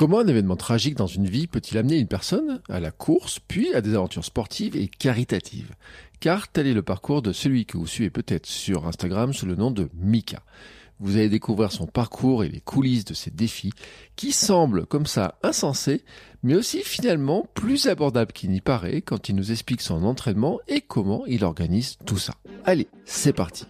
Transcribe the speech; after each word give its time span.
Comment 0.00 0.20
un 0.20 0.28
événement 0.28 0.56
tragique 0.56 0.96
dans 0.96 1.06
une 1.06 1.26
vie 1.26 1.46
peut-il 1.46 1.76
amener 1.76 1.98
une 1.98 2.06
personne 2.06 2.62
à 2.70 2.80
la 2.80 2.90
course, 2.90 3.38
puis 3.38 3.74
à 3.74 3.82
des 3.82 3.94
aventures 3.94 4.24
sportives 4.24 4.74
et 4.74 4.88
caritatives? 4.88 5.74
Car 6.20 6.48
tel 6.48 6.66
est 6.66 6.72
le 6.72 6.80
parcours 6.80 7.20
de 7.20 7.34
celui 7.34 7.66
que 7.66 7.76
vous 7.76 7.86
suivez 7.86 8.08
peut-être 8.08 8.46
sur 8.46 8.86
Instagram 8.86 9.34
sous 9.34 9.44
le 9.44 9.56
nom 9.56 9.70
de 9.70 9.90
Mika. 9.92 10.42
Vous 11.00 11.16
allez 11.16 11.28
découvrir 11.28 11.70
son 11.70 11.86
parcours 11.86 12.44
et 12.44 12.48
les 12.48 12.62
coulisses 12.62 13.04
de 13.04 13.12
ses 13.12 13.30
défis 13.30 13.74
qui 14.16 14.32
semblent 14.32 14.86
comme 14.86 15.04
ça 15.04 15.38
insensés, 15.42 16.02
mais 16.42 16.54
aussi 16.54 16.80
finalement 16.80 17.46
plus 17.52 17.86
abordables 17.86 18.32
qu'il 18.32 18.52
n'y 18.52 18.62
paraît 18.62 19.02
quand 19.02 19.28
il 19.28 19.36
nous 19.36 19.52
explique 19.52 19.82
son 19.82 20.04
entraînement 20.04 20.60
et 20.66 20.80
comment 20.80 21.26
il 21.26 21.44
organise 21.44 21.98
tout 22.06 22.16
ça. 22.16 22.32
Allez, 22.64 22.88
c'est 23.04 23.34
parti 23.34 23.66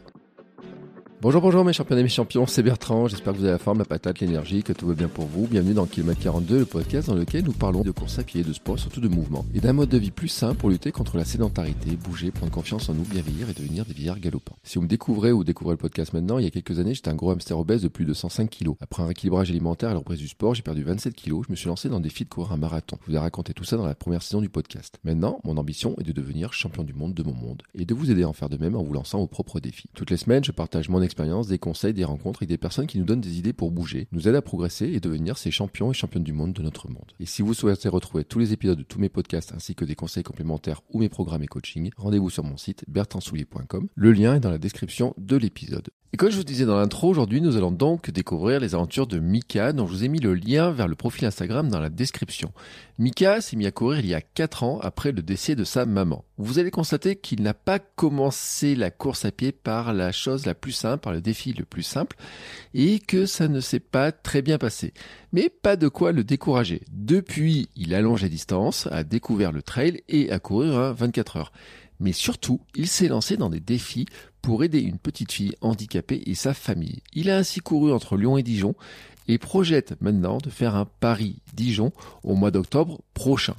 Bonjour, 1.23 1.43
bonjour 1.43 1.67
mes 1.67 1.75
champions 1.75 1.99
et 1.99 2.03
mes 2.03 2.09
champions, 2.09 2.47
c'est 2.47 2.63
Bertrand, 2.63 3.07
j'espère 3.07 3.35
que 3.35 3.39
vous 3.39 3.45
avez 3.45 3.53
la 3.53 3.59
forme, 3.59 3.77
la 3.77 3.85
patate, 3.85 4.21
l'énergie, 4.21 4.63
que 4.63 4.73
tout 4.73 4.87
va 4.87 4.95
bien 4.95 5.09
pour 5.09 5.27
vous. 5.27 5.47
Bienvenue 5.47 5.75
dans 5.75 5.85
Kilomètre 5.85 6.23
42, 6.23 6.61
le 6.61 6.65
podcast 6.65 7.09
dans 7.09 7.15
lequel 7.15 7.45
nous 7.45 7.53
parlons 7.53 7.83
de 7.83 7.91
course 7.91 8.19
à 8.19 8.23
pied, 8.23 8.43
de 8.43 8.55
sport, 8.55 8.79
surtout 8.79 9.03
de 9.03 9.09
mouvement, 9.09 9.45
et 9.53 9.61
d'un 9.61 9.75
mode 9.75 9.91
de 9.91 9.99
vie 9.99 10.13
plus 10.13 10.29
sain 10.29 10.55
pour 10.55 10.71
lutter 10.71 10.93
contre 10.93 11.19
la 11.19 11.27
sédentarité, 11.27 11.91
bouger, 12.03 12.31
prendre 12.31 12.51
confiance 12.51 12.89
en 12.89 12.95
nous, 12.95 13.03
bien 13.03 13.21
vieillir 13.21 13.51
et 13.51 13.53
devenir 13.53 13.85
des 13.85 13.93
vieillards 13.93 14.19
galopants. 14.19 14.57
Si 14.63 14.77
vous 14.77 14.85
me 14.85 14.89
découvrez 14.89 15.31
ou 15.31 15.45
découvrez 15.45 15.75
le 15.75 15.77
podcast 15.77 16.15
maintenant, 16.15 16.39
il 16.39 16.45
y 16.45 16.49
a 16.49 16.51
quelques 16.51 16.79
années, 16.79 16.95
j'étais 16.95 17.11
un 17.11 17.17
gros 17.17 17.33
hamster 17.33 17.59
obèse 17.59 17.83
de 17.83 17.89
plus 17.89 18.07
de 18.07 18.15
105 18.15 18.49
kilos. 18.49 18.77
Après 18.81 19.03
un 19.03 19.07
rééquilibrage 19.07 19.51
alimentaire 19.51 19.91
et 19.91 19.93
la 19.93 19.99
reprise 19.99 20.21
du 20.21 20.29
sport, 20.29 20.55
j'ai 20.55 20.63
perdu 20.63 20.85
27 20.85 21.13
kilos, 21.13 21.45
je 21.47 21.53
me 21.53 21.57
suis 21.57 21.69
lancé 21.69 21.91
dans 21.91 21.97
le 21.97 22.03
défi 22.03 22.25
de 22.25 22.31
courir 22.31 22.53
un 22.53 22.57
marathon. 22.57 22.97
Je 23.03 23.11
vous 23.11 23.17
ai 23.17 23.21
raconté 23.21 23.53
tout 23.53 23.65
ça 23.65 23.77
dans 23.77 23.85
la 23.85 23.95
première 23.95 24.23
saison 24.23 24.41
du 24.41 24.49
podcast. 24.49 24.99
Maintenant, 25.05 25.39
mon 25.45 25.59
ambition 25.59 25.95
est 26.01 26.05
de 26.05 26.13
devenir 26.13 26.55
champion 26.55 26.83
du 26.83 26.95
monde 26.95 27.13
de 27.13 27.23
mon 27.23 27.35
monde 27.35 27.63
et 27.75 27.85
de 27.85 27.93
vous 27.93 28.11
aider 28.11 28.23
à 28.23 28.29
en 28.31 28.33
faire 28.33 28.49
de 28.49 28.57
même 28.57 28.75
en 28.75 28.83
vous 28.83 28.95
lançant 28.95 29.19
vos 29.19 29.27
propres 29.27 29.61
défis. 29.61 29.91
Toutes 29.95 30.11
les 30.11 30.17
semaines, 30.17 30.45
je 30.45 30.53
partage 30.53 30.89
mon 30.89 31.10
expérience, 31.11 31.49
des 31.49 31.59
conseils, 31.59 31.93
des 31.93 32.05
rencontres 32.05 32.39
avec 32.41 32.49
des 32.49 32.57
personnes 32.57 32.87
qui 32.87 32.99
nous 32.99 33.05
donnent 33.05 33.21
des 33.21 33.39
idées 33.39 33.53
pour 33.53 33.73
bouger, 33.73 34.07
nous 34.13 34.29
aident 34.29 34.37
à 34.37 34.43
progresser 34.43 34.87
et 34.87 35.01
devenir 35.01 35.37
ces 35.39 35.51
champions 35.51 35.91
et 35.91 35.95
championnes 35.95 36.23
du 36.23 36.33
monde 36.33 36.53
de 36.53 36.63
notre 36.63 36.89
monde. 36.89 37.13
Et 37.19 37.27
si 37.27 37.43
vous 37.43 37.53
souhaitez 37.53 37.89
retrouver 37.89 38.25
tous 38.25 38.39
les 38.39 38.53
épisodes 38.53 38.79
de 38.79 38.85
tous 38.85 39.01
mes 39.01 39.09
podcasts 39.09 39.53
ainsi 39.53 39.75
que 39.75 39.85
des 39.85 39.97
conseils 39.97 40.23
complémentaires 40.23 40.83
ou 40.91 41.01
mes 41.01 41.09
programmes 41.09 41.43
et 41.43 41.49
coaching, 41.49 41.91
rendez-vous 41.97 42.31
sur 42.31 42.45
mon 42.45 42.57
site 42.57 42.85
bertrandsoulier.com. 42.87 43.89
Le 43.95 44.13
lien 44.13 44.37
est 44.37 44.41
dans 44.41 44.51
la 44.51 44.59
description 44.59 45.15
de 45.19 45.37
l'épisode. 45.37 45.91
Et 46.13 46.17
comme 46.17 46.31
je 46.31 46.37
vous 46.37 46.45
disais 46.45 46.65
dans 46.65 46.77
l'intro, 46.77 47.09
aujourd'hui 47.09 47.41
nous 47.41 47.57
allons 47.57 47.71
donc 47.71 48.11
découvrir 48.11 48.59
les 48.59 48.75
aventures 48.75 49.07
de 49.07 49.21
Mika, 49.21 49.73
dont 49.73 49.87
je 49.87 49.93
vous 49.93 50.05
ai 50.05 50.09
mis 50.09 50.19
le 50.19 50.35
lien 50.35 50.73
vers 50.73 50.89
le 50.89 50.97
profil 50.97 51.25
Instagram 51.25 51.69
dans 51.69 51.79
la 51.79 51.89
description. 51.89 52.53
Mika 53.01 53.41
s'est 53.41 53.57
mis 53.57 53.65
à 53.65 53.71
courir 53.71 54.01
il 54.01 54.09
y 54.09 54.15
a 54.15 54.21
4 54.21 54.63
ans 54.63 54.79
après 54.83 55.11
le 55.11 55.23
décès 55.23 55.55
de 55.55 55.65
sa 55.65 55.87
maman. 55.87 56.27
Vous 56.37 56.59
allez 56.59 56.71
constater 56.71 57.17
qu'il 57.17 57.41
n'a 57.41 57.55
pas 57.55 57.79
commencé 57.79 58.75
la 58.75 58.91
course 58.91 59.25
à 59.25 59.33
pied 59.33 59.53
par 59.53 59.95
la 59.95 60.13
chose 60.13 60.45
la 60.45 60.55
plus 60.55 60.73
simple, 60.73 61.01
par 61.01 61.15
le 61.15 61.23
défi 61.23 61.55
le 61.55 61.65
plus 61.65 61.83
simple, 61.83 62.19
et 62.75 62.99
que 62.99 63.25
ça 63.25 63.49
ne 63.49 63.61
s'est 63.61 63.81
pas 63.81 64.13
très 64.13 64.43
bien 64.43 64.59
passé. 64.59 64.93
Mais 65.33 65.49
pas 65.49 65.77
de 65.77 65.89
quoi 65.89 66.13
le 66.13 66.25
décourager. 66.25 66.83
Depuis, 66.93 67.71
il 67.75 67.95
allonge 67.95 68.23
les 68.23 68.29
distances, 68.29 68.87
a 68.91 69.03
découvert 69.03 69.51
le 69.51 69.63
trail 69.63 70.03
et 70.11 70.31
a 70.31 70.39
couru 70.39 70.71
un 70.71 70.93
24 70.93 71.39
heures. 71.39 71.53
Mais 72.01 72.13
surtout, 72.13 72.61
il 72.75 72.87
s'est 72.87 73.09
lancé 73.09 73.37
dans 73.37 73.51
des 73.51 73.61
défis 73.61 74.07
pour 74.43 74.65
aider 74.65 74.81
une 74.81 74.99
petite 74.99 75.33
fille 75.33 75.55
handicapée 75.61 76.23
et 76.27 76.35
sa 76.35 76.55
famille. 76.55 77.03
Il 77.13 77.31
a 77.31 77.37
ainsi 77.37 77.61
couru 77.61 77.93
entre 77.93 78.17
Lyon 78.17 78.39
et 78.39 78.43
Dijon 78.43 78.75
et 79.29 79.39
projette 79.39 79.95
maintenant 80.01 80.39
de 80.39 80.51
faire 80.51 80.75
un 80.75 80.87
Paris-Dijon 81.01 81.93
au 82.23 82.35
mois 82.35 82.51
d'octobre 82.51 83.01
prochain. 83.15 83.55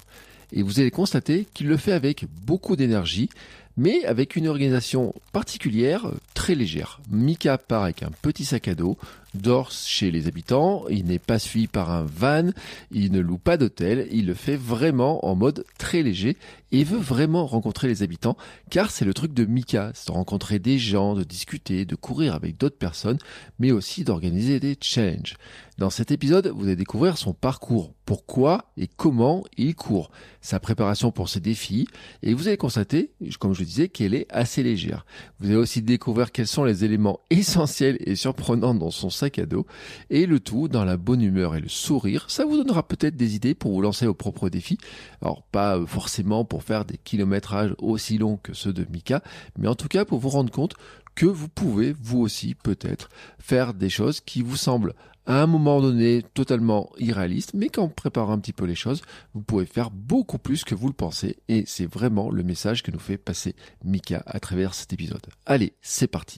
Et 0.52 0.64
vous 0.64 0.80
allez 0.80 0.92
constater 0.92 1.48
qu'il 1.54 1.68
le 1.68 1.78
fait 1.78 1.94
avec 1.94 2.26
beaucoup 2.46 2.76
d'énergie, 2.76 3.30
mais 3.78 4.04
avec 4.06 4.36
une 4.36 4.48
organisation 4.48 5.14
particulière, 5.32 6.12
très 6.34 6.56
légère. 6.56 7.00
Mika 7.10 7.58
part 7.58 7.84
avec 7.84 8.04
un 8.04 8.12
petit 8.22 8.44
sac 8.44 8.68
à 8.68 8.76
dos, 8.76 8.98
dort 9.34 9.72
chez 9.72 10.12
les 10.12 10.28
habitants, 10.28 10.86
il 10.90 11.06
n'est 11.06 11.20
pas 11.20 11.40
suivi 11.40 11.68
par 11.68 11.92
un 11.92 12.04
van, 12.04 12.52
il 12.92 13.12
ne 13.12 13.20
loue 13.20 13.38
pas 13.38 13.58
d'hôtel, 13.58 14.08
il 14.12 14.26
le 14.26 14.34
fait 14.34 14.56
vraiment 14.56 15.26
en 15.26 15.36
mode 15.36 15.66
très 15.78 16.04
léger 16.04 16.38
et 16.72 16.84
veut 16.84 16.98
vraiment 16.98 17.46
rencontrer 17.46 17.88
les 17.88 18.04
habitants, 18.04 18.38
car 18.70 18.92
c'est 18.92 19.06
le 19.06 19.14
truc 19.14 19.34
de 19.34 19.46
Mika, 19.46 19.92
c'est 19.94 20.08
de 20.08 20.14
rencontrer 20.14 20.60
des 20.60 20.80
gens, 20.80 21.16
de 21.16 21.24
discuter, 21.24 21.86
de 21.86 21.96
courir 21.96 22.34
avec 22.34 22.58
d'autres 22.58 22.78
personnes, 22.78 23.18
mais 23.60 23.72
aussi 23.72 24.04
d'organiser 24.04 24.60
des 24.60 24.78
challenges. 24.80 25.36
Dans 25.78 25.90
cet 25.90 26.12
épisode, 26.12 26.48
vous 26.48 26.66
allez 26.66 26.76
découvrir 26.76 27.18
son 27.18 27.34
parcours, 27.34 27.94
pourquoi 28.06 28.72
et 28.78 28.88
comment 28.88 29.44
il 29.58 29.74
court, 29.76 30.12
sa 30.40 30.60
préparation 30.60 31.12
pour 31.12 31.28
ses 31.28 31.40
défis, 31.40 31.88
et 32.24 32.34
vous 32.34 32.48
allez 32.48 32.58
constater, 32.58 33.12
comme 33.40 33.54
je 33.54 33.64
disais, 33.64 33.90
qu'elle 33.90 34.14
est 34.14 34.28
assez 34.30 34.64
légère. 34.64 35.06
Vous 35.40 35.48
allez 35.48 35.56
aussi 35.56 35.82
découvrir 35.82 36.32
quels 36.32 36.48
sont 36.48 36.64
les 36.64 36.86
éléments 36.86 37.20
essentiels 37.30 37.98
et 38.02 38.16
surprenants 38.16 38.76
dans 38.76 38.92
son 38.92 39.10
sac 39.22 39.40
et 40.10 40.26
le 40.26 40.40
tout 40.40 40.68
dans 40.68 40.86
la 40.86 40.98
bonne 40.98 41.22
humeur 41.22 41.56
et 41.56 41.62
le 41.62 41.70
sourire. 41.70 42.26
Ça 42.30 42.46
vous 42.46 42.58
donnera 42.58 42.88
peut-être 42.88 43.16
des 43.16 43.36
idées 43.36 43.54
pour 43.54 43.72
vous 43.72 43.82
lancer 43.82 44.06
vos 44.06 44.14
propres 44.14 44.50
défis. 44.50 44.78
Alors 45.22 45.44
pas 45.44 45.80
forcément 45.86 46.46
pour 46.46 46.64
faire 46.64 46.86
des 46.86 46.98
kilométrages 46.98 47.76
aussi 47.78 48.18
longs 48.18 48.38
que 48.38 48.54
ceux 48.54 48.74
de 48.74 48.86
Mika, 48.92 49.22
mais 49.58 49.68
en 49.68 49.76
tout 49.76 49.88
cas 49.88 50.06
pour 50.06 50.20
vous 50.20 50.30
rendre 50.30 50.52
compte 50.52 50.74
que 51.16 51.26
vous 51.26 51.50
pouvez, 51.50 51.94
vous 52.02 52.20
aussi, 52.20 52.56
peut-être, 52.56 53.10
faire 53.38 53.74
des 53.74 53.90
choses 53.90 54.22
qui 54.22 54.42
vous 54.42 54.56
semblent 54.56 54.94
à 55.28 55.44
un 55.44 55.46
moment 55.46 55.82
donné 55.82 56.24
totalement 56.34 56.90
irréalistes, 56.98 57.54
mais 57.54 57.70
qu'en 57.70 57.90
préparant 57.90 58.34
un 58.34 58.40
petit 58.40 58.54
peu 58.54 58.66
les 58.66 58.76
choses, 58.76 59.02
vous 59.34 59.42
pouvez 59.42 59.66
faire 59.66 59.92
beaucoup 59.92 60.40
plus 60.40 60.64
que 60.64 60.74
vous 60.74 60.88
le 60.88 60.94
pensez, 60.94 61.38
et 61.48 61.64
c'est 61.68 61.86
vraiment 61.86 62.32
le 62.32 62.44
message 62.44 62.82
que 62.82 62.92
nous 62.92 63.00
fait 63.00 63.18
passer 63.18 63.56
Mika 63.84 64.24
à 64.26 64.40
travers 64.40 64.74
cet 64.74 64.94
épisode. 64.94 65.26
Allez, 65.46 65.74
c'est 65.82 66.08
parti. 66.08 66.38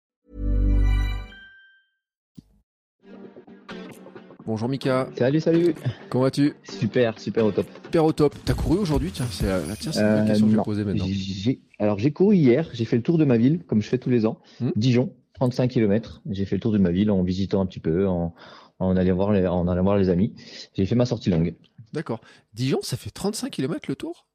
Bonjour 4.45 4.67
Mika, 4.69 5.07
Salut, 5.17 5.39
salut. 5.39 5.75
comment 6.09 6.23
vas-tu? 6.23 6.53
Super, 6.63 7.19
super 7.19 7.45
au 7.45 7.51
top. 7.51 7.67
Super 7.85 8.05
au 8.05 8.11
top. 8.11 8.35
T'as 8.43 8.53
couru 8.53 8.77
aujourd'hui? 8.77 9.11
Tiens, 9.11 9.25
c'est 9.29 9.45
la, 9.47 9.61
tiens, 9.75 9.91
c'est 9.91 9.99
une 10.01 10.05
Euh, 10.05 10.25
question 10.25 10.45
que 10.47 10.51
je 10.51 10.57
vais 10.57 10.63
poser 10.63 10.83
maintenant. 10.83 11.05
J'ai- 11.07 11.61
Alors, 11.79 11.99
j'ai 11.99 12.11
couru 12.11 12.35
hier, 12.35 12.67
j'ai 12.73 12.85
fait 12.85 12.95
le 12.97 13.03
tour 13.03 13.17
de 13.17 13.25
ma 13.25 13.37
ville, 13.37 13.63
comme 13.67 13.81
je 13.81 13.87
fais 13.87 13.97
tous 13.97 14.09
les 14.09 14.25
ans. 14.25 14.39
Hmm. 14.59 14.69
Dijon, 14.75 15.13
35 15.35 15.67
km. 15.69 16.21
J'ai 16.29 16.45
fait 16.45 16.55
le 16.55 16.61
tour 16.61 16.71
de 16.71 16.77
ma 16.79 16.91
ville 16.91 17.11
en 17.11 17.21
visitant 17.23 17.61
un 17.61 17.65
petit 17.65 17.79
peu, 17.79 18.07
en, 18.07 18.33
en, 18.79 18.95
allant, 18.97 19.15
voir 19.15 19.31
les, 19.31 19.45
en 19.47 19.67
allant 19.67 19.83
voir 19.83 19.97
les 19.97 20.09
amis. 20.09 20.33
J'ai 20.75 20.85
fait 20.85 20.95
ma 20.95 21.05
sortie 21.05 21.29
longue. 21.29 21.53
D'accord. 21.93 22.21
Dijon, 22.53 22.79
ça 22.81 22.97
fait 22.97 23.11
35 23.11 23.51
km 23.51 23.87
le 23.89 23.95
tour? 23.95 24.25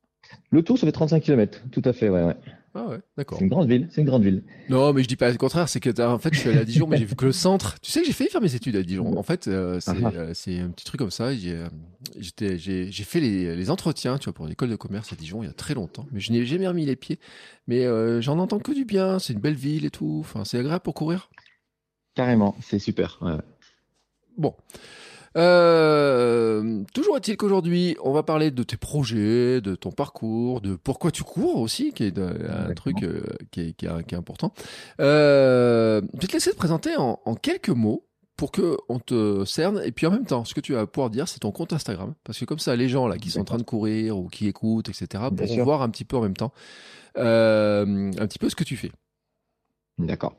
Le 0.50 0.62
tour, 0.62 0.78
ça 0.78 0.86
fait 0.86 0.92
35 0.92 1.20
km, 1.22 1.62
tout 1.70 1.82
à 1.84 1.92
fait, 1.92 2.08
ouais, 2.08 2.22
ouais. 2.22 2.36
Ah 2.78 2.88
ouais, 2.88 2.98
d'accord. 3.16 3.38
C'est 3.38 3.44
une 3.44 3.50
grande 3.50 3.68
ville, 3.68 3.88
c'est 3.90 4.02
une 4.02 4.06
grande 4.06 4.22
ville. 4.22 4.42
Non, 4.68 4.92
mais 4.92 5.02
je 5.02 5.08
dis 5.08 5.16
pas 5.16 5.30
le 5.30 5.38
contraire, 5.38 5.66
c'est 5.68 5.80
que 5.80 5.98
en 6.02 6.18
fait, 6.18 6.34
je 6.34 6.40
suis 6.40 6.50
allé 6.50 6.58
à 6.58 6.64
Dijon, 6.64 6.86
mais 6.86 6.98
j'ai 6.98 7.06
vu 7.06 7.16
que 7.16 7.24
le 7.24 7.32
centre. 7.32 7.80
Tu 7.80 7.90
sais 7.90 8.00
que 8.00 8.06
j'ai 8.06 8.12
failli 8.12 8.28
faire 8.28 8.42
mes 8.42 8.54
études 8.54 8.76
à 8.76 8.82
Dijon. 8.82 9.16
En 9.16 9.22
fait, 9.22 9.48
euh, 9.48 9.80
c'est 9.80 9.92
Ah. 10.04 10.12
euh, 10.14 10.30
c'est 10.34 10.58
un 10.58 10.68
petit 10.68 10.84
truc 10.84 10.98
comme 10.98 11.10
ça. 11.10 11.34
J'ai 11.34 11.54
euh, 11.54 11.68
j'ai 12.58 13.04
fait 13.04 13.20
les, 13.20 13.56
les 13.56 13.70
entretiens, 13.70 14.18
tu 14.18 14.24
vois, 14.24 14.34
pour 14.34 14.46
l'école 14.46 14.68
de 14.68 14.76
commerce 14.76 15.12
à 15.12 15.16
Dijon 15.16 15.42
il 15.42 15.46
y 15.46 15.48
a 15.48 15.54
très 15.54 15.72
longtemps, 15.74 16.06
mais 16.12 16.20
je 16.20 16.32
n'ai 16.32 16.44
jamais 16.44 16.68
remis 16.68 16.84
les 16.84 16.96
pieds. 16.96 17.18
Mais 17.66 17.84
euh, 17.86 18.20
j'en 18.20 18.38
entends 18.38 18.58
que 18.58 18.72
du 18.72 18.84
bien. 18.84 19.18
C'est 19.18 19.32
une 19.32 19.40
belle 19.40 19.54
ville 19.54 19.84
et 19.86 19.90
tout. 19.90 20.18
Enfin, 20.20 20.44
c'est 20.44 20.58
agréable 20.58 20.82
pour 20.82 20.94
courir. 20.94 21.30
Carrément, 22.14 22.54
c'est 22.60 22.78
super. 22.78 23.18
ouais. 23.22 23.36
Bon. 24.38 24.54
Euh, 25.36 26.82
toujours 26.94 27.16
est-il 27.16 27.36
qu'aujourd'hui, 27.36 27.96
on 28.02 28.12
va 28.12 28.22
parler 28.22 28.50
de 28.50 28.62
tes 28.62 28.76
projets, 28.76 29.60
de 29.60 29.74
ton 29.74 29.90
parcours, 29.90 30.60
de 30.60 30.76
pourquoi 30.76 31.10
tu 31.10 31.22
cours 31.24 31.56
aussi, 31.60 31.92
qui 31.92 32.04
est 32.04 32.10
de- 32.10 32.48
un 32.68 32.72
truc 32.74 33.02
euh, 33.02 33.22
qui, 33.50 33.60
est, 33.60 33.72
qui 33.74 33.86
est- 33.86 34.06
qui 34.06 34.14
est 34.14 34.18
important. 34.18 34.52
Euh, 35.00 36.00
je 36.14 36.20
vais 36.20 36.26
te 36.26 36.32
laisser 36.32 36.50
te 36.52 36.56
présenter 36.56 36.96
en, 36.96 37.20
en 37.24 37.34
quelques 37.34 37.68
mots 37.70 38.06
pour 38.36 38.52
que 38.52 38.76
on 38.88 38.98
te 38.98 39.44
cerne. 39.44 39.80
Et 39.84 39.92
puis 39.92 40.06
en 40.06 40.10
même 40.10 40.26
temps, 40.26 40.44
ce 40.44 40.54
que 40.54 40.60
tu 40.60 40.72
vas 40.74 40.86
pouvoir 40.86 41.10
dire, 41.10 41.26
c'est 41.28 41.40
ton 41.40 41.52
compte 41.52 41.72
Instagram. 41.72 42.14
Parce 42.24 42.38
que 42.38 42.44
comme 42.44 42.58
ça, 42.58 42.76
les 42.76 42.88
gens 42.88 43.06
là 43.08 43.16
qui 43.18 43.30
sont 43.30 43.40
en 43.40 43.44
train 43.44 43.56
de 43.58 43.62
courir 43.62 44.18
ou 44.18 44.28
qui 44.28 44.46
écoutent, 44.46 44.88
etc., 44.88 45.06
Bien 45.12 45.30
pourront 45.30 45.54
sûr. 45.54 45.64
voir 45.64 45.82
un 45.82 45.88
petit 45.90 46.04
peu 46.04 46.16
en 46.16 46.22
même 46.22 46.36
temps 46.36 46.52
euh, 47.18 48.10
un 48.18 48.26
petit 48.26 48.38
peu 48.38 48.48
ce 48.50 48.54
que 48.56 48.64
tu 48.64 48.76
fais. 48.76 48.92
D'accord. 49.98 50.36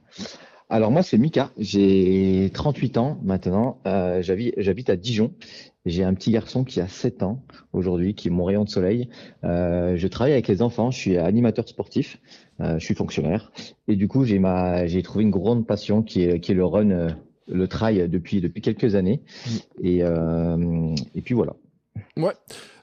Alors 0.70 0.92
moi, 0.92 1.02
c'est 1.02 1.18
Mika. 1.18 1.52
J'ai 1.58 2.52
38 2.54 2.98
ans 2.98 3.20
maintenant. 3.24 3.80
Euh, 3.86 4.22
j'habite, 4.22 4.90
à 4.90 4.98
Dijon. 4.98 5.34
J'ai 5.86 6.04
un 6.04 6.14
petit 6.14 6.32
garçon 6.32 6.66
qui 6.66 6.82
a 6.82 6.88
7 6.88 7.24
ans 7.24 7.42
aujourd'hui, 7.72 8.16
qui 8.16 8.28
est 8.28 8.32
mon 8.32 8.44
rayon 8.44 8.66
de 8.66 8.70
soleil. 8.70 9.08
Euh, 9.46 9.96
je 9.96 10.08
travaille 10.08 10.34
avec 10.34 10.50
les 10.50 10.62
enfants. 10.62 10.92
Je 10.92 10.98
suis 10.98 11.18
animateur 11.18 11.70
sportif. 11.70 12.20
Euh, 12.60 12.80
je 12.80 12.84
suis 12.84 12.96
fonctionnaire. 12.96 13.54
Et 13.88 13.96
du 13.96 14.10
coup, 14.10 14.26
j'ai 14.26 14.40
ma, 14.40 14.88
j'ai 14.88 15.04
trouvé 15.04 15.24
une 15.24 15.32
grande 15.32 15.66
passion 15.66 16.04
qui 16.04 16.24
est, 16.24 16.42
qui 16.42 16.52
est 16.52 16.56
le 16.56 16.66
run, 16.66 16.92
euh, 16.92 17.10
le 17.48 17.68
trail 17.70 18.10
depuis 18.10 18.42
depuis 18.42 18.62
quelques 18.62 18.96
années. 18.96 19.22
Mm. 19.46 19.86
Et 19.86 20.04
et 21.16 21.22
puis 21.22 21.34
voilà. 21.34 21.54
Ouais. 22.18 22.34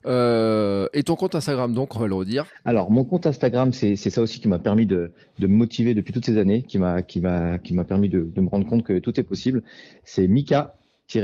Euh, 0.07 0.89
et 0.93 1.03
ton 1.03 1.17
compte 1.17 1.35
Instagram, 1.35 1.73
donc, 1.73 1.97
on 1.97 1.99
va 1.99 2.07
le 2.07 2.15
redire. 2.15 2.47
Alors, 2.65 2.91
mon 2.91 3.05
compte 3.05 3.27
Instagram, 3.27 3.73
c'est 3.73 3.97
ça 3.97 4.21
aussi 4.21 4.41
qui 4.41 4.49
m'a 4.49 4.59
permis 4.59 4.87
de, 4.87 5.13
de, 5.39 5.47
me 5.47 5.55
motiver 5.55 5.95
depuis 5.95 6.13
toutes 6.13 6.27
ces 6.27 6.39
années, 6.39 6.63
qui 6.63 6.79
m'a 6.79 7.03
qui 7.03 7.21
m'a 7.21 7.59
qui 7.59 7.75
m'a 7.75 7.85
permis 7.85 8.09
de, 8.09 8.21
de, 8.21 8.41
me 8.41 8.49
rendre 8.49 8.67
compte 8.67 8.85
que 8.85 8.99
tout 8.99 9.19
est 9.19 9.25
possible. 9.25 9.63
C'est 10.05 10.27
Mika 10.27 10.75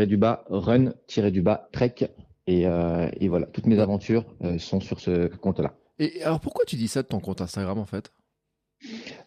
du 0.06 0.16
bas 0.16 0.44
run 0.48 0.92
du 1.32 1.42
bas 1.42 1.68
trek 1.72 2.10
et, 2.46 2.66
euh, 2.66 3.08
et 3.18 3.28
voilà, 3.28 3.46
toutes 3.46 3.66
mes 3.66 3.78
aventures 3.78 4.24
euh, 4.42 4.58
sont 4.58 4.80
sur 4.80 5.00
ce 5.00 5.28
compte-là. 5.36 5.74
Et 5.98 6.22
alors, 6.22 6.40
pourquoi 6.40 6.64
tu 6.64 6.76
dis 6.76 6.88
ça 6.88 7.02
de 7.02 7.08
ton 7.08 7.20
compte 7.20 7.40
Instagram 7.40 7.78
en 7.78 7.84
fait? 7.84 8.12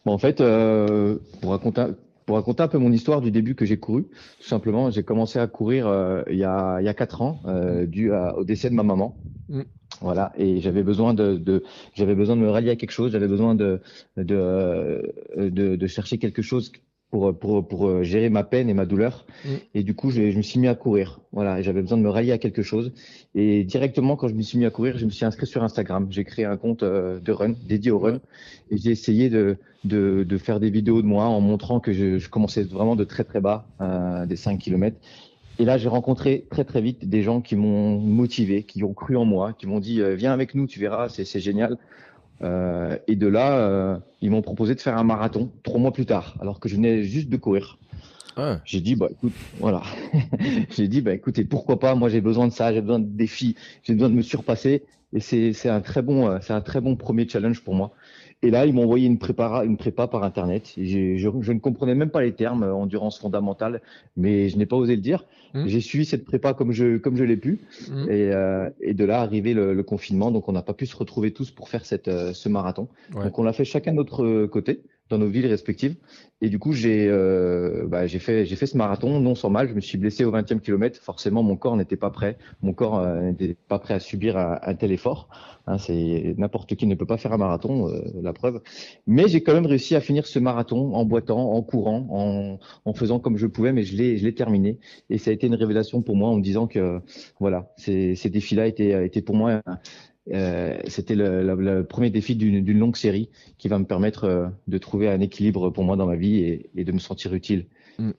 Bon, 0.06 0.14
en 0.14 0.18
fait, 0.18 0.42
euh, 0.42 1.20
pour 1.42 1.52
raconter 1.52 1.86
pour 2.26 2.36
raconter 2.36 2.64
un 2.64 2.68
peu 2.68 2.78
mon 2.78 2.92
histoire 2.92 3.22
du 3.22 3.32
début 3.32 3.56
que 3.56 3.66
j'ai 3.66 3.78
couru, 3.78 4.04
tout 4.40 4.48
simplement, 4.48 4.90
j'ai 4.92 5.04
commencé 5.04 5.40
à 5.40 5.48
courir 5.48 5.88
euh, 5.88 6.24
il, 6.30 6.38
y 6.38 6.44
a, 6.44 6.80
il 6.80 6.86
y 6.86 6.90
a 6.90 6.94
quatre 6.94 7.22
ans, 7.22 7.42
euh, 7.46 7.86
dû 7.86 8.12
au 8.12 8.44
décès 8.44 8.70
de 8.70 8.76
ma 8.76 8.84
maman. 8.84 9.18
Mm. 9.50 9.62
Voilà, 10.02 10.34
et 10.38 10.60
j'avais 10.60 10.84
besoin 10.84 11.14
de, 11.14 11.38
de 11.38 11.64
j'avais 11.94 12.16
besoin 12.16 12.36
de 12.36 12.42
me 12.42 12.50
rallier 12.50 12.72
à 12.72 12.76
quelque 12.76 12.92
chose, 12.92 13.12
j'avais 13.12 13.28
besoin 13.28 13.56
de 13.56 13.80
de, 14.18 14.36
euh, 14.36 15.02
de 15.38 15.76
de, 15.76 15.88
chercher 15.88 16.18
quelque 16.18 16.42
chose 16.42 16.72
pour, 17.14 17.38
pour, 17.38 17.68
pour 17.68 17.88
euh, 17.88 18.02
gérer 18.02 18.30
ma 18.30 18.44
peine 18.44 18.72
et 18.72 18.74
ma 18.74 18.88
douleur. 18.88 19.28
Mm. 19.46 19.50
Et 19.76 19.84
du 19.84 19.94
coup, 19.94 20.10
je, 20.10 20.32
je, 20.32 20.36
me 20.36 20.42
suis 20.42 20.60
mis 20.60 20.68
à 20.68 20.74
courir. 20.74 21.22
Voilà, 21.32 21.60
et 21.60 21.64
j'avais 21.64 21.84
besoin 21.84 22.00
de 22.00 22.02
me 22.02 22.10
rallier 22.10 22.32
à 22.32 22.40
quelque 22.40 22.64
chose. 22.64 22.92
Et 23.36 23.64
directement, 23.64 24.16
quand 24.16 24.28
je 24.30 24.34
me 24.34 24.42
suis 24.42 24.58
mis 24.58 24.66
à 24.66 24.72
courir, 24.72 24.98
je 24.98 25.06
me 25.06 25.12
suis 25.12 25.24
inscrit 25.24 25.46
sur 25.46 25.64
Instagram. 25.64 26.08
J'ai 26.10 26.24
créé 26.24 26.46
un 26.46 26.58
compte 26.58 26.82
euh, 26.82 27.20
de 27.20 27.32
run, 27.32 27.54
dédié 27.68 27.92
au 27.92 28.00
run. 28.00 28.20
Et 28.72 28.78
j'ai 28.78 28.90
essayé 28.90 29.30
de, 29.30 29.58
de, 29.84 30.26
de, 30.28 30.38
faire 30.40 30.60
des 30.60 30.72
vidéos 30.72 31.04
de 31.04 31.08
moi 31.08 31.26
en 31.26 31.40
montrant 31.40 31.80
que 31.80 31.94
je, 31.94 32.18
je 32.18 32.30
commençais 32.32 32.64
vraiment 32.64 32.96
de 32.96 33.04
très 33.04 33.24
très 33.24 33.42
bas, 33.42 33.68
euh, 33.80 34.26
des 34.26 34.36
5 34.36 34.58
km. 34.58 34.98
Et 35.60 35.66
là, 35.66 35.78
j'ai 35.78 35.90
rencontré 35.90 36.48
très 36.50 36.64
très 36.64 36.82
vite 36.82 37.08
des 37.08 37.22
gens 37.22 37.42
qui 37.42 37.56
m'ont 37.56 38.00
motivé, 38.00 38.64
qui 38.64 38.84
ont 38.84 38.96
cru 38.96 39.18
en 39.18 39.26
moi, 39.26 39.54
qui 39.54 39.68
m'ont 39.68 39.80
dit 39.80 40.02
viens 40.16 40.34
avec 40.34 40.56
nous, 40.56 40.66
tu 40.66 40.80
verras, 40.80 41.10
c'est 41.10 41.40
génial. 41.40 41.78
Euh, 42.42 42.98
et 43.08 43.16
de 43.16 43.28
là, 43.28 43.58
euh, 43.58 43.98
ils 44.22 44.32
m'ont 44.32 44.42
proposé 44.42 44.76
de 44.76 44.82
faire 44.82 44.98
un 44.98 45.04
marathon 45.04 45.52
trois 45.64 45.80
mois 45.80 45.94
plus 45.94 46.06
tard, 46.06 46.36
alors 46.42 46.60
que 46.60 46.68
je 46.68 46.76
venais 46.76 47.04
juste 47.04 47.30
de 47.30 47.38
courir. 47.38 47.78
J'ai 48.66 48.82
dit 48.82 48.96
bah 48.96 49.08
écoute, 49.12 49.34
voilà. 49.60 49.84
j'ai 50.72 50.88
dit 50.88 51.02
bah 51.02 51.14
écoutez, 51.14 51.44
pourquoi 51.44 51.80
pas? 51.80 51.96
Moi 51.96 52.10
j'ai 52.10 52.22
besoin 52.22 52.48
de 52.48 52.54
ça, 52.54 52.74
j'ai 52.74 52.82
besoin 52.82 53.00
de 53.00 53.06
défis, 53.06 53.56
j'ai 53.84 53.94
besoin 53.94 54.10
de 54.10 54.16
me 54.16 54.22
surpasser. 54.22 54.84
Et 55.14 55.20
c'est 55.20 55.54
c'est 55.54 55.70
un 55.70 55.82
très 55.82 56.02
bon 56.02 56.28
euh, 56.28 56.40
c'est 56.42 56.54
un 56.54 56.62
très 56.62 56.82
bon 56.82 56.96
premier 56.96 57.28
challenge 57.28 57.62
pour 57.62 57.76
moi. 57.76 57.92
Et 58.44 58.52
là, 58.52 58.66
ils 58.66 58.74
m'ont 58.74 58.84
envoyé 58.84 59.08
une 59.08 59.18
prépa, 59.18 59.64
une 59.66 59.78
prépa 59.78 60.08
par 60.08 60.24
Internet. 60.24 60.74
je, 60.76 61.16
je, 61.16 61.52
ne 61.52 61.60
comprenais 61.60 61.96
même 61.96 62.10
pas 62.10 62.22
les 62.22 62.34
termes 62.34 62.64
euh, 62.64 62.76
endurance 62.76 63.18
fondamentale, 63.18 63.82
mais 64.18 64.50
je 64.50 64.58
n'ai 64.58 64.66
pas 64.66 64.76
osé 64.76 64.98
le 64.98 65.02
dire. 65.02 65.26
Mmh. 65.54 65.68
J'ai 65.68 65.80
suivi 65.80 66.04
cette 66.04 66.26
prépa 66.26 66.54
comme 66.54 66.74
je, 66.74 66.98
comme 66.98 67.16
je 67.16 67.24
l'ai 67.24 67.38
pu. 67.38 67.62
Mmh. 67.90 68.10
Et, 68.10 68.32
euh, 68.34 68.70
et, 68.82 68.94
de 68.94 69.06
là, 69.06 69.22
arrivé 69.22 69.54
le, 69.54 69.74
le 69.74 69.84
confinement, 69.84 70.30
donc 70.30 70.50
on 70.50 70.52
n'a 70.52 70.62
pas 70.62 70.74
pu 70.74 70.86
se 70.86 70.96
retrouver 70.96 71.32
tous 71.32 71.52
pour 71.52 71.70
faire 71.70 71.86
cette, 71.86 72.10
euh, 72.10 72.34
ce 72.34 72.50
marathon. 72.50 72.90
Donc 73.14 73.40
on 73.40 73.44
l'a 73.44 73.54
fait 73.54 73.66
chacun 73.66 73.92
de 73.92 73.98
notre 73.98 74.46
côté 74.48 74.82
dans 75.10 75.18
nos 75.18 75.28
villes 75.28 75.48
respectives. 75.48 75.96
Et 76.42 76.50
du 76.50 76.60
coup, 76.60 76.74
j'ai 76.74 77.08
euh, 77.08 77.86
bah, 77.88 78.08
fait 78.08 78.46
fait 78.46 78.66
ce 78.66 78.78
marathon 78.78 79.20
non 79.22 79.36
sans 79.36 79.50
mal. 79.50 79.70
Je 79.70 79.74
me 79.74 79.80
suis 79.80 79.98
blessé 79.98 80.26
au 80.26 80.32
20e 80.32 80.60
kilomètre. 80.60 81.00
Forcément, 81.02 81.42
mon 81.42 81.56
corps 81.56 81.78
n'était 81.78 81.96
pas 81.96 82.10
prêt. 82.10 82.38
Mon 82.62 82.74
corps 82.74 83.00
euh, 83.00 83.22
n'était 83.22 83.56
pas 83.68 83.80
prêt 83.80 83.94
à 83.94 84.00
subir 84.00 84.38
un, 84.38 84.60
un 84.62 84.76
tel 84.76 84.92
effort. 84.92 85.30
Hein, 85.68 85.78
c'est 85.78 86.36
n'importe 86.38 86.76
qui 86.76 86.86
ne 86.86 86.96
peut 86.96 87.06
pas 87.06 87.18
faire 87.18 87.32
un 87.32 87.38
marathon, 87.38 87.88
euh, 87.88 88.02
la 88.22 88.34
preuve. 88.34 88.62
Mais 89.08 89.30
j'ai 89.30 89.42
quand 89.42 89.54
même 89.54 89.66
réussi 89.66 89.96
à 89.96 90.02
finir 90.02 90.26
ce 90.28 90.38
marathon 90.40 90.94
en 90.94 91.06
boitant, 91.06 91.54
en 91.54 91.62
courant, 91.62 92.08
en, 92.10 92.60
en 92.84 92.94
faisant 92.94 93.20
comme 93.20 93.38
je 93.38 93.48
pouvais. 93.48 93.72
Mais 93.72 93.84
je 93.84 93.96
l'ai 93.96 94.18
je 94.18 94.26
l'ai 94.26 94.34
terminé. 94.36 94.80
Et 95.10 95.18
ça 95.18 95.32
a 95.32 95.34
été 95.34 95.48
une 95.48 95.56
révélation 95.56 96.02
pour 96.02 96.18
moi 96.18 96.30
en 96.30 96.36
me 96.36 96.42
disant 96.42 96.68
que 96.68 97.00
voilà, 97.40 97.72
ces, 97.78 98.16
ces 98.16 98.30
défis-là 98.30 98.68
étaient 98.68 99.06
étaient 99.06 99.22
pour 99.22 99.36
moi 99.36 99.62
euh, 100.32 100.78
c'était 100.88 101.16
le, 101.16 101.82
premier 101.84 102.10
défi 102.10 102.36
d'une 102.36 102.80
longue 102.80 102.96
série 102.96 103.30
qui 103.58 103.68
va 103.68 103.78
me 103.78 103.86
permettre 103.86 104.24
euh, 104.24 104.48
de 104.68 104.78
trouver 104.78 105.10
un 105.10 105.20
équilibre 105.20 105.70
pour 105.70 105.84
moi 105.84 105.98
dans 105.98 106.06
ma 106.06 106.16
vie 106.16 106.70
et, 106.76 106.84
de 106.84 106.92
me 106.92 107.00
sentir 107.00 107.34
utile. 107.34 107.68
Mm. 107.98 108.12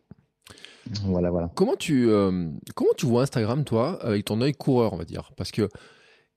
Voilà, 1.06 1.30
voilà. 1.30 1.50
Comment 1.54 1.76
tu, 1.76 2.10
euh, 2.10 2.50
comment 2.74 2.92
tu 2.96 3.06
vois 3.06 3.22
Instagram, 3.22 3.64
toi, 3.64 3.98
avec 4.02 4.26
ton 4.26 4.40
œil 4.42 4.52
coureur, 4.52 4.92
on 4.92 4.96
va 4.96 5.06
dire? 5.06 5.32
Parce 5.36 5.50
que, 5.50 5.68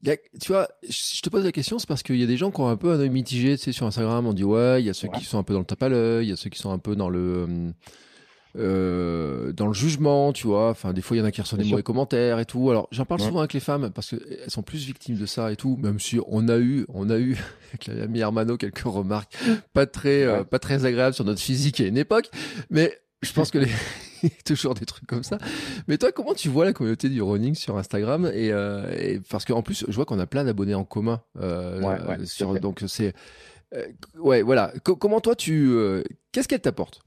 tu 0.03 0.47
vois, 0.47 0.69
je 0.87 1.21
te 1.21 1.29
pose 1.29 1.43
la 1.43 1.51
question, 1.51 1.79
c'est 1.79 1.87
parce 1.87 2.01
qu'il 2.01 2.15
y 2.15 2.23
a 2.23 2.27
des 2.27 2.37
gens 2.37 2.49
qui 2.49 2.61
ont 2.61 2.69
un 2.69 2.77
peu 2.77 2.91
un 2.91 2.99
œil 2.99 3.09
mitigé, 3.09 3.57
tu 3.57 3.63
sais, 3.63 3.71
sur 3.73 3.85
Instagram, 3.85 4.25
on 4.25 4.33
dit 4.33 4.45
ouais, 4.45 4.81
il 4.81 4.85
y 4.85 4.89
a 4.89 4.93
ceux 4.93 5.09
qui 5.09 5.25
sont 5.25 5.37
un 5.37 5.43
peu 5.43 5.53
dans 5.53 5.59
le 5.59 5.65
tape 5.65 5.83
à 5.83 5.89
l'œil, 5.89 6.27
il 6.27 6.29
y 6.29 6.33
a 6.33 6.37
ceux 6.37 6.49
qui 6.49 6.59
sont 6.59 6.71
un 6.71 6.79
peu 6.79 6.95
dans 6.95 7.09
le 7.09 7.45
euh, 7.49 7.71
dans 8.57 9.67
le 9.67 9.73
jugement, 9.73 10.33
tu 10.33 10.47
vois. 10.47 10.69
Enfin, 10.69 10.93
des 10.93 11.01
fois, 11.01 11.17
il 11.17 11.19
y 11.19 11.23
en 11.23 11.25
a 11.25 11.31
qui 11.31 11.41
reçoivent 11.41 11.61
des 11.61 11.69
mauvais 11.69 11.83
commentaires 11.83 12.39
et 12.39 12.45
tout. 12.45 12.69
Alors, 12.69 12.87
j'en 12.91 13.05
parle 13.05 13.21
souvent 13.21 13.39
avec 13.39 13.53
les 13.53 13.59
femmes 13.59 13.91
parce 13.93 14.09
qu'elles 14.09 14.49
sont 14.49 14.63
plus 14.63 14.85
victimes 14.85 15.17
de 15.17 15.25
ça 15.25 15.51
et 15.51 15.55
tout. 15.55 15.77
Même 15.81 15.99
si 15.99 16.19
on 16.27 16.47
a 16.47 16.57
eu, 16.57 16.85
on 16.89 17.09
a 17.09 17.17
eu 17.17 17.37
avec 17.69 17.87
l'ami 17.87 18.19
Hermano 18.19 18.57
quelques 18.57 18.79
remarques 18.79 19.37
pas 19.73 19.85
très, 19.85 20.23
euh, 20.23 20.43
pas 20.43 20.59
très 20.59 20.85
agréables 20.85 21.13
sur 21.13 21.25
notre 21.25 21.41
physique 21.41 21.79
à 21.79 21.85
une 21.85 21.97
époque. 21.97 22.29
Mais 22.69 22.97
je 23.21 23.33
pense 23.33 23.51
que 23.51 23.57
les 23.57 23.69
toujours 24.45 24.73
des 24.73 24.85
trucs 24.85 25.07
comme 25.07 25.23
ça. 25.23 25.37
Mais 25.87 25.97
toi, 25.97 26.11
comment 26.11 26.33
tu 26.33 26.49
vois 26.49 26.65
la 26.65 26.73
communauté 26.73 27.09
du 27.09 27.21
running 27.21 27.55
sur 27.55 27.77
Instagram 27.77 28.29
et, 28.33 28.51
euh, 28.51 28.91
et 28.97 29.19
parce 29.29 29.45
qu'en 29.45 29.61
plus, 29.61 29.85
je 29.87 29.93
vois 29.93 30.05
qu'on 30.05 30.19
a 30.19 30.27
plein 30.27 30.43
d'abonnés 30.43 30.75
en 30.75 30.83
commun. 30.83 31.21
Euh, 31.39 31.81
ouais, 31.81 32.25
sur, 32.25 32.59
donc 32.59 32.83
c'est 32.87 33.13
euh, 33.75 33.85
ouais, 34.15 34.41
voilà. 34.41 34.73
comment 34.83 35.19
toi 35.19 35.35
tu, 35.35 35.71
qu'est-ce 36.31 36.47
qu'elle 36.47 36.61
t'apporte? 36.61 37.01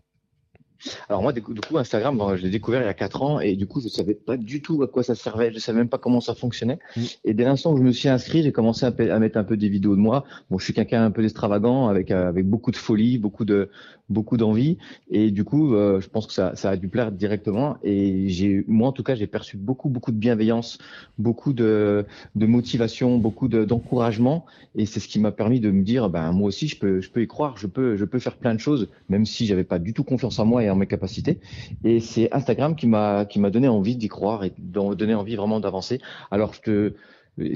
Alors 1.08 1.22
moi, 1.22 1.32
du 1.32 1.42
coup, 1.42 1.78
Instagram, 1.78 2.36
je 2.36 2.42
l'ai 2.42 2.50
découvert 2.50 2.82
il 2.82 2.86
y 2.86 2.88
a 2.88 2.94
quatre 2.94 3.22
ans 3.22 3.40
et 3.40 3.56
du 3.56 3.66
coup, 3.66 3.80
je 3.80 3.88
savais 3.88 4.14
pas 4.14 4.36
du 4.36 4.62
tout 4.62 4.82
à 4.82 4.86
quoi 4.86 5.02
ça 5.02 5.14
servait. 5.14 5.52
Je 5.52 5.58
savais 5.58 5.78
même 5.78 5.88
pas 5.88 5.98
comment 5.98 6.20
ça 6.20 6.34
fonctionnait. 6.34 6.78
Mm. 6.96 7.02
Et 7.24 7.34
dès 7.34 7.44
l'instant 7.44 7.72
où 7.72 7.76
je 7.76 7.82
me 7.82 7.92
suis 7.92 8.08
inscrit, 8.08 8.42
j'ai 8.42 8.52
commencé 8.52 8.86
à, 8.86 9.18
mettre 9.18 9.38
un 9.38 9.44
peu 9.44 9.56
des 9.56 9.68
vidéos 9.68 9.96
de 9.96 10.00
moi. 10.00 10.24
Bon, 10.50 10.58
je 10.58 10.64
suis 10.64 10.74
quelqu'un 10.74 11.04
un 11.04 11.10
peu 11.10 11.24
extravagant, 11.24 11.88
avec 11.88 12.10
euh, 12.10 12.28
avec 12.28 12.46
beaucoup 12.46 12.70
de 12.70 12.76
folie, 12.76 13.18
beaucoup 13.18 13.44
de 13.44 13.70
beaucoup 14.08 14.36
d'envie. 14.36 14.76
Et 15.10 15.30
du 15.30 15.44
coup, 15.44 15.74
euh, 15.74 16.00
je 16.00 16.08
pense 16.08 16.26
que 16.26 16.32
ça, 16.32 16.56
ça 16.56 16.70
a 16.70 16.76
dû 16.76 16.88
plaire 16.88 17.12
directement. 17.12 17.76
Et 17.82 18.28
j'ai, 18.28 18.64
moi 18.66 18.88
en 18.88 18.92
tout 18.92 19.02
cas, 19.02 19.14
j'ai 19.14 19.26
perçu 19.26 19.56
beaucoup 19.56 19.88
beaucoup 19.88 20.12
de 20.12 20.16
bienveillance, 20.16 20.78
beaucoup 21.18 21.52
de 21.52 22.04
de 22.34 22.46
motivation, 22.46 23.18
beaucoup 23.18 23.48
d'encouragement. 23.48 24.44
et 24.74 24.86
c'est 24.86 25.00
ce 25.00 25.08
qui 25.08 25.20
m'a 25.20 25.32
permis 25.32 25.60
de 25.60 25.70
me 25.70 25.82
dire, 25.82 26.10
ben 26.10 26.32
moi 26.32 26.48
aussi, 26.48 26.68
je 26.68 26.78
peux 26.78 27.00
je 27.00 27.10
peux 27.10 27.22
y 27.22 27.26
croire, 27.26 27.56
je 27.56 27.66
peux 27.66 27.96
je 27.96 28.04
peux 28.04 28.18
faire 28.18 28.36
plein 28.36 28.54
de 28.54 28.60
choses, 28.60 28.88
même 29.08 29.26
si 29.26 29.46
j'avais 29.46 29.64
pas 29.64 29.78
du 29.78 29.92
tout 29.92 30.04
confiance 30.04 30.38
en 30.38 30.46
moi 30.46 30.62
mes 30.76 30.86
capacités. 30.86 31.40
Et 31.84 32.00
c'est 32.00 32.32
Instagram 32.32 32.76
qui 32.76 32.86
m'a 32.86 33.24
qui 33.24 33.38
m'a 33.38 33.50
donné 33.50 33.68
envie 33.68 33.96
d'y 33.96 34.08
croire 34.08 34.44
et 34.44 34.52
de 34.58 34.94
donner 34.94 35.14
envie 35.14 35.36
vraiment 35.36 35.60
d'avancer. 35.60 36.00
Alors 36.30 36.54
je 36.54 36.60
te 36.60 36.94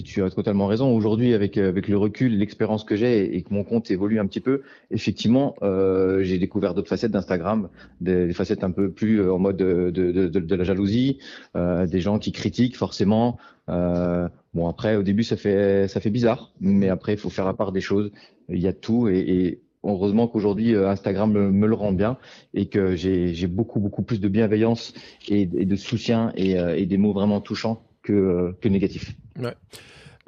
tu 0.04 0.22
as 0.22 0.30
totalement 0.30 0.66
raison. 0.66 0.94
Aujourd'hui, 0.94 1.34
avec 1.34 1.58
avec 1.58 1.88
le 1.88 1.96
recul, 1.96 2.38
l'expérience 2.38 2.84
que 2.84 2.96
j'ai 2.96 3.36
et 3.36 3.42
que 3.42 3.52
mon 3.52 3.64
compte 3.64 3.90
évolue 3.90 4.18
un 4.18 4.26
petit 4.26 4.40
peu, 4.40 4.62
effectivement, 4.90 5.56
euh, 5.62 6.22
j'ai 6.22 6.38
découvert 6.38 6.74
d'autres 6.74 6.88
facettes 6.88 7.10
d'Instagram, 7.10 7.68
des, 8.00 8.32
facettes 8.32 8.64
un 8.64 8.70
peu 8.70 8.90
plus 8.90 9.20
euh, 9.20 9.34
en 9.34 9.38
mode 9.38 9.56
de, 9.56 9.90
de, 9.90 10.54
la 10.54 10.64
jalousie, 10.64 11.18
euh, 11.56 11.86
des 11.86 12.00
gens 12.00 12.18
qui 12.18 12.32
critiquent 12.32 12.76
forcément. 12.76 13.38
Bon, 13.68 14.68
après, 14.68 14.96
au 14.96 15.02
début, 15.02 15.24
ça 15.24 15.36
fait 15.36 15.88
ça 15.88 16.00
fait 16.00 16.10
bizarre, 16.10 16.52
mais 16.60 16.88
après, 16.88 17.14
il 17.14 17.18
faut 17.18 17.30
faire 17.30 17.46
la 17.46 17.54
part 17.54 17.72
des 17.72 17.80
choses. 17.80 18.10
Il 18.48 18.60
y 18.60 18.68
a 18.68 18.72
tout 18.72 19.08
et 19.08 19.60
heureusement 19.84 20.28
qu'aujourd'hui 20.28 20.74
euh, 20.74 20.88
Instagram 20.88 21.32
me, 21.32 21.66
le 21.66 21.74
rend 21.74 21.92
bien 21.92 22.18
et 22.52 22.66
que 22.66 22.96
j'ai 22.96 23.46
beaucoup 23.46 23.80
beaucoup 23.80 24.02
plus 24.02 24.20
de 24.20 24.28
bienveillance 24.28 24.94
et, 25.28 25.46
de 25.46 25.76
soutien 25.76 26.32
euh, 26.38 26.74
et, 26.74 26.86
des 26.86 26.96
mots 26.96 27.12
vraiment 27.12 27.40
touchants 27.40 27.82
que, 28.02 28.12
euh, 28.12 28.68
négatifs. 28.68 29.14
Ouais. 29.38 29.54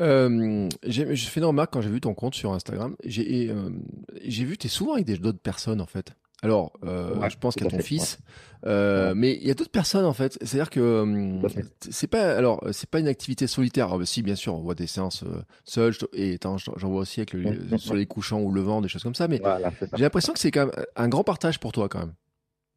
Euh, 0.01 0.69
j'ai 0.85 1.17
fait 1.17 1.41
une 1.41 1.47
remarque 1.47 1.73
quand 1.73 1.81
j'ai 1.81 1.91
vu 1.91 2.01
ton 2.01 2.15
compte 2.15 2.35
sur 2.35 2.53
Instagram. 2.53 2.97
J'ai 3.05 3.55
vu, 4.23 4.59
tu 4.59 4.67
es 4.67 4.71
souvent 4.71 4.95
avec 4.95 5.07
d'autres 5.21 5.39
personnes 5.39 5.81
en 5.81 5.87
fait. 5.87 6.13
Alors, 6.43 6.73
euh, 6.85 7.29
je 7.29 7.37
pense 7.39 7.55
qu'à 7.55 7.65
ton 7.65 7.79
fils, 7.79 8.19
euh, 8.67 9.15
mais 9.17 9.35
il 9.35 9.47
y 9.47 9.51
a 9.51 9.55
d'autres 9.55 9.71
personnes 9.71 10.05
en 10.05 10.13
fait. 10.13 10.37
C'est-à-dire 10.43 10.71
que 10.71 10.81
euh, 10.81 11.49
c'est 11.89 12.07
pas, 12.09 12.37
alors 12.37 12.63
c'est 12.73 12.91
pas 12.91 13.01
une 13.01 13.09
activité 13.09 13.47
solitaire. 13.47 13.89
Ah, 13.93 13.99
bah, 13.99 14.07
si, 14.07 14.23
bien 14.23 14.35
sûr, 14.35 14.55
on 14.55 14.61
voit 14.61 14.75
des 14.75 14.87
séances 14.87 15.23
euh, 15.23 15.43
seules 15.65 15.95
et 16.13 16.39
j'en 16.43 16.89
vois 16.89 17.01
aussi 17.01 17.21
avec 17.21 17.33
le, 17.33 17.79
sur 17.79 17.95
les 17.95 18.07
couchants 18.07 18.41
ou 18.41 18.53
le 18.53 18.61
vent, 18.61 18.83
des 18.83 18.89
choses 18.89 19.03
comme 19.03 19.15
ça. 19.15 19.29
Mais 19.29 19.41
j'ai 19.95 20.03
l'impression 20.03 20.33
que 20.33 20.39
c'est 20.39 20.51
quand 20.51 20.67
même 20.67 20.85
un 20.95 21.09
grand 21.09 21.25
partage 21.25 21.59
pour 21.59 21.73
toi 21.73 21.89
quand 21.89 22.01
même. 22.01 22.13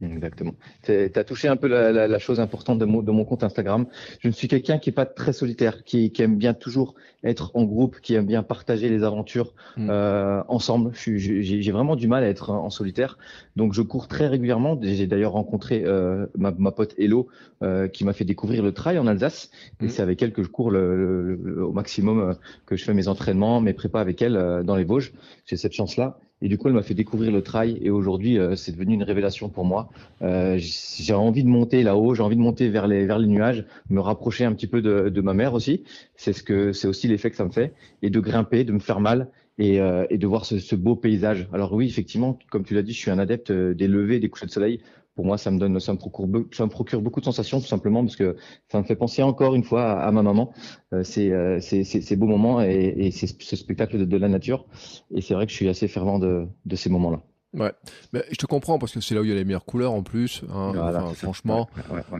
Exactement. 0.02 0.54
Tu 0.84 1.12
as 1.14 1.24
touché 1.26 1.50
un 1.50 1.58
peu 1.58 1.68
la, 1.68 1.92
la, 1.92 2.08
la 2.08 2.20
chose 2.20 2.40
importante 2.40 2.80
de 2.80 2.86
mon, 2.86 3.02
de 3.02 3.12
mon, 3.12 3.26
compte 3.26 3.44
Instagram. 3.44 3.86
Je 4.22 4.30
ne 4.30 4.34
suis 4.34 4.48
quelqu'un 4.48 4.78
qui 4.78 4.92
est 4.92 4.94
pas 4.94 5.06
très 5.06 5.34
solitaire, 5.34 5.84
qui, 5.84 6.12
qui, 6.12 6.22
aime 6.22 6.38
bien 6.38 6.54
toujours 6.54 6.96
être 7.22 7.52
en 7.54 7.66
groupe, 7.66 8.00
qui 8.00 8.14
aime 8.14 8.26
bien 8.26 8.42
partager 8.42 8.88
les 8.88 9.04
aventures 9.04 9.54
mm. 9.76 9.90
euh, 9.90 10.42
ensemble. 10.48 10.92
J'ai 10.96 11.72
vraiment 11.72 11.98
du 11.98 12.08
mal 12.08 12.24
à 12.24 12.30
être 12.30 12.52
en 12.52 12.70
solitaire, 12.70 13.18
donc 13.58 13.74
je 13.74 13.82
cours 13.82 14.08
très 14.08 14.28
régulièrement. 14.28 14.80
J'ai 14.82 15.06
d'ailleurs 15.06 15.34
rencontré 15.34 15.84
euh, 15.86 16.28
ma, 16.38 16.52
ma, 16.52 16.72
pote 16.72 16.96
Hello, 16.98 17.28
euh, 17.62 17.90
qui 17.90 18.06
m'a 18.06 18.14
fait 18.14 18.24
découvrir 18.24 18.64
le 18.64 18.72
trail 18.72 19.00
en 19.00 19.08
Alsace, 19.08 19.52
et 19.82 19.86
mm. 19.86 19.90
c'est 19.90 20.02
avec 20.02 20.22
elle 20.22 20.32
que 20.32 20.44
je 20.44 20.50
cours 20.50 20.72
le, 20.72 21.62
au 21.62 21.74
maximum, 21.74 22.20
euh, 22.20 22.34
que 22.66 22.78
je 22.78 22.86
fais 22.86 22.94
mes 22.94 23.10
entraînements, 23.10 23.60
mes 23.60 23.74
prépas 23.74 24.00
avec 24.00 24.22
elle 24.22 24.38
euh, 24.38 24.64
dans 24.64 24.78
les 24.78 24.86
Vosges. 24.86 25.12
J'ai 25.46 25.58
cette 25.58 25.74
chance-là. 25.74 26.20
Et 26.42 26.48
du 26.48 26.58
coup, 26.58 26.68
elle 26.68 26.74
m'a 26.74 26.84
fait 26.84 26.94
découvrir 26.94 27.32
le 27.32 27.42
trail. 27.42 27.80
Et 27.82 27.90
aujourd'hui, 27.90 28.38
euh, 28.38 28.56
c'est 28.56 28.72
devenu 28.72 28.94
une 28.94 29.04
révélation 29.04 29.50
pour 29.50 29.66
moi. 29.66 29.90
Euh, 30.22 30.58
j'ai 30.58 31.14
envie 31.14 31.44
de 31.44 31.50
monter 31.50 31.84
là-haut, 31.84 32.16
j'ai 32.16 32.24
envie 32.24 32.38
de 32.38 32.42
monter 32.42 32.70
vers 32.70 32.88
les, 32.88 33.06
vers 33.06 33.20
les 33.20 33.28
nuages, 33.28 33.66
me 33.90 34.00
rapprocher 34.00 34.46
un 34.46 34.54
petit 34.54 34.68
peu 34.68 34.82
de, 34.82 35.10
de 35.10 35.22
ma 35.22 35.34
mère 35.34 35.54
aussi. 35.54 35.84
C'est 36.16 36.34
ce 36.34 36.44
que, 36.44 36.72
c'est 36.72 36.88
aussi 36.88 37.08
l'effet 37.08 37.30
que 37.30 37.36
ça 37.36 37.46
me 37.46 37.52
fait. 37.52 37.74
Et 38.02 38.10
de 38.10 38.20
grimper, 38.20 38.64
de 38.64 38.72
me 38.72 38.80
faire 38.80 39.02
mal 39.02 39.30
et, 39.58 39.82
euh, 39.82 40.06
et 40.10 40.18
de 40.18 40.28
voir 40.28 40.46
ce, 40.46 40.60
ce, 40.60 40.76
beau 40.76 40.96
paysage. 40.96 41.50
Alors 41.52 41.74
oui, 41.74 41.88
effectivement, 41.88 42.40
comme 42.50 42.64
tu 42.64 42.74
l'as 42.74 42.84
dit, 42.84 42.94
je 42.94 43.00
suis 43.00 43.12
un 43.12 43.20
adepte 43.20 43.52
des 43.52 43.88
levées, 43.88 44.20
des 44.20 44.30
couchers 44.30 44.46
de 44.46 44.52
soleil 44.52 44.80
pour 45.20 45.26
moi, 45.26 45.38
ça 45.38 45.52
me 45.52 45.60
donne, 45.60 45.78
ça 45.82 45.92
me 45.92 45.98
procure, 45.98 46.30
ça 46.54 46.64
me 46.64 46.70
procure 46.70 47.02
beaucoup 47.02 47.20
de 47.20 47.26
sensations, 47.26 47.60
tout 47.60 47.68
simplement, 47.68 48.06
parce 48.06 48.16
que 48.16 48.38
ça 48.70 48.80
me 48.80 48.86
fait 48.86 48.96
penser 48.96 49.22
encore 49.22 49.54
une 49.54 49.66
fois 49.66 50.00
à, 50.00 50.10
ma 50.14 50.24
maman. 50.24 50.54
Euh, 50.94 51.04
c'est, 51.04 51.30
euh, 51.34 51.60
ces 51.60 52.16
beaux 52.16 52.26
moments 52.26 52.62
et, 52.62 52.94
et 52.96 53.12
c'est 53.12 53.28
ce 53.28 53.58
spectacle 53.58 54.08
de, 54.08 54.18
la 54.18 54.30
nature. 54.30 54.66
Et 55.14 55.20
c'est 55.20 55.34
vrai 55.34 55.46
que 55.46 55.52
je 55.52 55.58
suis 55.58 55.68
assez 55.68 55.90
fervent 55.90 56.20
de, 56.20 56.48
de 56.66 56.76
ces 56.78 56.90
moments-là. 56.90 57.22
Ouais, 57.54 57.74
mais 58.14 58.24
je 58.32 58.38
te 58.38 58.46
comprends 58.46 58.80
parce 58.80 58.94
que 58.94 59.02
c'est 59.02 59.14
là 59.14 59.20
où 59.20 59.26
il 59.26 59.30
y 59.30 59.34
a 59.34 59.36
les 59.36 59.44
meilleures 59.44 59.66
couleurs 59.66 59.92
en 59.92 60.04
plus. 60.04 60.44
Hein, 60.54 60.72
enfin, 60.78 61.14
franchement, 61.16 61.68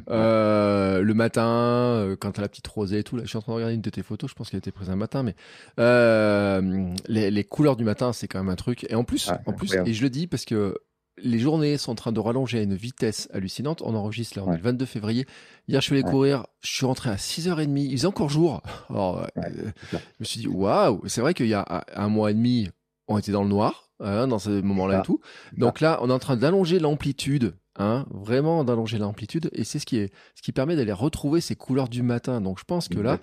euh, 0.10 1.02
le 1.02 1.14
matin, 1.14 1.48
euh, 1.48 2.18
quand 2.20 2.34
t'as 2.34 2.42
la 2.42 2.50
petite 2.50 2.68
rosée 2.68 3.00
et 3.00 3.04
tout, 3.06 3.16
là, 3.16 3.24
je 3.24 3.30
suis 3.30 3.38
en 3.38 3.42
train 3.42 3.54
de 3.54 3.56
regarder 3.56 3.76
une 3.76 3.82
de 3.82 3.90
tes 3.90 4.04
photos. 4.04 4.30
Je 4.30 4.36
pense 4.36 4.50
qu'elle 4.50 4.58
était 4.58 4.74
prise 4.74 4.90
un 4.90 4.98
matin, 4.98 5.24
mais 5.24 5.36
euh, 5.80 6.94
les, 7.08 7.32
les, 7.32 7.44
couleurs 7.46 7.78
du 7.78 7.86
matin, 7.86 8.12
c'est 8.12 8.28
quand 8.28 8.40
même 8.40 8.50
un 8.50 8.58
truc. 8.58 8.86
Et 8.90 8.96
en 8.96 9.06
plus, 9.06 9.32
en 9.46 9.54
plus, 9.54 9.74
et 9.86 9.94
je 9.94 10.02
le 10.02 10.10
dis 10.10 10.28
parce 10.28 10.44
que 10.44 10.76
les 11.22 11.40
journées 11.40 11.78
sont 11.78 11.92
en 11.92 11.96
train 11.96 12.12
de 12.12 12.20
rallonger 12.20 12.60
à 12.60 12.62
une 12.62 12.76
vitesse 12.76 13.30
hallucinante. 13.34 13.82
On 13.84 13.96
enregistre 13.96 14.38
là, 14.38 14.44
on 14.46 14.54
est 14.54 14.58
le 14.58 14.64
22 14.64 14.86
février. 14.86 15.26
Hier, 15.68 15.82
je 15.82 15.86
suis 15.86 15.96
allé 15.96 16.04
courir, 16.04 16.46
je 16.62 16.74
suis 16.74 16.86
rentré 16.86 17.10
à 17.10 17.16
6h30. 17.16 17.78
Il 17.78 17.92
faisait 17.98 18.08
encore 18.08 18.30
jour. 18.30 18.62
Alors, 18.90 19.28
euh, 19.38 19.52
je 19.92 19.98
me 20.20 20.26
suis 20.26 20.40
dit, 20.40 20.48
waouh, 20.48 21.02
c'est 21.08 21.22
vrai 21.22 21.34
qu'il 21.34 21.48
y 21.48 21.54
a 21.54 21.86
un 21.96 22.10
mois 22.10 22.32
et 22.32 22.34
demi, 22.34 22.70
on 23.08 23.18
était 23.18 23.32
dans 23.32 23.44
le 23.44 23.50
noir, 23.50 23.90
hein, 24.00 24.28
dans 24.28 24.40
ce 24.40 24.62
moment-là 24.62 25.00
et 25.00 25.04
tout. 25.04 25.20
Donc 25.58 25.82
là, 25.82 26.00
on 26.02 26.10
est 26.10 26.14
en 26.14 26.20
train 26.20 26.38
d'allonger 26.38 26.80
l'amplitude. 26.80 27.54
Hein, 27.82 28.06
vraiment 28.12 28.66
d'allonger 28.66 28.98
l'amplitude. 28.98 29.50
Et 29.54 29.64
c'est 29.64 29.80
ce 29.80 29.86
qui 29.86 29.98
est 30.00 30.12
ce 30.36 30.42
qui 30.42 30.52
permet 30.52 30.76
d'aller 30.76 30.92
retrouver 30.92 31.40
ces 31.40 31.56
couleurs 31.56 31.88
du 31.88 32.04
matin. 32.04 32.42
Donc 32.42 32.60
je 32.60 32.66
pense 32.66 32.90
que 32.90 33.00
là 33.00 33.20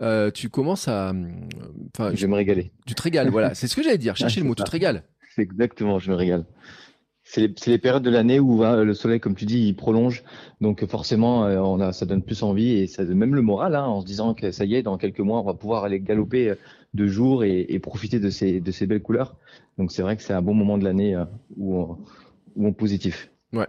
euh, 0.00 0.32
tu 0.32 0.48
commences 0.48 0.88
à 0.88 1.12
je 1.12 2.20
vais 2.20 2.26
me 2.26 2.34
régaler. 2.34 2.72
tu 2.84 2.96
te 2.96 3.02
régales 3.02 3.30
voilà. 3.30 3.54
C'est 3.54 3.68
ce 3.68 3.76
que 3.76 3.82
j'allais 3.84 3.98
dire. 3.98 4.16
Chercher 4.22 4.40
le 4.40 4.46
mot 4.46 4.56
tu 4.56 4.64
te 4.64 4.70
régales. 4.72 5.04
C'est 5.36 5.42
exactement 5.42 6.00
je 6.00 6.10
me 6.10 6.16
régale 6.16 6.46
c'est 7.32 7.66
les, 7.66 7.78
périodes 7.78 8.02
de 8.02 8.10
l'année 8.10 8.40
où 8.40 8.62
hein, 8.62 8.84
le 8.84 8.92
soleil, 8.92 9.18
comme 9.18 9.34
tu 9.34 9.46
dis, 9.46 9.66
il 9.66 9.74
prolonge. 9.74 10.22
Donc 10.60 10.84
forcément, 10.84 11.46
euh, 11.46 11.92
ça 11.92 12.04
donne 12.04 12.22
plus 12.22 12.42
envie 12.42 12.72
et 12.72 12.86
ça 12.86 13.06
donne 13.06 13.16
même 13.16 13.34
le 13.34 13.40
moral 13.40 13.74
hein, 13.74 13.86
en 13.86 14.02
se 14.02 14.06
disant 14.06 14.34
que 14.34 14.50
ça 14.50 14.66
y 14.66 14.74
est, 14.74 14.82
dans 14.82 14.98
quelques 14.98 15.20
mois, 15.20 15.40
on 15.40 15.44
va 15.44 15.54
pouvoir 15.54 15.84
aller 15.84 15.98
galoper 15.98 16.50
euh, 16.50 16.54
de 16.92 17.06
jour 17.06 17.42
et, 17.42 17.78
profiter 17.78 18.20
de 18.20 18.28
ces, 18.28 18.60
de 18.60 18.70
ces 18.70 18.86
belles 18.86 19.00
couleurs. 19.00 19.34
Donc 19.78 19.92
c'est 19.92 20.02
vrai 20.02 20.18
que 20.18 20.22
c'est 20.22 20.34
un 20.34 20.42
bon 20.42 20.52
moment 20.52 20.76
de 20.76 20.84
l'année 20.84 21.14
euh, 21.14 21.24
où, 21.56 21.74
on, 21.74 21.98
où 22.56 22.66
on 22.66 22.74
positif. 22.74 23.30
Ouais. 23.54 23.68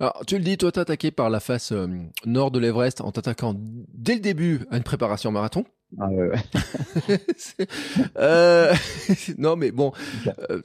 Alors, 0.00 0.22
tu 0.26 0.36
le 0.36 0.44
dis, 0.44 0.58
toi, 0.58 0.70
t'es 0.70 0.80
attaqué 0.80 1.10
par 1.10 1.30
la 1.30 1.40
face 1.40 1.72
nord 2.26 2.50
de 2.50 2.58
l'Everest 2.58 3.00
en 3.00 3.10
t'attaquant 3.10 3.54
dès 3.56 4.16
le 4.16 4.20
début 4.20 4.66
à 4.70 4.76
une 4.76 4.82
préparation 4.82 5.32
marathon. 5.32 5.64
Ah 5.98 6.10
euh, 8.18 8.74
non 9.38 9.56
mais 9.56 9.70
bon 9.70 9.90
euh, 10.50 10.60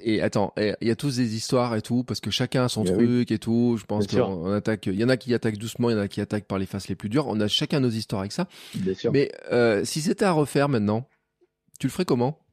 et 0.00 0.20
attends 0.20 0.52
il 0.58 0.76
y 0.82 0.90
a 0.90 0.96
tous 0.96 1.16
des 1.16 1.34
histoires 1.34 1.74
et 1.76 1.80
tout 1.80 2.04
parce 2.04 2.20
que 2.20 2.30
chacun 2.30 2.64
a 2.64 2.68
son 2.68 2.84
truc 2.84 3.30
et 3.30 3.38
tout. 3.38 3.78
Je 3.78 3.86
pense 3.86 4.06
qu'on 4.06 4.52
attaque 4.52 4.84
il 4.86 5.00
y 5.00 5.04
en 5.04 5.08
a 5.08 5.16
qui 5.16 5.32
attaquent 5.32 5.56
doucement 5.56 5.88
il 5.88 5.94
y 5.94 5.96
en 5.96 6.02
a 6.02 6.08
qui 6.08 6.20
attaquent 6.20 6.46
par 6.46 6.58
les 6.58 6.66
faces 6.66 6.88
les 6.88 6.94
plus 6.94 7.08
dures. 7.08 7.26
On 7.26 7.40
a 7.40 7.48
chacun 7.48 7.80
nos 7.80 7.88
histoires 7.88 8.20
avec 8.20 8.32
ça. 8.32 8.46
Bien 8.74 8.92
sûr. 8.94 9.12
mais 9.12 9.32
euh, 9.50 9.82
si 9.84 10.02
c'était 10.02 10.26
à 10.26 10.32
refaire 10.32 10.68
maintenant 10.68 11.08
tu 11.80 11.86
le 11.86 11.92
ferais 11.92 12.04
comment? 12.04 12.43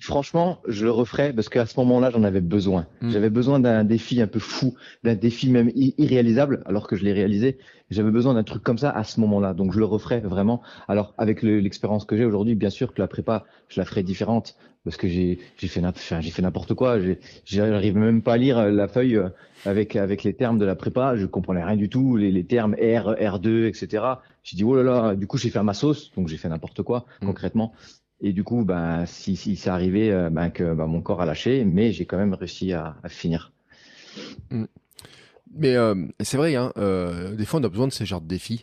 Franchement, 0.00 0.60
je 0.66 0.84
le 0.84 0.90
referais 0.90 1.32
parce 1.32 1.48
qu'à 1.48 1.66
ce 1.66 1.78
moment-là, 1.80 2.10
j'en 2.10 2.24
avais 2.24 2.40
besoin. 2.40 2.86
Hmm. 3.00 3.10
J'avais 3.10 3.30
besoin 3.30 3.60
d'un 3.60 3.84
défi 3.84 4.20
un 4.20 4.26
peu 4.26 4.38
fou, 4.38 4.74
d'un 5.04 5.14
défi 5.14 5.50
même 5.50 5.70
irréalisable, 5.74 6.62
alors 6.66 6.86
que 6.86 6.96
je 6.96 7.04
l'ai 7.04 7.12
réalisé. 7.12 7.58
J'avais 7.90 8.10
besoin 8.10 8.34
d'un 8.34 8.44
truc 8.44 8.62
comme 8.62 8.78
ça 8.78 8.90
à 8.90 9.04
ce 9.04 9.20
moment-là. 9.20 9.52
Donc, 9.52 9.72
je 9.72 9.78
le 9.78 9.84
referais 9.84 10.20
vraiment. 10.20 10.62
Alors, 10.88 11.14
avec 11.18 11.42
l'expérience 11.42 12.04
que 12.04 12.16
j'ai 12.16 12.24
aujourd'hui, 12.24 12.54
bien 12.54 12.70
sûr 12.70 12.94
que 12.94 13.00
la 13.00 13.08
prépa, 13.08 13.44
je 13.68 13.80
la 13.80 13.84
ferai 13.84 14.02
différente 14.02 14.56
parce 14.84 14.96
que 14.96 15.08
j'ai 15.08 15.38
fait 15.56 15.82
j'ai 16.20 16.30
fait 16.30 16.42
n'importe 16.42 16.74
quoi. 16.74 16.98
J'arrive 17.44 17.96
même 17.96 18.22
pas 18.22 18.34
à 18.34 18.36
lire 18.38 18.70
la 18.70 18.88
feuille 18.88 19.16
euh, 19.16 19.28
avec 19.66 19.96
avec 19.96 20.24
les 20.24 20.34
termes 20.34 20.58
de 20.58 20.64
la 20.64 20.74
prépa. 20.74 21.16
Je 21.16 21.26
comprenais 21.26 21.62
rien 21.62 21.76
du 21.76 21.88
tout, 21.88 22.16
les, 22.16 22.30
les 22.30 22.44
termes 22.44 22.74
R, 22.74 23.14
R2, 23.14 23.66
etc. 23.66 24.04
J'ai 24.42 24.56
dit 24.56 24.64
oh 24.64 24.74
là 24.76 24.82
là. 24.82 25.14
Du 25.14 25.26
coup, 25.26 25.36
j'ai 25.36 25.50
fait 25.50 25.62
ma 25.62 25.74
sauce, 25.74 26.12
donc 26.16 26.28
j'ai 26.28 26.38
fait 26.38 26.48
n'importe 26.48 26.82
quoi 26.82 27.04
hmm. 27.20 27.26
concrètement. 27.26 27.72
Et 28.20 28.32
du 28.32 28.44
coup, 28.44 28.64
ben, 28.64 29.06
si, 29.06 29.36
si 29.36 29.56
c'est 29.56 29.70
arrivé, 29.70 30.10
ben, 30.30 30.50
que 30.50 30.74
ben, 30.74 30.86
mon 30.86 31.00
corps 31.00 31.22
a 31.22 31.26
lâché, 31.26 31.64
mais 31.64 31.92
j'ai 31.92 32.04
quand 32.04 32.18
même 32.18 32.34
réussi 32.34 32.72
à, 32.72 32.96
à 33.02 33.08
finir. 33.08 33.52
Mm. 34.50 34.64
Mais 35.52 35.74
euh, 35.74 35.94
c'est 36.20 36.36
vrai, 36.36 36.54
hein, 36.54 36.72
euh, 36.76 37.34
des 37.34 37.44
fois 37.44 37.60
on 37.60 37.64
a 37.64 37.68
besoin 37.68 37.88
de 37.88 37.92
ces 37.92 38.06
genres 38.06 38.20
de 38.20 38.28
défis. 38.28 38.62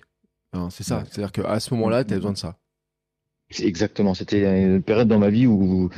Hein, 0.54 0.70
c'est 0.72 0.84
ça. 0.84 1.04
C'est-à-dire 1.06 1.32
qu'à 1.32 1.60
ce 1.60 1.74
moment-là, 1.74 2.06
tu 2.06 2.14
as 2.14 2.18
besoin 2.18 2.32
de 2.32 2.38
ça. 2.38 2.58
Exactement. 3.60 4.14
C'était 4.14 4.64
une 4.64 4.82
période 4.82 5.08
dans 5.08 5.20
ma 5.20 5.30
vie 5.30 5.48
où, 5.48 5.90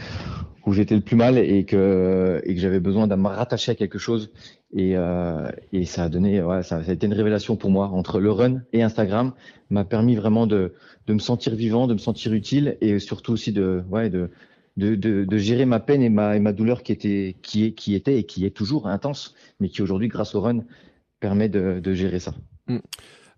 où 0.69 0.73
j'étais 0.73 0.93
le 0.93 1.01
plus 1.01 1.15
mal 1.15 1.39
et 1.39 1.65
que, 1.65 2.41
et 2.43 2.53
que 2.53 2.61
j'avais 2.61 2.79
besoin 2.79 3.07
de 3.07 3.15
me 3.15 3.27
rattacher 3.27 3.71
à 3.71 3.75
quelque 3.75 3.97
chose. 3.97 4.29
Et, 4.71 4.95
euh, 4.95 5.49
et 5.73 5.85
ça 5.85 6.03
a 6.03 6.09
donné, 6.09 6.43
ouais, 6.43 6.61
ça, 6.61 6.83
ça, 6.83 6.91
a 6.91 6.93
été 6.93 7.07
une 7.07 7.13
révélation 7.13 7.55
pour 7.55 7.71
moi 7.71 7.87
entre 7.87 8.19
le 8.19 8.31
run 8.31 8.61
et 8.71 8.83
Instagram 8.83 9.33
m'a 9.71 9.83
permis 9.83 10.15
vraiment 10.15 10.45
de, 10.45 10.73
de 11.07 11.13
me 11.13 11.19
sentir 11.19 11.55
vivant, 11.55 11.87
de 11.87 11.93
me 11.93 11.97
sentir 11.97 12.33
utile 12.33 12.77
et 12.81 12.99
surtout 12.99 13.33
aussi 13.33 13.51
de, 13.51 13.81
ouais, 13.89 14.11
de, 14.11 14.29
de, 14.77 14.93
de, 14.93 15.25
de 15.25 15.37
gérer 15.37 15.65
ma 15.65 15.79
peine 15.79 16.03
et 16.03 16.09
ma, 16.09 16.35
et 16.35 16.39
ma 16.39 16.53
douleur 16.53 16.83
qui 16.83 16.91
était, 16.91 17.35
qui, 17.41 17.65
est, 17.65 17.71
qui 17.71 17.95
était 17.95 18.19
et 18.19 18.25
qui 18.25 18.45
est 18.45 18.55
toujours 18.55 18.87
intense, 18.87 19.33
mais 19.59 19.69
qui 19.69 19.81
aujourd'hui, 19.81 20.07
grâce 20.07 20.35
au 20.35 20.41
run, 20.41 20.59
permet 21.19 21.49
de, 21.49 21.79
de 21.79 21.93
gérer 21.95 22.19
ça. 22.19 22.35
Hmm. 22.67 22.77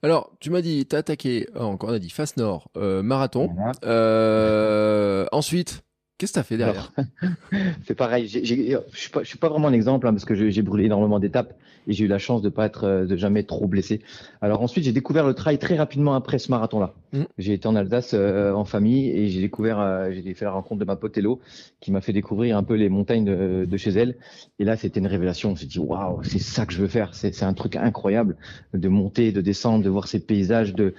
Alors, 0.04 0.32
tu 0.42 0.50
m'as 0.50 0.62
dit, 0.62 0.86
tu 0.86 0.98
as 0.98 1.00
attaqué, 1.00 1.48
oh, 1.56 1.62
encore 1.62 1.92
on 1.92 1.94
a 1.94 2.00
dit, 2.00 2.10
face 2.10 2.36
nord, 2.36 2.70
euh, 2.76 3.02
marathon. 3.04 3.56
Euh, 3.86 5.28
ensuite, 5.32 5.84
Qu'est-ce 6.22 6.34
que 6.34 6.36
tu 6.36 6.40
as 6.40 6.44
fait 6.44 6.58
derrière? 6.58 6.92
C'est 7.88 7.96
pareil. 7.96 8.28
Je 8.28 8.38
ne 8.38 9.24
suis, 9.24 9.40
pas 9.40 9.50
vraiment 9.50 9.70
un 9.70 9.74
exemple 9.74 10.08
hein, 10.08 10.12
parce 10.12 10.24
que 10.24 10.36
j'ai 10.36 10.62
brûlé 10.62 10.86
énormément 10.86 11.18
d'étapes 11.18 11.58
et 11.88 11.94
j'ai 11.94 12.06
eu 12.06 12.08
la 12.08 12.20
chance 12.20 12.42
de 12.42 12.50
pas 12.50 12.66
être 12.66 12.84
euh, 12.86 13.06
de 13.06 13.16
jamais 13.16 13.44
trop 13.44 13.68
blessé. 13.68 14.02
Alors 14.42 14.62
ensuite, 14.62 14.84
j'ai 14.84 14.92
découvert 14.92 15.26
le 15.26 15.34
trail 15.34 15.58
très 15.58 15.76
rapidement 15.76 16.16
après 16.16 16.40
ce 16.40 16.52
marathon-là. 16.52 16.94
Mmh. 17.14 17.24
J'ai 17.38 17.54
été 17.54 17.68
en 17.68 17.76
Alsace 17.76 18.12
euh, 18.14 18.54
en 18.54 18.66
famille 18.66 19.10
et 19.10 19.28
j'ai 19.28 19.42
découvert, 19.42 19.80
euh, 19.80 20.12
j'ai 20.12 20.34
fait 20.34 20.46
la 20.46 20.52
rencontre 20.52 20.80
de 20.80 20.86
ma 20.86 20.96
pote 20.96 21.18
Hello 21.18 21.40
qui 21.80 21.92
m'a 21.92 22.02
fait 22.02 22.14
découvrir 22.14 22.58
un 22.58 22.64
peu 22.64 22.76
les 22.76 22.90
montagnes 22.90 23.26
de, 23.26 23.66
de 23.66 23.78
chez 23.78 23.92
elle. 23.92 24.16
Et 24.60 24.64
là, 24.66 24.78
c'était 24.78 25.00
une 25.00 25.08
révélation. 25.08 25.52
On 25.52 25.56
s'est 25.56 25.66
dit 25.66 25.80
waouh, 25.80 26.24
c'est 26.24 26.40
ça 26.40 26.66
que 26.66 26.74
je 26.74 26.82
veux 26.82 26.88
faire. 26.88 27.14
C'est 27.14 27.44
un 27.44 27.54
truc 27.54 27.76
incroyable 27.76 28.38
de 28.74 28.88
monter, 28.88 29.32
de 29.32 29.42
descendre, 29.42 29.84
de 29.84 29.90
voir 29.90 30.08
ces 30.08 30.20
paysages. 30.20 30.74
De 30.74 30.94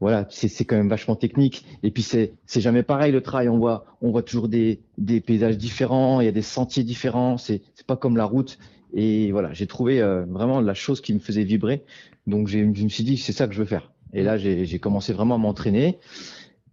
voilà, 0.00 0.26
c'est 0.30 0.64
quand 0.64 0.76
même 0.76 0.88
vachement 0.88 1.16
technique. 1.16 1.64
Et 1.82 1.90
puis 1.90 2.02
c'est 2.02 2.32
c'est 2.46 2.60
jamais 2.60 2.82
pareil 2.82 3.12
le 3.12 3.22
trail. 3.22 3.48
On 3.48 3.58
voit 3.58 3.86
on 4.02 4.10
voit 4.10 4.22
toujours 4.22 4.48
des 4.48 4.80
des 4.98 5.20
paysages 5.20 5.58
différents. 5.58 6.20
Il 6.20 6.24
y 6.24 6.28
a 6.28 6.32
des 6.32 6.42
sentiers 6.42 6.84
différents. 6.84 7.38
C'est 7.38 7.62
c'est 7.74 7.86
pas 7.86 7.96
comme 7.96 8.16
la 8.16 8.24
route. 8.24 8.58
Et 8.96 9.30
voilà, 9.30 9.52
j'ai 9.52 9.66
trouvé 9.66 10.00
euh, 10.00 10.24
vraiment 10.24 10.62
la 10.62 10.72
chose 10.72 11.02
qui 11.02 11.12
me 11.12 11.18
faisait 11.18 11.44
vibrer. 11.44 11.84
Donc 12.26 12.48
je 12.48 12.58
me 12.58 12.88
suis 12.88 13.04
dit, 13.04 13.18
c'est 13.18 13.32
ça 13.32 13.46
que 13.46 13.52
je 13.52 13.60
veux 13.60 13.66
faire. 13.66 13.92
Et 14.14 14.22
là, 14.22 14.38
j'ai 14.38 14.78
commencé 14.78 15.12
vraiment 15.12 15.34
à 15.34 15.38
m'entraîner. 15.38 15.98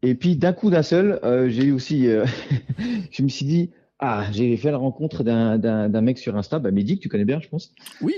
Et 0.02 0.16
puis 0.16 0.38
d'un 0.38 0.54
coup 0.54 0.70
d'un 0.70 0.84
seul, 0.84 1.20
euh, 1.24 1.50
j'ai 1.50 1.66
eu 1.66 1.72
aussi, 1.74 2.08
euh, 2.08 2.26
je 3.12 3.24
me 3.24 3.28
suis 3.28 3.46
dit, 3.46 3.72
ah, 4.00 4.26
j'ai 4.32 4.56
fait 4.56 4.72
la 4.72 4.78
rencontre 4.78 5.24
d'un 5.24 6.02
mec 6.02 6.18
sur 6.18 6.36
Insta, 6.38 6.60
bah, 6.60 6.72
Mehdi, 6.72 6.98
que 6.98 7.04
tu 7.04 7.10
connais 7.10 7.26
bien, 7.26 7.42
je 7.42 7.50
pense. 7.50 7.74
Oui. 8.02 8.16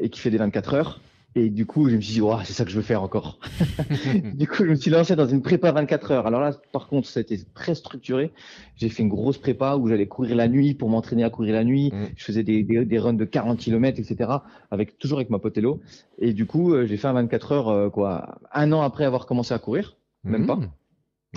et 0.00 0.10
qui 0.10 0.20
fait 0.20 0.30
des 0.30 0.38
24 0.38 0.74
heures. 0.74 1.00
Et 1.36 1.48
du 1.48 1.64
coup, 1.64 1.88
je 1.88 1.94
me 1.94 2.00
suis 2.00 2.14
dit, 2.14 2.26
c'est 2.44 2.52
ça 2.52 2.64
que 2.64 2.70
je 2.72 2.76
veux 2.76 2.82
faire 2.82 3.02
encore. 3.04 3.38
du 4.34 4.48
coup, 4.48 4.64
je 4.64 4.70
me 4.70 4.74
suis 4.74 4.90
lancé 4.90 5.14
dans 5.14 5.28
une 5.28 5.42
prépa 5.42 5.70
24 5.70 6.10
heures. 6.10 6.26
Alors 6.26 6.40
là, 6.40 6.52
par 6.72 6.88
contre, 6.88 7.06
c'était 7.06 7.38
très 7.54 7.76
structuré. 7.76 8.32
J'ai 8.76 8.88
fait 8.88 9.04
une 9.04 9.08
grosse 9.08 9.38
prépa 9.38 9.76
où 9.76 9.86
j'allais 9.86 10.08
courir 10.08 10.34
la 10.34 10.48
nuit 10.48 10.74
pour 10.74 10.88
m'entraîner 10.88 11.22
à 11.22 11.30
courir 11.30 11.54
la 11.54 11.62
nuit. 11.62 11.92
Mm. 11.92 12.06
Je 12.16 12.24
faisais 12.24 12.42
des, 12.42 12.64
des, 12.64 12.84
des, 12.84 12.98
runs 12.98 13.12
de 13.12 13.24
40 13.24 13.58
km, 13.60 14.00
etc. 14.00 14.30
Avec 14.72 14.98
toujours 14.98 15.18
avec 15.18 15.30
ma 15.30 15.38
potello. 15.38 15.80
Et 16.18 16.32
du 16.32 16.46
coup, 16.46 16.74
euh, 16.74 16.84
j'ai 16.86 16.96
fait 16.96 17.06
un 17.06 17.12
24 17.12 17.52
heures, 17.52 17.68
euh, 17.68 17.90
quoi, 17.90 18.40
un 18.52 18.72
an 18.72 18.82
après 18.82 19.04
avoir 19.04 19.26
commencé 19.26 19.54
à 19.54 19.60
courir, 19.60 19.96
même 20.24 20.46
pas. 20.46 20.56
Mm. 20.56 20.70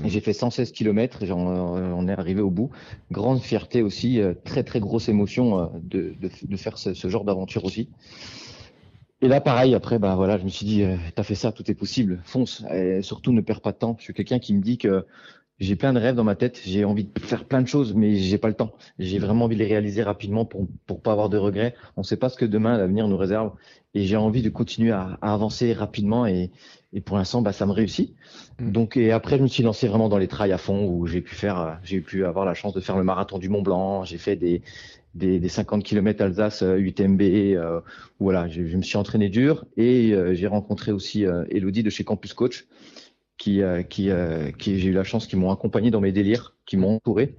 J'ai 0.06 0.22
fait 0.22 0.34
116 0.34 0.72
km 0.72 1.22
et 1.22 1.32
on 1.32 2.08
est 2.08 2.12
arrivé 2.14 2.42
au 2.42 2.50
bout. 2.50 2.72
Grande 3.12 3.42
fierté 3.42 3.84
aussi, 3.84 4.20
euh, 4.20 4.34
très 4.44 4.64
très 4.64 4.80
grosse 4.80 5.08
émotion 5.08 5.72
de, 5.84 6.16
de, 6.20 6.32
de 6.42 6.58
faire 6.58 6.80
ce, 6.80 6.96
ce 6.96 7.08
genre 7.10 7.26
d'aventure 7.26 7.64
aussi. 7.64 7.90
Et 9.24 9.30
là, 9.30 9.39
pareil, 9.39 9.74
après, 9.74 10.00
bah 10.00 10.15
voilà, 10.18 10.38
je 10.38 10.44
me 10.44 10.50
suis 10.50 10.65
dit, 10.65 10.84
euh, 10.84 10.98
t'as 11.15 11.24
fait 11.24 11.34
ça, 11.34 11.53
tout 11.53 11.72
est 11.72 11.75
possible, 11.75 12.22
fonce. 12.25 12.65
Et 12.74 13.01
surtout, 13.01 13.32
ne 13.32 13.39
perds 13.39 13.62
pas 13.62 13.72
de 13.72 13.77
temps. 13.77 13.96
Je 13.98 14.03
suis 14.03 14.13
quelqu'un 14.13 14.38
qui 14.38 14.53
me 14.53 14.62
dit 14.62 14.77
que 14.77 15.06
j'ai 15.60 15.77
plein 15.77 15.94
de 15.94 16.00
rêves 16.00 16.15
dans 16.15 16.25
ma 16.25 16.36
tête. 16.36 16.60
J'ai 16.65 16.84
envie 16.84 17.06
de 17.06 17.20
faire 17.22 17.46
plein 17.46 17.62
de 17.62 17.68
choses, 17.68 17.94
mais 17.94 18.18
j'ai 18.18 18.38
pas 18.38 18.50
le 18.50 18.53
temps. 18.53 18.74
J'ai 19.00 19.20
vraiment 19.20 19.46
envie 19.46 19.56
de 19.56 19.62
les 19.62 19.68
réaliser 19.68 20.03
rapidement 20.03 20.44
pour 20.44 20.68
pour 20.88 21.01
pas 21.01 21.13
avoir 21.13 21.30
de 21.30 21.38
regrets. 21.38 21.74
On 21.96 22.01
ne 22.01 22.06
sait 22.06 22.18
pas 22.18 22.27
ce 22.27 22.36
que 22.36 22.44
demain 22.44 22.77
l'avenir 22.77 23.08
nous 23.08 23.15
réserve, 23.15 23.53
et 23.94 24.03
j'ai 24.03 24.18
envie 24.18 24.42
de 24.42 24.50
continuer 24.50 24.92
à, 24.92 25.18
à 25.22 25.34
avancer 25.34 25.72
rapidement. 25.72 26.25
Et, 26.25 26.51
et 26.94 27.02
pour 27.02 27.18
l'instant, 27.18 27.42
bah, 27.42 27.52
ça 27.54 27.66
me 27.66 27.72
réussit. 27.72 28.16
Mm. 28.60 28.72
Donc 28.72 28.98
et 28.98 29.12
après, 29.12 29.38
je 29.38 29.44
me 29.44 29.48
suis 29.48 29.64
lancé 29.64 29.88
vraiment 29.88 30.10
dans 30.10 30.18
les 30.18 30.28
trails 30.28 30.52
à 30.52 30.58
fond, 30.58 30.86
où 30.86 31.08
j'ai 31.08 31.22
pu 31.22 31.36
faire, 31.36 31.80
j'ai 31.84 32.02
pu 32.02 32.26
avoir 32.26 32.46
la 32.46 32.54
chance 32.54 32.74
de 32.74 32.80
faire 32.80 32.98
le 32.98 33.04
marathon 33.04 33.40
du 33.40 33.50
Mont 33.50 33.62
Blanc. 33.62 34.04
J'ai 34.04 34.18
fait 34.18 34.36
des 34.36 34.62
des, 35.16 35.40
des 35.40 35.50
50 35.50 35.84
km 35.84 36.24
Alsace 36.24 36.64
UTMB. 36.64 37.22
Euh, 37.22 37.82
voilà, 38.20 38.48
je, 38.48 38.66
je, 38.66 38.78
me 38.78 38.82
suis 38.82 38.98
entraîné 38.98 39.30
dur 39.30 39.66
et 39.78 40.12
euh, 40.14 40.34
j'ai 40.34 40.48
rencontré 40.48 40.92
aussi 40.92 41.26
euh, 41.26 41.46
Elodie 41.52 41.84
de 41.84 41.92
chez 41.92 42.04
Campus 42.04 42.34
Coach 42.34 42.66
qui, 43.38 43.62
euh, 43.62 43.84
qui, 43.84 44.10
euh, 44.10 44.52
qui 44.52 44.80
j'ai 44.80 44.90
eu 44.90 44.94
la 44.94 45.04
chance, 45.04 45.28
qui 45.28 45.36
m'ont 45.36 45.52
accompagné 45.52 45.92
dans 45.92 46.02
mes 46.02 46.12
délires, 46.12 46.56
qui 46.66 46.78
m'ont 46.78 46.96
entouré, 46.96 47.36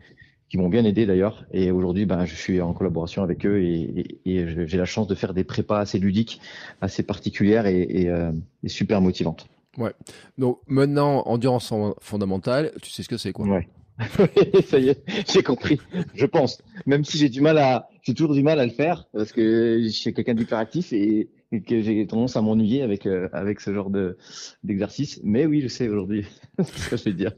qui 0.55 0.59
m'ont 0.59 0.69
bien 0.69 0.85
aidé 0.85 1.05
d'ailleurs. 1.05 1.45
Et 1.53 1.73
aujourd'hui, 1.73 2.07
ben, 2.07 2.27
je 2.27 2.37
suis 2.37 2.61
en 2.61 2.75
collaboration 2.75 3.25
avec 3.25 3.45
eux 3.45 3.61
et, 3.61 4.21
et, 4.25 4.37
et 4.37 4.69
j'ai 4.69 4.79
la 4.79 4.85
chance 4.85 5.09
de 5.09 5.17
faire 5.17 5.35
des 5.35 5.43
prépas 5.43 5.81
assez 5.81 5.99
ludiques, 5.99 6.41
assez 6.81 7.03
particulières 7.03 7.67
et, 7.67 7.83
et, 7.83 8.09
euh, 8.09 8.31
et 8.63 8.69
super 8.69 9.01
motivantes. 9.01 9.49
Ouais. 9.79 9.91
Donc 10.39 10.61
maintenant, 10.69 11.25
endurance 11.27 11.75
fondamentale, 12.01 12.71
tu 12.81 12.91
sais 12.91 13.03
ce 13.03 13.09
que 13.09 13.17
c'est 13.17 13.33
quoi? 13.33 13.49
Ouais. 13.49 13.69
ça 14.67 14.79
y 14.79 14.89
est, 14.89 15.05
j'ai 15.31 15.43
compris. 15.43 15.79
Je 16.15 16.27
pense. 16.27 16.61
Même 16.87 17.05
si 17.05 17.17
j'ai 17.19 17.29
du 17.29 17.41
mal 17.41 17.59
à, 17.59 17.89
j'ai 18.03 18.15
toujours 18.15 18.35
du 18.35 18.43
mal 18.43 18.59
à 18.59 18.67
le 18.67 18.73
faire 18.73 19.07
parce 19.13 19.33
que 19.33 19.81
je 19.83 19.89
suis 19.89 20.13
quelqu'un 20.13 20.35
d'hyperactif 20.35 20.93
et, 20.93 21.31
que 21.69 21.81
j'ai 21.83 22.05
tendance 22.09 22.37
à 22.37 22.43
m'ennuyer 22.43 22.83
avec 22.83 23.07
euh, 23.07 23.29
avec 23.33 23.61
ce 23.61 23.73
genre 23.73 23.89
de 23.89 24.19
d'exercice. 24.65 25.21
Mais 25.23 25.47
oui, 25.47 25.61
je 25.61 25.69
sais 25.69 25.89
aujourd'hui 25.89 26.27
ce 26.59 26.91
que 26.91 26.97
je 26.97 27.05
vais 27.05 27.13
dire. 27.13 27.31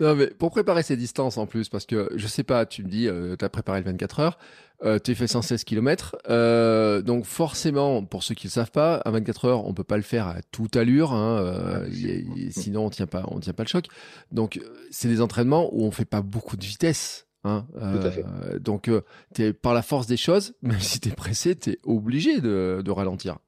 non, 0.00 0.14
mais 0.14 0.26
pour 0.26 0.50
préparer 0.50 0.82
ces 0.82 0.96
distances 0.96 1.38
en 1.38 1.46
plus, 1.46 1.70
parce 1.70 1.86
que 1.86 2.10
je 2.14 2.26
sais 2.26 2.42
pas, 2.42 2.66
tu 2.66 2.84
me 2.84 2.88
dis, 2.88 3.08
euh, 3.08 3.36
tu 3.38 3.44
as 3.46 3.48
préparé 3.48 3.80
le 3.80 3.86
24 3.86 4.20
heures, 4.20 4.38
euh, 4.84 4.98
tu 4.98 5.14
fait 5.14 5.26
116 5.26 5.64
km, 5.64 6.16
euh, 6.28 7.02
donc 7.02 7.24
forcément, 7.24 8.04
pour 8.04 8.22
ceux 8.22 8.34
qui 8.34 8.46
ne 8.46 8.50
le 8.50 8.54
savent 8.54 8.70
pas, 8.70 8.96
à 8.96 9.10
24 9.10 9.44
heures, 9.46 9.66
on 9.66 9.74
peut 9.74 9.84
pas 9.84 9.96
le 9.96 10.02
faire 10.02 10.28
à 10.28 10.36
toute 10.52 10.76
allure, 10.76 11.12
hein, 11.12 11.38
euh, 11.38 11.88
y, 11.90 12.46
y, 12.46 12.52
sinon 12.52 12.86
on 12.86 12.90
tient 12.90 13.06
pas, 13.06 13.24
on 13.28 13.40
tient 13.40 13.52
pas 13.52 13.64
le 13.64 13.68
choc. 13.68 13.86
Donc 14.30 14.60
c'est 14.90 15.08
des 15.08 15.20
entraînements 15.20 15.68
où 15.72 15.84
on 15.84 15.90
fait 15.90 16.04
pas 16.04 16.22
beaucoup 16.22 16.56
de 16.56 16.64
vitesse. 16.64 17.28
Hein, 17.44 17.66
euh, 17.80 18.58
donc, 18.58 18.88
euh, 18.88 19.02
es, 19.38 19.52
par 19.52 19.72
la 19.72 19.82
force 19.82 20.06
des 20.06 20.16
choses, 20.16 20.54
même 20.62 20.80
si 20.80 21.00
tu 21.00 21.08
es 21.08 21.12
pressé, 21.12 21.56
tu 21.56 21.70
es 21.70 21.78
obligé 21.84 22.40
de, 22.40 22.82
de, 22.84 22.90
ralentir. 22.90 23.38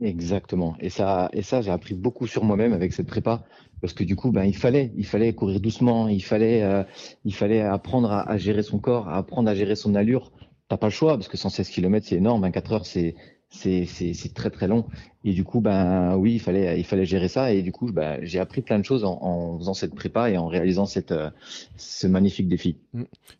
Exactement. 0.00 0.76
Et 0.80 0.88
ça, 0.88 1.28
et 1.32 1.42
ça 1.42 1.60
j'ai 1.60 1.70
appris 1.70 1.94
beaucoup 1.94 2.26
sur 2.26 2.44
moi-même 2.44 2.72
avec 2.72 2.92
cette 2.92 3.06
prépa. 3.06 3.44
Parce 3.80 3.94
que 3.94 4.04
du 4.04 4.14
coup, 4.14 4.30
ben, 4.30 4.44
il 4.44 4.56
fallait, 4.56 4.92
il 4.96 5.06
fallait 5.06 5.32
courir 5.32 5.58
doucement, 5.60 6.08
il 6.08 6.22
fallait, 6.22 6.62
euh, 6.62 6.84
il 7.24 7.34
fallait 7.34 7.62
apprendre 7.62 8.12
à, 8.12 8.28
à, 8.28 8.36
gérer 8.36 8.62
son 8.62 8.78
corps, 8.78 9.08
à 9.08 9.16
apprendre 9.16 9.48
à 9.48 9.54
gérer 9.54 9.74
son 9.74 9.94
allure. 9.94 10.32
T'as 10.70 10.76
pas 10.76 10.86
le 10.86 10.92
choix 10.92 11.16
parce 11.16 11.26
que 11.26 11.36
116 11.36 11.68
km 11.68 12.06
c'est 12.08 12.14
énorme, 12.14 12.42
24 12.42 12.72
heures 12.72 12.86
c'est 12.86 13.16
c'est 13.50 13.84
c'est 13.86 14.32
très 14.32 14.50
très 14.50 14.68
long 14.68 14.86
et 15.24 15.32
du 15.32 15.42
coup 15.42 15.60
ben 15.60 16.14
oui 16.16 16.34
il 16.34 16.38
fallait 16.38 16.78
il 16.78 16.84
fallait 16.84 17.04
gérer 17.04 17.26
ça 17.26 17.52
et 17.52 17.62
du 17.62 17.72
coup 17.72 17.90
ben, 17.90 18.20
j'ai 18.22 18.38
appris 18.38 18.62
plein 18.62 18.78
de 18.78 18.84
choses 18.84 19.02
en, 19.02 19.18
en, 19.20 19.58
faisant 19.58 19.74
cette 19.74 19.92
prépa 19.96 20.30
et 20.30 20.38
en 20.38 20.46
réalisant 20.46 20.86
cette 20.86 21.10
euh, 21.10 21.30
ce 21.76 22.06
magnifique 22.06 22.46
défi. 22.46 22.76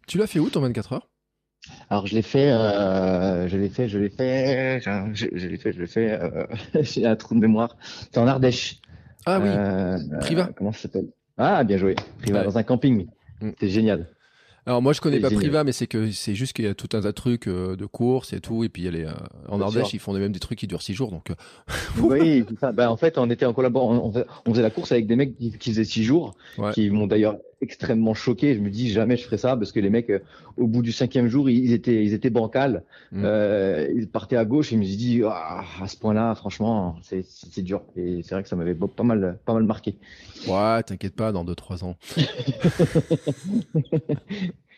Tu 0.08 0.18
l'as 0.18 0.26
fait 0.26 0.40
où 0.40 0.50
ton 0.50 0.60
24 0.60 0.92
heures? 0.94 1.08
Alors 1.88 2.08
je 2.08 2.16
l'ai 2.16 2.22
fait, 2.22 2.50
euh, 2.50 3.46
je 3.46 3.56
l'ai 3.56 3.68
fait, 3.68 3.88
je 3.88 3.98
l'ai 4.00 4.08
fait, 4.08 4.80
je, 4.80 5.26
je 5.32 5.46
l'ai 5.46 5.56
fait, 5.56 5.72
je 5.72 5.80
l'ai 5.80 5.86
fait. 5.86 6.10
Euh, 6.10 6.46
j'ai 6.82 7.06
un 7.06 7.14
trou 7.14 7.36
de 7.36 7.40
mémoire. 7.40 7.76
C'est 8.10 8.18
en 8.18 8.26
Ardèche. 8.26 8.80
Ah 9.24 9.38
oui. 9.38 9.48
Euh, 9.48 9.98
Priva. 10.20 10.50
comment 10.56 10.72
ça 10.72 10.80
s'appelle? 10.80 11.06
Ah 11.38 11.62
bien 11.62 11.76
joué. 11.76 11.94
Priva 12.22 12.40
ouais. 12.40 12.44
dans 12.44 12.58
un 12.58 12.64
camping. 12.64 13.06
Mm. 13.40 13.50
C'est 13.60 13.68
génial. 13.68 14.08
Alors 14.70 14.82
moi 14.82 14.92
je 14.92 15.00
connais 15.00 15.18
pas 15.18 15.30
génial. 15.30 15.42
Priva, 15.42 15.64
mais 15.64 15.72
c'est 15.72 15.88
que 15.88 16.12
c'est 16.12 16.36
juste 16.36 16.52
qu'il 16.52 16.64
y 16.64 16.68
a 16.68 16.74
tout 16.74 16.88
un 16.92 17.00
tas 17.00 17.08
de 17.08 17.10
trucs 17.10 17.48
euh, 17.48 17.74
de 17.74 17.86
courses 17.86 18.32
et 18.32 18.38
tout, 18.38 18.62
et 18.62 18.68
puis 18.68 18.82
il 18.82 18.84
y 18.84 18.88
a 18.88 18.92
les, 18.92 19.04
euh, 19.04 19.10
en 19.48 19.60
Ardèche 19.60 19.86
sûr. 19.86 19.96
ils 19.96 19.98
font 19.98 20.12
même 20.12 20.30
des 20.30 20.38
trucs 20.38 20.60
qui 20.60 20.68
durent 20.68 20.82
six 20.82 20.94
jours, 20.94 21.10
donc. 21.10 21.30
Euh, 21.30 21.34
oui, 22.00 22.44
ça. 22.60 22.70
Ben, 22.70 22.88
en 22.88 22.96
fait 22.96 23.18
on 23.18 23.28
était 23.30 23.46
en 23.46 23.52
collaboration, 23.52 24.12
on, 24.14 24.24
on, 24.46 24.50
faisait 24.52 24.62
la 24.62 24.70
course 24.70 24.92
avec 24.92 25.08
des 25.08 25.16
mecs 25.16 25.36
qui, 25.36 25.50
qui 25.58 25.70
faisaient 25.70 25.82
six 25.82 26.04
jours, 26.04 26.36
ouais. 26.56 26.70
qui 26.70 26.88
m'ont 26.88 27.08
d'ailleurs 27.08 27.38
extrêmement 27.60 28.14
choqué. 28.14 28.54
Je 28.54 28.60
me 28.60 28.70
dis 28.70 28.92
jamais 28.92 29.16
je 29.16 29.24
ferai 29.24 29.38
ça 29.38 29.56
parce 29.56 29.72
que 29.72 29.80
les 29.80 29.90
mecs 29.90 30.12
au 30.56 30.68
bout 30.68 30.82
du 30.82 30.92
cinquième 30.92 31.26
jour 31.26 31.50
ils 31.50 31.72
étaient 31.72 32.04
ils 32.04 32.14
étaient 32.14 32.30
bancals, 32.30 32.84
mm. 33.10 33.26
ils 33.96 34.08
partaient 34.08 34.36
à 34.36 34.44
gauche 34.44 34.72
et 34.72 34.76
je 34.76 34.80
me 34.80 34.84
suis 34.84 34.96
dit 34.96 35.22
ah, 35.26 35.64
à 35.82 35.88
ce 35.88 35.96
point-là 35.96 36.36
franchement 36.36 36.94
c'est 37.02 37.24
c'est 37.26 37.62
dur 37.62 37.82
et 37.96 38.22
c'est 38.22 38.36
vrai 38.36 38.44
que 38.44 38.48
ça 38.48 38.54
m'avait 38.54 38.76
pas 38.76 39.02
mal 39.02 39.40
pas 39.44 39.52
mal 39.52 39.64
marqué. 39.64 39.96
Ouais, 40.46 40.80
t'inquiète 40.84 41.16
pas 41.16 41.32
dans 41.32 41.44
deux 41.44 41.56
trois 41.56 41.84
ans. 41.84 41.96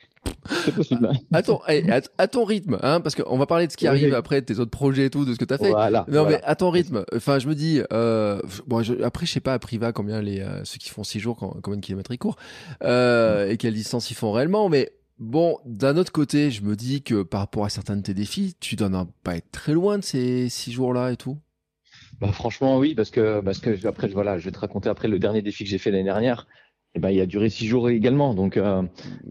C'est 0.65 0.75
possible. 0.75 1.11
À 1.33 1.43
ton, 1.43 1.61
à, 1.67 2.01
à 2.19 2.29
ton 2.29 2.45
rythme, 2.45 2.79
hein, 2.83 3.01
parce 3.01 3.15
qu'on 3.15 3.39
va 3.39 3.47
parler 3.47 3.67
de 3.67 3.73
ce 3.73 3.77
qui 3.77 3.87
arrive 3.87 4.15
après, 4.15 4.43
tes 4.43 4.59
autres 4.59 4.71
projets 4.71 5.07
et 5.07 5.11
tout, 5.11 5.25
de 5.25 5.35
ce 5.35 5.39
que 5.39 5.45
tu 5.45 5.55
as 5.55 5.59
fait. 5.59 5.71
Voilà, 5.71 6.05
non, 6.09 6.23
voilà. 6.23 6.39
mais 6.39 6.45
à 6.45 6.57
ton 6.57 6.71
rythme, 6.71 7.05
enfin, 7.15 7.39
je 7.39 7.49
me 7.49 7.55
dis, 7.55 7.81
euh, 7.93 8.41
bon, 8.67 8.83
je, 8.83 8.95
après, 9.03 9.27
je 9.27 9.33
sais 9.33 9.41
pas 9.41 9.55
à 9.55 9.59
Priva 9.59 9.93
combien 9.93 10.21
les, 10.21 10.41
euh, 10.41 10.65
ceux 10.65 10.79
qui 10.79 10.91
font 10.91 11.05
6 11.05 11.21
jours, 11.21 11.37
combien 11.63 11.79
de 11.79 11.85
kilomètres 11.85 12.13
ils 12.13 12.19
courent, 12.19 12.37
euh, 12.83 13.49
et 13.51 13.57
quelle 13.57 13.75
distance 13.75 14.11
ils 14.11 14.15
font 14.15 14.33
réellement, 14.33 14.69
mais 14.69 14.93
bon, 15.19 15.59
d'un 15.65 15.97
autre 15.97 16.13
côté, 16.13 16.51
je 16.51 16.63
me 16.63 16.77
dis 16.77 17.03
que 17.03 17.23
par 17.23 17.41
rapport 17.41 17.65
à 17.65 17.69
certains 17.69 17.97
de 17.97 18.03
tes 18.03 18.15
défis, 18.15 18.55
tu 18.61 18.77
dois 18.77 18.91
pas 19.23 19.37
être 19.37 19.51
très 19.51 19.73
loin 19.73 19.99
de 19.99 20.05
ces 20.05 20.49
6 20.49 20.73
jours-là 20.73 21.13
et 21.13 21.17
tout. 21.17 21.39
Bah, 22.21 22.31
franchement, 22.33 22.79
oui, 22.79 22.95
parce 22.95 23.11
que, 23.11 23.41
parce 23.41 23.59
que 23.59 23.87
après, 23.87 24.09
voilà, 24.09 24.39
je 24.39 24.45
vais 24.45 24.53
te 24.53 24.59
raconter 24.59 24.89
après 24.89 25.09
le 25.09 25.19
dernier 25.19 25.43
défi 25.43 25.65
que 25.65 25.71
j'ai 25.71 25.79
fait 25.79 25.91
l'année 25.91 26.05
dernière 26.05 26.47
eh 26.95 26.99
ben, 26.99 27.11
il 27.11 27.21
a 27.21 27.27
duré 27.27 27.49
six 27.49 27.67
jours 27.67 27.89
également. 27.89 28.35
Donc, 28.35 28.57
euh, 28.57 28.83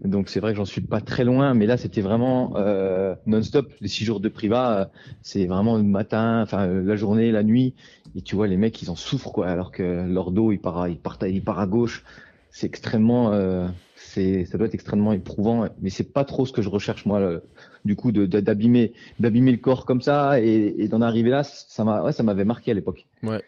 donc 0.04 0.28
c'est 0.28 0.40
vrai 0.40 0.52
que 0.52 0.56
j'en 0.56 0.64
suis 0.64 0.80
pas 0.80 1.00
très 1.00 1.24
loin, 1.24 1.54
mais 1.54 1.66
là, 1.66 1.76
c'était 1.76 2.00
vraiment 2.00 2.54
euh, 2.56 3.14
non-stop. 3.26 3.72
Les 3.80 3.88
six 3.88 4.04
jours 4.04 4.20
de 4.20 4.28
privat, 4.28 4.78
euh, 4.78 4.84
c'est 5.22 5.46
vraiment 5.46 5.76
le 5.76 5.84
matin, 5.84 6.42
enfin 6.42 6.66
la 6.66 6.96
journée, 6.96 7.30
la 7.30 7.42
nuit. 7.42 7.74
Et 8.16 8.22
tu 8.22 8.34
vois, 8.34 8.48
les 8.48 8.56
mecs, 8.56 8.82
ils 8.82 8.90
en 8.90 8.96
souffrent, 8.96 9.32
quoi. 9.32 9.46
Alors 9.46 9.70
que 9.70 10.06
leur 10.08 10.32
dos, 10.32 10.50
il 10.52 10.58
part, 10.58 10.88
il 10.88 10.98
part, 10.98 11.18
il 11.22 11.42
part 11.42 11.60
à 11.60 11.66
gauche. 11.66 12.04
C'est 12.50 12.66
extrêmement, 12.66 13.32
euh, 13.32 13.66
c'est, 13.96 14.44
ça 14.44 14.58
doit 14.58 14.66
être 14.66 14.74
extrêmement 14.74 15.12
éprouvant. 15.12 15.68
Mais 15.80 15.88
c'est 15.88 16.12
pas 16.12 16.24
trop 16.24 16.44
ce 16.44 16.52
que 16.52 16.62
je 16.62 16.68
recherche 16.68 17.06
moi. 17.06 17.20
Le, 17.20 17.42
du 17.84 17.96
coup, 17.96 18.12
de, 18.12 18.26
d'abîmer, 18.26 18.92
d'abîmer 19.20 19.52
le 19.52 19.58
corps 19.58 19.86
comme 19.86 20.02
ça 20.02 20.40
et, 20.40 20.74
et 20.78 20.88
d'en 20.88 21.00
arriver 21.00 21.30
là, 21.30 21.44
ça 21.44 21.84
m'a, 21.84 22.02
ouais, 22.02 22.12
ça 22.12 22.22
m'avait 22.22 22.44
marqué 22.44 22.72
à 22.72 22.74
l'époque. 22.74 23.06
Ouais. 23.22 23.42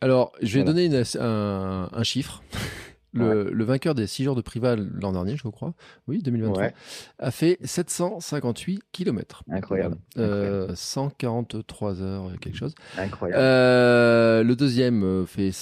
Alors, 0.00 0.32
je 0.40 0.54
vais 0.58 0.64
voilà. 0.64 0.72
donner 0.72 0.84
une, 0.84 1.02
un, 1.20 1.88
un 1.92 2.02
chiffre. 2.04 2.42
Le, 3.14 3.44
ouais. 3.44 3.50
le, 3.50 3.64
vainqueur 3.64 3.94
des 3.94 4.06
6 4.06 4.24
jours 4.24 4.36
de 4.36 4.42
privat 4.42 4.76
l'an 4.76 5.12
dernier, 5.12 5.36
je 5.36 5.48
crois, 5.48 5.72
oui, 6.08 6.22
2023, 6.22 6.62
ouais. 6.62 6.74
a 7.18 7.30
fait 7.30 7.58
758 7.64 8.82
km. 8.92 9.44
Incroyable. 9.50 9.96
Euh, 10.18 10.64
Incroyable. 10.64 10.76
143 10.76 12.02
heures, 12.02 12.30
quelque 12.40 12.56
chose. 12.56 12.74
Incroyable. 12.98 13.40
Euh, 13.40 14.42
le 14.42 14.56
deuxième 14.56 15.04
euh, 15.04 15.24
fait 15.26 15.52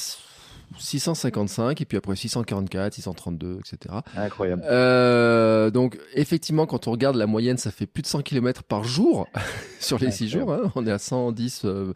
655 0.79 1.81
et 1.81 1.85
puis 1.85 1.97
après 1.97 2.17
644, 2.17 2.95
632, 2.95 3.59
etc. 3.61 3.95
Incroyable. 4.17 4.63
Euh, 4.67 5.71
donc 5.71 5.99
effectivement, 6.15 6.67
quand 6.67 6.89
on 6.89 6.93
regarde 6.93 7.17
la 7.17 7.27
moyenne, 7.27 7.57
ça 7.57 7.71
fait 7.71 7.87
plus 7.87 8.03
de 8.03 8.07
100 8.07 8.23
km 8.23 8.63
par 8.63 8.85
jour 8.85 9.29
sur 9.81 9.99
les 9.99 10.11
6 10.11 10.29
jours. 10.29 10.53
Hein, 10.53 10.73
on 10.75 10.87
est 10.87 10.93
à 10.93 10.99
110. 10.99 11.63
Euh... 11.65 11.93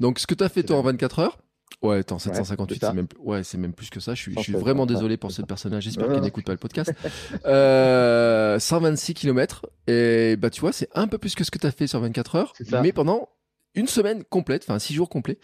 Donc 0.00 0.18
ce 0.18 0.26
que 0.26 0.34
tu 0.34 0.44
as 0.44 0.48
fait 0.48 0.62
toi 0.62 0.76
en 0.78 0.82
24 0.82 1.18
heures, 1.20 1.38
Ouais, 1.82 1.98
attends, 1.98 2.18
758, 2.18 2.82
ouais, 2.82 2.88
c'est 2.88 2.94
même, 2.94 3.06
ouais, 3.18 3.44
c'est 3.44 3.58
même 3.58 3.72
plus 3.72 3.90
que 3.90 4.00
ça. 4.00 4.14
Je 4.14 4.22
suis, 4.22 4.34
je 4.34 4.40
suis 4.40 4.52
vraiment 4.52 4.86
désolé 4.86 5.16
pour 5.16 5.32
ce 5.32 5.42
personnage. 5.42 5.84
J'espère 5.84 6.10
qu'il 6.10 6.20
n'écoute 6.20 6.44
pas 6.44 6.52
le 6.52 6.58
podcast. 6.58 6.92
euh, 7.46 8.58
126 8.58 9.14
km. 9.14 9.66
Et 9.86 10.36
bah, 10.36 10.50
tu 10.50 10.60
vois, 10.60 10.72
c'est 10.72 10.88
un 10.94 11.06
peu 11.08 11.18
plus 11.18 11.34
que 11.34 11.44
ce 11.44 11.50
que 11.50 11.58
tu 11.58 11.66
as 11.66 11.70
fait 11.70 11.86
sur 11.86 12.00
24 12.00 12.36
heures. 12.36 12.52
Mais 12.82 12.92
pendant 12.92 13.28
une 13.74 13.88
semaine 13.88 14.22
complète, 14.24 14.64
enfin 14.64 14.78
six 14.78 14.94
jours 14.94 15.08
complets. 15.08 15.38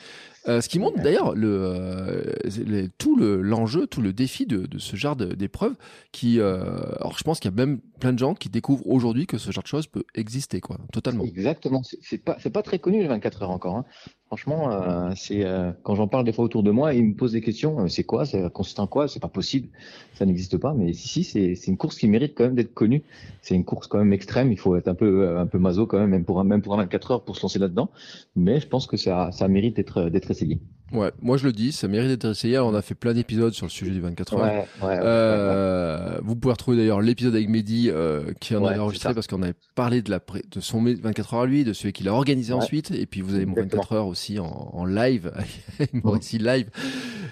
Euh, 0.49 0.61
ce 0.61 0.69
qui 0.69 0.79
montre 0.79 1.03
d'ailleurs 1.03 1.35
le, 1.35 1.49
euh, 1.49 2.88
tout 2.97 3.16
le, 3.16 3.43
l'enjeu, 3.43 3.87
tout 3.87 4.01
le 4.01 4.12
défi 4.12 4.47
de, 4.47 4.66
de 4.66 4.79
ce 4.79 4.97
genre 4.97 5.16
d'épreuve. 5.16 5.75
Qui, 6.12 6.40
euh, 6.40 6.62
alors 7.01 7.19
je 7.19 7.25
pense 7.25 7.40
qu'il 7.40 7.51
y 7.51 7.55
a 7.55 7.57
même 7.57 7.81
plein 7.99 8.12
de 8.12 8.19
gens 8.19 8.35
qui 8.35 8.49
découvrent 8.49 8.87
aujourd'hui 8.87 9.27
que 9.27 9.37
ce 9.37 9.51
genre 9.51 9.64
de 9.64 9.69
choses 9.69 9.87
peut 9.87 10.05
exister, 10.14 10.61
quoi, 10.61 10.79
totalement. 10.93 11.25
Exactement. 11.25 11.83
C'est 11.83 12.19
pas, 12.19 12.37
c'est 12.40 12.51
pas 12.51 12.62
très 12.62 12.79
connu 12.79 13.01
les 13.03 13.09
24 13.09 13.43
heures 13.43 13.51
encore. 13.51 13.77
Hein. 13.77 13.85
Franchement, 14.31 14.71
euh, 14.71 15.11
c'est 15.16 15.45
euh, 15.45 15.73
quand 15.83 15.97
j'en 15.97 16.07
parle 16.07 16.23
des 16.23 16.33
fois 16.33 16.45
autour 16.45 16.62
de 16.62 16.71
moi, 16.71 16.95
ils 16.95 17.05
me 17.05 17.14
posent 17.14 17.33
des 17.33 17.40
questions. 17.40 17.88
c'est 17.88 18.05
quoi 18.05 18.25
Ça 18.25 18.49
consiste 18.49 18.79
en 18.79 18.87
quoi 18.87 19.09
C'est 19.09 19.19
pas 19.19 19.27
possible. 19.27 19.71
Ça 20.14 20.25
n'existe 20.25 20.57
pas. 20.57 20.73
Mais 20.73 20.93
si, 20.93 21.25
si, 21.25 21.57
c'est, 21.57 21.66
une 21.66 21.77
course 21.77 21.99
qui 21.99 22.07
mérite 22.07 22.35
quand 22.37 22.45
même 22.45 22.55
d'être 22.55 22.73
connue. 22.73 23.03
C'est 23.43 23.57
une 23.57 23.64
course 23.64 23.88
quand 23.88 23.99
même 23.99 24.12
extrême. 24.12 24.53
Il 24.53 24.57
faut 24.57 24.77
être 24.77 24.87
un 24.87 24.95
peu, 24.95 25.37
un 25.37 25.47
peu 25.47 25.59
maso 25.59 25.85
quand 25.85 25.99
même, 25.99 26.11
même 26.11 26.25
pour 26.25 26.38
un, 26.38 26.45
même 26.45 26.62
pour 26.62 26.75
un 26.75 26.77
24 26.77 27.11
heures 27.11 27.25
pour 27.25 27.37
se 27.37 27.43
lancer 27.43 27.59
là-dedans. 27.59 27.90
Mais 28.37 28.61
je 28.61 28.69
pense 28.69 28.87
que 28.87 28.97
ça, 28.97 29.33
ça 29.33 29.49
mérite 29.49 29.75
d'être, 29.75 30.09
d'être 30.11 30.31
essayé. 30.31 30.61
Ouais, 30.92 31.12
moi 31.22 31.37
je 31.37 31.44
le 31.44 31.53
dis, 31.53 31.70
ça 31.72 31.87
mérite 31.88 32.09
d'être 32.09 32.31
essayé. 32.31 32.59
On 32.59 32.74
a 32.74 32.83
fait 32.83 32.94
plein 32.94 33.14
d'épisodes 33.14 33.53
sur 33.53 33.66
le 33.66 33.70
sujet 33.70 33.92
du 33.92 34.00
24 34.00 34.35
heures. 34.35 34.40
Ouais, 34.40 34.66
ouais, 34.83 34.98
euh, 35.03 36.14
ouais, 36.14 36.20
vous 36.22 36.35
pouvez 36.37 36.53
retrouver 36.53 36.76
d'ailleurs 36.76 37.00
l'épisode 37.00 37.35
avec 37.35 37.48
Mehdi 37.48 37.90
euh, 37.90 38.33
qui 38.40 38.57
en 38.57 38.64
a 38.64 38.76
enregistré 38.79 39.14
parce 39.14 39.26
qu'on 39.26 39.42
avait 39.42 39.55
parlé 39.74 40.03
de, 40.03 40.11
la, 40.11 40.18
de 40.18 40.61
son 40.61 40.83
24 40.83 41.35
heures 41.35 41.40
à 41.42 41.46
lui, 41.46 41.64
de 41.64 41.72
celui 41.72 41.92
qu'il 41.92 42.09
a 42.09 42.12
organisé 42.12 42.53
ensuite. 42.53 42.90
Et 42.90 43.07
puis 43.07 43.20
vous 43.20 43.35
avez 43.35 43.46
mon 43.46 43.55
24 43.55 43.92
heures 43.92 44.07
aussi 44.07 44.38
en, 44.38 44.46
en 44.46 44.85
live, 44.85 45.33
Maurice 45.92 46.33
live. 46.33 46.68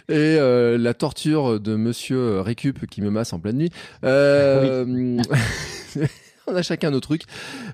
et 0.08 0.14
euh, 0.38 0.78
la 0.78 0.94
torture 0.94 1.58
de 1.60 1.74
Monsieur 1.74 2.40
Récup 2.40 2.86
qui 2.86 3.02
me 3.02 3.10
masse 3.10 3.32
en 3.32 3.40
pleine 3.40 3.58
nuit. 3.58 3.70
Euh, 4.04 4.84
on 6.46 6.54
a 6.54 6.62
chacun 6.62 6.90
nos 6.90 7.00
trucs, 7.00 7.24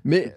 mais 0.05 0.35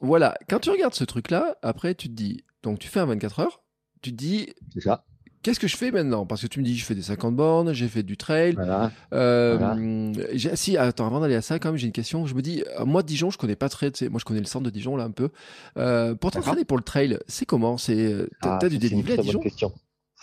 voilà. 0.00 0.34
Quand 0.48 0.58
tu 0.58 0.70
regardes 0.70 0.94
ce 0.94 1.04
truc-là, 1.04 1.56
après 1.62 1.94
tu 1.94 2.08
te 2.08 2.14
dis, 2.14 2.44
donc 2.62 2.78
tu 2.78 2.88
fais 2.88 3.00
un 3.00 3.06
24 3.06 3.40
heures, 3.40 3.62
tu 4.02 4.10
te 4.12 4.16
dis, 4.16 4.48
C'est 4.74 4.80
ça. 4.80 5.04
qu'est-ce 5.42 5.60
que 5.60 5.68
je 5.68 5.76
fais 5.76 5.90
maintenant? 5.90 6.26
Parce 6.26 6.42
que 6.42 6.46
tu 6.46 6.58
me 6.60 6.64
dis, 6.64 6.76
je 6.76 6.84
fais 6.84 6.94
des 6.94 7.02
50 7.02 7.34
bornes, 7.36 7.72
j'ai 7.72 7.88
fait 7.88 8.02
du 8.02 8.16
trail. 8.16 8.52
Voilà. 8.54 8.90
Euh, 9.12 10.12
Si, 10.54 10.76
attends, 10.76 11.06
avant 11.06 11.20
d'aller 11.20 11.34
à 11.36 11.42
ça, 11.42 11.58
quand 11.58 11.68
même, 11.70 11.76
j'ai 11.78 11.86
une 11.86 11.92
question. 11.92 12.26
Je 12.26 12.34
me 12.34 12.42
dis, 12.42 12.62
euh, 12.78 12.84
moi, 12.84 13.02
Dijon, 13.02 13.30
je 13.30 13.38
connais 13.38 13.56
pas 13.56 13.68
très. 13.68 13.90
tu 13.90 13.98
sais, 14.04 14.08
Moi, 14.08 14.18
je 14.20 14.24
connais 14.24 14.40
le 14.40 14.46
centre 14.46 14.64
de 14.64 14.70
Dijon, 14.70 14.96
là, 14.96 15.04
un 15.04 15.10
peu. 15.10 15.30
Euh, 15.76 16.14
pour 16.14 16.30
t'entraîner 16.30 16.64
pour 16.64 16.76
le 16.76 16.82
trail, 16.84 17.18
c'est 17.26 17.46
comment? 17.46 17.78
C'est 17.78 18.12
euh, 18.12 18.28
T'as 18.40 18.54
Ah, 18.56 18.58
t'as 18.60 18.68
du 18.68 18.78
dénivelé 18.78 19.14
à 19.14 19.22
Dijon? 19.22 19.40
question. 19.40 19.72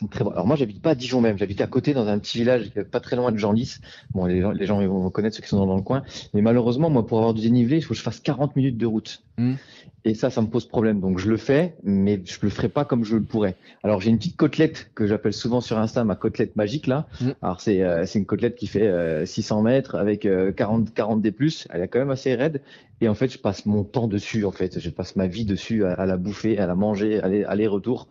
Une 0.01 0.09
très 0.09 0.25
Alors 0.25 0.45
moi, 0.45 0.57
j'habite 0.57 0.81
pas 0.81 0.91
à 0.91 0.95
Dijon 0.95 1.21
même. 1.21 1.37
J'habite 1.37 1.61
à 1.61 1.67
côté 1.67 1.93
dans 1.93 2.07
un 2.07 2.19
petit 2.19 2.37
village 2.37 2.71
euh, 2.77 2.83
pas 2.83 2.99
très 2.99 3.15
loin 3.15 3.31
de 3.31 3.37
Genlis. 3.37 3.77
Bon, 4.13 4.25
les 4.25 4.41
gens, 4.41 4.51
les 4.51 4.65
gens 4.65 4.85
vont 4.85 5.09
connaître 5.09 5.37
ceux 5.37 5.41
qui 5.41 5.47
sont 5.47 5.65
dans, 5.65 5.75
le 5.75 5.81
coin. 5.81 6.03
Mais 6.33 6.41
malheureusement, 6.41 6.89
moi, 6.89 7.07
pour 7.07 7.19
avoir 7.19 7.33
du 7.33 7.41
dénivelé, 7.41 7.77
il 7.77 7.81
faut 7.81 7.93
que 7.93 7.97
je 7.97 8.03
fasse 8.03 8.19
40 8.19 8.55
minutes 8.57 8.77
de 8.77 8.85
route. 8.85 9.23
Hmm. 9.37 9.55
Et 10.03 10.13
ça, 10.13 10.29
ça 10.29 10.41
me 10.41 10.47
pose 10.47 10.67
problème. 10.67 10.99
Donc 10.99 11.17
je 11.17 11.29
le 11.29 11.37
fais, 11.37 11.75
mais 11.83 12.21
je 12.25 12.37
le 12.41 12.49
ferai 12.49 12.69
pas 12.69 12.85
comme 12.85 13.03
je 13.03 13.15
le 13.15 13.23
pourrais. 13.23 13.55
Alors 13.83 14.01
j'ai 14.01 14.11
une 14.11 14.17
petite 14.17 14.37
côtelette 14.37 14.91
que 14.93 15.07
j'appelle 15.07 15.33
souvent 15.33 15.61
sur 15.61 15.79
Insta 15.79 16.03
ma 16.03 16.15
côtelette 16.15 16.55
magique 16.55 16.85
là. 16.85 17.07
Hmm. 17.19 17.31
Alors 17.41 17.59
c'est 17.59 17.81
euh, 17.81 18.05
c'est 18.05 18.19
une 18.19 18.27
côtelette 18.27 18.55
qui 18.55 18.67
fait 18.67 18.87
euh, 18.87 19.25
600 19.25 19.63
mètres 19.63 19.95
avec 19.95 20.25
euh, 20.25 20.51
40 20.51 20.93
40 20.93 21.21
D+. 21.21 21.33
Elle 21.71 21.81
est 21.81 21.87
quand 21.87 21.99
même 21.99 22.11
assez 22.11 22.35
raide. 22.35 22.61
Et 23.01 23.09
en 23.09 23.15
fait, 23.15 23.29
je 23.29 23.39
passe 23.39 23.65
mon 23.65 23.83
temps 23.83 24.07
dessus. 24.07 24.45
En 24.45 24.51
fait, 24.51 24.79
je 24.79 24.89
passe 24.89 25.15
ma 25.15 25.27
vie 25.27 25.43
dessus 25.43 25.83
à, 25.85 25.93
à 25.93 26.05
la 26.05 26.17
bouffer, 26.17 26.59
à 26.59 26.67
la 26.67 26.75
manger, 26.75 27.19
aller 27.21 27.43
aller 27.43 27.65
retour. 27.65 28.07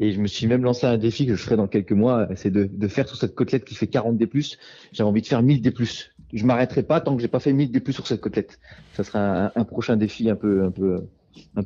Et 0.00 0.12
je 0.12 0.20
me 0.20 0.26
suis 0.26 0.46
même 0.46 0.64
lancé 0.64 0.86
un 0.86 0.98
défi 0.98 1.26
que 1.26 1.34
je 1.36 1.42
ferai 1.42 1.56
dans 1.56 1.68
quelques 1.68 1.92
mois, 1.92 2.28
c'est 2.34 2.50
de, 2.50 2.88
faire 2.88 3.06
sur 3.06 3.16
cette 3.16 3.34
côtelette 3.34 3.64
qui 3.64 3.74
fait 3.74 3.86
40 3.86 4.16
D+. 4.16 4.28
J'avais 4.92 5.08
envie 5.08 5.22
de 5.22 5.26
faire 5.26 5.42
1000 5.42 5.62
D+. 5.62 5.72
Je 6.32 6.44
m'arrêterai 6.44 6.82
pas 6.82 7.00
tant 7.00 7.14
que 7.14 7.22
j'ai 7.22 7.28
pas 7.28 7.38
fait 7.38 7.52
1000 7.52 7.70
D+, 7.70 7.92
sur 7.92 8.06
cette 8.06 8.20
côtelette. 8.20 8.58
Ça 8.94 9.04
sera 9.04 9.52
un, 9.54 9.64
prochain 9.64 9.96
défi 9.96 10.28
un 10.28 10.34
peu, 10.34 10.72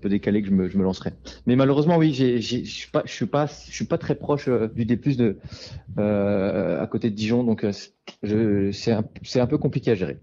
décalé 0.04 0.42
que 0.42 0.48
je 0.48 0.52
me, 0.52 0.82
lancerai. 0.82 1.12
Mais 1.46 1.56
malheureusement, 1.56 1.96
oui, 1.96 2.12
je 2.12 2.64
suis 2.64 2.90
pas, 2.90 3.02
je 3.06 3.12
suis 3.12 3.86
pas, 3.86 3.98
très 3.98 4.14
proche 4.14 4.48
euh, 4.48 4.68
du 4.68 4.84
D+, 4.84 4.96
de, 4.96 5.38
euh, 5.98 6.82
à 6.82 6.86
côté 6.86 7.08
de 7.08 7.14
Dijon, 7.14 7.44
donc 7.44 7.64
euh, 7.64 8.72
c'est 8.72 8.92
un, 8.92 9.04
un 9.36 9.46
peu 9.46 9.56
compliqué 9.56 9.92
à 9.92 9.94
gérer. 9.94 10.18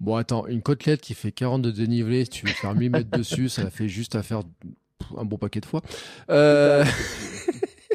Bon, 0.00 0.16
attends, 0.16 0.46
une 0.48 0.62
côtelette 0.62 1.00
qui 1.00 1.14
fait 1.14 1.32
40 1.32 1.62
de 1.62 1.70
dénivelé, 1.70 2.24
si 2.24 2.30
tu 2.30 2.46
veux 2.46 2.52
faire 2.52 2.74
1000 2.74 2.90
mètres 2.90 3.16
dessus, 3.16 3.48
ça 3.48 3.70
fait 3.70 3.88
juste 3.88 4.16
à 4.16 4.22
faire 4.22 4.42
un 5.16 5.24
bon 5.24 5.38
paquet 5.38 5.60
de 5.60 5.66
fois. 5.66 5.82
Euh... 6.30 6.84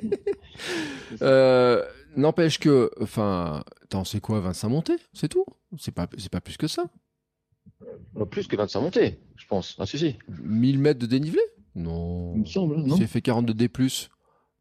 euh, 1.21 1.83
N'empêche 2.15 2.57
que, 2.59 2.89
enfin, 2.99 3.63
attends, 3.83 4.03
c'est 4.03 4.19
quoi, 4.19 4.39
Vincent 4.39 4.69
Monté 4.69 4.93
C'est 5.13 5.27
tout 5.27 5.45
C'est 5.77 5.91
pas, 5.93 6.07
c'est 6.17 6.31
pas 6.31 6.41
plus 6.41 6.57
que 6.57 6.65
ça 6.67 6.85
Non, 8.15 8.25
plus 8.25 8.47
que 8.47 8.55
25 8.55 8.81
montées, 8.81 9.19
je 9.35 9.45
pense. 9.45 9.75
Ah, 9.77 9.85
si, 9.85 9.99
si. 9.99 10.15
1000 10.41 10.79
mètres 10.79 10.99
de 10.99 11.05
dénivelé? 11.05 11.41
Non. 11.75 12.33
Il 12.33 12.41
me 12.41 12.45
semble, 12.45 12.77
non? 12.77 12.97
Elle 12.99 13.07
fait 13.07 13.21
40 13.21 13.45
de 13.45 13.53
D+, 13.53 13.69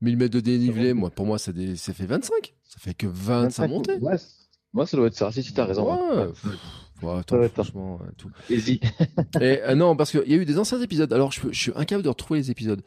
1000 0.02 0.16
mètres 0.18 0.34
de 0.34 0.40
dénivelé, 0.40 0.92
moi, 0.92 1.08
pour 1.10 1.24
moi, 1.24 1.38
ça, 1.38 1.50
dé- 1.52 1.76
ça 1.76 1.94
fait 1.94 2.04
25. 2.04 2.54
Ça 2.64 2.78
fait 2.78 2.92
que 2.92 3.06
25 3.06 3.68
montées. 3.68 3.96
Ouais, 4.02 4.16
moi, 4.74 4.86
ça 4.86 4.98
doit 4.98 5.06
être 5.06 5.14
ça. 5.16 5.32
Si, 5.32 5.42
si, 5.42 5.54
t'as 5.54 5.64
raison. 5.64 5.90
Ouais. 5.90 6.26
Ouais. 6.26 6.32
Ouais, 7.02 7.18
attends, 7.18 7.36
Ouais, 7.36 7.48
franchement, 7.48 7.96
ouais, 8.00 8.08
tout. 8.16 8.30
Et, 9.40 9.60
euh, 9.62 9.74
non, 9.74 9.96
parce 9.96 10.10
qu'il 10.10 10.28
y 10.30 10.34
a 10.34 10.36
eu 10.36 10.44
des 10.44 10.58
anciens 10.58 10.80
épisodes. 10.80 11.12
Alors, 11.12 11.32
je, 11.32 11.40
je 11.50 11.58
suis 11.60 11.72
incapable 11.76 12.02
de 12.02 12.08
retrouver 12.08 12.40
les 12.40 12.50
épisodes 12.50 12.82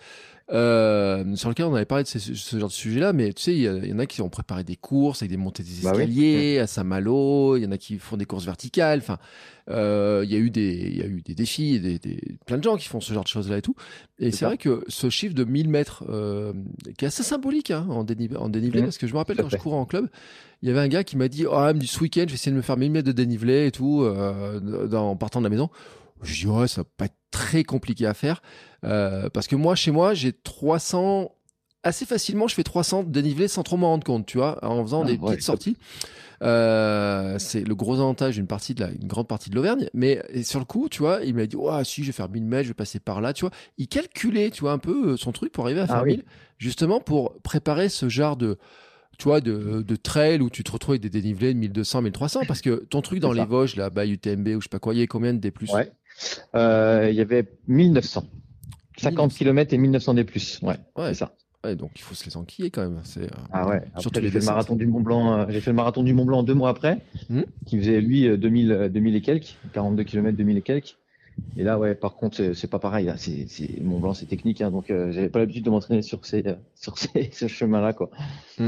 euh, 0.52 1.36
sur 1.36 1.50
lesquels 1.50 1.66
on 1.66 1.76
avait 1.76 1.86
parlé 1.86 2.04
de 2.04 2.08
ce 2.10 2.58
genre 2.60 2.70
de 2.70 2.74
sujet-là. 2.74 3.14
Mais 3.14 3.34
tu 3.34 3.42
sais, 3.44 3.56
il 3.56 3.62
y, 3.88 3.94
en 3.94 4.00
a 4.00 4.06
qui 4.06 4.22
ont 4.22 4.30
préparé 4.30 4.64
des 4.64 4.76
courses 4.76 5.22
avec 5.22 5.32
des 5.32 5.38
montées 5.38 5.64
des 5.64 5.70
Bah 5.84 5.92
oui. 5.96 6.02
escaliers 6.04 6.60
à 6.60 6.68
Saint-Malo. 6.68 7.58
Il 7.58 7.64
y 7.64 7.66
en 7.66 7.72
a 7.72 7.78
qui 7.78 7.98
font 8.00 8.18
des 8.18 8.26
courses 8.26 8.46
verticales. 8.46 9.00
Enfin, 9.00 9.18
euh, 9.70 10.22
il 10.26 10.32
y 10.32 10.36
a 10.36 10.40
eu 10.40 10.50
des, 10.50 10.72
il 10.92 10.98
y 10.98 11.02
a 11.02 11.06
eu 11.06 11.22
des 11.22 11.36
défis, 11.36 11.80
des, 11.80 12.00
des- 12.00 12.22
plein 12.48 12.58
de 12.58 12.64
gens 12.64 12.76
qui 12.78 12.88
font 12.88 13.00
ce 13.02 13.14
genre 13.14 13.24
de 13.24 13.30
choses-là 13.30 13.58
et 13.60 13.62
tout. 13.62 13.76
Et 14.18 14.32
C'est 14.32 14.46
vrai 14.46 14.58
que 14.58 14.84
ce 14.88 15.10
chiffre 15.10 15.36
de 15.36 15.44
1000 15.44 15.70
mètres, 15.70 16.04
euh, 16.10 16.54
qui 16.98 17.06
est 17.06 17.08
assez 17.08 17.24
symbolique 17.24 17.70
hein, 17.72 17.86
en, 17.90 18.04
dénivelé, 18.04 18.40
en 18.40 18.50
dénivelé, 18.50 18.80
Mhm. 18.82 18.88
parce 18.88 18.98
que 18.98 19.06
je 19.08 19.14
me 19.14 19.18
rappelle 19.20 19.38
quand 19.38 19.50
je 19.50 19.58
courais 19.58 19.78
en 19.78 19.86
club, 19.86 20.08
il 20.64 20.68
y 20.68 20.72
avait 20.72 20.82
un 20.82 20.88
gars 20.88 21.04
qui 21.04 21.16
m'a 21.18 21.28
dit 21.28 21.46
Oh, 21.50 21.70
ce 21.86 22.00
week-end, 22.00 22.22
je 22.24 22.30
vais 22.30 22.34
essayer 22.34 22.52
de 22.52 22.58
me 22.58 22.62
faire 22.64 22.76
1000 22.78 22.92
mètres 22.92 23.08
de 23.08 23.12
dénivelé 23.14 23.68
et 23.68 23.72
tout, 23.72 24.02
euh, 24.04 24.60
dans- 24.88 25.12
en 25.12 25.16
partant 25.16 25.40
de 25.40 25.46
la 25.46 25.50
maison. 25.52 25.70
Je 26.24 26.34
dis 26.42 26.48
Ouais, 26.48 26.68
ça 26.68 26.82
va 26.82 26.88
pas 26.98 27.06
être 27.06 27.18
très 27.32 27.64
compliqué 27.64 28.06
à 28.06 28.14
faire. 28.14 28.42
Euh, 28.84 29.30
parce 29.30 29.48
que 29.48 29.56
moi, 29.56 29.76
chez 29.76 29.92
moi, 29.92 30.14
j'ai 30.14 30.34
300. 30.34 31.36
Assez 31.82 32.06
facilement, 32.06 32.48
je 32.50 32.56
fais 32.56 32.64
300 32.64 33.04
de 33.04 33.10
dénivelé 33.10 33.48
sans 33.48 33.64
trop 33.64 33.78
m'en 33.78 33.88
rendre 33.88 34.04
compte, 34.04 34.26
tu 34.26 34.38
vois, 34.38 34.64
en 34.66 34.84
faisant 34.84 35.04
Ah, 35.04 35.08
des 35.08 35.14
ouais, 35.18 35.32
petites 35.32 35.46
sorties. 35.46 35.78
Euh, 36.42 37.38
c'est 37.40 37.62
le 37.66 37.76
gros 37.76 37.96
avantage 37.96 38.36
d'une 38.36 38.48
partie 38.48 38.74
de 38.74 38.82
la, 38.82 38.92
une 38.92 39.08
grande 39.08 39.28
partie 39.28 39.50
de 39.50 39.56
l'Auvergne. 39.56 39.90
Mais 39.94 40.22
sur 40.44 40.60
le 40.60 40.66
coup, 40.66 40.90
tu 40.90 41.00
vois, 41.00 41.22
il 41.24 41.36
m'a 41.36 41.46
dit, 41.46 41.56
ouais, 41.56 41.84
si, 41.86 42.02
je 42.02 42.08
vais 42.08 42.12
faire 42.14 42.30
1000 42.30 42.44
mètres, 42.46 42.64
je 42.64 42.70
vais 42.70 42.74
passer 42.74 43.00
par 43.00 43.22
là, 43.22 43.34
tu 43.34 43.42
vois. 43.42 43.52
Il 43.78 43.88
calculait, 43.88 44.50
tu 44.52 44.62
vois, 44.62 44.72
un 44.74 44.78
peu 44.78 45.12
euh, 45.12 45.18
son 45.18 45.32
truc 45.32 45.52
pour 45.52 45.66
arriver 45.66 45.82
à 45.82 45.84
Ah 45.86 45.88
faire 45.88 46.04
oui. 46.04 46.18
1000, 46.18 46.24
justement 46.58 47.00
pour 47.00 47.34
préparer 47.44 47.88
ce 47.90 48.10
genre 48.10 48.36
de, 48.36 48.58
tu 49.18 49.26
vois, 49.26 49.40
de, 49.42 49.82
de 49.82 49.96
trail 49.96 50.42
où 50.42 50.50
tu 50.50 50.64
te 50.64 50.72
retrouves 50.72 50.94
avec 50.94 51.02
des 51.02 51.10
dénivelés 51.10 51.54
de 51.54 51.60
1200, 51.60 52.02
1300. 52.04 52.42
Parce 52.48 52.62
que 52.62 52.86
ton 52.90 53.02
truc 53.02 53.20
dans 53.20 53.32
les. 53.34 53.46
Vosges, 53.46 53.76
là, 53.76 53.90
bas 53.90 54.06
UTMB 54.06 54.48
ou 54.50 54.60
je 54.62 54.66
sais 54.66 54.70
pas 54.70 54.80
quoi, 54.80 54.94
il 54.94 55.00
y 55.00 55.04
a 55.04 55.08
combien 55.08 55.34
de 55.34 55.40
D+. 55.40 55.52
Ouais. 55.74 55.92
Euh, 56.56 57.08
il 57.10 57.16
y 57.16 57.22
avait 57.22 57.46
1900. 57.68 58.24
50 58.98 59.34
km 59.34 59.74
et 59.74 59.78
1900 59.78 60.14
des 60.16 60.24
plus. 60.26 60.60
Ouais, 60.62 60.76
Ouais. 60.98 61.08
c'est 61.10 61.14
ça. 61.16 61.34
Ouais, 61.64 61.76
donc 61.76 61.92
il 61.96 62.02
faut 62.02 62.16
se 62.16 62.26
les 62.26 62.38
enquiller 62.38 62.70
quand 62.70 62.82
même. 62.82 63.00
C'est, 63.04 63.24
euh, 63.24 63.30
Ah 63.52 63.68
ouais. 63.68 63.82
Surtout 63.98 64.20
Après, 64.20 64.22
j'ai 64.22 64.32
fait 64.32 64.40
le 64.40 64.46
marathon 64.46 64.76
du 64.76 64.86
Mont 64.88 65.02
Blanc. 65.02 65.34
euh, 65.40 65.46
j'ai 65.50 65.60
fait 65.60 65.72
le 65.72 65.76
marathon 65.76 66.04
du 66.04 66.14
Mont 66.14 66.24
Blanc 66.26 66.44
deux 66.44 66.54
mois 66.54 66.70
après, 66.70 67.00
Mhm. 67.30 67.44
qui 67.66 67.78
faisait 67.80 68.00
lui 68.02 68.28
euh, 68.28 68.38
2000, 68.38 68.72
euh, 68.72 68.90
2000 68.90 69.16
et 69.16 69.22
quelques, 69.22 69.56
42 69.74 70.04
km, 70.04 70.38
2000 70.38 70.58
et 70.58 70.62
quelques. 70.62 70.96
Et 71.58 71.64
là, 71.64 71.78
ouais, 71.80 71.96
par 71.96 72.16
contre, 72.16 72.54
c'est- 72.54 72.68
pas 72.68 72.80
pareil. 72.80 73.06
Là, 73.06 73.16
c'est, 73.18 73.48
Mont 73.82 74.00
Blanc, 74.00 74.14
c'est 74.14 74.26
technique, 74.26 74.62
hein, 74.62 74.72
donc 74.72 74.90
euh, 74.92 75.12
j'avais 75.12 75.30
pas 75.30 75.40
l'habitude 75.40 75.66
de 75.66 75.70
m'entraîner 75.70 76.02
sur 76.02 76.26
ces, 76.26 76.46
euh, 76.48 76.56
sur 76.76 76.98
ces, 76.98 77.30
ce 77.34 77.48
chemin-là, 77.48 77.94
quoi. 77.94 78.10
Et, 78.60 78.64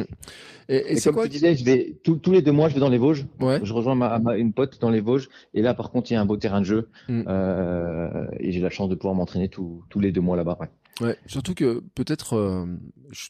et 0.70 0.92
Et, 0.94 0.96
c'est 0.96 1.10
comme 1.10 1.16
quoi 1.16 1.24
tu 1.26 1.30
disais, 1.32 1.56
je 1.56 1.64
vais 1.66 1.98
tous- 2.04 2.18
tous 2.18 2.32
les 2.32 2.42
deux 2.42 2.52
mois, 2.52 2.70
je 2.70 2.74
vais 2.76 2.80
dans 2.80 2.90
les 2.90 2.98
Vosges. 2.98 3.26
Ouais. 3.40 3.60
Je 3.64 3.74
rejoins 3.74 3.96
ma, 3.96 4.20
ma- 4.20 4.38
une 4.38 4.54
pote 4.54 4.80
dans 4.82 4.90
les 4.90 5.02
Vosges. 5.02 5.30
Et 5.54 5.62
là, 5.62 5.74
par 5.74 5.92
contre, 5.92 6.12
il 6.12 6.14
y 6.14 6.18
a 6.18 6.22
un 6.22 6.26
beau 6.26 6.38
terrain 6.38 6.60
de 6.62 6.66
jeu. 6.66 6.90
Mm. 7.10 7.24
Euh, 7.28 8.26
et 8.40 8.52
j'ai 8.52 8.60
la 8.62 8.70
chance 8.70 8.90
de 8.90 8.96
pouvoir 8.96 9.16
m'entraîner 9.16 9.50
tous 9.50 9.84
les 10.00 10.12
deux 10.12 10.22
mois 10.22 10.38
là-bas. 10.38 10.58
Ouais. 10.60 10.68
Ouais, 11.02 11.18
surtout 11.26 11.54
que 11.56 11.82
peut-être, 11.96 12.36
euh, 12.36 12.66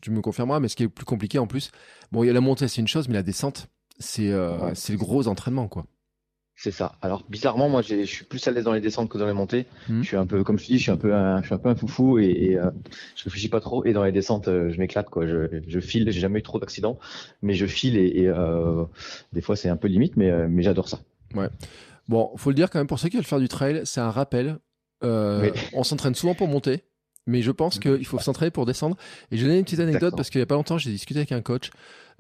tu 0.02 0.12
me 0.12 0.20
confirmeras, 0.22 0.60
mais 0.60 0.68
ce 0.68 0.76
qui 0.76 0.84
est 0.84 0.88
plus 0.90 1.06
compliqué 1.06 1.40
en 1.40 1.48
plus, 1.48 1.72
bon, 2.12 2.24
il 2.24 2.28
y 2.28 2.30
a 2.30 2.34
la 2.34 2.42
montée, 2.42 2.68
c'est 2.68 2.82
une 2.82 2.88
chose, 2.88 3.08
mais 3.08 3.14
la 3.14 3.24
descente, 3.24 3.68
c'est 3.98 4.34
Ouais. 4.34 4.72
c'est 4.74 4.92
le 4.94 5.00
gros 5.00 5.28
entraînement, 5.28 5.68
quoi. 5.68 5.86
C'est 6.64 6.70
ça. 6.70 6.94
Alors 7.02 7.24
bizarrement, 7.28 7.70
moi, 7.70 7.82
je 7.82 8.04
suis 8.04 8.24
plus 8.24 8.48
à 8.48 8.52
l'aise 8.52 8.66
dans 8.66 8.74
les 8.74 8.82
descentes 8.82 9.10
que 9.10 9.18
dans 9.18 9.26
les 9.26 9.34
montées. 9.34 9.66
Mhm. 9.90 10.04
Je 10.04 10.08
suis 10.08 10.16
un 10.16 10.28
peu, 10.28 10.44
comme 10.44 10.60
je 10.60 10.66
te 10.68 10.72
dis, 10.72 10.78
je 10.78 10.84
suis 10.84 10.92
un 10.92 10.98
peu 10.98 11.12
un, 11.16 11.42
je 11.42 11.48
suis 11.48 11.56
un 11.56 11.58
peu 11.58 11.70
un 11.70 11.76
foufou 11.76 12.20
et, 12.20 12.26
et, 12.26 12.58
euh, 12.60 12.70
je 13.16 13.24
réfléchis 13.24 13.50
pas 13.50 13.60
trop. 13.60 13.84
Et 13.84 13.94
dans 13.94 14.04
les 14.04 14.12
descentes, 14.12 14.48
euh, 14.48 14.70
je 14.72 14.78
m'éclate 14.78 15.10
quoi. 15.10 15.26
Je, 15.26 15.62
je 15.68 15.80
file. 15.80 16.12
J'ai 16.12 16.20
jamais 16.20 16.38
eu 16.38 16.44
trop 16.44 16.60
d'accidents, 16.60 17.00
mais 17.42 17.56
je 17.56 17.66
file 17.66 17.98
et, 17.98 18.06
et, 18.22 18.28
euh, 18.28 18.84
des 19.34 19.42
fois 19.42 19.56
c'est 19.56 19.70
un 19.70 19.76
peu 19.76 19.88
limite, 19.88 20.18
mais, 20.18 20.30
euh, 20.30 20.46
mais 20.48 20.62
j'adore 20.62 20.88
ça. 20.88 21.00
Bon, 22.08 22.30
faut 22.38 22.52
le 22.52 22.56
dire 22.56 22.70
quand 22.70 22.78
même, 22.80 22.88
pour 22.88 23.00
ceux 23.00 23.10
qui 23.10 23.16
veulent 23.18 23.26
faire 23.26 23.40
du 23.40 23.48
trail, 23.48 23.82
c'est 23.86 24.02
un 24.02 24.12
rappel. 24.12 24.60
Euh, 25.04 25.42
Oui. 25.42 25.62
On 25.74 25.84
s'entraîne 25.84 26.14
souvent 26.14 26.36
pour 26.36 26.48
monter, 26.48 26.84
mais 27.26 27.42
je 27.42 27.50
pense 27.52 27.80
qu'il 27.80 28.06
faut 28.06 28.20
s'entraîner 28.20 28.52
pour 28.52 28.68
descendre. 28.68 28.98
Et 29.32 29.38
je 29.38 29.42
vais 29.42 29.48
donner 29.48 29.60
une 29.60 29.66
petite 29.66 29.80
anecdote 29.80 30.14
parce 30.16 30.30
qu'il 30.30 30.38
y 30.40 30.44
a 30.44 30.46
pas 30.46 30.56
longtemps, 30.56 30.78
j'ai 30.78 30.92
discuté 30.92 31.22
avec 31.22 31.32
un 31.32 31.42
coach 31.42 31.72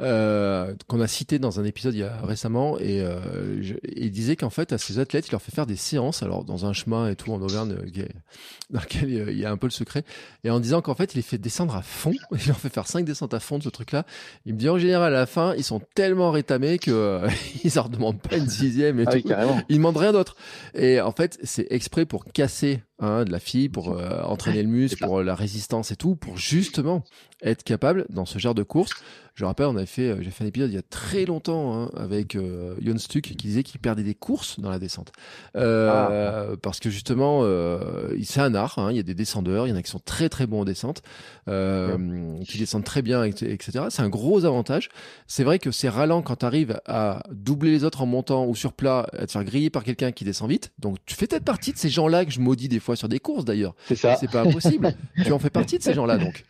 euh, 0.02 0.74
qu'on 0.88 1.00
a 1.00 1.08
cité 1.08 1.38
dans 1.40 1.60
un 1.60 1.64
épisode 1.64 1.94
il 1.94 2.00
y 2.00 2.04
a 2.04 2.18
récemment 2.24 2.78
et 2.80 3.02
euh, 3.02 3.62
je- 3.62 3.76
il 3.96 4.12
disait 4.12 4.36
qu'en 4.36 4.50
fait 4.50 4.74
à 4.74 4.78
ses 4.78 5.00
athlètes, 5.00 5.28
il 5.28 5.32
leur 5.32 5.42
fait 5.42 5.52
faire 5.52 5.66
des 5.68 5.76
séances, 5.76 6.24
alors 6.24 6.44
dans 6.44 6.66
un 6.66 6.74
chemin 6.74 7.08
et 7.10 7.16
tout 7.16 7.32
en 7.32 7.42
Auvergne, 7.42 7.74
euh, 7.74 8.06
dans 8.72 8.80
lequel 8.82 9.04
euh, 9.14 9.32
il 9.32 9.38
y 9.38 9.46
a 9.46 9.52
un 9.52 9.58
peu 9.58 9.68
le 9.68 9.72
secret, 9.72 10.04
et 10.44 10.50
en 10.50 10.60
disant 10.60 10.82
qu'en 10.82 10.96
fait 10.96 11.14
il 11.14 11.18
les 11.18 11.22
fait 11.24 11.38
descendre 11.38 11.76
à 11.76 11.82
fond, 11.82 12.14
il 12.32 12.48
leur 12.48 12.58
fait 12.58 12.70
faire 12.74 12.88
cinq 12.88 13.06
descentes 13.06 13.34
à 13.34 13.40
fond 13.40 13.58
de 13.60 13.64
ce 13.64 13.70
truc-là. 13.70 14.06
Il 14.46 14.54
me 14.56 14.60
dit 14.60 14.70
en 14.70 14.78
général 14.78 15.14
à 15.14 15.20
la 15.20 15.26
fin, 15.26 15.54
ils 15.56 15.64
sont 15.64 15.82
tellement 15.96 16.32
rétamés 16.32 16.80
que 16.80 16.92
euh, 16.92 17.30
ils 17.64 17.78
en 17.80 17.84
redemandent 17.84 18.22
pas 18.22 18.38
une 18.38 18.50
sixième 18.50 19.00
et 19.00 19.04
Ah 19.08 19.12
oui, 19.14 19.24
carrément. 19.24 19.62
Ils 19.70 19.78
demandent 19.78 19.98
rien 19.98 20.14
d'autre. 20.14 20.36
Et 20.74 21.00
en 21.00 21.12
fait, 21.12 21.38
c'est 21.44 21.68
exprès 21.70 22.06
pour 22.06 22.26
casser 22.26 22.82
hein, 23.00 23.24
de 23.26 23.32
la 23.32 23.40
fille, 23.40 23.70
pour 23.70 23.92
euh, 23.92 24.22
entraîner 24.24 24.64
le 24.64 24.70
muscle, 24.70 25.04
pour 25.06 25.20
euh, 25.20 25.24
la 25.24 25.36
résistance 25.36 25.92
et 25.92 25.96
tout, 25.96 26.16
pour 26.16 26.38
justement 26.38 27.04
être 27.44 27.64
capable 27.64 28.06
dans 28.10 28.26
ce 28.26 28.40
genre 28.40 28.56
de 28.56 28.64
course. 28.64 28.92
Je 29.34 29.46
rappelle, 29.46 29.68
on 29.68 29.78
avait 29.78 29.86
fait, 29.86 30.10
euh, 30.10 30.22
j'ai 30.22 30.30
fait 30.30 30.44
un 30.44 30.48
épisode 30.48 30.70
il 30.72 30.76
y 30.76 30.78
a 30.78 30.82
très 30.82 31.26
longtemps 31.26 31.74
hein, 31.84 31.90
avec 31.96 32.36
euh, 32.36 32.76
Jon 32.84 32.98
Stuck 32.98 33.22
qui 33.24 33.36
disait 33.36 33.64
qu'il 33.64 33.80
perdait 33.80 34.04
des 34.04 34.14
courses 34.14 34.60
dans 34.60 34.70
la 34.70 34.78
descente, 34.78 35.12
Euh, 35.56 36.56
parce 36.62 36.80
que 36.80 36.90
justement, 36.90 37.42
euh, 37.44 38.14
c'est 38.24 38.42
un 38.42 38.54
art. 38.56 38.78
hein, 38.78 38.92
il 38.92 38.98
y 38.98 39.00
a 39.00 39.04
des 39.04 39.14
descendeurs, 39.14 39.68
il 39.68 39.70
y 39.70 39.74
en 39.74 39.76
a 39.78 39.82
qui 39.82 39.90
sont 39.90 40.00
très 40.04 40.30
très 40.30 40.48
bons 40.48 40.62
en 40.62 40.66
descente, 40.66 41.02
euh, 41.48 42.38
qui 42.44 42.58
descendent 42.58 42.84
très 42.84 43.02
bien, 43.02 43.24
etc. 43.24 43.86
C'est 43.90 44.02
un 44.02 44.10
gros 44.10 44.46
avantage. 44.46 44.90
C'est 45.28 45.44
vrai 45.44 45.60
que 45.60 45.72
c'est 45.72 45.90
ralent 45.90 46.22
quand 46.22 46.38
tu 46.38 46.46
arrives 46.46 46.80
à 46.86 47.24
doubler 47.32 47.72
les 47.72 47.84
autres 47.84 48.02
en 48.02 48.06
montant 48.06 48.46
ou 48.46 48.56
sur 48.56 48.74
plat, 48.74 49.08
à 49.18 49.26
te 49.26 49.32
faire 49.32 49.44
griller 49.44 49.70
par 49.70 49.84
quelqu'un 49.84 50.12
qui 50.12 50.24
descend 50.26 50.50
vite. 50.50 50.72
Donc 50.80 50.98
tu 51.06 51.16
fais 51.16 51.28
peut-être 51.28 51.46
partie 51.46 51.72
de 51.74 51.78
ces 51.78 51.90
gens-là 51.90 52.26
que 52.26 52.32
je 52.32 52.40
maudis 52.42 52.68
des 52.68 52.80
fois 52.80 52.96
sur 52.96 53.08
des 53.08 53.20
courses 53.20 53.46
d'ailleurs. 53.46 53.76
C'est 53.88 53.96
ça. 53.96 54.16
C'est 54.18 54.30
pas 54.30 54.42
impossible. 54.42 54.94
tu 55.24 55.32
en 55.32 55.40
fais 55.40 55.50
partie 55.50 55.78
de 55.78 55.84
ces 55.84 55.94
gens-là 55.94 56.18
donc. 56.18 56.44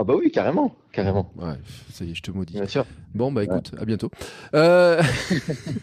Ah 0.00 0.04
bah 0.04 0.14
oui, 0.16 0.30
carrément, 0.30 0.74
carrément. 0.92 1.30
Ouais, 1.36 1.58
ça 1.92 2.06
y 2.06 2.12
est, 2.12 2.14
je 2.14 2.22
te 2.22 2.30
maudis. 2.30 2.54
Bien 2.54 2.66
sûr. 2.66 2.86
Bon, 3.14 3.30
bah 3.30 3.44
écoute, 3.44 3.72
à 3.78 3.84
bientôt. 3.84 4.10
Euh... 4.54 5.02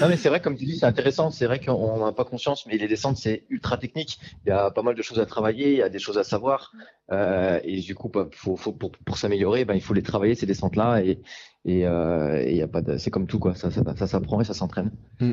non 0.00 0.08
mais 0.08 0.16
c'est 0.16 0.28
vrai, 0.28 0.40
comme 0.40 0.56
tu 0.56 0.64
dis, 0.64 0.78
c'est 0.78 0.86
intéressant. 0.86 1.32
C'est 1.32 1.46
vrai 1.46 1.58
qu'on 1.58 1.98
n'a 1.98 2.12
pas 2.12 2.24
conscience, 2.24 2.64
mais 2.66 2.78
les 2.78 2.86
descentes, 2.86 3.16
c'est 3.16 3.42
ultra 3.50 3.76
technique. 3.76 4.20
Il 4.46 4.50
y 4.50 4.52
a 4.52 4.70
pas 4.70 4.82
mal 4.82 4.94
de 4.94 5.02
choses 5.02 5.18
à 5.18 5.26
travailler, 5.26 5.72
il 5.72 5.78
y 5.78 5.82
a 5.82 5.88
des 5.88 5.98
choses 5.98 6.16
à 6.16 6.22
savoir. 6.22 6.70
Euh, 7.10 7.58
et 7.64 7.80
du 7.80 7.96
coup, 7.96 8.08
bah, 8.08 8.28
faut, 8.30 8.54
faut, 8.54 8.70
pour, 8.70 8.92
pour 8.92 9.18
s'améliorer, 9.18 9.64
ben, 9.64 9.74
il 9.74 9.82
faut 9.82 9.94
les 9.94 10.02
travailler, 10.02 10.36
ces 10.36 10.46
descentes-là. 10.46 11.00
Et, 11.00 11.20
et, 11.64 11.88
euh, 11.88 12.40
et 12.40 12.54
y 12.54 12.62
a 12.62 12.68
pas 12.68 12.82
de... 12.82 12.98
c'est 12.98 13.10
comme 13.10 13.26
tout, 13.26 13.40
quoi. 13.40 13.56
Ça, 13.56 13.72
ça, 13.72 13.82
ça 13.96 14.06
s'apprend 14.06 14.42
et 14.42 14.44
ça 14.44 14.54
s'entraîne. 14.54 14.92
Mm. 15.18 15.32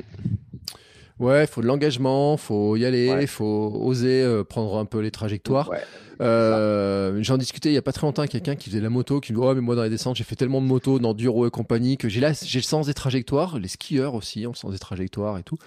Ouais, 1.22 1.44
il 1.44 1.48
faut 1.48 1.62
de 1.62 1.68
l'engagement, 1.68 2.36
faut 2.38 2.76
y 2.76 2.86
aller, 2.86 3.16
il 3.22 3.28
faut 3.28 3.72
oser 3.82 4.22
euh, 4.24 4.44
prendre 4.44 4.78
un 4.78 4.86
peu 4.86 5.00
les 5.00 5.12
trajectoires. 5.12 5.70
Ouais. 5.70 5.78
Euh, 6.22 7.18
J'en 7.24 7.38
discutais 7.38 7.70
il 7.70 7.74
y 7.74 7.78
a 7.78 7.82
pas 7.82 7.92
très 7.94 8.06
longtemps 8.06 8.22
avec 8.22 8.32
quelqu'un 8.32 8.56
qui 8.56 8.70
faisait 8.70 8.82
la 8.82 8.90
moto, 8.90 9.20
qui 9.20 9.34
me 9.34 9.38
dit 9.40 9.44
oh 9.44 9.56
mais 9.56 9.62
moi 9.62 9.76
dans 9.76 9.84
les 9.84 9.90
descentes 9.90 10.16
j'ai 10.16 10.24
fait 10.24 10.36
tellement 10.36 10.62
de 10.62 10.68
motos 10.68 11.00
dans 11.00 11.14
Duro 11.16 11.48
et 11.48 11.50
compagnie 11.50 11.98
que 11.98 12.10
j'ai 12.10 12.20
là 12.22 12.32
j'ai 12.44 12.60
le 12.60 12.64
sens 12.64 12.86
des 12.88 12.94
trajectoires, 12.94 13.58
les 13.58 13.68
skieurs 13.68 14.14
aussi 14.14 14.46
ont 14.46 14.52
le 14.52 14.56
sens 14.56 14.72
des 14.72 14.80
trajectoires 14.80 15.38
et 15.40 15.44
tout. 15.44 15.58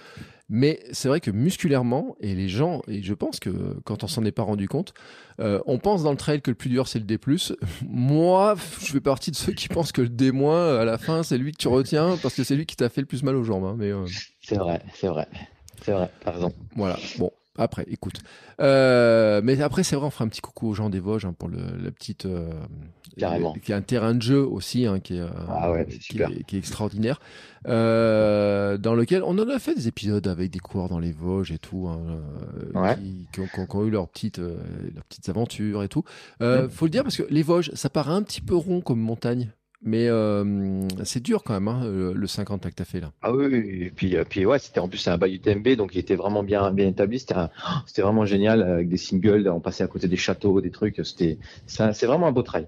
Mais 0.47 0.79
c'est 0.91 1.07
vrai 1.07 1.19
que 1.21 1.31
musculairement 1.31 2.15
et 2.19 2.35
les 2.35 2.47
gens 2.47 2.81
et 2.87 3.01
je 3.01 3.13
pense 3.15 3.39
que 3.39 3.49
quand 3.83 4.03
on 4.03 4.07
s'en 4.07 4.23
est 4.25 4.31
pas 4.31 4.43
rendu 4.43 4.67
compte, 4.69 4.93
euh, 5.41 5.59
on 5.65 5.79
pense 5.79 6.03
dans 6.03 6.11
le 6.11 6.17
trail 6.17 6.41
que 6.41 6.51
le 6.51 6.55
plus 6.55 6.69
dur 6.69 6.87
c'est 6.87 6.99
le 6.99 7.05
D+. 7.05 7.17
Moi, 7.89 8.55
je 8.79 8.85
fais 8.91 9.01
partie 9.01 9.31
de 9.31 9.35
ceux 9.35 9.53
qui 9.53 9.67
pensent 9.67 9.91
que 9.91 10.01
le 10.03 10.09
D- 10.09 10.31
à 10.45 10.85
la 10.85 10.97
fin 10.97 11.23
c'est 11.23 11.37
lui 11.37 11.51
que 11.51 11.57
tu 11.57 11.67
retiens 11.67 12.17
parce 12.21 12.35
que 12.35 12.43
c'est 12.43 12.55
lui 12.55 12.65
qui 12.65 12.75
t'a 12.75 12.89
fait 12.89 13.01
le 13.01 13.07
plus 13.07 13.23
mal 13.23 13.35
aux 13.35 13.43
jambes. 13.43 13.65
Hein, 13.65 13.75
mais 13.77 13.91
C'est 14.47 14.57
vrai, 14.57 14.81
c'est 14.93 15.07
vrai, 15.07 15.27
c'est 15.83 15.91
vrai. 15.91 16.09
T'as 16.23 16.31
raison. 16.31 16.53
voilà. 16.75 16.97
Bon. 17.17 17.31
Après, 17.57 17.85
écoute. 17.89 18.19
Euh, 18.59 19.39
mais 19.41 19.61
après, 19.61 19.83
c'est 19.83 19.95
vrai, 19.95 20.05
on 20.05 20.09
fera 20.09 20.25
un 20.25 20.27
petit 20.27 20.41
coucou 20.41 20.67
aux 20.67 20.73
gens 20.73 20.89
des 20.89 20.99
Vosges 20.99 21.23
hein, 21.23 21.33
pour 21.37 21.47
le, 21.47 21.59
la 21.81 21.89
petite. 21.89 22.25
Euh, 22.25 22.49
Carrément. 23.17 23.53
Qui 23.53 23.71
est 23.71 23.75
un 23.75 23.81
terrain 23.81 24.13
de 24.13 24.21
jeu 24.21 24.45
aussi, 24.45 24.85
hein, 24.85 24.99
qui, 24.99 25.15
est, 25.15 25.21
euh, 25.21 25.29
Ah 25.47 25.71
ouais, 25.71 25.87
c'est 25.89 25.97
qui, 25.99 26.03
super. 26.03 26.29
est, 26.31 26.43
qui 26.43 26.57
est 26.57 26.59
extraordinaire. 26.59 27.21
Euh, 27.65 28.77
dans 28.77 28.93
lequel 28.93 29.23
on 29.23 29.39
en 29.39 29.47
a 29.47 29.57
fait 29.57 29.73
des 29.73 29.87
épisodes 29.87 30.27
avec 30.27 30.51
des 30.51 30.59
coureurs 30.59 30.89
dans 30.89 30.99
les 30.99 31.13
Vosges 31.13 31.53
et 31.53 31.57
tout, 31.57 31.87
hein, 31.87 32.01
Ouais. 32.73 32.97
qui, 32.97 33.27
qui 33.31 33.39
ont, 33.39 33.65
qui 33.65 33.87
eu 33.87 33.89
leurs 33.89 34.09
petites, 34.09 34.39
leurs 34.39 35.05
petites 35.07 35.29
aventures 35.29 35.81
et 35.81 35.87
tout. 35.87 36.03
Mm. 36.41 36.67
Faut 36.69 36.85
le 36.87 36.91
dire 36.91 37.03
parce 37.03 37.15
que 37.15 37.23
les 37.29 37.41
Vosges, 37.41 37.71
ça 37.73 37.89
paraît 37.89 38.11
un 38.11 38.21
petit 38.21 38.41
peu 38.41 38.55
rond 38.55 38.81
comme 38.81 38.99
montagne. 38.99 39.49
Mais 39.87 40.07
euh, 40.07 40.81
c'est 41.03 41.21
dur 41.21 41.43
quand 41.43 41.53
même, 41.53 41.67
hein, 41.67 41.85
le 41.85 42.13
le 42.13 42.27
50 42.27 42.63
que 42.63 42.69
tu 42.75 42.81
as 42.81 42.85
fait 42.85 42.99
là. 42.99 43.11
Ah 43.21 43.31
oui, 43.31 43.53
et 43.53 43.91
puis, 43.95 44.17
euh, 44.17 44.23
puis 44.27 44.43
ouais, 44.43 44.57
c'était 44.57 44.79
en 44.79 44.87
plus 44.89 44.97
c'est 44.97 45.11
un 45.11 45.17
bail 45.19 45.35
UTMB, 45.35 45.75
donc 45.75 45.93
il 45.93 45.99
était 45.99 46.15
vraiment 46.15 46.41
bien, 46.41 46.71
bien 46.71 46.87
établi. 46.87 47.19
C'était, 47.19 47.35
un- 47.35 47.51
c'était 47.85 48.01
vraiment 48.01 48.25
génial 48.25 48.63
avec 48.63 48.89
des 48.89 48.97
singles, 48.97 49.47
on 49.47 49.59
passait 49.59 49.83
à 49.83 49.87
côté 49.87 50.07
des 50.07 50.17
châteaux, 50.17 50.59
des 50.59 50.71
trucs. 50.71 50.99
C'était, 51.03 51.37
c'est, 51.67 52.05
vraiment 52.07 52.25
un 52.27 52.31
beau 52.31 52.41
trail. 52.41 52.67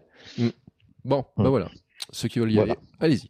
Bon, 1.05 1.25
bah 1.37 1.45
Mm. 1.45 1.47
voilà. 1.47 1.71
Ceux 2.11 2.27
qui 2.27 2.37
veulent 2.39 2.51
y 2.51 2.55
Voilà. 2.55 2.73
aller, 2.73 2.81
allez-y. 2.99 3.29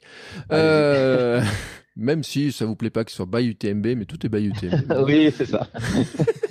Allez-y. 0.50 0.62
Euh, 0.62 1.42
même 1.96 2.24
si 2.24 2.52
ça 2.52 2.66
vous 2.66 2.76
plaît 2.76 2.90
pas 2.90 3.06
que 3.06 3.12
ce 3.12 3.16
soit 3.18 3.26
by 3.26 3.48
UTMB, 3.48 3.86
mais 3.96 4.06
tout 4.06 4.24
est 4.26 4.30
by 4.30 4.46
UTMB. 4.48 4.92
oui, 5.08 5.32
c'est 5.36 5.46
ça. 5.46 5.66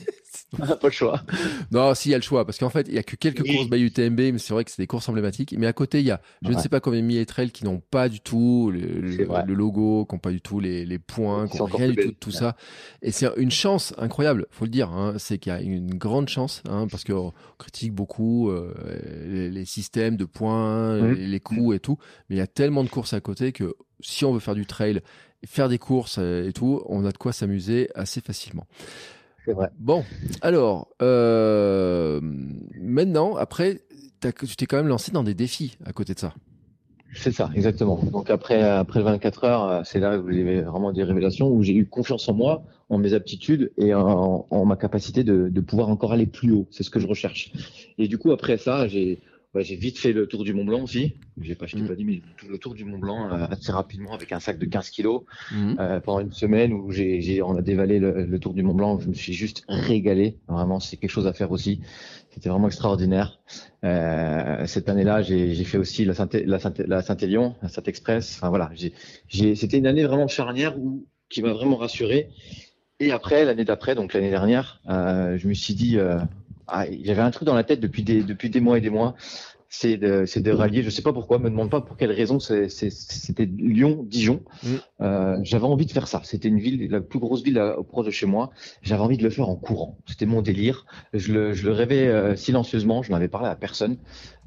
pas 0.80 0.86
le 0.88 0.90
choix. 0.90 1.22
non, 1.70 1.94
si, 1.94 2.08
il 2.08 2.12
y 2.12 2.14
a 2.14 2.18
le 2.18 2.22
choix, 2.22 2.44
parce 2.44 2.58
qu'en 2.58 2.70
fait, 2.70 2.86
il 2.88 2.94
y 2.94 2.98
a 2.98 3.02
que 3.02 3.16
quelques 3.16 3.42
Oui. 3.42 3.54
courses 3.54 3.68
by 3.70 3.80
UTMB, 3.82 4.18
mais 4.32 4.38
c'est 4.38 4.52
vrai 4.54 4.64
que 4.64 4.70
c'est 4.70 4.82
des 4.82 4.86
courses 4.86 5.08
emblématiques. 5.08 5.54
Mais 5.58 5.66
à 5.66 5.72
côté, 5.72 6.00
il 6.00 6.06
y 6.06 6.10
a, 6.10 6.20
je 6.42 6.52
ne 6.52 6.58
sais 6.58 6.68
pas 6.68 6.80
combien 6.80 7.00
de 7.00 7.06
milliers 7.06 7.20
de 7.20 7.24
trails 7.26 7.50
qui 7.50 7.64
n'ont 7.64 7.80
pas 7.90 8.08
du 8.08 8.20
tout 8.20 8.70
le, 8.72 9.00
logo, 9.54 10.04
qui 10.08 10.14
n'ont 10.14 10.18
pas 10.20 10.30
du 10.30 10.40
tout 10.40 10.60
les, 10.60 10.84
les 10.86 10.98
points, 10.98 11.48
Qui 11.48 11.58
n'ont 11.58 11.66
rien 11.66 11.88
du 11.88 11.96
tout 11.96 12.10
de 12.10 12.16
tout 12.16 12.30
Ouais. 12.30 12.36
ça. 12.36 12.56
Et 13.02 13.10
c'est 13.12 13.28
une 13.36 13.50
chance 13.50 13.94
incroyable, 13.98 14.46
faut 14.50 14.64
le 14.64 14.70
dire. 14.70 14.90
Hein, 14.90 15.14
c'est 15.18 15.38
qu'il 15.38 15.52
y 15.52 15.56
a 15.56 15.60
une 15.60 15.94
grande 15.94 16.28
chance, 16.28 16.62
hein, 16.68 16.86
parce 16.90 17.04
qu'on 17.04 17.32
critique 17.58 17.92
beaucoup 17.92 18.50
euh, 18.50 18.74
les, 19.26 19.50
les 19.50 19.64
systèmes 19.64 20.16
de 20.16 20.24
points, 20.24 20.96
Mhm. 21.00 21.12
les, 21.14 21.26
les 21.26 21.40
coûts 21.40 21.72
et 21.72 21.80
tout. 21.80 21.98
Mais 22.28 22.36
il 22.36 22.38
y 22.38 22.42
a 22.42 22.46
tellement 22.46 22.84
de 22.84 22.88
courses 22.88 23.12
à 23.12 23.20
côté 23.20 23.52
que 23.52 23.74
si 24.00 24.24
on 24.24 24.32
veut 24.32 24.40
faire 24.40 24.54
du 24.54 24.66
trail, 24.66 25.00
faire 25.46 25.68
des 25.68 25.78
courses 25.78 26.16
euh, 26.18 26.48
et 26.48 26.52
tout, 26.52 26.82
on 26.86 27.04
a 27.04 27.12
de 27.12 27.16
quoi 27.18 27.32
s'amuser 27.32 27.88
assez 27.94 28.20
facilement. 28.20 28.66
C'est 29.46 29.52
vrai. 29.52 29.68
Bon, 29.78 30.04
alors, 30.42 30.88
euh, 31.02 32.20
maintenant, 32.80 33.36
après, 33.36 33.80
tu 34.20 34.56
t'es 34.56 34.66
quand 34.66 34.76
même 34.76 34.88
lancé 34.88 35.12
dans 35.12 35.22
des 35.22 35.34
défis 35.34 35.78
à 35.84 35.92
côté 35.92 36.14
de 36.14 36.18
ça. 36.18 36.34
C'est 37.14 37.30
ça, 37.30 37.48
exactement. 37.54 37.96
Donc 38.12 38.28
après, 38.28 38.60
après 38.60 38.98
le 38.98 39.04
24 39.04 39.44
heures, 39.44 39.64
euh, 39.70 39.80
c'est 39.84 40.00
là 40.00 40.18
où 40.18 40.30
j'ai 40.30 40.62
vraiment 40.62 40.92
des 40.92 41.04
révélations, 41.04 41.48
où 41.48 41.62
j'ai 41.62 41.74
eu 41.74 41.86
confiance 41.86 42.28
en 42.28 42.34
moi, 42.34 42.64
en 42.90 42.98
mes 42.98 43.14
aptitudes 43.14 43.70
et 43.78 43.94
en, 43.94 44.46
en 44.50 44.64
ma 44.64 44.76
capacité 44.76 45.22
de, 45.22 45.48
de 45.48 45.60
pouvoir 45.60 45.90
encore 45.90 46.12
aller 46.12 46.26
plus 46.26 46.50
haut. 46.50 46.66
C'est 46.72 46.82
ce 46.82 46.90
que 46.90 46.98
je 46.98 47.06
recherche. 47.06 47.52
Et 47.98 48.08
du 48.08 48.18
coup, 48.18 48.32
après 48.32 48.56
ça, 48.56 48.88
j'ai 48.88 49.20
ouais, 49.56 49.64
j'ai 49.64 49.76
vite 49.76 49.98
fait 49.98 50.12
le 50.12 50.26
tour 50.26 50.44
du 50.44 50.52
Mont 50.54 50.64
Blanc 50.64 50.82
aussi. 50.82 51.14
J'ai 51.40 51.54
pas, 51.54 51.66
je 51.66 51.76
t'ai 51.76 51.82
Mm. 51.82 51.88
pas 51.88 51.94
dit, 51.94 52.04
mais 52.04 52.22
tout 52.36 52.46
le 52.48 52.58
tour 52.58 52.74
du 52.74 52.84
Mont 52.84 52.98
Blanc 52.98 53.32
euh, 53.32 53.46
assez 53.50 53.72
rapidement 53.72 54.12
avec 54.14 54.30
un 54.32 54.38
sac 54.40 54.58
de 54.58 54.66
15 54.66 54.90
kilos 54.90 55.22
Mhm. 55.52 55.76
euh, 55.80 56.00
pendant 56.00 56.20
une 56.20 56.32
semaine 56.32 56.72
où 56.72 56.92
j'ai, 56.92 57.42
on 57.42 57.56
a 57.56 57.62
dévalé 57.62 57.98
le, 57.98 58.24
le 58.24 58.38
tour 58.38 58.54
du 58.54 58.62
Mont 58.62 58.74
Blanc. 58.74 59.00
Je 59.00 59.08
me 59.08 59.14
suis 59.14 59.32
juste 59.32 59.64
régalé. 59.68 60.38
Vraiment, 60.48 60.78
c'est 60.78 60.96
quelque 60.96 61.10
chose 61.10 61.26
à 61.26 61.32
faire 61.32 61.50
aussi. 61.50 61.80
C'était 62.30 62.50
vraiment 62.50 62.66
extraordinaire. 62.68 63.40
Euh, 63.84 64.66
cette 64.66 64.88
année-là, 64.90 65.22
j'ai, 65.22 65.54
fait 65.64 65.78
aussi 65.78 66.04
la 66.04 66.12
Saint, 66.14 66.28
la 66.32 66.58
Saint, 66.58 66.74
la 66.78 67.00
Saint-Élion, 67.02 67.54
la 67.62 67.68
Saint-Express. 67.68 68.34
Enfin 68.36 68.50
voilà, 68.50 68.70
j'ai, 68.74 69.54
c'était 69.54 69.78
une 69.78 69.86
année 69.86 70.04
vraiment 70.04 70.28
charnière 70.28 70.78
où, 70.78 71.06
qui 71.30 71.40
m'a 71.42 71.52
vraiment 71.52 71.76
rassuré. 71.76 72.28
Et 73.00 73.10
après, 73.10 73.44
l'année 73.44 73.64
d'après, 73.64 73.94
donc 73.94 74.12
l'année 74.14 74.30
dernière, 74.30 74.80
je 74.86 75.48
me 75.48 75.54
suis 75.54 75.74
dit, 75.74 75.98
ah, 76.68 76.86
j'avais 77.02 77.22
un 77.22 77.30
truc 77.30 77.46
dans 77.46 77.54
la 77.54 77.64
tête 77.64 77.80
depuis 77.80 78.02
des, 78.02 78.22
depuis 78.22 78.50
des 78.50 78.60
mois 78.60 78.78
et 78.78 78.80
des 78.80 78.90
mois. 78.90 79.14
C'est 79.68 79.96
de, 79.96 80.24
c'est 80.26 80.40
de 80.40 80.52
rallier. 80.52 80.84
Je 80.84 80.90
sais 80.90 81.02
pas 81.02 81.12
pourquoi, 81.12 81.38
me 81.40 81.50
demande 81.50 81.70
pas 81.70 81.80
pour 81.80 81.96
quelle 81.96 82.12
raison. 82.12 82.38
C'est, 82.38 82.68
c'est, 82.68 82.88
c'était 82.88 83.46
Lyon-Dijon. 83.46 84.42
Euh, 85.00 85.36
j'avais 85.42 85.64
envie 85.64 85.86
de 85.86 85.90
faire 85.90 86.06
ça. 86.06 86.20
C'était 86.22 86.46
une 86.48 86.60
ville, 86.60 86.88
la 86.88 87.00
plus 87.00 87.18
grosse 87.18 87.42
ville 87.42 87.58
euh, 87.58 87.82
proche 87.82 88.06
de 88.06 88.12
chez 88.12 88.26
moi. 88.26 88.50
J'avais 88.82 89.02
envie 89.02 89.18
de 89.18 89.24
le 89.24 89.28
faire 89.28 89.48
en 89.48 89.56
courant. 89.56 89.98
C'était 90.06 90.24
mon 90.24 90.40
délire. 90.40 90.86
Je 91.12 91.32
le, 91.32 91.52
je 91.52 91.66
le 91.66 91.72
rêvais 91.72 92.06
euh, 92.06 92.36
silencieusement. 92.36 93.02
Je 93.02 93.10
n'avais 93.10 93.26
parlé 93.28 93.48
à 93.48 93.56
personne. 93.56 93.96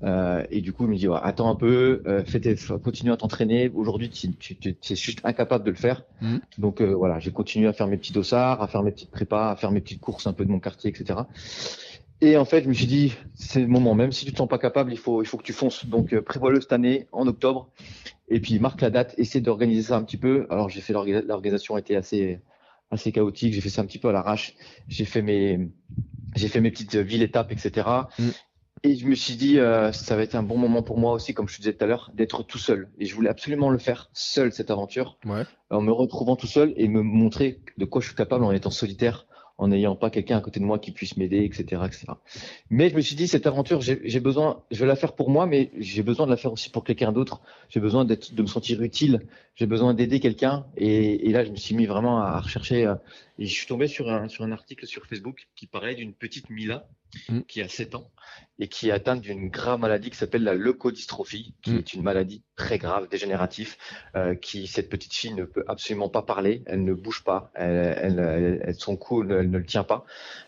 Euh, 0.03 0.45
et 0.49 0.61
du 0.61 0.71
coup, 0.71 0.85
il 0.85 0.91
me 0.91 0.95
dit 0.95 1.09
ouais, 1.09 1.19
attends 1.21 1.49
un 1.49 1.55
peu, 1.55 2.01
euh, 2.07 2.23
fais 2.23 2.39
tes- 2.39 2.55
continue 2.81 3.11
à 3.11 3.17
t'entraîner. 3.17 3.69
Aujourd'hui, 3.75 4.09
tu, 4.09 4.33
tu, 4.37 4.55
tu 4.55 4.69
es 4.69 4.95
juste 4.95 5.19
incapable 5.25 5.65
de 5.65 5.71
le 5.71 5.75
faire. 5.75 6.03
Mhm. 6.21 6.39
Donc 6.57 6.81
euh, 6.81 6.93
voilà, 6.95 7.19
j'ai 7.19 7.31
continué 7.31 7.67
à 7.67 7.73
faire 7.73 7.87
mes 7.87 7.97
petits 7.97 8.13
dossards, 8.13 8.61
à 8.63 8.67
faire 8.67 8.83
mes 8.83 8.91
petites 8.91 9.11
prépas, 9.11 9.51
à 9.51 9.55
faire 9.57 9.71
mes 9.71 9.81
petites 9.81 9.99
courses 9.99 10.27
un 10.27 10.33
peu 10.33 10.45
de 10.45 10.49
mon 10.49 10.59
quartier, 10.61 10.89
etc. 10.89 11.19
Et 12.21 12.35
en 12.35 12.43
fait, 12.45 12.63
je 12.63 12.69
me 12.69 12.73
suis 12.73 12.85
dit, 12.85 13.13
c'est 13.33 13.61
le 13.61 13.67
moment. 13.67 13.95
Même 13.95 14.11
si 14.11 14.25
tu 14.25 14.31
te 14.33 14.37
sens 14.37 14.47
pas 14.49 14.57
capable, 14.57 14.91
il 14.91 14.97
faut, 14.97 15.21
il 15.23 15.25
faut 15.25 15.37
que 15.37 15.43
tu 15.43 15.53
fonces. 15.53 15.85
Donc 15.85 16.13
euh, 16.13 16.21
prévois-le 16.21 16.59
cette 16.59 16.73
année, 16.73 17.07
en 17.13 17.25
octobre. 17.27 17.69
Et 18.27 18.39
puis 18.41 18.59
marque 18.59 18.81
la 18.81 18.89
date, 18.89 19.15
essaie 19.17 19.39
d'organiser 19.41 19.83
ça 19.83 19.95
un 19.97 20.03
petit 20.03 20.17
peu. 20.17 20.45
Alors 20.49 20.69
j'ai 20.69 20.81
fait 20.81 20.93
l'orga- 20.93 21.21
l'organisation 21.21 21.77
était 21.77 21.95
assez 21.95 22.41
assez 22.91 23.11
chaotique. 23.11 23.53
J'ai 23.53 23.61
fait 23.61 23.69
ça 23.69 23.81
un 23.81 23.85
petit 23.85 23.99
peu 23.99 24.09
à 24.09 24.11
l'arrache. 24.11 24.55
J'ai 24.87 25.05
fait 25.05 25.21
mes 25.21 25.69
j'ai 26.35 26.47
fait 26.47 26.59
mes 26.61 26.71
petites 26.71 26.95
villes 26.95 27.23
étapes, 27.23 27.51
etc. 27.51 27.87
Mm. 28.19 28.29
Et 28.83 28.95
je 28.95 29.07
me 29.07 29.15
suis 29.15 29.35
dit 29.35 29.57
euh, 29.59 29.91
ça 29.91 30.15
va 30.15 30.21
être 30.23 30.35
un 30.35 30.43
bon 30.43 30.57
moment 30.57 30.83
pour 30.83 30.97
moi 30.99 31.13
aussi, 31.13 31.33
comme 31.33 31.47
je 31.49 31.55
te 31.55 31.61
disais 31.61 31.73
tout 31.73 31.83
à 31.83 31.87
l'heure, 31.87 32.11
d'être 32.13 32.43
tout 32.43 32.57
seul. 32.59 32.89
Et 32.99 33.05
je 33.05 33.15
voulais 33.15 33.29
absolument 33.29 33.69
le 33.69 33.77
faire 33.77 34.09
seul 34.13 34.51
cette 34.53 34.71
aventure, 34.71 35.17
Ouais. 35.25 35.43
en 35.69 35.81
me 35.81 35.91
retrouvant 35.91 36.35
tout 36.35 36.47
seul 36.47 36.73
et 36.77 36.87
me 36.87 37.01
montrer 37.01 37.61
de 37.77 37.85
quoi 37.85 37.99
je 38.01 38.07
suis 38.07 38.15
capable 38.15 38.43
en 38.45 38.51
étant 38.51 38.69
solitaire, 38.69 39.25
en 39.59 39.67
n'ayant 39.67 39.95
pas 39.95 40.09
quelqu'un 40.09 40.37
à 40.37 40.41
côté 40.41 40.59
de 40.59 40.65
moi 40.65 40.79
qui 40.79 40.91
puisse 40.91 41.17
m'aider, 41.17 41.43
etc., 41.43 41.81
etc. 41.85 42.05
Mais 42.69 42.89
je 42.89 42.95
me 42.95 43.01
suis 43.01 43.15
dit 43.15 43.27
cette 43.27 43.45
aventure, 43.45 43.81
j'ai 43.81 44.19
besoin, 44.19 44.63
je 44.71 44.79
vais 44.79 44.85
la 44.87 44.95
faire 44.95 45.13
pour 45.13 45.29
moi, 45.29 45.45
mais 45.45 45.69
j'ai 45.77 46.01
besoin 46.01 46.25
de 46.25 46.31
la 46.31 46.37
faire 46.37 46.53
aussi 46.53 46.69
pour 46.69 46.85
quelqu'un 46.85 47.11
d'autre. 47.11 47.41
J'ai 47.67 47.81
besoin 47.81 48.05
de 48.05 48.17
me 48.41 48.47
sentir 48.47 48.81
utile. 48.81 49.21
J'ai 49.55 49.65
besoin 49.65 49.93
d'aider 49.93 50.21
quelqu'un. 50.21 50.65
Et, 50.77 51.29
et 51.29 51.31
là, 51.33 51.43
je 51.43 51.51
me 51.51 51.57
suis 51.57 51.75
mis 51.75 51.85
vraiment 51.85 52.19
à 52.19 52.39
rechercher. 52.39 52.91
Et 53.39 53.45
je 53.45 53.53
suis 53.53 53.65
tombé 53.67 53.87
sur 53.87 54.09
un, 54.11 54.27
sur 54.27 54.43
un 54.43 54.51
article 54.51 54.85
sur 54.85 55.05
Facebook 55.05 55.47
qui 55.55 55.65
parlait 55.65 55.95
d'une 55.95 56.13
petite 56.13 56.49
Mila 56.49 56.87
Mm. 57.27 57.39
qui 57.47 57.61
a 57.61 57.67
7 57.67 57.95
ans 57.95 58.11
et 58.59 58.67
qui 58.67 58.89
est 58.89 58.91
atteinte 58.91 59.21
d'une 59.21 59.49
grave 59.49 59.79
maladie 59.79 60.11
qui 60.11 60.17
s'appelle 60.17 60.43
la 60.43 60.53
leucodystrophie, 60.53 61.55
qui 61.63 61.71
Mm. 61.71 61.77
est 61.77 61.93
une 61.95 62.03
maladie 62.03 62.43
très 62.55 62.77
grave, 62.77 63.07
dégénérative, 63.09 63.77
euh, 64.15 64.35
qui 64.35 64.67
cette 64.67 64.89
petite 64.89 65.13
fille 65.13 65.33
ne 65.33 65.45
peut 65.45 65.63
absolument 65.67 66.09
pas 66.09 66.21
parler, 66.21 66.61
elle 66.67 66.83
ne 66.83 66.93
bouge 66.93 67.23
pas, 67.23 67.51
elle, 67.55 68.19
elle, 68.63 68.75
son 68.75 68.95
cou 68.95 69.23
elle, 69.23 69.31
elle 69.31 69.49
ne 69.49 69.57
le 69.57 69.65
tient 69.65 69.83
pas, 69.83 70.05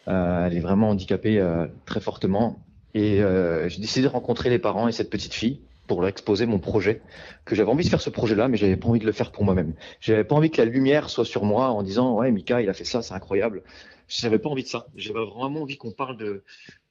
Euh, 0.08 0.45
elle 0.45 0.56
est 0.56 0.60
vraiment 0.60 0.89
handicapée 0.89 1.39
euh, 1.39 1.65
très 1.86 1.99
fortement. 1.99 2.63
Et 2.93 3.21
j'ai 3.69 3.80
décidé 3.80 4.04
de 4.04 4.12
rencontrer 4.12 4.49
les 4.49 4.60
parents 4.60 4.89
et 4.89 4.91
cette 4.91 5.10
petite 5.10 5.34
fille 5.34 5.62
pour 5.91 5.99
leur 5.99 6.10
exposer 6.10 6.45
mon 6.45 6.58
projet, 6.58 7.01
que 7.43 7.54
j'avais 7.54 7.69
envie 7.69 7.84
de 7.84 7.89
faire 7.89 7.99
ce 7.99 8.10
projet-là, 8.10 8.47
mais 8.47 8.56
j'avais 8.56 8.77
pas 8.77 8.88
envie 8.88 9.01
de 9.01 9.06
le 9.06 9.12
faire 9.12 9.34
pour 9.34 9.43
moi-même. 9.43 9.73
J'avais 9.99 10.23
pas 10.23 10.36
envie 10.36 10.49
que 10.49 10.62
la 10.62 10.63
lumière 10.63 11.10
soit 11.10 11.25
sur 11.25 11.43
moi 11.43 11.67
en 11.67 11.84
disant 11.84 12.15
ouais 12.15 12.32
Mika 12.32 12.62
il 12.62 12.69
a 12.69 12.73
fait 12.73 12.86
ça, 12.86 13.01
c'est 13.01 13.13
incroyable. 13.13 13.63
J'avais 14.08 14.39
pas 14.39 14.49
envie 14.49 14.63
de 14.63 14.67
ça. 14.69 14.88
J'avais 14.95 15.19
vraiment 15.25 15.62
envie 15.63 15.75
qu'on 15.77 15.91
parle 15.91 16.15
de 16.15 16.43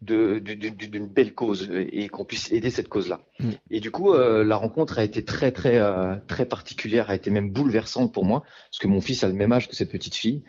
de- 0.02 0.38
de- 0.38 0.54
de- 0.54 0.86
d'une 0.86 1.06
belle 1.06 1.34
cause 1.34 1.70
et 1.70 2.08
qu'on 2.08 2.24
puisse 2.26 2.50
aider 2.52 2.70
cette 2.70 2.88
cause-là. 2.88 3.20
Mm. 3.38 3.50
Et 3.70 3.80
du 3.80 3.90
coup, 3.90 4.12
euh, 4.12 4.44
la 4.44 4.56
rencontre 4.56 4.98
a 4.98 5.04
été 5.04 5.24
très 5.24 5.50
très 5.52 5.78
euh, 5.78 6.16
très 6.28 6.44
particulière, 6.44 7.08
a 7.08 7.14
été 7.14 7.30
même 7.30 7.50
bouleversante 7.50 8.12
pour 8.12 8.24
moi, 8.26 8.42
parce 8.70 8.78
que 8.80 8.86
mon 8.88 9.00
fils 9.00 9.24
a 9.24 9.28
le 9.28 9.34
même 9.34 9.52
âge 9.52 9.66
que 9.68 9.76
cette 9.76 9.90
petite 9.90 10.14
fille. 10.14 10.42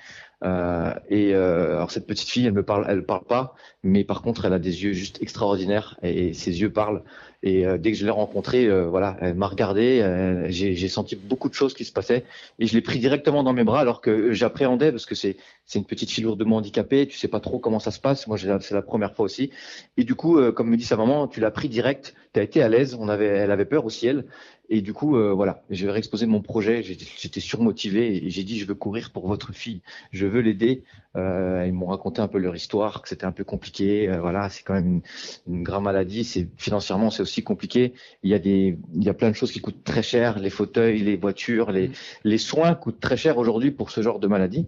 Euh, 0.43 0.93
et 1.09 1.33
alors 1.35 1.91
cette 1.91 2.07
petite 2.07 2.29
fille, 2.29 2.45
elle 2.47 2.53
me 2.53 2.63
parle, 2.63 2.85
elle 2.89 3.05
parle 3.05 3.25
pas, 3.25 3.53
mais 3.83 4.03
par 4.03 4.21
contre, 4.21 4.45
elle 4.45 4.53
a 4.53 4.59
des 4.59 4.83
yeux 4.83 4.93
juste 4.93 5.21
extraordinaires 5.21 5.97
et, 6.01 6.33
ses 6.33 6.61
yeux 6.61 6.71
parlent. 6.71 7.03
Et 7.43 7.65
euh, 7.65 7.77
dès 7.77 7.91
que 7.91 7.97
je 7.97 8.05
l'ai 8.05 8.11
rencontrée, 8.11 8.65
euh, 8.65 8.87
voilà, 8.87 9.17
elle 9.19 9.35
m'a 9.35 9.47
regardé, 9.47 10.45
j'ai 10.49 10.87
senti 10.87 11.15
beaucoup 11.15 11.49
de 11.49 11.53
choses 11.53 11.73
qui 11.73 11.85
se 11.85 11.91
passaient 11.91 12.23
et 12.59 12.67
je 12.67 12.73
l'ai 12.73 12.81
pris 12.81 12.99
directement 12.99 13.43
dans 13.43 13.53
mes 13.53 13.63
bras 13.63 13.79
alors 13.79 14.01
que 14.01 14.31
j'appréhendais 14.31 14.91
parce 14.91 15.05
que 15.05 15.15
c'est 15.15 15.37
une 15.73 15.85
petite 15.85 16.11
fille 16.11 16.23
lourdement 16.23 16.57
handicapée, 16.57 17.07
tu 17.07 17.17
sais 17.17 17.27
pas 17.27 17.39
trop 17.39 17.59
comment 17.59 17.79
ça 17.79 17.91
se 17.91 17.99
passe. 17.99 18.27
Moi, 18.27 18.37
c'est 18.37 18.71
la 18.71 18.81
première 18.81 19.15
fois 19.15 19.25
aussi. 19.25 19.51
Et 19.97 20.03
du 20.03 20.15
coup, 20.15 20.39
comme 20.51 20.69
me 20.69 20.77
dit 20.77 20.83
sa 20.83 20.97
maman, 20.97 21.27
tu 21.27 21.39
l'as 21.39 21.51
pris 21.51 21.69
direct, 21.69 22.13
tu 22.33 22.39
as 22.39 22.43
été 22.43 22.61
à 22.61 22.69
l'aise. 22.69 22.95
On 22.99 23.07
avait, 23.07 23.25
elle 23.27 23.51
avait 23.51 23.65
peur 23.65 23.85
aussi 23.85 24.07
elle. 24.07 24.25
Et 24.73 24.81
du 24.81 24.93
coup, 24.93 25.17
euh, 25.17 25.33
voilà, 25.33 25.63
j'ai 25.69 25.89
réexposé 25.89 26.25
mon 26.25 26.41
projet. 26.41 26.81
J'étais 26.81 27.41
surmotivé 27.41 28.25
et 28.25 28.29
j'ai 28.29 28.43
dit 28.43 28.57
je 28.57 28.65
veux 28.65 28.75
courir 28.75 29.11
pour 29.11 29.27
votre 29.27 29.53
fille. 29.53 29.81
Je 30.11 30.25
veux 30.25 30.39
l'aider. 30.39 30.83
Euh, 31.17 31.65
ils 31.67 31.73
m'ont 31.73 31.87
raconté 31.87 32.21
un 32.21 32.29
peu 32.29 32.37
leur 32.37 32.55
histoire, 32.55 33.01
que 33.01 33.09
c'était 33.09 33.25
un 33.25 33.33
peu 33.33 33.43
compliqué. 33.43 34.09
Euh, 34.09 34.21
voilà, 34.21 34.49
c'est 34.49 34.63
quand 34.63 34.73
même 34.73 35.01
une, 35.47 35.55
une 35.55 35.63
grave 35.63 35.81
maladie. 35.81 36.47
Financièrement, 36.55 37.09
c'est 37.09 37.21
aussi 37.21 37.30
compliqué. 37.39 37.93
Il 38.23 38.29
y 38.29 38.33
a 38.33 38.39
des, 38.39 38.77
il 38.93 39.03
y 39.03 39.09
a 39.09 39.13
plein 39.13 39.29
de 39.29 39.35
choses 39.35 39.51
qui 39.51 39.61
coûtent 39.61 39.83
très 39.83 40.03
cher. 40.03 40.39
Les 40.39 40.49
fauteuils, 40.49 40.99
les 40.99 41.15
voitures, 41.15 41.71
les, 41.71 41.91
les 42.25 42.37
soins 42.37 42.75
coûtent 42.75 42.99
très 42.99 43.17
cher 43.17 43.37
aujourd'hui 43.37 43.71
pour 43.71 43.91
ce 43.91 44.01
genre 44.01 44.19
de 44.19 44.27
maladie. 44.27 44.67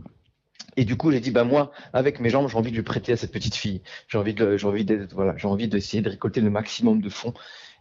Et 0.76 0.86
du 0.86 0.96
coup, 0.96 1.12
j'ai 1.12 1.20
dit, 1.20 1.32
bah 1.32 1.44
moi, 1.44 1.72
avec 1.92 2.20
mes 2.20 2.30
jambes, 2.30 2.48
j'ai 2.50 2.58
envie 2.58 2.72
de 2.72 2.76
lui 2.76 2.84
prêter 2.84 3.12
à 3.12 3.18
cette 3.18 3.32
petite 3.32 3.56
fille. 3.56 3.82
J'ai 4.08 4.18
envie 4.18 4.34
de, 4.34 4.58
j'ai 4.58 4.68
envie 4.68 4.86
d'être, 4.86 5.14
voilà, 5.14 5.36
j'ai 5.38 5.48
envie 5.48 5.68
d'essayer 5.68 6.02
de 6.02 6.10
récolter 6.10 6.42
le 6.42 6.50
maximum 6.50 7.02
de 7.02 7.10
fonds 7.10 7.34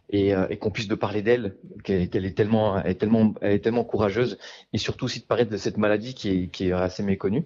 et, 0.09 0.35
euh, 0.35 0.45
et 0.49 0.57
qu'on 0.57 0.69
puisse 0.69 0.87
de 0.87 0.95
parler 0.95 1.21
d'elle, 1.21 1.55
qu'elle 1.83 2.25
est 2.25 2.37
tellement, 2.37 2.79
elle 2.79 2.91
est 2.91 2.95
tellement, 2.95 3.33
elle 3.41 3.53
est 3.53 3.59
tellement 3.59 3.83
courageuse, 3.83 4.37
et 4.73 4.77
surtout 4.77 5.05
aussi 5.05 5.21
de 5.21 5.25
parler 5.25 5.45
de 5.45 5.57
cette 5.57 5.77
maladie 5.77 6.13
qui 6.13 6.29
est, 6.29 6.47
qui 6.47 6.67
est 6.67 6.71
assez 6.71 7.03
méconnue. 7.03 7.45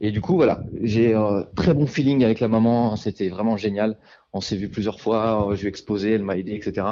Et 0.00 0.10
du 0.10 0.20
coup, 0.20 0.34
voilà, 0.34 0.62
j'ai 0.82 1.14
un 1.14 1.46
très 1.54 1.72
bon 1.72 1.86
feeling 1.86 2.24
avec 2.24 2.40
la 2.40 2.48
maman, 2.48 2.96
c'était 2.96 3.28
vraiment 3.28 3.56
génial. 3.56 3.96
On 4.32 4.40
s'est 4.40 4.56
vu 4.56 4.68
plusieurs 4.68 5.00
fois, 5.00 5.48
je 5.54 5.60
lui 5.60 5.66
ai 5.66 5.68
exposé, 5.68 6.12
elle 6.12 6.24
m'a 6.24 6.36
aidé, 6.36 6.52
etc. 6.54 6.86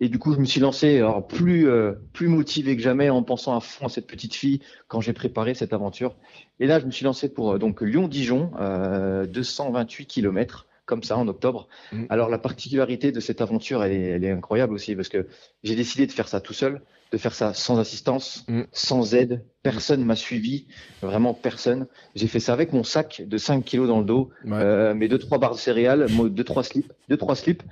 Et 0.00 0.08
du 0.08 0.18
coup, 0.18 0.32
je 0.32 0.38
me 0.38 0.46
suis 0.46 0.60
lancé 0.60 0.96
alors, 0.96 1.26
plus, 1.26 1.68
euh, 1.68 1.92
plus 2.14 2.28
motivé 2.28 2.74
que 2.76 2.82
jamais 2.82 3.10
en 3.10 3.22
pensant 3.22 3.54
à 3.54 3.60
fond 3.60 3.86
à 3.86 3.88
cette 3.90 4.06
petite 4.06 4.34
fille 4.34 4.60
quand 4.86 5.02
j'ai 5.02 5.12
préparé 5.12 5.52
cette 5.52 5.74
aventure. 5.74 6.16
Et 6.60 6.66
là, 6.66 6.80
je 6.80 6.86
me 6.86 6.90
suis 6.90 7.04
lancé 7.04 7.28
pour 7.28 7.52
euh, 7.52 7.58
donc 7.58 7.82
Lyon-Dijon, 7.82 8.52
euh, 8.58 9.26
228 9.26 10.06
kilomètres 10.06 10.66
comme 10.88 11.04
ça 11.04 11.16
en 11.16 11.28
octobre. 11.28 11.68
Mm. 11.92 12.06
Alors 12.08 12.28
la 12.28 12.38
particularité 12.38 13.12
de 13.12 13.20
cette 13.20 13.40
aventure, 13.40 13.84
elle 13.84 13.92
est, 13.92 14.06
elle 14.08 14.24
est 14.24 14.30
incroyable 14.30 14.74
aussi 14.74 14.96
parce 14.96 15.08
que 15.08 15.28
j'ai 15.62 15.76
décidé 15.76 16.06
de 16.06 16.12
faire 16.12 16.26
ça 16.26 16.40
tout 16.40 16.54
seul, 16.54 16.80
de 17.12 17.18
faire 17.18 17.34
ça 17.34 17.54
sans 17.54 17.78
assistance, 17.78 18.44
mm. 18.48 18.62
sans 18.72 19.14
aide. 19.14 19.44
Personne 19.62 20.02
m'a 20.02 20.16
suivi, 20.16 20.66
vraiment 21.02 21.34
personne. 21.34 21.88
J'ai 22.14 22.26
fait 22.26 22.40
ça 22.40 22.54
avec 22.54 22.72
mon 22.72 22.84
sac 22.84 23.22
de 23.26 23.36
5 23.36 23.62
kilos 23.64 23.86
dans 23.86 23.98
le 23.98 24.06
dos, 24.06 24.30
euh, 24.46 24.94
mes 24.94 25.08
deux 25.08 25.18
trois 25.18 25.36
barres 25.38 25.54
de 25.54 25.58
céréales, 25.58 26.06
deux 26.30 26.44
trois 26.44 26.64
slips, 26.64 26.90
deux 27.10 27.18
trois 27.18 27.36
slips, 27.36 27.62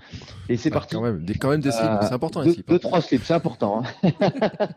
et 0.50 0.58
c'est 0.58 0.70
ah, 0.70 0.74
parti. 0.74 0.94
Quand 0.94 1.00
même, 1.02 1.24
des, 1.24 1.34
quand 1.34 1.48
même 1.48 1.62
des 1.62 1.70
slips, 1.70 2.02
c'est 2.02 2.12
important 2.12 2.42
les 2.42 2.52
slips. 2.52 2.68
Deux, 2.68 2.78
trois 2.78 3.00
slips, 3.00 3.24
c'est 3.24 3.34
important. 3.34 3.82
Hein. 3.82 4.10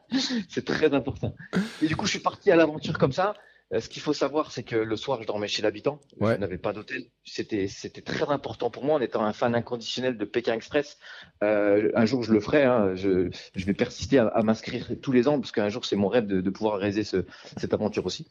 c'est 0.49 0.63
très 0.63 0.93
important. 0.93 1.35
Et 1.81 1.87
du 1.87 1.97
coup, 1.97 2.05
je 2.05 2.11
suis 2.11 2.19
parti 2.19 2.51
à 2.51 2.55
l'aventure 2.55 2.97
comme 2.97 3.11
ça. 3.11 3.33
Euh, 3.71 3.79
ce 3.79 3.89
qu'il 3.89 4.01
faut 4.01 4.13
savoir, 4.13 4.51
c'est 4.51 4.63
que 4.63 4.75
le 4.75 4.95
soir, 4.95 5.21
je 5.21 5.27
dormais 5.27 5.47
chez 5.47 5.61
l'habitant. 5.61 5.99
Je 6.19 6.25
n'avais 6.25 6.57
pas 6.57 6.73
d'hôtel. 6.73 7.03
C'était, 7.23 7.67
c'était 7.67 8.01
très 8.01 8.29
important 8.29 8.71
pour 8.71 8.83
moi 8.83 8.95
en 8.95 9.01
étant 9.01 9.23
un 9.23 9.33
fan 9.33 9.53
inconditionnel 9.53 10.17
de 10.17 10.25
Pékin 10.25 10.53
Express. 10.53 10.97
Euh, 11.43 11.91
un 11.93 12.05
jour, 12.05 12.23
je 12.23 12.33
le 12.33 12.39
ferai. 12.39 12.63
Hein. 12.63 12.95
Je, 12.95 13.29
je, 13.55 13.65
vais 13.65 13.73
persister 13.73 14.17
à, 14.17 14.27
à 14.27 14.41
m'inscrire 14.41 14.89
tous 15.01 15.11
les 15.11 15.27
ans 15.27 15.39
parce 15.39 15.51
qu'un 15.51 15.69
jour, 15.69 15.85
c'est 15.85 15.95
mon 15.95 16.07
rêve 16.07 16.25
de, 16.25 16.41
de 16.41 16.49
pouvoir 16.49 16.77
réaliser 16.79 17.03
ce, 17.03 17.25
cette 17.57 17.73
aventure 17.73 18.05
aussi. 18.05 18.27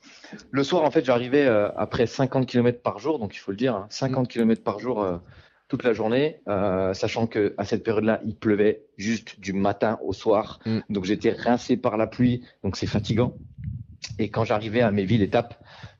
Le 0.50 0.64
soir, 0.64 0.82
en 0.82 0.90
fait, 0.90 1.04
j'arrivais 1.04 1.46
euh, 1.46 1.70
après 1.76 2.06
50 2.06 2.46
km 2.46 2.82
par 2.82 2.98
jour, 2.98 3.18
donc 3.20 3.34
il 3.36 3.38
faut 3.38 3.52
le 3.52 3.56
dire, 3.56 3.76
hein, 3.76 3.86
50 3.90 4.24
mm. 4.24 4.28
km 4.28 4.62
par 4.62 4.78
jour. 4.80 5.20
Toute 5.68 5.84
la 5.84 5.92
journée, 5.92 6.40
euh, 6.48 6.94
sachant 6.94 7.26
que 7.26 7.54
à 7.58 7.66
cette 7.66 7.84
période-là, 7.84 8.22
il 8.24 8.34
pleuvait 8.34 8.86
juste 8.96 9.38
du 9.38 9.52
matin 9.52 9.98
au 10.02 10.14
soir, 10.14 10.60
mm. 10.64 10.78
donc 10.88 11.04
j'étais 11.04 11.30
rincé 11.30 11.76
par 11.76 11.98
la 11.98 12.06
pluie, 12.06 12.42
donc 12.64 12.78
c'est 12.78 12.86
fatigant. 12.86 13.36
Et 14.18 14.30
quand 14.30 14.44
j'arrivais 14.44 14.80
à 14.80 14.90
mes 14.90 15.04
villes 15.04 15.22
étapes, 15.22 15.54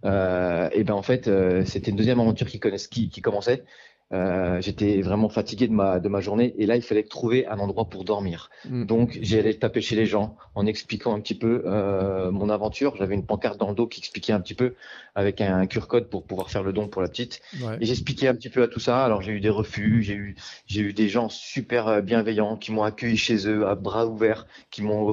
euh, 0.05 0.69
et 0.73 0.85
ben 0.85 0.95
en 0.95 1.03
fait, 1.03 1.29
euh, 1.29 1.65
c'était 1.65 1.91
une 1.91 1.97
deuxième 1.97 2.21
aventure 2.21 2.47
qui, 2.47 2.61
qui, 2.61 3.09
qui 3.09 3.23
commençait. 3.23 3.65
Euh, 4.15 4.59
j'étais 4.63 5.03
vraiment 5.03 5.29
fatigué 5.29 5.69
de 5.69 5.73
ma 5.75 6.01
de 6.01 6.09
ma 6.09 6.23
journée 6.23 6.55
et 6.57 6.65
là 6.65 6.77
il 6.77 6.83
fallait 6.83 7.03
trouver 7.03 7.47
un 7.47 7.59
endroit 7.59 7.91
pour 7.91 8.05
dormir. 8.05 8.49
Mm. 8.65 8.87
Donc 8.87 9.19
j'ai 9.21 9.39
allé 9.39 9.59
taper 9.59 9.83
chez 9.83 9.97
les 9.97 10.07
gens 10.07 10.37
en 10.55 10.65
expliquant 10.65 11.15
un 11.15 11.21
petit 11.21 11.35
peu 11.35 11.63
euh, 11.67 12.31
mon 12.31 12.49
aventure. 12.49 12.97
J'avais 12.97 13.15
une 13.15 13.27
pancarte 13.27 13.59
dans 13.59 13.69
le 13.69 13.75
dos 13.75 13.87
qui 13.87 14.01
expliquait 14.01 14.33
un 14.33 14.41
petit 14.41 14.55
peu 14.55 14.75
avec 15.15 15.43
un, 15.43 15.59
un 15.59 15.67
code 15.67 16.09
pour 16.09 16.25
pouvoir 16.25 16.51
faire 16.51 16.63
le 16.63 16.73
don 16.73 16.89
pour 16.89 17.03
la 17.03 17.09
petite. 17.09 17.43
Et 17.81 17.85
j'expliquais 17.85 18.29
un 18.29 18.35
petit 18.35 18.49
peu 18.49 18.63
à 18.63 18.69
tout 18.69 18.81
ça. 18.81 19.05
Alors 19.05 19.21
j'ai 19.21 19.33
eu 19.33 19.41
des 19.41 19.51
refus, 19.51 20.03
j'ai 20.03 20.15
eu 20.15 20.37
j'ai 20.67 20.81
eu 20.81 20.95
des 20.95 21.11
gens 21.11 21.29
super 21.29 21.89
euh, 21.89 22.01
bienveillants 22.01 22.57
qui 22.57 22.73
m'ont 22.73 22.85
accueilli 22.85 23.19
chez 23.19 23.47
eux 23.47 23.67
à 23.67 23.75
bras 23.75 24.07
ouverts, 24.07 24.47
qui 24.71 24.83
m'ont 24.83 25.13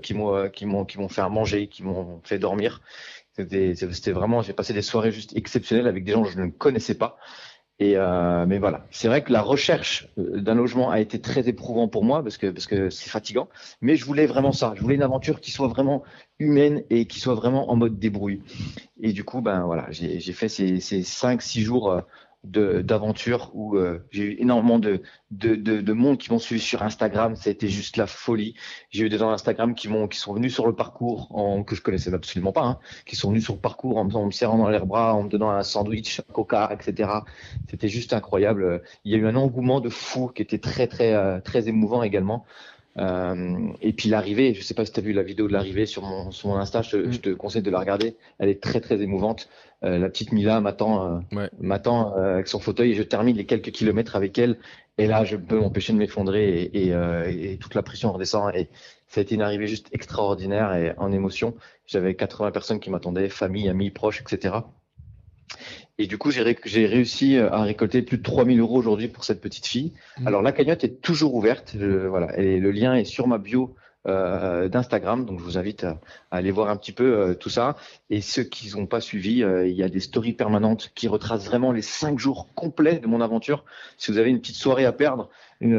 qui 0.00 0.14
m'ont 0.14 0.34
euh, 0.36 0.48
qui 0.48 0.64
m'ont 0.64 0.84
qui 0.84 0.98
m'ont 0.98 1.08
fait 1.08 1.22
à 1.22 1.28
manger, 1.28 1.66
qui 1.66 1.82
m'ont 1.82 2.20
fait 2.22 2.38
dormir. 2.38 2.82
C'était 3.38 4.10
vraiment, 4.10 4.42
j'ai 4.42 4.52
passé 4.52 4.72
des 4.72 4.82
soirées 4.82 5.12
juste 5.12 5.36
exceptionnelles 5.36 5.86
avec 5.86 6.04
des 6.04 6.12
gens 6.12 6.24
que 6.24 6.30
je 6.30 6.40
ne 6.40 6.48
connaissais 6.48 6.96
pas. 6.96 7.18
Et 7.80 7.96
euh, 7.96 8.44
mais 8.46 8.58
voilà, 8.58 8.86
c'est 8.90 9.06
vrai 9.06 9.22
que 9.22 9.32
la 9.32 9.40
recherche 9.40 10.08
euh, 10.18 10.40
d'un 10.40 10.54
logement 10.54 10.90
a 10.90 10.98
été 10.98 11.20
très 11.20 11.48
éprouvant 11.48 11.86
pour 11.86 12.02
moi 12.04 12.24
parce 12.24 12.36
que 12.36 12.48
parce 12.48 12.66
que 12.66 12.90
c'est 12.90 13.08
fatigant. 13.08 13.48
Mais 13.80 13.94
je 13.94 14.04
voulais 14.04 14.26
vraiment 14.26 14.50
ça. 14.50 14.72
Je 14.74 14.80
voulais 14.80 14.96
une 14.96 15.02
aventure 15.02 15.40
qui 15.40 15.52
soit 15.52 15.68
vraiment 15.68 16.02
humaine 16.40 16.82
et 16.90 17.06
qui 17.06 17.20
soit 17.20 17.34
vraiment 17.34 17.70
en 17.70 17.76
mode 17.76 17.98
débrouille. 17.98 18.42
Et 19.00 19.12
du 19.12 19.22
coup, 19.22 19.42
ben 19.42 19.64
voilà, 19.64 19.86
j'ai 19.90 20.32
fait 20.32 20.48
ces, 20.48 20.80
ces 20.80 21.04
cinq 21.04 21.40
six 21.40 21.62
jours 21.62 22.02
euh, 22.56 22.82
d'aventure 22.84 23.50
où 23.52 23.76
euh, 23.76 24.06
j'ai 24.10 24.22
eu 24.22 24.36
énormément 24.38 24.78
de, 24.78 25.02
de, 25.32 25.56
de, 25.56 25.80
de, 25.80 25.92
monde 25.92 26.18
qui 26.18 26.30
m'ont 26.30 26.38
suivi 26.38 26.60
sur 26.60 26.82
Instagram. 26.82 27.34
Été 27.44 27.68
juste 27.68 27.96
la 27.96 28.06
folie. 28.06 28.54
J'ai 28.90 29.06
eu 29.06 29.08
des 29.08 29.18
gens 29.18 29.30
Instagram 29.30 29.74
qui 29.74 29.88
qui 30.08 30.18
sont 30.18 30.34
venus 30.34 30.54
sur 30.54 30.66
le 30.66 30.74
parcours 30.74 31.34
en, 31.36 31.64
que 31.64 31.74
je 31.74 31.82
connaissais 31.82 32.14
absolument 32.14 32.52
pas, 32.52 32.64
hein, 32.64 32.78
qui 33.06 33.16
sont 33.16 33.30
venus 33.30 33.44
sur 33.44 33.54
le 33.54 33.60
parcours 33.60 33.98
en, 33.98 34.04
me 34.04 34.30
serrant 34.30 34.56
dans 34.56 34.68
les 34.68 34.78
bras, 34.78 35.14
en 35.14 35.24
me 35.24 35.28
donnant 35.28 35.50
un 35.50 35.64
sandwich, 35.64 36.20
un 36.20 36.32
coca, 36.32 36.70
etc. 36.72 37.10
C'était 37.68 37.88
juste 37.88 38.12
incroyable. 38.12 38.82
Il 39.04 39.12
y 39.12 39.14
a 39.16 39.18
eu 39.18 39.26
un 39.26 39.36
engouement 39.36 39.80
de 39.80 39.88
fou 39.88 40.28
qui 40.28 40.42
était 40.42 40.58
très 40.58 40.86
très 40.86 41.14
euh, 41.14 41.40
très 41.40 41.68
émouvant 41.68 42.02
également. 42.04 42.46
Euh, 42.98 43.68
et 43.80 43.92
puis 43.92 44.08
l'arrivée, 44.08 44.54
je 44.54 44.62
sais 44.62 44.74
pas 44.74 44.84
si 44.84 44.92
tu 44.92 45.00
as 45.00 45.02
vu 45.02 45.12
la 45.12 45.22
vidéo 45.22 45.46
de 45.46 45.52
l'arrivée 45.52 45.86
sur 45.86 46.02
mon, 46.02 46.30
sur 46.30 46.48
mon 46.48 46.56
Insta, 46.56 46.82
je, 46.82 46.96
mm. 46.96 47.12
je, 47.12 47.18
te 47.20 47.30
conseille 47.30 47.62
de 47.62 47.70
la 47.70 47.78
regarder. 47.78 48.16
Elle 48.38 48.48
est 48.48 48.62
très 48.62 48.80
très 48.80 49.00
émouvante. 49.00 49.48
Euh, 49.84 49.98
la 49.98 50.08
petite 50.08 50.32
Mila 50.32 50.60
m'attend 50.60 51.22
euh, 51.32 51.46
m'attend 51.60 52.16
euh, 52.16 52.34
avec 52.34 52.48
son 52.48 52.58
fauteuil 52.58 52.90
et 52.92 52.94
je 52.94 53.02
termine 53.04 53.36
les 53.36 53.46
quelques 53.46 53.70
kilomètres 53.70 54.16
avec 54.16 54.36
elle. 54.38 54.58
Et 54.98 55.06
là, 55.06 55.24
je 55.24 55.36
peux 55.36 55.58
m'empêcher 55.58 55.92
de 55.92 55.98
m'effondrer 55.98 56.62
et, 56.62 56.88
et, 56.88 57.52
et, 57.52 57.56
toute 57.58 57.76
la 57.76 57.82
pression 57.82 58.12
redescend. 58.12 58.52
Et 58.56 58.68
ça 59.06 59.20
a 59.20 59.22
été 59.22 59.36
une 59.36 59.42
arrivée 59.42 59.68
juste 59.68 59.88
extraordinaire 59.92 60.74
et 60.74 60.92
en 60.98 61.12
émotion. 61.12 61.54
J'avais 61.86 62.16
80 62.16 62.50
personnes 62.50 62.80
qui 62.80 62.90
m'attendaient, 62.90 63.28
famille, 63.28 63.68
amis, 63.68 63.90
proches, 63.90 64.20
etc. 64.20 64.56
Et 65.98 66.06
du 66.06 66.16
coup, 66.16 66.30
j'ai 66.30 66.86
réussi 66.86 67.36
euh, 67.36 67.50
à 67.50 67.62
récolter 67.62 68.02
plus 68.02 68.18
de 68.18 68.22
3000 68.22 68.60
euros 68.60 68.78
aujourd'hui 68.78 69.08
pour 69.08 69.24
cette 69.24 69.40
petite 69.40 69.66
fille. 69.66 69.92
Mmh. 70.20 70.26
Alors, 70.28 70.42
la 70.42 70.52
cagnotte 70.52 70.84
est 70.84 71.00
toujours 71.00 71.34
ouverte. 71.34 71.74
voilà, 71.76 72.38
et 72.38 72.60
le 72.60 72.70
lien 72.70 72.94
est 72.94 73.04
sur 73.04 73.26
ma 73.26 73.38
bio 73.38 73.74
euh, 74.08 74.68
d'Instagram. 74.68 75.26
Donc, 75.26 75.38
je 75.40 75.44
vous 75.44 75.58
invite 75.58 75.84
à, 75.84 76.00
aller 76.30 76.50
voir 76.50 76.70
un 76.70 76.76
petit 76.76 76.92
peu 76.92 77.04
euh, 77.04 77.34
tout 77.34 77.50
ça. 77.50 77.76
Et 78.08 78.20
ceux 78.20 78.44
qui 78.44 78.74
n'ont 78.74 78.86
pas 78.86 79.00
suivi, 79.00 79.42
euh, 79.42 79.66
il 79.66 79.74
y 79.74 79.82
a 79.82 79.88
des 79.88 80.00
stories 80.00 80.32
permanentes 80.32 80.92
qui 80.94 81.08
retracent 81.08 81.46
vraiment 81.46 81.72
les 81.72 81.82
cinq 81.82 82.18
jours 82.18 82.48
complets 82.54 83.00
de 83.00 83.06
mon 83.06 83.20
aventure. 83.20 83.64
Si 83.98 84.10
vous 84.10 84.18
avez 84.18 84.30
une 84.30 84.40
petite 84.40 84.56
soirée 84.56 84.86
à 84.86 84.92
perdre, 84.92 85.28
une, 85.60 85.74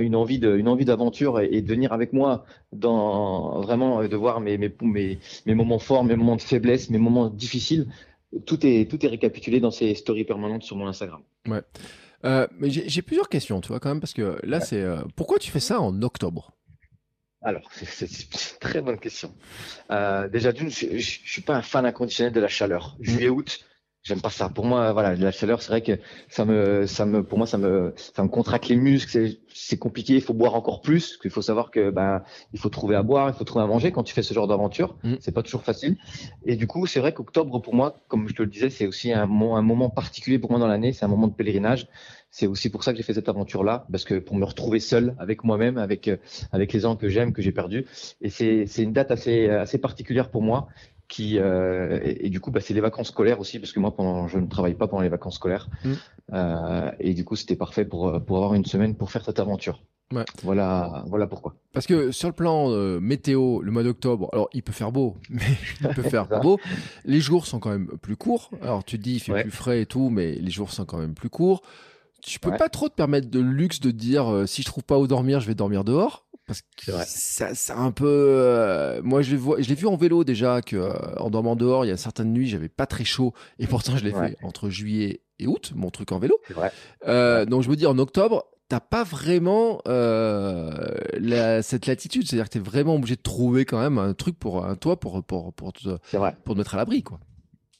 une 0.00 0.14
envie 0.14 0.38
de, 0.38 0.54
une 0.54 0.68
envie 0.68 0.84
d'aventure 0.84 1.40
et, 1.40 1.62
de 1.62 1.66
venir 1.66 1.92
avec 1.92 2.12
moi 2.12 2.44
dans 2.72 3.62
vraiment 3.62 4.04
de 4.04 4.16
voir 4.16 4.40
mes, 4.40 4.58
mes, 4.58 4.72
mes, 4.82 5.18
mes 5.46 5.54
moments 5.54 5.78
forts, 5.78 6.04
mes 6.04 6.14
moments 6.14 6.36
de 6.36 6.42
faiblesse, 6.42 6.90
mes 6.90 6.98
moments 6.98 7.30
difficiles 7.30 7.88
tout 8.46 8.66
est, 8.66 8.90
tout 8.90 9.04
est 9.04 9.08
récapitulé 9.08 9.60
dans 9.60 9.70
ces 9.70 9.94
stories 9.94 10.24
permanentes 10.24 10.62
sur 10.62 10.76
mon 10.76 10.86
Instagram. 10.86 11.22
Ouais. 11.46 11.62
Euh, 12.24 12.46
mais 12.58 12.70
j'ai 12.70 13.02
plusieurs 13.02 13.28
questions, 13.28 13.60
tu 13.60 13.68
vois, 13.68 13.80
quand 13.80 13.88
même, 13.88 14.00
parce 14.00 14.14
que 14.14 14.38
là, 14.44 14.60
c'est. 14.60 14.80
Euh, 14.80 15.02
pourquoi 15.16 15.38
tu 15.38 15.50
fais 15.50 15.60
ça 15.60 15.80
en 15.80 16.02
octobre? 16.02 16.52
Alors, 17.42 17.68
c'est 17.72 18.06
une 18.06 18.58
très 18.60 18.80
bonne 18.80 18.98
question. 18.98 19.34
Euh, 19.90 20.28
déjà, 20.28 20.52
d'une, 20.52 20.70
je, 20.70 20.98
je, 20.98 21.18
suis 21.24 21.42
pas 21.42 21.56
un 21.56 21.62
fan 21.62 21.84
inconditionnel 21.84 22.32
de 22.32 22.40
la 22.40 22.48
chaleur. 22.48 22.96
Juillet-août, 23.00 23.64
j'aime 24.02 24.20
pas 24.20 24.30
ça. 24.30 24.48
Pour 24.48 24.64
moi, 24.64 24.92
voilà, 24.92 25.14
la 25.14 25.30
chaleur, 25.30 25.62
c'est 25.62 25.68
vrai 25.68 25.82
que 25.82 25.98
ça 26.28 26.44
me, 26.44 26.86
ça 26.86 27.06
me, 27.06 27.22
pour 27.22 27.38
moi, 27.38 27.46
ça 27.46 27.58
me, 27.58 27.94
ça 27.96 28.22
me 28.22 28.28
contracte 28.28 28.68
les 28.68 28.76
muscles. 28.76 29.36
C'est 29.54 29.78
compliqué. 29.78 30.14
Il 30.14 30.22
faut 30.22 30.34
boire 30.34 30.54
encore 30.54 30.80
plus. 30.80 31.18
Il 31.24 31.30
faut 31.30 31.42
savoir 31.42 31.70
que, 31.70 31.90
ben, 31.90 32.22
il 32.52 32.58
faut 32.58 32.68
trouver 32.68 32.96
à 32.96 33.02
boire, 33.02 33.28
il 33.28 33.34
faut 33.34 33.44
trouver 33.44 33.64
à 33.64 33.68
manger 33.68 33.92
quand 33.92 34.02
tu 34.02 34.12
fais 34.12 34.22
ce 34.22 34.34
genre 34.34 34.48
d'aventure. 34.48 34.96
Mm. 35.04 35.14
C'est 35.20 35.32
pas 35.32 35.42
toujours 35.42 35.62
facile. 35.62 35.96
Et 36.44 36.56
du 36.56 36.66
coup, 36.66 36.86
c'est 36.86 37.00
vrai 37.00 37.12
qu'octobre, 37.12 37.60
pour 37.60 37.74
moi, 37.74 37.94
comme 38.08 38.28
je 38.28 38.34
te 38.34 38.42
le 38.42 38.48
disais, 38.48 38.70
c'est 38.70 38.86
aussi 38.86 39.12
un, 39.12 39.22
un 39.22 39.62
moment 39.62 39.90
particulier 39.90 40.38
pour 40.38 40.50
moi 40.50 40.58
dans 40.58 40.68
l'année. 40.68 40.92
C'est 40.92 41.04
un 41.04 41.08
moment 41.08 41.28
de 41.28 41.34
pèlerinage. 41.34 41.86
C'est 42.34 42.46
aussi 42.46 42.70
pour 42.70 42.82
ça 42.82 42.92
que 42.92 42.96
j'ai 42.96 43.02
fait 43.02 43.12
cette 43.12 43.28
aventure-là, 43.28 43.86
parce 43.92 44.04
que 44.04 44.14
pour 44.18 44.36
me 44.36 44.46
retrouver 44.46 44.80
seul 44.80 45.14
avec 45.18 45.44
moi-même, 45.44 45.76
avec 45.76 46.10
avec 46.50 46.72
les 46.72 46.80
gens 46.80 46.96
que 46.96 47.10
j'aime, 47.10 47.34
que 47.34 47.42
j'ai 47.42 47.52
perdus. 47.52 47.84
Et 48.22 48.30
c'est 48.30 48.64
c'est 48.66 48.82
une 48.82 48.94
date 48.94 49.10
assez 49.10 49.50
assez 49.50 49.76
particulière 49.76 50.30
pour 50.30 50.40
moi 50.40 50.68
qui 51.12 51.38
euh, 51.38 52.00
et, 52.02 52.26
et, 52.26 52.30
du 52.30 52.40
coup 52.40 52.50
bah, 52.50 52.60
c'est 52.60 52.72
les 52.74 52.80
vacances 52.80 53.08
scolaires 53.08 53.38
aussi 53.38 53.58
parce 53.58 53.72
que 53.72 53.80
moi 53.80 53.94
pendant 53.94 54.28
je 54.28 54.38
ne 54.38 54.46
travaille 54.46 54.74
pas 54.74 54.88
pendant 54.88 55.02
les 55.02 55.10
vacances 55.10 55.36
scolaires 55.36 55.68
Mm. 55.84 55.92
Euh, 56.32 56.90
et 57.00 57.12
du 57.12 57.24
coup 57.24 57.36
c'était 57.36 57.56
parfait 57.56 57.84
pour 57.84 58.00
pour 58.24 58.36
avoir 58.38 58.54
une 58.54 58.64
semaine 58.64 58.94
pour 58.94 59.10
faire 59.10 59.24
cette 59.24 59.38
aventure. 59.40 59.82
Ouais. 60.14 60.24
Voilà 60.42 61.04
voilà 61.08 61.26
pourquoi. 61.26 61.54
Parce 61.74 61.86
que 61.86 62.10
sur 62.12 62.28
le 62.28 62.34
plan 62.34 62.70
euh, 62.70 63.00
météo, 63.00 63.60
le 63.60 63.70
mois 63.70 63.82
d'octobre, 63.82 64.30
alors 64.32 64.48
il 64.54 64.62
peut 64.62 64.72
faire 64.72 64.92
beau, 64.92 65.16
mais 65.30 65.42
il 65.82 65.88
peut 65.88 66.02
faire 66.02 66.26
beau. 66.40 66.58
Les 67.04 67.20
jours 67.20 67.46
sont 67.46 67.60
quand 67.60 67.70
même 67.70 67.88
plus 68.00 68.16
courts. 68.16 68.50
Alors 68.62 68.82
tu 68.84 68.98
te 68.98 69.02
dis 69.02 69.14
il 69.16 69.20
fait 69.20 69.32
Ouais. 69.32 69.42
plus 69.42 69.50
frais 69.50 69.82
et 69.82 69.86
tout, 69.86 70.08
mais 70.08 70.32
les 70.34 70.50
jours 70.50 70.70
sont 70.70 70.84
quand 70.86 70.98
même 70.98 71.14
plus 71.14 71.28
courts. 71.30 71.60
Tu 72.22 72.38
peux 72.38 72.50
Ouais. 72.50 72.56
pas 72.56 72.68
trop 72.68 72.88
te 72.88 72.94
permettre 72.94 73.28
de 73.30 73.40
luxe 73.40 73.80
de 73.80 73.90
dire 73.90 74.32
euh, 74.32 74.46
si 74.46 74.62
je 74.62 74.66
trouve 74.66 74.84
pas 74.84 74.98
où 74.98 75.06
dormir, 75.06 75.40
je 75.40 75.46
vais 75.48 75.54
dormir 75.56 75.82
dehors. 75.84 76.24
Parce 76.46 76.62
que 76.76 76.90
ça, 77.06 77.54
c'est 77.54 77.72
un 77.72 77.92
peu. 77.92 78.04
euh, 78.08 79.00
moi, 79.04 79.22
je, 79.22 79.36
l'ai 79.36 79.74
vu 79.74 79.86
en 79.86 79.96
vélo 79.96 80.24
déjà 80.24 80.60
que 80.60 80.76
euh, 80.76 80.92
en 81.18 81.30
dormant 81.30 81.54
dehors, 81.56 81.84
il 81.84 81.88
y 81.88 81.92
a 81.92 81.96
certaines 81.96 82.32
nuits, 82.32 82.48
j'avais 82.48 82.68
pas 82.68 82.86
très 82.86 83.04
chaud 83.04 83.32
et 83.58 83.66
pourtant 83.66 83.96
je 83.96 84.04
l'ai 84.04 84.12
Ouais. 84.12 84.30
fait 84.30 84.36
entre 84.42 84.68
juillet 84.68 85.20
et 85.38 85.46
août, 85.46 85.72
mon 85.74 85.90
truc 85.90 86.10
en 86.12 86.18
vélo. 86.18 86.40
Euh, 87.06 87.44
donc 87.46 87.62
je 87.62 87.70
me 87.70 87.76
dis 87.76 87.86
en 87.86 87.96
octobre, 87.98 88.44
t'as 88.68 88.80
pas 88.80 89.04
vraiment 89.04 89.80
euh, 89.88 90.70
la- 91.18 91.62
cette 91.62 91.86
latitude, 91.86 92.26
c'est-à-dire 92.26 92.46
que 92.48 92.54
t'es 92.54 92.58
vraiment 92.58 92.96
obligé 92.96 93.16
de 93.16 93.22
trouver 93.22 93.64
quand 93.64 93.80
même 93.80 93.98
un 93.98 94.12
truc 94.14 94.38
pour 94.38 94.64
un 94.66 94.74
toit 94.76 94.98
pour 94.98 95.22
pour 95.24 95.52
pour 95.52 95.72
te, 95.72 95.96
pour 96.44 96.54
te 96.54 96.58
mettre 96.58 96.74
à 96.74 96.76
l'abri 96.78 97.02
quoi. 97.02 97.20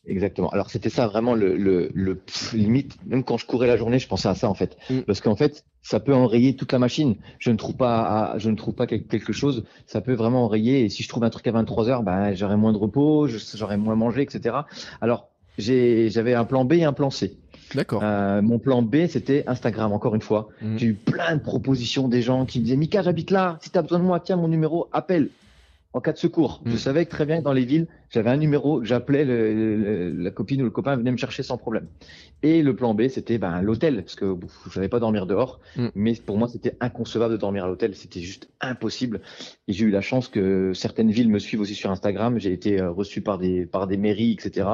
Exactement. 0.07 0.49
Alors 0.51 0.69
c'était 0.71 0.89
ça 0.91 1.07
vraiment 1.07 1.35
le, 1.35 1.57
le, 1.57 1.91
le 1.95 2.17
pff, 2.17 2.53
limite. 2.55 2.97
Même 3.07 3.23
quand 3.23 3.37
je 3.37 3.47
courais 3.47 3.69
la 3.69 3.77
journée, 3.77 4.01
je 4.01 4.09
pensais 4.09 4.29
à 4.29 4.35
ça 4.35 4.49
en 4.49 4.55
fait, 4.55 4.77
Mm. 4.91 5.01
parce 5.03 5.21
qu'en 5.21 5.37
fait, 5.37 5.65
ça 5.83 6.01
peut 6.01 6.13
enrayer 6.15 6.57
toute 6.57 6.73
la 6.73 6.79
machine. 6.81 7.15
Je 7.39 7.51
ne 7.53 7.57
trouve 7.57 7.77
pas, 7.77 8.03
à- 8.33 8.39
je 8.39 8.51
ne 8.51 8.57
trouve 8.57 8.75
pas 8.75 8.87
quel- 8.89 9.05
quelque 9.05 9.33
chose. 9.33 9.65
Ça 9.87 10.01
peut 10.01 10.15
vraiment 10.15 10.45
enrayer. 10.45 10.85
Et 10.85 10.89
si 10.89 11.03
je 11.05 11.09
trouve 11.09 11.23
un 11.23 11.31
truc 11.31 11.47
à 11.47 11.53
23 11.53 11.89
heures, 11.89 12.03
ben 12.03 12.35
j'aurai 12.35 12.57
moins 12.57 12.73
de 12.73 12.79
repos, 12.79 13.29
j'aurai 13.55 13.77
moins 13.77 13.95
mangé, 13.95 14.23
etc. 14.23 14.57
Alors 15.01 15.29
j'ai, 15.59 16.09
j'avais 16.11 16.35
un 16.35 16.45
plan 16.45 16.65
B 16.65 16.73
et 16.75 16.85
un 16.85 16.93
plan 16.93 17.11
C. 17.11 17.37
D'accord. 17.75 18.03
Euh, 18.05 18.43
mon 18.43 18.59
plan 18.59 18.83
B, 18.83 19.07
c'était 19.09 19.45
Instagram. 19.47 19.93
Encore 19.93 20.15
une 20.17 20.21
fois, 20.21 20.49
Mm. 20.63 20.79
j'ai 20.79 20.87
eu 20.87 20.95
plein 20.95 21.37
de 21.37 21.41
propositions 21.43 22.09
des 22.09 22.23
gens 22.23 22.45
qui 22.45 22.59
me 22.59 22.65
disaient 22.65 22.77
Mika, 22.77 23.03
j'habite 23.03 23.31
là. 23.31 23.59
Si 23.63 23.71
tu 23.71 23.79
as 23.79 23.83
besoin 23.83 24.01
de 24.01 24.05
moi, 24.05 24.19
tiens 24.19 24.37
mon 24.37 24.49
numéro, 24.49 24.89
appelle. 24.93 25.29
En 25.95 26.01
cas 26.01 26.13
de 26.13 26.19
secours, 26.19 26.63
je 26.65 26.77
savais 26.77 27.05
que 27.05 27.11
très 27.11 27.27
bien 27.27 27.39
que 27.39 27.45
dans 27.45 27.53
les 27.53 27.67
villes, 27.67 27.87
j'avais 28.09 28.31
un 28.31 28.39
numéro 28.39 28.83
j'appelais, 28.83 29.25
la 29.27 30.31
copine 30.31 30.63
ou 30.63 30.65
le 30.65 30.71
copain 30.71 30.97
venait 30.97 31.13
me 31.13 31.19
chercher 31.19 31.43
sans 31.43 31.59
problème. 31.59 31.87
Et 32.43 32.63
le 32.63 32.75
plan 32.75 32.95
B, 32.95 33.09
c'était 33.09 33.39
ben, 33.39 33.61
l'hôtel, 33.61 33.97
parce 34.03 34.15
que 34.15 34.35
je 34.71 34.79
n'allais 34.79 34.89
pas 34.89 35.01
dormir 35.01 35.27
dehors, 35.27 35.61
Mm. 35.77 35.89
mais 35.95 36.15
pour 36.15 36.39
moi, 36.39 36.49
c'était 36.49 36.77
inconcevable 36.81 37.33
de 37.33 37.39
dormir 37.39 37.65
à 37.65 37.69
l'hôtel, 37.69 37.95
c'était 37.95 38.21
juste 38.21 38.49
impossible. 38.61 39.21
Et 39.69 39.73
j'ai 39.73 39.85
eu 39.85 39.91
la 39.91 40.01
chance 40.01 40.29
que 40.29 40.73
certaines 40.75 41.11
villes 41.11 41.29
me 41.29 41.39
suivent 41.39 41.61
aussi 41.61 41.75
sur 41.75 41.91
Instagram. 41.91 42.39
J'ai 42.39 42.53
été 42.53 42.81
euh, 42.81 42.91
reçu 42.91 43.21
par 43.21 43.39
des 43.39 43.67
par 43.67 43.87
des 43.87 43.97
mairies, 43.97 44.33
etc., 44.33 44.69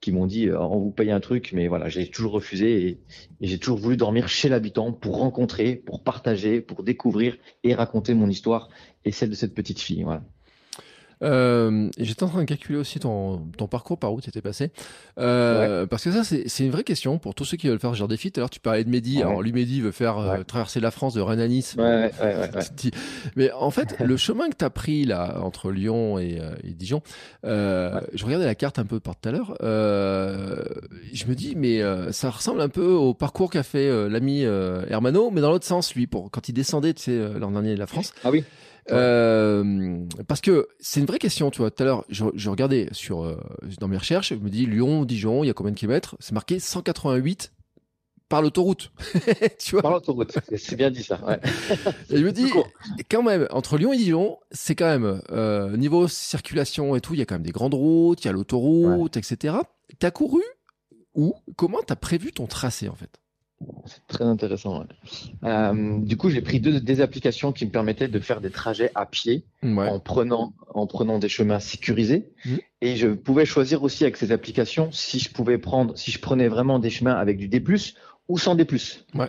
qui 0.00 0.12
m'ont 0.12 0.26
dit 0.26 0.48
euh, 0.48 0.60
on 0.60 0.78
vous 0.78 0.90
paye 0.90 1.10
un 1.10 1.20
truc, 1.20 1.52
mais 1.52 1.68
voilà, 1.68 1.88
j'ai 1.88 2.08
toujours 2.08 2.32
refusé 2.32 2.86
et, 2.86 2.98
et 3.40 3.46
j'ai 3.46 3.58
toujours 3.58 3.78
voulu 3.78 3.96
dormir 3.96 4.28
chez 4.28 4.48
l'habitant 4.48 4.92
pour 4.92 5.18
rencontrer, 5.18 5.76
pour 5.76 6.02
partager, 6.02 6.60
pour 6.60 6.82
découvrir 6.82 7.36
et 7.64 7.74
raconter 7.74 8.14
mon 8.14 8.28
histoire 8.28 8.68
et 9.04 9.12
celle 9.12 9.30
de 9.30 9.34
cette 9.34 9.54
petite 9.54 9.80
fille. 9.80 10.02
Voilà. 10.02 10.22
Euh, 11.22 11.88
J'étais 11.98 12.22
en 12.24 12.28
train 12.28 12.40
de 12.40 12.44
calculer 12.46 12.78
aussi 12.78 12.98
ton, 12.98 13.38
ton 13.56 13.66
parcours 13.66 13.98
par 13.98 14.12
où 14.12 14.20
tu 14.20 14.28
étais 14.28 14.40
passé. 14.40 14.70
Euh, 15.18 15.86
Parce 15.86 16.04
que 16.04 16.12
ça, 16.12 16.24
c'est 16.24 16.64
une 16.64 16.70
vraie 16.70 16.84
question 16.84 17.18
pour 17.18 17.34
tous 17.34 17.44
ceux 17.44 17.56
qui 17.56 17.68
veulent 17.68 17.78
faire 17.78 17.92
ce 17.92 17.96
genre 17.96 18.08
de 18.08 18.14
défi. 18.14 18.30
Tout 18.32 18.40
à 18.40 18.42
l'heure, 18.42 18.50
tu 18.50 18.60
parlais 18.60 18.84
de 18.84 18.90
Mehdi. 18.90 19.18
Ouais. 19.18 19.22
Alors, 19.22 19.42
lui, 19.42 19.52
Mehdi 19.52 19.80
veut 19.80 19.92
faire 19.92 20.18
euh, 20.18 20.42
traverser 20.42 20.80
la 20.80 20.90
France 20.90 21.14
de 21.14 21.20
Rennes 21.20 21.40
à 21.40 21.48
Nice. 21.48 21.76
Mais 23.36 23.50
en 23.52 23.70
fait, 23.70 23.96
le 24.04 24.16
chemin 24.16 24.48
que 24.48 24.56
tu 24.56 24.64
as 24.64 24.70
pris 24.70 25.04
là 25.04 25.40
entre 25.42 25.70
Lyon 25.70 26.18
et, 26.18 26.38
euh, 26.40 26.54
et 26.64 26.70
Dijon, 26.72 27.02
euh, 27.44 28.00
je 28.14 28.24
regardais 28.24 28.46
la 28.46 28.54
carte 28.54 28.78
un 28.78 28.84
peu 28.84 29.00
par 29.00 29.16
tout 29.16 29.28
à 29.28 29.32
l'heure. 29.32 29.56
Euh, 29.62 30.62
je 31.12 31.26
me 31.26 31.34
dis, 31.34 31.54
mais 31.56 31.80
ça 32.12 32.30
ressemble 32.30 32.60
un 32.60 32.68
peu 32.68 32.86
au 32.86 33.14
parcours 33.14 33.50
qu'a 33.50 33.62
fait 33.62 34.08
l'ami 34.08 34.42
Hermano, 34.42 35.30
mais 35.30 35.40
dans 35.40 35.50
l'autre 35.50 35.66
sens, 35.66 35.94
lui, 35.94 36.06
pour 36.06 36.30
quand 36.30 36.48
il 36.48 36.52
descendait, 36.52 36.94
tu 36.94 37.02
sais, 37.02 37.38
l'an 37.38 37.50
dernier 37.50 37.74
de 37.74 37.78
la 37.78 37.86
France. 37.86 38.12
Ah 38.24 38.30
oui. 38.30 38.44
Ouais. 38.88 38.94
Euh, 38.96 40.04
parce 40.26 40.40
que 40.40 40.68
c'est 40.80 41.00
une 41.00 41.06
vraie 41.06 41.18
question, 41.18 41.50
tu 41.50 41.58
vois. 41.58 41.70
Tout 41.70 41.82
à 41.82 41.86
l'heure, 41.86 42.04
je, 42.08 42.24
je 42.34 42.50
regardais 42.50 42.88
sur 42.92 43.22
euh, 43.22 43.36
dans 43.80 43.88
mes 43.88 43.96
recherches, 43.96 44.30
je 44.30 44.34
me 44.34 44.50
dis 44.50 44.66
Lyon, 44.66 45.04
Dijon, 45.04 45.44
il 45.44 45.46
y 45.46 45.50
a 45.50 45.54
combien 45.54 45.72
de 45.72 45.78
kilomètres? 45.78 46.16
C'est 46.20 46.32
marqué 46.32 46.58
188 46.58 47.52
par 48.28 48.42
l'autoroute. 48.42 48.92
tu 49.60 49.72
vois? 49.72 49.82
Par 49.82 49.92
l'autoroute, 49.92 50.36
c'est- 50.56 50.74
bien 50.74 50.90
dit 50.90 51.02
ça. 51.02 51.20
Ouais. 51.24 51.38
et 52.10 52.16
je 52.16 52.24
me 52.24 52.32
dis, 52.32 52.50
quand 53.10 53.22
même, 53.22 53.46
entre 53.50 53.76
Lyon 53.76 53.92
et 53.92 53.98
Dijon, 53.98 54.38
c'est 54.50 54.74
quand 54.74 54.86
même, 54.86 55.20
euh, 55.30 55.76
niveau 55.76 56.08
circulation 56.08 56.96
et 56.96 57.00
tout, 57.00 57.12
il 57.14 57.18
y 57.18 57.22
a 57.22 57.26
quand 57.26 57.34
même 57.34 57.42
des 57.42 57.52
grandes 57.52 57.74
routes, 57.74 58.24
il 58.24 58.28
y 58.28 58.30
a 58.30 58.32
l'autoroute, 58.32 59.16
etc. 59.16 59.54
T'as 59.98 60.10
couru 60.10 60.40
où? 61.14 61.34
Comment 61.56 61.80
t'as 61.86 61.94
prévu 61.96 62.32
ton 62.32 62.46
tracé, 62.46 62.88
en 62.88 62.94
fait? 62.94 63.20
C'est 63.86 64.06
très 64.06 64.24
intéressant. 64.24 64.80
ouais. 64.80 64.86
Euh, 65.44 65.98
du 65.98 66.16
coup, 66.16 66.30
j'ai 66.30 66.40
pris 66.40 66.60
deux, 66.60 66.80
des 66.80 67.00
applications 67.00 67.52
qui 67.52 67.66
me 67.66 67.70
permettaient 67.70 68.08
de 68.08 68.18
faire 68.20 68.40
des 68.40 68.50
trajets 68.50 68.90
à 68.94 69.06
pied 69.06 69.44
Ouais. 69.62 69.88
en 69.88 69.98
prenant 70.00 70.52
en 70.74 70.86
prenant 70.86 71.18
des 71.18 71.28
chemins 71.28 71.60
sécurisés 71.60 72.30
Mhm. 72.44 72.58
et 72.80 72.96
je 72.96 73.08
pouvais 73.08 73.44
choisir 73.44 73.82
aussi 73.82 74.04
avec 74.04 74.16
ces 74.16 74.32
applications 74.32 74.90
si 74.92 75.18
je 75.18 75.30
pouvais 75.30 75.58
prendre 75.58 75.96
si 75.96 76.10
je 76.10 76.18
prenais 76.18 76.48
vraiment 76.48 76.78
des 76.78 76.90
chemins 76.90 77.14
avec 77.14 77.36
du 77.38 77.48
D+ 77.48 77.62
ou 78.28 78.38
sans 78.38 78.54
D+. 78.54 78.66
Ouais. 79.14 79.28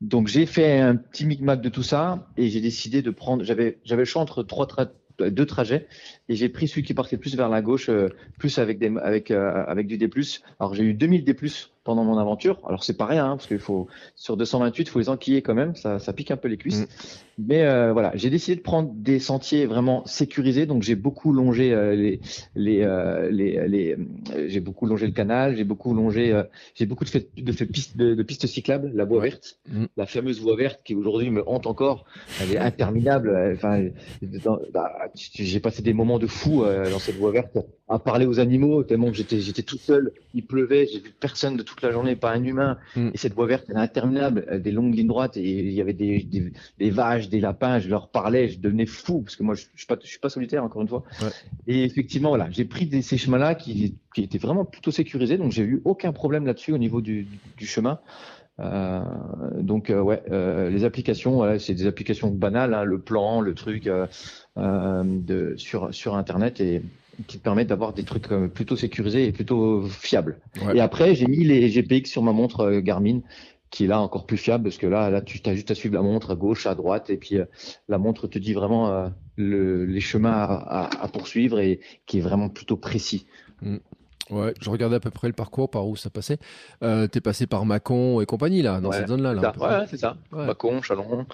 Donc 0.00 0.28
j'ai 0.28 0.44
fait 0.46 0.78
un 0.80 0.94
petit 0.96 1.24
micmac 1.24 1.60
de 1.60 1.68
tout 1.68 1.82
ça 1.82 2.26
et 2.36 2.48
j'ai 2.48 2.60
décidé 2.60 3.02
de 3.02 3.10
prendre 3.10 3.44
j'avais 3.44 3.78
j'avais 3.84 4.02
le 4.02 4.06
choix 4.06 4.20
entre 4.22 4.42
trois 4.42 4.66
tra- 4.66 4.90
deux 5.30 5.46
trajets 5.46 5.86
et 6.28 6.34
j'ai 6.34 6.48
pris 6.48 6.68
celui 6.68 6.82
qui 6.82 6.94
partait 6.94 7.16
plus 7.16 7.36
vers 7.36 7.48
la 7.48 7.62
gauche 7.62 7.88
euh, 7.88 8.08
plus 8.38 8.58
avec 8.58 8.78
des 8.78 8.92
avec 9.02 9.30
euh, 9.30 9.64
avec 9.66 9.86
du 9.86 9.98
D+. 9.98 10.10
Alors 10.58 10.74
j'ai 10.74 10.84
eu 10.84 10.94
2000 10.94 11.24
D+ 11.24 11.36
pendant 11.84 12.04
mon 12.04 12.18
aventure. 12.18 12.60
Alors 12.66 12.82
c'est 12.82 12.96
pas 12.96 13.06
rien 13.06 13.26
hein, 13.26 13.36
parce 13.36 13.46
qu'il 13.46 13.60
faut 13.60 13.86
sur 14.16 14.36
228, 14.36 14.82
il 14.82 14.88
faut 14.88 14.98
les 14.98 15.08
enquiller 15.08 15.42
quand 15.42 15.54
même, 15.54 15.76
ça 15.76 15.98
ça 15.98 16.12
pique 16.12 16.30
un 16.30 16.36
peu 16.36 16.48
les 16.48 16.56
cuisses. 16.56 16.80
Mhm. 16.80 16.86
Mais 17.38 17.64
euh, 17.64 17.92
voilà, 17.92 18.12
j'ai 18.14 18.30
décidé 18.30 18.56
de 18.56 18.62
prendre 18.62 18.90
des 18.94 19.18
sentiers 19.18 19.66
vraiment 19.66 20.04
sécurisés, 20.06 20.64
donc 20.64 20.82
j'ai 20.82 20.94
beaucoup 20.94 21.32
longé 21.34 21.68
les, 21.94 22.18
les, 22.54 23.28
les, 23.30 23.68
les 23.68 23.96
j'ai 24.48 24.60
beaucoup 24.60 24.86
longé 24.86 25.06
le 25.06 25.12
canal, 25.12 25.54
j'ai 25.54 25.64
beaucoup 25.64 25.92
longé, 25.92 26.42
j'ai 26.74 26.86
beaucoup 26.86 27.04
de 27.04 27.10
fait 27.10 27.28
de, 27.36 27.52
fait 27.52 27.66
pistes 27.66 27.96
de, 27.96 28.14
de 28.14 28.22
pistes 28.22 28.46
cyclables, 28.46 28.90
la 28.94 29.04
voie 29.04 29.20
verte, 29.20 29.58
Mhm. 29.70 29.88
la 29.96 30.06
fameuse 30.06 30.40
voie 30.40 30.56
verte 30.56 30.80
qui 30.82 30.94
aujourd'hui 30.94 31.30
me 31.30 31.46
hante 31.46 31.66
encore, 31.66 32.04
elle 32.40 32.52
est 32.52 32.58
interminable. 32.58 33.52
Enfin, 33.54 33.84
bah, 34.72 34.92
j'ai 35.34 35.60
passé 35.60 35.82
des 35.82 35.92
moments 35.92 36.15
de 36.18 36.26
fou 36.26 36.64
euh, 36.64 36.90
dans 36.90 36.98
cette 36.98 37.16
voie 37.16 37.30
verte 37.30 37.58
à 37.88 37.98
parler 37.98 38.26
aux 38.26 38.40
animaux 38.40 38.82
tellement 38.82 39.08
que 39.10 39.16
j'étais 39.16 39.40
j'étais 39.40 39.62
tout 39.62 39.78
seul, 39.78 40.12
il 40.34 40.44
pleuvait, 40.44 40.88
j'ai 40.92 40.98
vu 40.98 41.14
personne 41.18 41.56
de 41.56 41.62
toute 41.62 41.82
la 41.82 41.92
journée, 41.92 42.16
pas 42.16 42.32
un 42.32 42.42
humain. 42.42 42.78
Mhm. 42.96 43.12
Et 43.14 43.18
cette 43.18 43.34
voie 43.34 43.46
verte, 43.46 43.66
elle 43.68 43.76
est 43.76 43.80
interminable, 43.80 44.44
euh, 44.50 44.58
des 44.58 44.72
longues 44.72 44.94
lignes 44.94 45.06
droites 45.06 45.36
et 45.36 45.48
il 45.48 45.72
y 45.72 45.80
avait 45.80 45.92
des, 45.92 46.22
des, 46.22 46.52
des 46.78 46.90
vaches, 46.90 47.28
des 47.28 47.40
lapins, 47.40 47.78
je 47.78 47.88
leur 47.88 48.08
parlais, 48.08 48.48
je 48.48 48.58
devenais 48.58 48.86
fou 48.86 49.22
parce 49.22 49.36
que 49.36 49.42
moi 49.42 49.54
je, 49.54 49.66
je 49.74 49.78
suis 49.78 49.86
pas 49.86 49.96
je 50.02 50.08
suis 50.08 50.18
pas 50.18 50.30
solitaire 50.30 50.64
encore 50.64 50.82
une 50.82 50.88
fois. 50.88 51.04
Ouais. 51.22 51.28
Et 51.66 51.84
effectivement 51.84 52.30
voilà, 52.30 52.48
j'ai 52.50 52.64
pris 52.64 52.86
des, 52.86 53.02
ces 53.02 53.18
chemins-là 53.18 53.54
qui, 53.54 53.94
qui 54.14 54.22
étaient 54.22 54.38
vraiment 54.38 54.64
plutôt 54.64 54.90
sécurisés, 54.90 55.38
donc 55.38 55.52
j'ai 55.52 55.62
eu 55.62 55.82
aucun 55.84 56.12
problème 56.12 56.46
là-dessus 56.46 56.72
au 56.72 56.78
niveau 56.78 57.00
du, 57.00 57.26
du 57.56 57.66
chemin. 57.66 58.00
Euh, 58.58 59.00
donc 59.60 59.90
euh, 59.90 60.00
ouais, 60.00 60.22
euh, 60.30 60.70
les 60.70 60.84
applications, 60.84 61.32
voilà, 61.34 61.58
c'est 61.58 61.74
des 61.74 61.86
applications 61.86 62.30
banales, 62.30 62.72
hein, 62.74 62.84
le 62.84 63.00
plan, 63.00 63.40
le 63.40 63.54
truc 63.54 63.88
de 64.56 65.54
sur 65.56 65.92
sur 65.94 66.14
internet 66.14 66.60
et 66.60 66.82
qui 67.26 67.38
te 67.38 67.42
permettent 67.42 67.68
d'avoir 67.68 67.92
des 67.92 68.04
trucs 68.04 68.28
plutôt 68.54 68.76
sécurisés 68.76 69.26
et 69.26 69.32
plutôt 69.32 69.82
fiables. 69.86 70.38
Ouais. 70.62 70.76
Et 70.76 70.80
après, 70.80 71.14
j'ai 71.14 71.26
mis 71.26 71.44
les 71.44 71.68
GPX 71.70 72.10
sur 72.10 72.22
ma 72.22 72.32
montre 72.32 72.70
Garmin, 72.80 73.20
qui 73.70 73.84
est 73.84 73.86
là 73.86 74.00
encore 74.00 74.26
plus 74.26 74.36
fiable 74.36 74.64
parce 74.64 74.76
que 74.76 74.86
là, 74.86 75.10
là, 75.10 75.22
tu 75.22 75.40
as 75.46 75.54
juste 75.54 75.70
à 75.70 75.74
suivre 75.74 75.94
la 75.94 76.02
montre 76.02 76.30
à 76.32 76.34
gauche, 76.34 76.66
à 76.66 76.74
droite, 76.74 77.08
et 77.10 77.16
puis 77.16 77.38
la 77.88 77.98
montre 77.98 78.26
te 78.26 78.38
dit 78.38 78.52
vraiment 78.52 79.10
le, 79.36 79.86
les 79.86 80.00
chemins 80.00 80.32
à, 80.32 80.44
à- 80.84 81.04
à 81.04 81.08
poursuivre 81.08 81.58
et 81.58 81.80
qui 82.06 82.18
est 82.18 82.22
vraiment 82.22 82.50
plutôt 82.50 82.76
précis. 82.76 83.26
Ouais, 84.30 84.54
je 84.60 84.70
regardais 84.70 84.96
à 84.96 85.00
peu 85.00 85.10
près 85.10 85.28
le 85.28 85.32
parcours 85.34 85.70
par 85.70 85.86
où 85.86 85.94
ça 85.96 86.10
passait. 86.10 86.38
Euh, 86.82 87.06
T'es 87.06 87.20
passé 87.20 87.46
par 87.46 87.64
Mâcon 87.64 88.20
et 88.20 88.26
compagnie, 88.26 88.60
là, 88.62 88.80
dans 88.80 88.90
Ouais, 88.90 88.96
cette 88.98 89.08
zone-là. 89.08 89.34
Là, 89.34 89.52
ouais, 89.58 89.86
c'est 89.88 89.98
ça. 89.98 90.16
Ouais. 90.32 90.46
Chalon. 90.82 91.26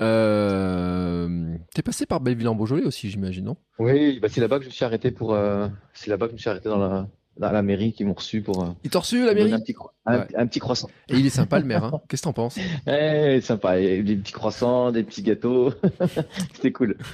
Euh, 0.00 1.56
T'es 1.74 1.82
passé 1.82 2.06
par 2.06 2.20
Belleville-en-Beaujolais 2.20 2.84
aussi, 2.84 3.10
j'imagine, 3.10 3.44
non? 3.44 3.56
Oui, 3.78 4.18
bah, 4.20 4.28
c'est 4.30 4.40
là-bas 4.40 4.58
que 4.58 4.64
je 4.64 4.68
me 4.68 4.72
suis 4.72 4.84
arrêté 4.84 5.10
pour. 5.10 5.34
euh, 5.34 5.68
c'est 5.92 6.10
là-bas 6.10 6.26
que 6.26 6.30
je 6.30 6.34
me 6.34 6.38
suis 6.38 6.50
arrêté 6.50 6.68
dans 6.68 6.78
la, 6.78 7.06
la 7.38 7.62
mairie 7.62 7.92
qui 7.92 8.04
m'ont 8.04 8.14
reçu 8.14 8.40
pour. 8.42 8.62
euh, 8.64 8.68
Il 8.84 8.90
t'a 8.90 9.00
reçu, 9.00 9.24
la 9.24 9.34
mairie 9.34 9.52
un 9.52 9.60
petit, 9.60 9.74
un, 10.06 10.18
Ouais. 10.18 10.26
un 10.36 10.46
petit 10.46 10.60
croissant. 10.60 10.88
Et 11.08 11.16
il 11.16 11.26
est 11.26 11.30
sympa, 11.30 11.58
le 11.58 11.64
maire. 11.64 11.84
Hein 11.84 12.00
Qu'est-ce 12.08 12.22
que 12.22 12.26
t'en 12.28 12.32
penses? 12.32 12.56
Eh, 12.86 13.40
sympa. 13.42 13.78
Et 13.80 14.02
des 14.02 14.16
petits 14.16 14.32
croissants, 14.32 14.92
des 14.92 15.02
petits 15.02 15.22
gâteaux. 15.22 15.72
C'était 16.54 16.72
cool. 16.72 16.96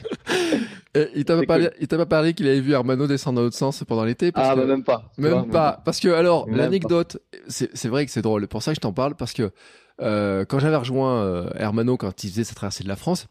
Euh, 0.97 1.07
Il 1.15 1.25
t'a 1.25 1.35
pas 1.35 1.41
C'est 1.41 1.47
parlé, 1.47 1.71
il 1.81 1.87
pas 1.87 2.05
parlé 2.07 2.35
qu'il 2.35 2.49
avait 2.49 2.61
vu 2.61 2.73
Hermano 2.73 3.07
descendre 3.07 3.37
dans 3.37 3.43
l'autre 3.43 3.57
sens 3.57 3.85
pendant 3.87 4.05
l'été 4.05 4.33
Ah, 4.35 4.55
que- 4.55 4.61
bah, 4.61 4.67
même 4.67 4.83
pas. 4.83 5.05
Même 5.19 5.33
vois, 5.33 5.47
pas. 5.49 5.83
Parce 5.85 6.01
que, 6.01 6.09
alors, 6.09 6.49
l'anecdote, 6.51 7.19
c'est 7.47 7.71
c'est 7.77 7.89
vrai 7.89 8.05
que 8.07 8.11
c'est 8.11 8.23
drôle. 8.23 8.49
Pour 8.49 8.61
ça 8.65 8.73
que 8.73 8.75
je 8.75 8.81
t'en 8.81 8.93
parle, 8.93 9.15
parce 9.15 9.33
que 9.33 9.53
euh, 10.03 10.45
quand 10.45 10.59
j'avais 10.59 10.75
rejoint 10.75 11.23
euh, 11.23 11.49
Hermano, 11.55 11.97
quand 11.97 12.25
il 12.25 12.31
faisait 12.31 12.43
sa 12.43 12.57
traversée 12.57 12.83
de 12.83 12.89
la 12.89 12.97
France, 12.97 13.29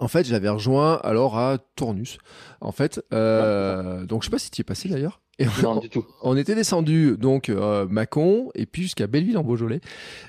En 0.00 0.08
fait, 0.08 0.24
je 0.26 0.32
l'avais 0.32 0.50
rejoint 0.50 0.96
alors 1.02 1.38
à 1.38 1.56
Tournus. 1.76 2.18
En 2.60 2.72
fait, 2.72 3.02
euh, 3.14 4.04
donc 4.04 4.22
je 4.22 4.26
sais 4.26 4.30
pas 4.30 4.38
si 4.38 4.50
tu 4.50 4.58
y 4.58 4.62
es 4.62 4.64
passé 4.64 4.88
d'ailleurs. 4.90 5.22
Et 5.38 5.46
non, 5.62 5.76
du 5.76 5.90
tout. 5.90 6.04
On 6.22 6.36
était 6.36 6.54
descendu 6.54 7.16
donc 7.18 7.50
euh, 7.50 7.86
Mâcon 7.88 8.50
et 8.54 8.64
puis 8.64 8.82
jusqu'à 8.82 9.06
Belleville 9.06 9.36
en 9.36 9.42
Beaujolais. 9.42 9.80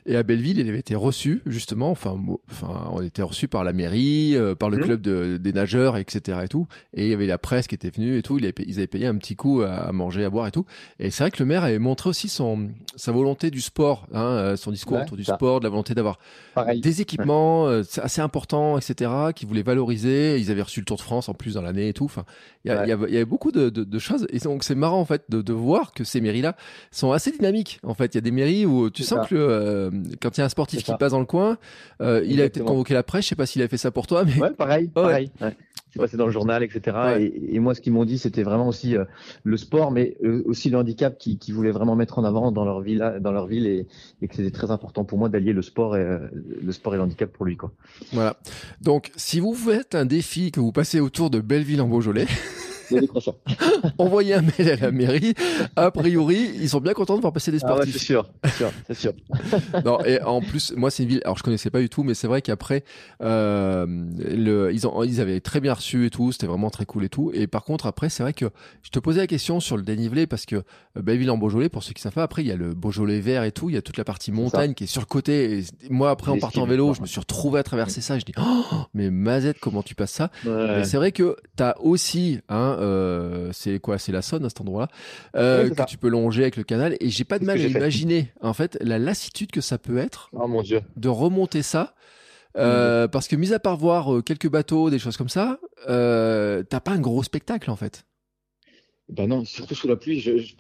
Et 0.06 0.18
à 0.18 0.24
Belleville, 0.24 0.60
il 0.60 0.68
avait 0.68 0.80
été 0.80 0.96
reçu 0.96 1.42
justement. 1.46 1.92
Enfin, 1.92 2.20
enfin, 2.52 2.90
on 2.92 3.02
était 3.02 3.22
reçu 3.22 3.48
par 3.48 3.64
la 3.64 3.72
mairie, 3.72 4.36
euh, 4.36 4.54
par 4.54 4.70
le 4.70 4.78
mmh. 4.78 4.82
club 4.82 5.02
de, 5.02 5.38
des 5.38 5.54
nageurs, 5.54 5.96
etc. 5.96 6.40
et 6.44 6.48
tout. 6.50 6.68
Et 6.94 7.06
il 7.06 7.10
y 7.10 7.14
avait 7.14 7.28
la 7.28 7.38
presse 7.38 7.68
qui 7.68 7.76
était 7.76 7.90
venue 7.90 8.18
et 8.18 8.22
tout. 8.22 8.38
Il 8.38 8.52
ils 8.66 8.78
avaient 8.78 8.88
payé 8.88 9.08
un 9.08 9.16
petit 9.16 9.36
coup 9.36 9.62
à, 9.62 9.92
manger, 9.94 10.26
à 10.26 10.30
boire 10.30 10.48
et 10.48 10.52
tout. 10.52 10.66
Et 11.00 11.10
c'est 11.10 11.24
vrai 11.24 11.32
que 11.32 11.42
le 11.42 11.46
maire 11.46 11.64
avait 11.64 11.80
montré 11.80 12.10
aussi 12.10 12.28
son 12.28 12.70
sa 12.96 13.12
volonté 13.12 13.50
du 13.50 13.62
sport, 13.62 14.08
hein, 14.14 14.26
euh, 14.26 14.56
son 14.58 14.72
discours 14.72 15.00
autour 15.00 15.16
du 15.16 15.24
sport, 15.24 15.60
de 15.60 15.66
la 15.66 15.70
volonté 15.70 15.94
d'avoir 15.94 16.20
des 16.82 17.02
équipements 17.02 17.68
euh, 17.68 17.84
assez 18.02 18.20
importants, 18.20 18.78
etc. 18.78 19.10
Qui 19.36 19.46
voulait 19.46 19.62
valoriser. 19.64 20.38
Ils 20.38 20.52
avaient 20.52 20.64
reçu 20.64 20.82
le 20.82 20.86
Tour 20.86 20.98
de 20.98 21.02
France 21.02 21.30
en 21.30 21.34
plus 21.34 21.54
dans 21.54 21.62
l'année 21.62 21.90
et 21.90 21.94
tout. 21.94 22.06
Enfin, 22.06 22.26
il 22.66 22.72
y, 22.72 22.90
y, 22.90 22.92
avait 22.92 23.26
beaucoup 23.26 23.52
de, 23.52 23.70
de, 23.70 23.84
de 23.86 24.00
choses. 24.00 24.28
Et 24.32 24.40
donc 24.40 24.64
c'est 24.64 24.76
marrant 24.76 24.97
en 25.00 25.06
fait 25.06 25.24
de, 25.30 25.42
de 25.42 25.54
voir 25.54 25.92
que 25.94 26.04
ces 26.04 26.22
mairies-là 26.22 26.56
sont 26.92 27.12
assez 27.12 27.32
dynamiques. 27.32 27.80
En 27.84 27.94
fait, 27.94 28.14
il 28.14 28.16
y 28.16 28.20
a 28.20 28.22
des 28.22 28.32
mairies 28.32 28.66
où 28.66 28.90
tu 28.90 29.04
sens 29.04 29.28
que 29.28 29.36
euh, 29.36 29.92
quand 30.22 30.38
il 30.38 30.42
y 30.42 30.44
a 30.44 30.46
un 30.46 30.50
sportif 30.50 30.84
qui 30.84 30.92
passe 31.00 31.12
dans 31.12 31.20
le 31.20 31.26
coin, 31.26 31.58
euh, 32.02 32.24
il 32.26 32.42
a 32.42 32.50
peut-être 32.50 32.66
convoqué 32.66 32.94
la 32.94 33.04
presse. 33.04 33.26
Je 33.26 33.30
sais 33.30 33.36
pas 33.36 33.46
s'il 33.46 33.62
a 33.62 33.68
fait 33.68 33.78
ça 33.78 33.92
pour 33.92 34.08
toi, 34.08 34.24
mais 34.26 34.40
ouais, 34.40 34.52
pareil, 34.52 34.88
pareil. 34.94 35.32
C'est 35.90 36.00
passé 36.00 36.18
dans 36.18 36.26
le 36.26 36.32
journal, 36.32 36.64
etc. 36.64 37.30
Et, 37.50 37.60
moi, 37.60 37.74
ce 37.74 37.80
qu'ils 37.80 37.94
m'ont 37.94 38.04
dit, 38.04 38.18
c'était 38.18 38.44
vraiment 38.44 38.68
aussi 38.68 38.98
euh, 38.98 39.06
le 39.44 39.56
sport, 39.56 39.92
mais 39.92 40.18
aussi 40.46 40.70
le 40.70 40.78
handicap 40.78 41.18
qui, 41.18 41.38
qui 41.38 41.54
voulaient 41.54 41.72
vraiment 41.72 41.96
mettre 41.96 42.20
en 42.20 42.26
avant 42.26 42.52
dans 42.52 42.66
leur 42.66 42.82
ville, 42.82 43.20
dans 43.22 43.32
leur 43.32 43.48
ville, 43.48 43.66
et, 43.66 43.88
et 44.22 44.28
que 44.28 44.36
c'était 44.36 44.52
très 44.52 44.70
important 44.70 45.06
pour 45.06 45.18
moi 45.18 45.30
d'allier 45.30 45.54
le 45.54 45.62
sport 45.62 45.96
et 45.96 46.06
le 46.62 46.72
sport 46.74 46.94
et 46.94 46.98
l'handicap 46.98 47.32
pour 47.32 47.46
lui, 47.46 47.56
quoi. 47.56 47.72
Voilà. 48.12 48.38
Donc, 48.82 49.12
si 49.16 49.40
vous 49.40 49.54
faites 49.54 49.96
un 49.96 50.06
défi 50.06 50.52
que 50.52 50.60
vous 50.60 50.74
passez 50.74 51.00
autour 51.00 51.30
de 51.30 51.40
Belleville 51.40 51.82
en 51.82 51.88
Beaujolais. 51.88 52.28
Envoyez 53.98 54.34
un 54.36 54.42
mail 54.42 54.70
à 54.72 54.76
la 54.76 54.92
mairie. 54.92 55.34
A 55.76 55.92
priori, 55.92 56.52
ils 56.56 56.70
sont 56.70 56.80
bien 56.80 56.94
contents 56.94 57.16
de 57.16 57.22
voir 57.22 57.34
passer 57.34 57.52
des 57.52 57.60
sportifs. 57.60 57.82
Ah 57.82 57.86
ouais, 57.86 57.92
c'est 57.92 58.06
sûr, 58.06 58.30
c'est 58.44 58.54
sûr, 58.54 58.72
c'est 58.88 58.94
sûr. 58.94 59.14
non, 59.86 60.04
et 60.06 60.22
en 60.22 60.42
plus, 60.42 60.74
moi, 60.76 60.92
c'est 60.92 61.04
une 61.04 61.10
ville. 61.10 61.22
Alors, 61.24 61.38
je 61.38 61.44
connaissais 61.44 61.70
pas 61.70 61.80
du 61.80 61.90
tout, 61.90 62.04
mais 62.04 62.14
c'est 62.14 62.28
vrai 62.28 62.42
qu'après, 62.42 62.84
euh, 63.22 63.86
le, 63.88 64.72
ils 64.74 64.88
ont, 64.88 65.04
ils 65.04 65.22
avaient 65.22 65.40
très 65.40 65.60
bien 65.60 65.74
reçu 65.74 66.06
et 66.06 66.10
tout. 66.10 66.32
C'était 66.32 66.48
vraiment 66.48 66.70
très 66.70 66.86
cool 66.86 67.04
et 67.04 67.10
tout. 67.10 67.32
Et 67.34 67.48
par 67.48 67.64
contre, 67.64 67.86
après, 67.86 68.10
c'est 68.10 68.24
vrai 68.24 68.34
que 68.34 68.46
je 68.84 68.90
te 68.90 69.00
posais 69.00 69.22
la 69.22 69.28
question 69.28 69.60
sur 69.60 69.78
le 69.78 69.84
dénivelé 69.84 70.28
parce 70.28 70.46
que 70.46 70.56
euh, 70.56 70.62
Belleville 71.02 71.32
en 71.32 71.38
Beaujolais, 71.38 71.70
pour 71.70 71.84
ceux 71.84 71.94
qui 71.94 72.02
savent 72.02 72.14
pas, 72.14 72.24
après, 72.24 72.44
il 72.44 72.48
y 72.48 72.52
a 72.52 72.56
le 72.56 72.74
Beaujolais 72.74 73.20
vert 73.20 73.44
et 73.44 73.52
tout. 73.52 73.70
Il 73.70 73.74
y 73.74 73.78
a 73.78 73.82
toute 73.82 73.98
la 73.98 74.04
partie 74.04 74.32
montagne 74.32 74.74
qui 74.74 74.86
est 74.86 74.88
sur 74.88 75.02
le 75.02 75.08
côté. 75.08 75.60
Et 75.60 75.64
moi, 75.90 76.10
après, 76.10 76.32
en 76.32 76.40
partant 76.40 76.64
en 76.64 76.68
vélo, 76.68 76.94
je 76.94 77.02
me 77.02 77.08
suis 77.08 77.20
retrouvé 77.20 77.60
à 77.60 77.64
traverser 77.64 78.02
ça. 78.02 78.20
Je 78.20 78.26
dis, 78.26 78.34
oh, 78.38 78.66
mais 78.94 79.10
Mazette, 79.10 79.60
comment 79.60 79.84
tu 79.84 79.96
passes 79.96 80.12
ça? 80.12 80.32
Ouais. 80.46 80.84
C'est 80.84 80.98
vrai 80.98 81.12
que 81.12 81.36
t'as 81.56 81.76
aussi, 81.80 82.40
hein, 82.50 82.77
euh, 82.78 83.50
c'est 83.54 83.80
quoi 83.80 83.98
C'est 83.98 84.12
la 84.12 84.22
Saône 84.22 84.46
à 84.46 84.50
cet 84.50 84.62
endroit-là 84.62 84.90
euh, 85.36 85.70
que 85.70 85.86
tu 85.86 85.98
peux 85.98 86.10
longer 86.10 86.44
avec 86.44 86.58
le 86.58 86.64
canal. 86.64 86.96
Et 87.00 87.10
j'ai 87.10 87.24
pas 87.24 87.40
de 87.40 87.46
mal 87.46 87.60
à 87.60 87.64
imaginer 87.64 88.32
en 88.42 88.54
fait 88.54 88.78
la 88.82 89.00
lassitude 89.00 89.52
que 89.52 89.62
ça 89.62 89.78
peut 89.78 89.98
être. 89.98 90.30
Oh 90.34 90.48
mon 90.48 90.62
dieu. 90.62 90.82
De 90.96 91.10
remonter 91.10 91.62
ça. 91.62 91.96
Euh, 92.58 93.08
parce 93.08 93.28
que 93.28 93.36
mis 93.36 93.54
à 93.54 93.60
part 93.60 93.78
voir 93.78 94.24
quelques 94.24 94.50
bateaux, 94.50 94.90
des 94.90 94.98
choses 94.98 95.18
comme 95.18 95.30
ça, 95.30 95.60
t'as 95.86 96.80
pas 96.80 96.92
un 96.92 97.00
gros 97.00 97.24
spectacle 97.24 97.70
en 97.70 97.76
fait. 97.76 98.04
Ben 99.10 99.26
non, 99.30 99.46
surtout 99.46 99.74
sous 99.74 99.88
la 99.88 99.96
pluie. 99.96 100.20
Je, 100.20 100.54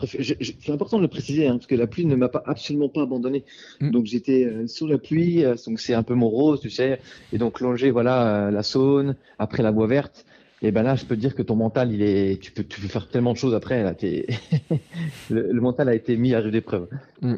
c'est 0.62 0.72
important 0.72 0.98
de 0.98 1.02
le 1.02 1.10
préciser, 1.10 1.48
hein, 1.48 1.58
parce 1.58 1.68
que 1.68 1.76
la 1.76 1.86
pluie 1.86 2.06
ne 2.06 2.16
m'a 2.16 2.30
pas 2.30 2.44
absolument 2.46 2.88
pas 2.88 3.02
abandonné. 3.02 3.44
Mm. 3.82 3.92
Donc 3.92 4.06
j'étais 4.06 4.50
sous 4.68 4.88
la 4.88 4.98
pluie, 4.98 5.44
donc 5.66 5.82
c'est 5.82 5.94
un 5.94 6.04
peu 6.04 6.14
mon 6.14 6.30
rose, 6.30 6.62
tu 6.62 6.70
sais, 6.70 7.02
et 7.34 7.38
donc 7.38 7.60
longer 7.60 7.92
voilà 7.92 8.50
la 8.52 8.64
Saône, 8.64 9.18
après 9.38 9.64
la 9.64 9.72
Bois 9.72 9.88
Verte. 9.88 10.26
Et 10.62 10.72
ben 10.72 10.84
là, 10.84 10.96
je 10.96 11.06
peux 11.06 11.16
te 11.16 11.22
dire 11.22 11.36
que 11.36 11.44
ton 11.44 11.56
mental, 11.56 11.92
il 11.92 12.02
est, 12.02 12.42
tu 12.42 12.52
peux, 12.52 12.64
tu 12.64 12.82
peux 12.82 12.88
faire 12.88 13.08
tellement 13.08 13.34
de 13.34 13.38
choses 13.38 13.54
après. 13.54 13.84
Là, 13.84 13.94
le, 15.30 15.52
le, 15.52 15.62
mental 15.62 15.88
a 15.90 15.94
été 15.94 16.18
mis 16.18 16.34
à 16.34 16.40
rude 16.40 16.56
épreuve. 16.56 16.88
Mm. 17.22 17.36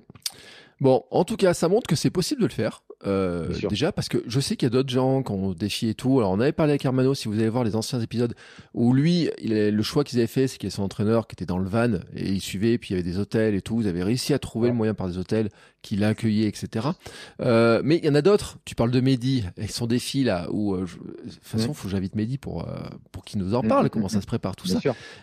Bon, 0.79 1.03
en 1.11 1.25
tout 1.25 1.35
cas, 1.35 1.53
ça 1.53 1.67
montre 1.67 1.87
que 1.87 1.95
c'est 1.95 2.09
possible 2.09 2.41
de 2.41 2.47
le 2.47 2.53
faire. 2.53 2.81
Euh, 3.07 3.47
déjà 3.69 3.91
parce 3.93 4.09
que 4.09 4.17
je 4.27 4.39
sais 4.41 4.57
qu'il 4.57 4.65
y 4.65 4.67
a 4.67 4.69
d'autres 4.71 4.89
gens 4.89 5.23
qui 5.23 5.31
ont 5.31 5.53
défi 5.53 5.87
et 5.89 5.93
tout. 5.93 6.19
Alors 6.19 6.31
on 6.31 6.39
avait 6.39 6.51
parlé 6.51 6.71
avec 6.71 6.83
Hermano, 6.83 7.13
si 7.13 7.27
vous 7.27 7.35
allez 7.35 7.49
voir 7.49 7.63
les 7.63 7.75
anciens 7.75 7.99
épisodes, 8.01 8.33
où 8.73 8.93
lui, 8.93 9.29
il 9.41 9.53
le 9.53 9.83
choix 9.83 10.03
qu'ils 10.03 10.19
avaient 10.19 10.27
fait, 10.27 10.47
c'est 10.47 10.57
qu'il 10.57 10.67
y 10.67 10.67
avait 10.67 10.75
son 10.75 10.83
entraîneur 10.83 11.27
qui 11.27 11.33
était 11.33 11.45
dans 11.45 11.59
le 11.59 11.67
van 11.67 11.93
et 12.15 12.29
il 12.29 12.41
suivait, 12.41 12.77
puis 12.77 12.89
il 12.89 12.97
y 12.97 12.99
avait 12.99 13.09
des 13.09 13.17
hôtels 13.17 13.55
et 13.55 13.61
tout. 13.61 13.77
Vous 13.77 13.87
avez 13.87 14.03
réussi 14.03 14.33
à 14.33 14.39
trouver 14.39 14.69
le 14.69 14.75
moyen 14.75 14.93
par 14.93 15.07
des 15.07 15.17
hôtels 15.17 15.49
qui 15.81 15.95
l'accueillaient, 15.95 16.47
etc. 16.47 16.87
Euh, 17.41 17.81
mais 17.83 17.97
il 17.97 18.05
y 18.05 18.09
en 18.09 18.15
a 18.15 18.21
d'autres. 18.21 18.57
Tu 18.65 18.75
parles 18.75 18.91
de 18.91 18.99
Mehdi 18.99 19.45
et 19.57 19.67
son 19.67 19.87
défi 19.87 20.23
là, 20.23 20.47
où 20.51 20.73
euh, 20.73 20.81
de 20.81 21.31
toute 21.31 21.43
façon, 21.43 21.73
faut 21.73 21.87
que 21.87 21.91
j'invite 21.91 22.15
Mehdi 22.15 22.37
pour 22.37 22.67
euh, 22.67 22.81
pour 23.11 23.23
qu'il 23.23 23.39
nous 23.39 23.53
en 23.53 23.61
parle, 23.61 23.85
mmh, 23.85 23.89
comment 23.89 24.07
mmh, 24.07 24.09
ça 24.09 24.21
se 24.21 24.25
prépare 24.25 24.55
tout 24.55 24.67
ça. 24.67 24.79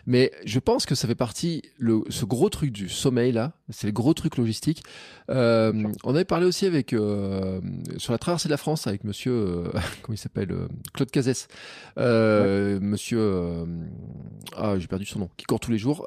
Mais 0.06 0.32
je 0.44 0.58
pense 0.58 0.86
que 0.86 0.94
ça 0.94 1.06
fait 1.06 1.14
partie 1.14 1.62
le 1.78 2.02
ce 2.08 2.24
gros 2.24 2.48
truc 2.48 2.72
du 2.72 2.88
sommeil 2.88 3.32
là, 3.32 3.52
c'est 3.70 3.86
le 3.86 3.92
gros 3.92 4.14
truc 4.14 4.36
logistique. 4.36 4.82
Euh, 5.30 5.72
on 6.04 6.14
avait 6.14 6.24
parlé 6.24 6.46
aussi 6.46 6.66
avec 6.66 6.92
euh, 6.92 7.60
sur 7.98 8.12
la 8.12 8.18
traversée 8.18 8.48
de 8.48 8.52
la 8.52 8.56
France 8.56 8.86
avec 8.86 9.04
Monsieur 9.04 9.32
euh, 9.32 9.68
comment 10.02 10.14
il 10.14 10.18
s'appelle 10.18 10.54
Claude 10.94 11.10
Cazès, 11.10 11.48
Monsieur 11.96 13.66
ah 14.56 14.78
j'ai 14.78 14.86
perdu 14.86 15.04
son 15.04 15.20
nom, 15.20 15.30
qui 15.36 15.44
court 15.44 15.60
tous 15.60 15.70
les 15.70 15.78
jours. 15.78 16.06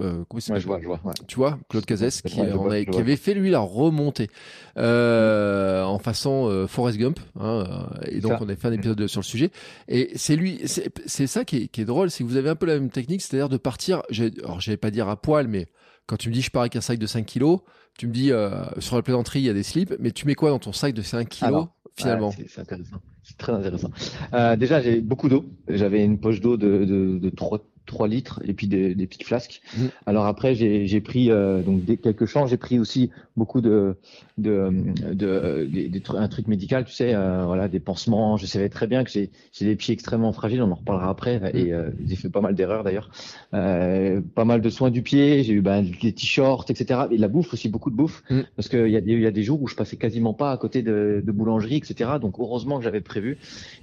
Euh, 0.00 0.24
comment 0.28 0.40
je 0.40 0.66
vois, 0.66 0.80
je 0.80 0.86
vois, 0.86 1.00
Tu 1.26 1.36
vois, 1.36 1.58
Claude 1.68 1.84
Cazès 1.84 2.22
qui, 2.22 2.36
qui 2.36 2.98
avait 2.98 3.16
fait 3.16 3.34
lui 3.34 3.50
la 3.50 3.58
remontée 3.58 4.28
euh, 4.76 5.82
en 5.82 5.98
façon 5.98 6.48
euh, 6.48 6.68
Forrest 6.68 6.98
Gump. 6.98 7.18
Hein, 7.40 7.88
et 8.06 8.20
donc 8.20 8.40
on 8.40 8.44
avait 8.44 8.54
fait 8.54 8.68
un 8.68 8.72
épisode 8.72 9.06
sur 9.08 9.20
le 9.20 9.26
sujet. 9.26 9.50
Et 9.88 10.12
c'est 10.14 10.36
lui, 10.36 10.62
c'est 10.66 11.26
ça 11.26 11.44
qui 11.44 11.56
est, 11.64 11.68
qui 11.68 11.80
est 11.80 11.84
drôle, 11.84 12.10
c'est 12.10 12.22
que 12.22 12.28
vous 12.28 12.36
avez 12.36 12.48
un 12.48 12.54
peu 12.54 12.66
la 12.66 12.74
même 12.74 12.90
technique, 12.90 13.22
c'est-à-dire 13.22 13.48
de 13.48 13.56
partir. 13.56 14.02
Alors 14.44 14.60
j'allais 14.60 14.76
pas 14.76 14.92
dire 14.92 15.08
à 15.08 15.20
poil, 15.20 15.48
mais 15.48 15.66
quand 16.06 16.16
tu 16.16 16.28
me 16.28 16.34
dis 16.34 16.42
je 16.42 16.50
pars 16.50 16.62
avec 16.62 16.76
un 16.76 16.80
sac 16.80 16.98
de 16.98 17.06
5 17.06 17.26
kilos, 17.26 17.60
tu 17.98 18.06
me 18.06 18.12
dis 18.12 18.32
euh, 18.32 18.50
sur 18.78 18.96
la 18.96 19.02
plaisanterie 19.02 19.40
il 19.40 19.46
y 19.46 19.48
a 19.50 19.52
des 19.52 19.64
slips, 19.64 19.94
mais 19.98 20.12
tu 20.12 20.26
mets 20.26 20.36
quoi 20.36 20.50
dans 20.50 20.60
ton 20.60 20.72
sac 20.72 20.94
de 20.94 21.02
5 21.02 21.28
kilos 21.28 21.66
finalement 21.96 22.32
C'est 22.46 22.60
intéressant. 22.60 22.96
C'est 23.24 23.36
très 23.36 23.52
intéressant. 23.52 23.90
Euh, 24.32 24.56
déjà, 24.56 24.80
j'ai 24.80 25.00
beaucoup 25.00 25.28
d'eau. 25.28 25.44
J'avais 25.68 26.02
une 26.02 26.18
poche 26.18 26.40
d'eau 26.40 26.56
de, 26.56 26.84
de, 26.84 27.18
de 27.18 27.28
3, 27.28 27.58
3 27.88 28.06
litres 28.06 28.40
et 28.44 28.52
puis 28.52 28.68
des, 28.68 28.94
des 28.94 29.06
petites 29.06 29.24
flasques. 29.24 29.60
Mmh. 29.76 29.86
Alors 30.06 30.26
après, 30.26 30.54
j'ai 30.54 31.00
pris 31.00 31.30
euh, 31.30 31.62
donc 31.62 31.84
des, 31.84 31.96
quelques 31.96 32.26
champs. 32.26 32.46
J'ai 32.46 32.56
pris 32.56 32.78
aussi 32.78 33.10
beaucoup 33.36 33.60
de, 33.60 33.96
de, 34.36 34.70
de, 35.12 35.68
des, 35.70 36.02
un 36.10 36.28
truc 36.28 36.46
médical, 36.46 36.84
tu 36.84 36.92
sais, 36.92 37.14
euh, 37.14 37.44
voilà, 37.44 37.68
des 37.68 37.80
pansements. 37.80 38.36
Je 38.36 38.46
savais 38.46 38.68
très 38.68 38.86
bien 38.86 39.02
que 39.02 39.10
j'ai 39.10 39.30
des 39.60 39.76
pieds 39.76 39.94
extrêmement 39.94 40.32
fragiles. 40.32 40.62
On 40.62 40.70
en 40.70 40.76
reparlera 40.76 41.10
après. 41.10 41.40
Mmh. 41.40 41.56
Et 41.56 41.72
euh, 41.72 41.90
j'ai 42.06 42.16
fait 42.16 42.28
pas 42.28 42.40
mal 42.40 42.54
d'erreurs 42.54 42.84
d'ailleurs. 42.84 43.10
Pas 43.50 44.44
mal 44.44 44.60
de 44.60 44.70
soins 44.70 44.90
du 44.90 45.02
pied. 45.02 45.42
J'ai 45.42 45.54
eu 45.54 45.60
ben, 45.62 45.82
des 45.82 46.12
t-shirts, 46.12 46.70
etc. 46.70 47.00
Et 47.10 47.18
la 47.18 47.28
bouffe 47.28 47.52
aussi, 47.52 47.68
beaucoup 47.68 47.90
de 47.90 47.96
bouffe, 47.96 48.22
mmh. 48.30 48.40
parce 48.54 48.68
qu'il 48.68 48.88
y 48.88 48.96
a 48.96 49.00
des 49.00 49.12
il 49.18 49.22
y 49.22 49.26
a 49.26 49.30
des 49.32 49.42
jours 49.42 49.60
où 49.60 49.66
je 49.66 49.74
passais 49.74 49.96
quasiment 49.96 50.34
pas 50.34 50.52
à 50.52 50.56
côté 50.58 50.82
de, 50.82 51.22
de 51.24 51.32
boulangerie, 51.32 51.76
etc. 51.76 52.10
Donc 52.20 52.36
heureusement 52.38 52.78
que 52.78 52.84
j'avais 52.84 53.00
prévu. 53.00 53.38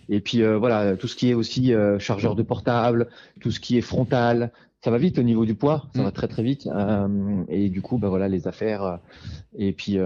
Et 0.08 0.22
puis 0.22 0.44
voilà, 0.44 0.96
tout 0.96 1.08
ce 1.08 1.16
qui 1.16 1.30
est 1.30 1.34
aussi 1.34 1.74
chargeur 2.00 2.36
de 2.36 2.44
portable, 2.44 3.08
tout 3.42 3.52
ce 3.52 3.60
qui 3.60 3.78
est 3.78 3.82
frontal, 3.96 4.52
ça 4.84 4.92
va 4.92 4.98
vite 4.98 5.18
au 5.18 5.24
niveau 5.24 5.46
du 5.46 5.56
poids, 5.56 5.88
ça 5.96 6.02
mm. 6.02 6.04
va 6.04 6.12
très 6.12 6.28
très 6.28 6.44
vite. 6.44 6.68
Euh, 6.68 7.44
et 7.48 7.70
du 7.70 7.82
coup, 7.82 7.98
ben 7.98 8.10
voilà, 8.10 8.28
les 8.28 8.48
affaires 8.48 9.00
et 9.58 9.72
puis 9.72 9.98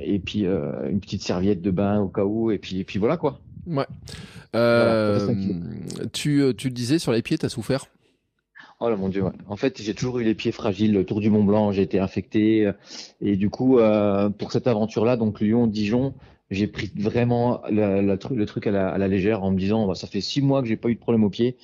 et 0.00 0.18
puis 0.18 0.44
une 0.44 1.00
petite 1.00 1.22
serviette 1.22 1.62
de 1.62 1.70
bain 1.70 2.00
au 2.00 2.08
cas 2.08 2.24
où 2.24 2.50
et 2.50 2.58
puis 2.58 2.80
et 2.80 2.84
puis 2.84 2.98
voilà 2.98 3.16
quoi. 3.16 3.40
Ouais. 3.66 3.86
tu 6.12 6.42
tu 6.56 6.68
le 6.68 6.74
disais 6.74 6.98
sur 6.98 7.12
les 7.12 7.22
pieds, 7.22 7.38
t'as 7.38 7.48
souffert? 7.48 7.86
Oh 8.80 8.90
là 8.90 8.96
mon 8.96 9.08
dieu, 9.08 9.22
ouais. 9.22 9.30
En 9.46 9.56
fait, 9.56 9.80
j'ai 9.80 9.94
toujours 9.94 10.18
eu 10.18 10.24
les 10.24 10.34
pieds 10.34 10.52
fragiles. 10.52 10.92
Le 10.92 11.04
Tour 11.04 11.20
du 11.20 11.30
Mont 11.30 11.44
Blanc, 11.44 11.70
j'ai 11.70 11.82
été 11.82 12.00
infecté. 12.00 12.70
Et 13.20 13.36
du 13.36 13.50
coup, 13.50 13.78
pour 14.38 14.52
cette 14.52 14.66
aventure-là, 14.66 15.16
donc 15.16 15.40
Lyon-Dijon, 15.40 16.14
j'ai 16.50 16.66
pris 16.66 16.90
vraiment 16.96 17.62
le 17.70 18.44
truc 18.44 18.66
à 18.66 18.70
la, 18.98 19.08
légère 19.08 19.44
en 19.44 19.50
me 19.50 19.58
disant 19.58 19.86
bah, 19.86 19.94
ça 19.94 20.06
fait 20.06 20.20
six 20.20 20.42
mois 20.42 20.60
que 20.62 20.68
j'ai 20.68 20.76
pas 20.76 20.88
eu 20.88 20.94
de 20.94 21.00
problème 21.00 21.24
aux 21.24 21.30
pieds 21.30 21.56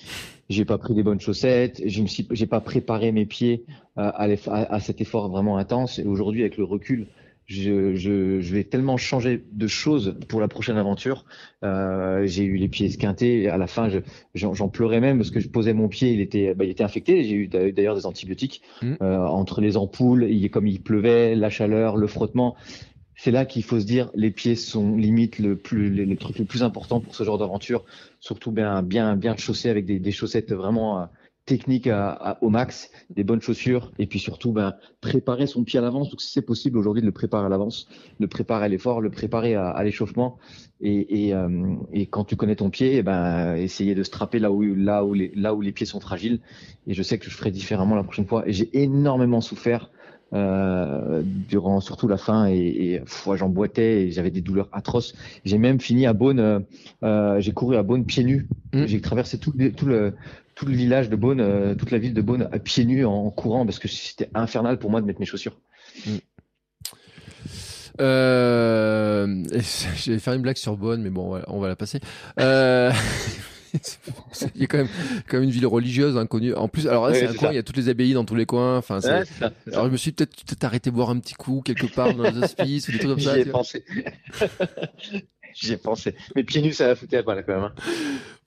j'ai 0.51 0.67
pas 0.67 0.77
pris 0.77 0.93
des 0.93 1.03
bonnes 1.03 1.21
chaussettes 1.21 1.81
je 1.87 2.03
me 2.03 2.07
suis 2.07 2.29
j'ai 2.33 2.47
pas 2.47 2.61
préparé 2.61 3.13
mes 3.13 3.25
pieds 3.25 3.65
euh, 3.97 4.11
à, 4.15 4.27
à, 4.75 4.81
cet 4.81 5.01
effort 5.01 5.31
vraiment 5.31 5.57
intense 5.57 5.99
et 5.99 6.05
aujourd'hui 6.05 6.43
avec 6.43 6.59
le 6.59 6.65
recul 6.65 7.07
je, 7.51 7.97
je, 7.97 8.41
je, 8.41 8.55
vais 8.55 8.63
tellement 8.63 8.97
changer 8.97 9.43
de 9.51 9.67
choses 9.67 10.17
pour 10.29 10.41
la 10.41 10.47
prochaine 10.47 10.77
aventure. 10.77 11.25
Euh, 11.65 12.25
j'ai 12.25 12.45
eu 12.45 12.57
les 12.57 12.69
pieds 12.69 12.87
esquintés. 12.87 13.49
À 13.49 13.59
la 13.59 13.67
fin, 13.67 13.89
j'en 14.35 14.69
pleurais 14.69 15.01
même 15.01 15.19
parce 15.19 15.33
que 15.33 15.41
je 15.41 15.49
posais 15.49 15.73
mon 15.73 15.89
pied, 15.89 16.13
il 16.13 16.21
était, 16.21 16.55
bah, 16.55 16.65
il 16.65 16.71
était 16.71 16.85
infecté. 16.85 17.25
J'ai 17.25 17.35
eu 17.35 17.49
d'ailleurs 17.49 17.97
des 17.97 18.07
antibiotiques 18.07 18.63
mmh. 18.83 18.95
euh, 19.03 19.19
entre 19.19 19.61
les 19.61 19.77
ampoules, 19.77 20.29
il, 20.31 20.49
comme 20.49 20.69
il 20.69 20.81
pleuvait, 20.81 21.35
la 21.35 21.51
chaleur, 21.51 21.97
le 21.97 22.07
frottement 22.07 22.55
c'est 23.23 23.31
là 23.31 23.45
qu'il 23.45 23.63
faut 23.63 23.79
se 23.79 23.85
dire 23.85 24.11
les 24.15 24.31
pieds 24.31 24.57
sont 24.57 24.97
limite 24.97 25.39
le 25.39 25.57
plus 25.57 25.91
les, 25.91 26.17
trucs 26.17 26.39
les 26.39 26.47
plus 26.47 26.63
importants 26.63 27.01
pour 27.01 27.15
ce 27.15 27.23
genre 27.23 27.37
d'aventure 27.37 27.85
surtout 28.19 28.51
bien 28.51 28.83
bien 28.83 29.15
bien 29.15 29.37
chaussés 29.37 29.69
avec 29.69 29.85
des, 29.85 30.13
chaussettes 30.13 30.53
vraiment 30.53 31.03
euh, 31.03 31.05
technique 31.47 31.89
à, 31.89 32.39
au 32.43 32.49
max, 32.49 32.93
des 33.11 33.25
bonnes 33.25 33.41
chaussures, 33.41 33.91
et 33.99 34.07
puis 34.07 34.21
surtout 34.21 34.53
ben, 34.53 34.75
préparer 35.01 35.49
son 35.49 35.65
pied 35.65 35.81
à 35.81 35.83
l'avance. 35.83 36.09
Donc 36.11 36.21
si 36.21 36.31
c'est 36.31 36.43
possible 36.43 36.79
aujourd'hui 36.79 37.01
de 37.01 37.07
le 37.07 37.13
préparer 37.13 37.47
à 37.47 37.49
l'avance, 37.49 37.89
le 38.21 38.29
préparer 38.29 38.67
à 38.67 38.69
l'effort, 38.69 39.01
le 39.01 39.11
préparer 39.11 39.57
à, 39.57 39.83
l'échauffement, 39.83 40.39
et, 40.81 41.27
et, 41.27 41.35
euh, 41.35 41.75
et, 41.93 42.07
quand 42.07 42.25
tu 42.25 42.37
connais 42.37 42.55
ton 42.55 42.71
pied, 42.71 42.99
eh 42.99 43.03
ben 43.03 43.57
essayer 43.57 43.97
de 43.97 44.05
strapper 44.05 44.39
là 44.39 44.53
où 44.53 44.63
là 44.63 45.05
où 45.05 45.13
les 45.13 45.33
là 45.35 45.53
où 45.53 45.61
les 45.61 45.73
pieds 45.73 45.87
sont 45.87 45.99
fragiles. 45.99 46.41
Et 46.87 46.95
je 46.95 47.03
sais 47.03 47.19
que 47.19 47.25
je 47.25 47.35
ferai 47.35 47.51
différemment 47.51 47.97
la 47.97 48.05
prochaine 48.05 48.27
fois. 48.27 48.47
Et 48.47 48.53
j'ai 48.53 48.71
énormément 48.81 49.41
souffert 49.41 49.91
euh, 50.33 51.23
durant 51.25 51.81
surtout 51.81 52.07
la 52.07 52.17
fin 52.17 52.47
et, 52.47 52.55
et 52.57 53.03
j'emboîtais 53.35 54.03
et 54.03 54.11
j'avais 54.13 54.31
des 54.31 54.41
douleurs 54.41 54.69
atroces. 54.73 55.15
J'ai 55.45 55.59
même 55.59 55.81
fini 55.81 56.07
à 56.07 56.13
Beaune, 56.13 56.39
euh, 56.39 56.61
euh 57.03 57.41
j'ai 57.41 57.53
couru 57.53 57.77
à 57.77 57.83
Beaune 57.83 58.05
pieds 58.05 58.23
nus. 58.23 58.47
Mmh. 58.73 58.87
J'ai 58.87 59.01
traversé 59.01 59.39
tout, 59.39 59.53
tout, 59.77 59.87
le 59.87 60.15
tout 60.55 60.67
le 60.67 60.73
village 60.73 61.11
de 61.11 61.17
Beaune, 61.17 61.41
euh, 61.41 61.75
toute 61.75 61.91
la 61.91 61.99
ville 61.99 62.15
de 62.15 62.23
Beaune 62.23 62.49
à 62.53 62.59
pieds 62.61 62.85
nus 62.85 63.05
en, 63.05 63.31
courant 63.31 63.65
parce 63.65 63.81
que 63.81 63.89
c'était 63.89 64.31
infernal 64.35 64.79
pour 64.79 64.91
moi 64.91 65.01
de 65.01 65.07
mettre 65.07 65.21
mes 65.21 65.27
chaussures. 65.27 65.57
Mmh. 67.99 69.45
J'allais 69.97 70.19
faire 70.21 70.33
une 70.33 70.41
blague 70.41 70.57
sur 70.57 70.75
Beaune, 70.79 71.03
mais 71.03 71.11
bon, 71.11 71.27
on 71.27 71.31
va, 71.33 71.45
on 71.49 71.61
va 71.61 71.69
la 71.69 71.77
passer. 71.77 72.01
Il 74.55 74.61
y 74.61 74.65
a 74.65 74.67
quand 74.67 74.79
même, 74.79 74.89
quand 75.29 75.37
même 75.39 75.45
une 75.45 75.51
ville 75.51 75.67
religieuse 75.67 76.17
inconnue. 76.17 76.55
En 76.55 76.69
plus, 76.69 76.87
alors 76.87 77.09
là, 77.09 77.15
c'est 77.15 77.27
un 77.27 77.35
coin, 77.35 77.51
il 77.51 77.57
y 77.57 77.59
a 77.59 77.63
toutes 77.63 77.77
les 77.77 77.89
abbayes 77.89 78.15
dans 78.15 78.25
tous 78.25 78.35
les 78.35 78.47
coins. 78.47 78.79
Enfin, 78.79 79.01
ouais, 79.01 79.25
ça, 79.25 79.53
alors 79.73 79.87
je 79.87 79.91
me 79.91 79.97
suis 79.97 80.13
peut-être 80.13 80.45
peut 80.45 80.67
arrêté 80.67 80.91
boire 80.91 81.11
un 81.11 81.19
petit 81.19 81.35
coup 81.35 81.63
quelque 81.65 81.87
part 81.87 82.15
dans 82.15 82.25
les 82.25 82.39
hospices 82.39 82.89
ou 82.89 82.93
des 82.93 82.99
trucs 82.99 83.11
comme 83.11 83.21
ça. 83.21 83.35
J'y 83.35 83.41
ai 83.41 83.45
pensé. 83.47 83.85
J'y 85.55 85.73
ai 85.73 85.77
pensé. 85.77 86.15
Mais 86.35 86.45
pieds 86.45 86.63
nus, 86.63 86.73
ça 86.73 86.89
va 86.89 86.95
foutre 86.95 87.15
à 87.15 87.35
là 87.35 87.43
quand 87.43 87.55
même. 87.55 87.65
Hein. 87.65 87.73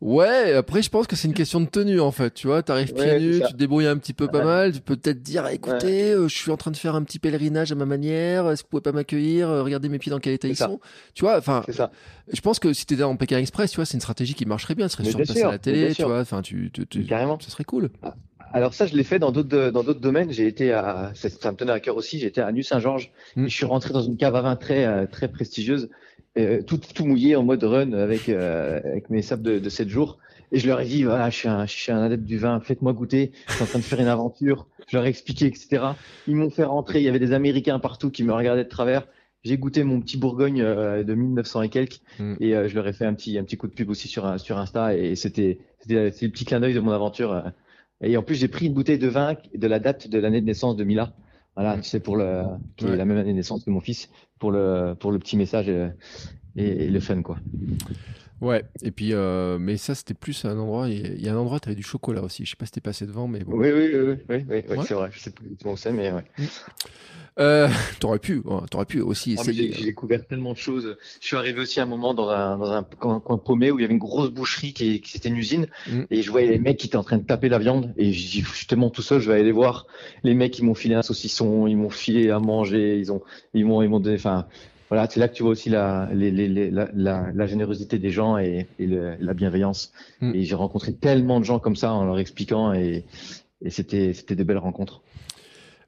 Ouais, 0.01 0.53
après, 0.53 0.81
je 0.81 0.89
pense 0.89 1.07
que 1.07 1.15
c'est 1.15 1.27
une 1.27 1.33
question 1.33 1.61
de 1.61 1.65
tenue 1.65 2.01
en 2.01 2.11
fait. 2.11 2.33
Tu 2.33 2.47
vois, 2.47 2.61
t'arrives 2.61 2.93
pieds 2.93 3.19
nus, 3.19 3.41
tu 3.45 3.53
te 3.53 3.57
débrouilles 3.57 3.87
un 3.87 3.97
petit 3.97 4.13
peu 4.13 4.27
pas 4.27 4.43
mal. 4.43 4.73
Tu 4.73 4.81
peux 4.81 4.95
peut-être 4.95 5.21
dire, 5.21 5.47
écoutez, 5.47 6.11
euh, 6.11 6.27
je 6.27 6.37
suis 6.37 6.51
en 6.51 6.57
train 6.57 6.71
de 6.71 6.77
faire 6.77 6.95
un 6.95 7.03
petit 7.03 7.19
pèlerinage 7.19 7.71
à 7.71 7.75
ma 7.75 7.85
manière. 7.85 8.49
Est-ce 8.49 8.63
que 8.63 8.67
vous 8.67 8.71
pouvez 8.71 8.81
pas 8.81 8.91
m'accueillir 8.91 9.49
euh, 9.49 9.63
Regardez 9.63 9.89
mes 9.89 9.99
pieds 9.99 10.09
dans 10.09 10.19
quel 10.19 10.33
état 10.33 10.47
ils 10.47 10.57
sont? 10.57 10.79
Tu 11.13 11.23
vois, 11.23 11.37
enfin, 11.37 11.63
je 11.67 12.41
pense 12.41 12.59
que 12.59 12.73
si 12.73 12.85
t'étais 12.85 13.03
en 13.03 13.15
Pékin 13.15 13.37
Express, 13.37 13.71
tu 13.71 13.77
vois, 13.77 13.85
c'est 13.85 13.95
une 13.95 14.01
stratégie 14.01 14.33
qui 14.33 14.45
marcherait 14.45 14.75
bien. 14.75 14.87
Ce 14.87 14.97
serait 14.97 15.09
surpassé 15.09 15.43
à 15.43 15.51
la 15.51 15.57
télé, 15.57 15.93
tu 15.93 16.03
vois. 16.03 16.19
Enfin, 16.19 16.41
tu, 16.41 16.71
tu, 16.71 17.05
carrément. 17.05 17.37
Ce 17.39 17.49
serait 17.49 17.63
cool. 17.63 17.89
Ah, 18.01 18.15
alors 18.53 18.75
ça, 18.75 18.85
je 18.85 18.95
l'ai 18.95 19.03
fait 19.03 19.17
dans 19.17 19.31
d'autres 19.31 19.71
dans 19.71 19.83
d'autres 19.83 19.99
domaines. 19.99 20.31
J'ai 20.31 20.45
été 20.45 20.71
à 20.71 21.11
ça, 21.15 21.27
ça, 21.29 21.51
me 21.51 21.57
tenait 21.57 21.71
à 21.71 21.79
cœur 21.79 21.97
aussi. 21.97 22.19
J'étais 22.19 22.39
à 22.39 22.51
New 22.51 22.61
Saint-Georges. 22.61 23.11
Mm. 23.35 23.47
Je 23.47 23.53
suis 23.53 23.65
rentré 23.65 23.93
dans 23.93 24.03
une 24.03 24.15
cave 24.15 24.35
à 24.35 24.41
vin 24.41 24.55
très 24.55 24.85
euh, 24.85 25.07
très 25.11 25.27
prestigieuse, 25.27 25.85
euh, 25.85 25.87
tout 26.65 26.79
tout 26.93 27.05
mouillé 27.05 27.35
en 27.35 27.43
mode 27.43 27.63
run 27.63 27.93
avec 27.93 28.29
euh, 28.29 28.79
avec 28.83 29.09
mes 29.09 29.21
sables 29.21 29.43
de, 29.43 29.59
de 29.59 29.69
7 29.69 29.89
jours. 29.89 30.19
Et 30.51 30.59
je 30.59 30.67
leur 30.67 30.81
ai 30.81 30.85
dit 30.85 31.03
voilà, 31.03 31.29
je 31.29 31.35
suis 31.35 31.47
un 31.47 31.65
je 31.65 31.73
suis 31.73 31.91
un 31.91 32.01
adepte 32.01 32.23
du 32.23 32.37
vin. 32.37 32.59
Faites-moi 32.59 32.93
goûter. 32.93 33.31
Je 33.47 33.53
suis 33.53 33.63
en 33.63 33.67
train 33.67 33.79
de 33.79 33.83
faire 33.83 33.99
une 33.99 34.07
aventure. 34.07 34.67
Je 34.87 34.97
leur 34.97 35.05
ai 35.05 35.09
expliqué 35.09 35.45
etc. 35.45 35.83
Ils 36.27 36.35
m'ont 36.35 36.49
fait 36.49 36.63
rentrer. 36.63 36.99
Il 36.99 37.05
y 37.05 37.09
avait 37.09 37.19
des 37.19 37.33
Américains 37.33 37.79
partout 37.79 38.11
qui 38.11 38.23
me 38.23 38.33
regardaient 38.33 38.63
de 38.63 38.69
travers. 38.69 39.07
J'ai 39.43 39.57
goûté 39.57 39.83
mon 39.83 39.99
petit 39.99 40.17
Bourgogne 40.17 40.61
euh, 40.61 41.03
de 41.03 41.13
1900 41.13 41.63
et 41.63 41.69
quelques 41.69 41.99
mm. 42.17 42.35
et 42.39 42.55
euh, 42.55 42.69
je 42.69 42.75
leur 42.75 42.87
ai 42.87 42.93
fait 42.93 43.05
un 43.05 43.13
petit 43.13 43.37
un 43.37 43.43
petit 43.43 43.57
coup 43.57 43.67
de 43.67 43.73
pub 43.73 43.89
aussi 43.89 44.07
sur 44.07 44.39
sur 44.39 44.57
Insta 44.57 44.95
et 44.95 45.15
c'était 45.15 45.59
c'était 45.79 46.11
le 46.25 46.31
petit 46.31 46.45
clin 46.45 46.61
d'œil 46.61 46.73
de 46.73 46.79
mon 46.79 46.91
aventure 46.91 47.43
et 48.03 48.17
en 48.17 48.23
plus, 48.23 48.35
j'ai 48.35 48.47
pris 48.47 48.67
une 48.67 48.73
bouteille 48.73 48.99
de 48.99 49.07
vin 49.07 49.35
de 49.55 49.67
la 49.67 49.79
date 49.79 50.09
de 50.09 50.19
l'année 50.19 50.41
de 50.41 50.45
naissance 50.45 50.75
de 50.75 50.83
Mila. 50.83 51.13
Voilà, 51.55 51.77
tu 51.77 51.83
sais, 51.83 51.99
pour 51.99 52.17
le, 52.17 52.43
qui 52.77 52.85
est 52.85 52.95
la 52.95 53.05
même 53.05 53.17
année 53.17 53.31
de 53.31 53.35
naissance 53.35 53.63
que 53.63 53.69
mon 53.69 53.79
fils, 53.79 54.09
pour 54.39 54.51
le, 54.51 54.95
pour 54.99 55.11
le 55.11 55.19
petit 55.19 55.37
message 55.37 55.69
et, 55.69 55.91
et, 56.55 56.89
le 56.89 56.99
fun, 56.99 57.21
quoi. 57.21 57.37
Ouais, 58.41 58.65
et 58.81 58.91
puis, 58.91 59.13
euh, 59.13 59.57
mais 59.59 59.77
ça, 59.77 59.95
c'était 59.95 60.13
plus 60.13 60.43
un 60.45 60.57
endroit, 60.57 60.89
il 60.89 61.21
y 61.21 61.29
a 61.29 61.33
un 61.33 61.37
endroit, 61.37 61.59
tu 61.59 61.69
avais 61.69 61.75
du 61.75 61.83
chocolat 61.83 62.21
aussi. 62.21 62.45
Je 62.45 62.51
sais 62.51 62.55
pas 62.57 62.65
si 62.65 62.73
t'es 62.73 62.81
passé 62.81 63.05
devant, 63.05 63.27
mais 63.27 63.39
bon. 63.39 63.53
Oui, 63.55 63.71
oui, 63.71 63.89
oui, 63.93 64.17
oui, 64.29 64.45
oui, 64.49 64.63
oui 64.69 64.77
c'est 64.85 64.93
vrai. 64.93 65.09
Je 65.13 65.19
sais 65.19 65.31
plus 65.31 65.47
où 65.63 65.69
on 65.69 65.75
sait, 65.75 65.93
mais 65.93 66.11
ouais. 66.11 66.25
Mm. 66.37 66.43
Euh, 67.39 67.67
t'aurais 67.99 68.19
pu, 68.19 68.43
t'aurais 68.69 68.85
pu 68.85 69.01
aussi 69.01 69.33
essayer. 69.33 69.71
J'ai 69.73 69.85
découvert 69.85 70.25
tellement 70.25 70.53
de 70.53 70.57
choses. 70.57 70.97
Je 71.19 71.27
suis 71.27 71.35
arrivé 71.35 71.61
aussi 71.61 71.79
à 71.79 71.83
un 71.83 71.87
moment 71.87 72.13
dans 72.13 72.29
un, 72.29 72.57
dans 72.57 72.71
un 72.71 72.83
coin, 72.83 73.19
paumé 73.19 73.71
où 73.71 73.79
il 73.79 73.81
y 73.81 73.85
avait 73.85 73.93
une 73.93 73.99
grosse 73.99 74.29
boucherie 74.29 74.73
qui, 74.73 75.01
qui 75.01 75.11
c'était 75.11 75.29
une 75.29 75.37
usine 75.37 75.67
mm. 75.87 76.03
et 76.11 76.21
je 76.21 76.29
voyais 76.29 76.49
les 76.49 76.59
mecs 76.59 76.77
qui 76.77 76.87
étaient 76.87 76.97
en 76.97 77.03
train 77.03 77.17
de 77.17 77.23
taper 77.23 77.49
la 77.49 77.57
viande 77.57 77.93
et 77.97 78.13
je 78.13 78.29
dis 78.29 78.41
justement 78.41 78.89
tout 78.89 79.01
seul, 79.01 79.19
je 79.19 79.27
vais 79.27 79.35
aller 79.35 79.43
les 79.43 79.51
voir. 79.51 79.87
Les 80.23 80.33
mecs 80.33 80.57
ils 80.59 80.63
m'ont 80.63 80.75
filé 80.75 80.95
un 80.95 81.01
saucisson, 81.01 81.65
ils 81.65 81.77
m'ont 81.77 81.89
filé 81.89 82.29
à 82.29 82.39
manger, 82.39 82.99
ils 82.99 83.11
ont, 83.11 83.23
ils 83.53 83.65
m'ont, 83.65 83.81
ils 83.81 83.89
m'ont 83.89 83.99
donné, 83.99 84.15
enfin 84.15 84.47
voilà, 84.93 85.09
c'est 85.09 85.19
là 85.19 85.27
que 85.27 85.33
tu 85.33 85.41
vois 85.41 85.53
aussi 85.53 85.71
la, 85.71 86.07
les, 86.13 86.29
les, 86.29 86.69
la, 86.69 86.87
la, 86.93 87.31
la, 87.33 87.47
générosité 87.47 87.97
des 87.97 88.11
gens 88.11 88.37
et, 88.37 88.67
et 88.77 88.85
le, 88.85 89.15
la 89.19 89.33
bienveillance. 89.33 89.91
Mm. 90.21 90.35
Et 90.35 90.43
j'ai 90.43 90.53
rencontré 90.53 90.93
tellement 90.93 91.39
de 91.39 91.45
gens 91.45 91.57
comme 91.57 91.75
ça 91.75 91.91
en 91.93 92.05
leur 92.05 92.19
expliquant 92.19 92.73
et, 92.73 93.03
et 93.63 93.71
c'était, 93.71 94.13
c'était 94.13 94.35
des 94.35 94.43
belles 94.43 94.59
rencontres. 94.59 95.01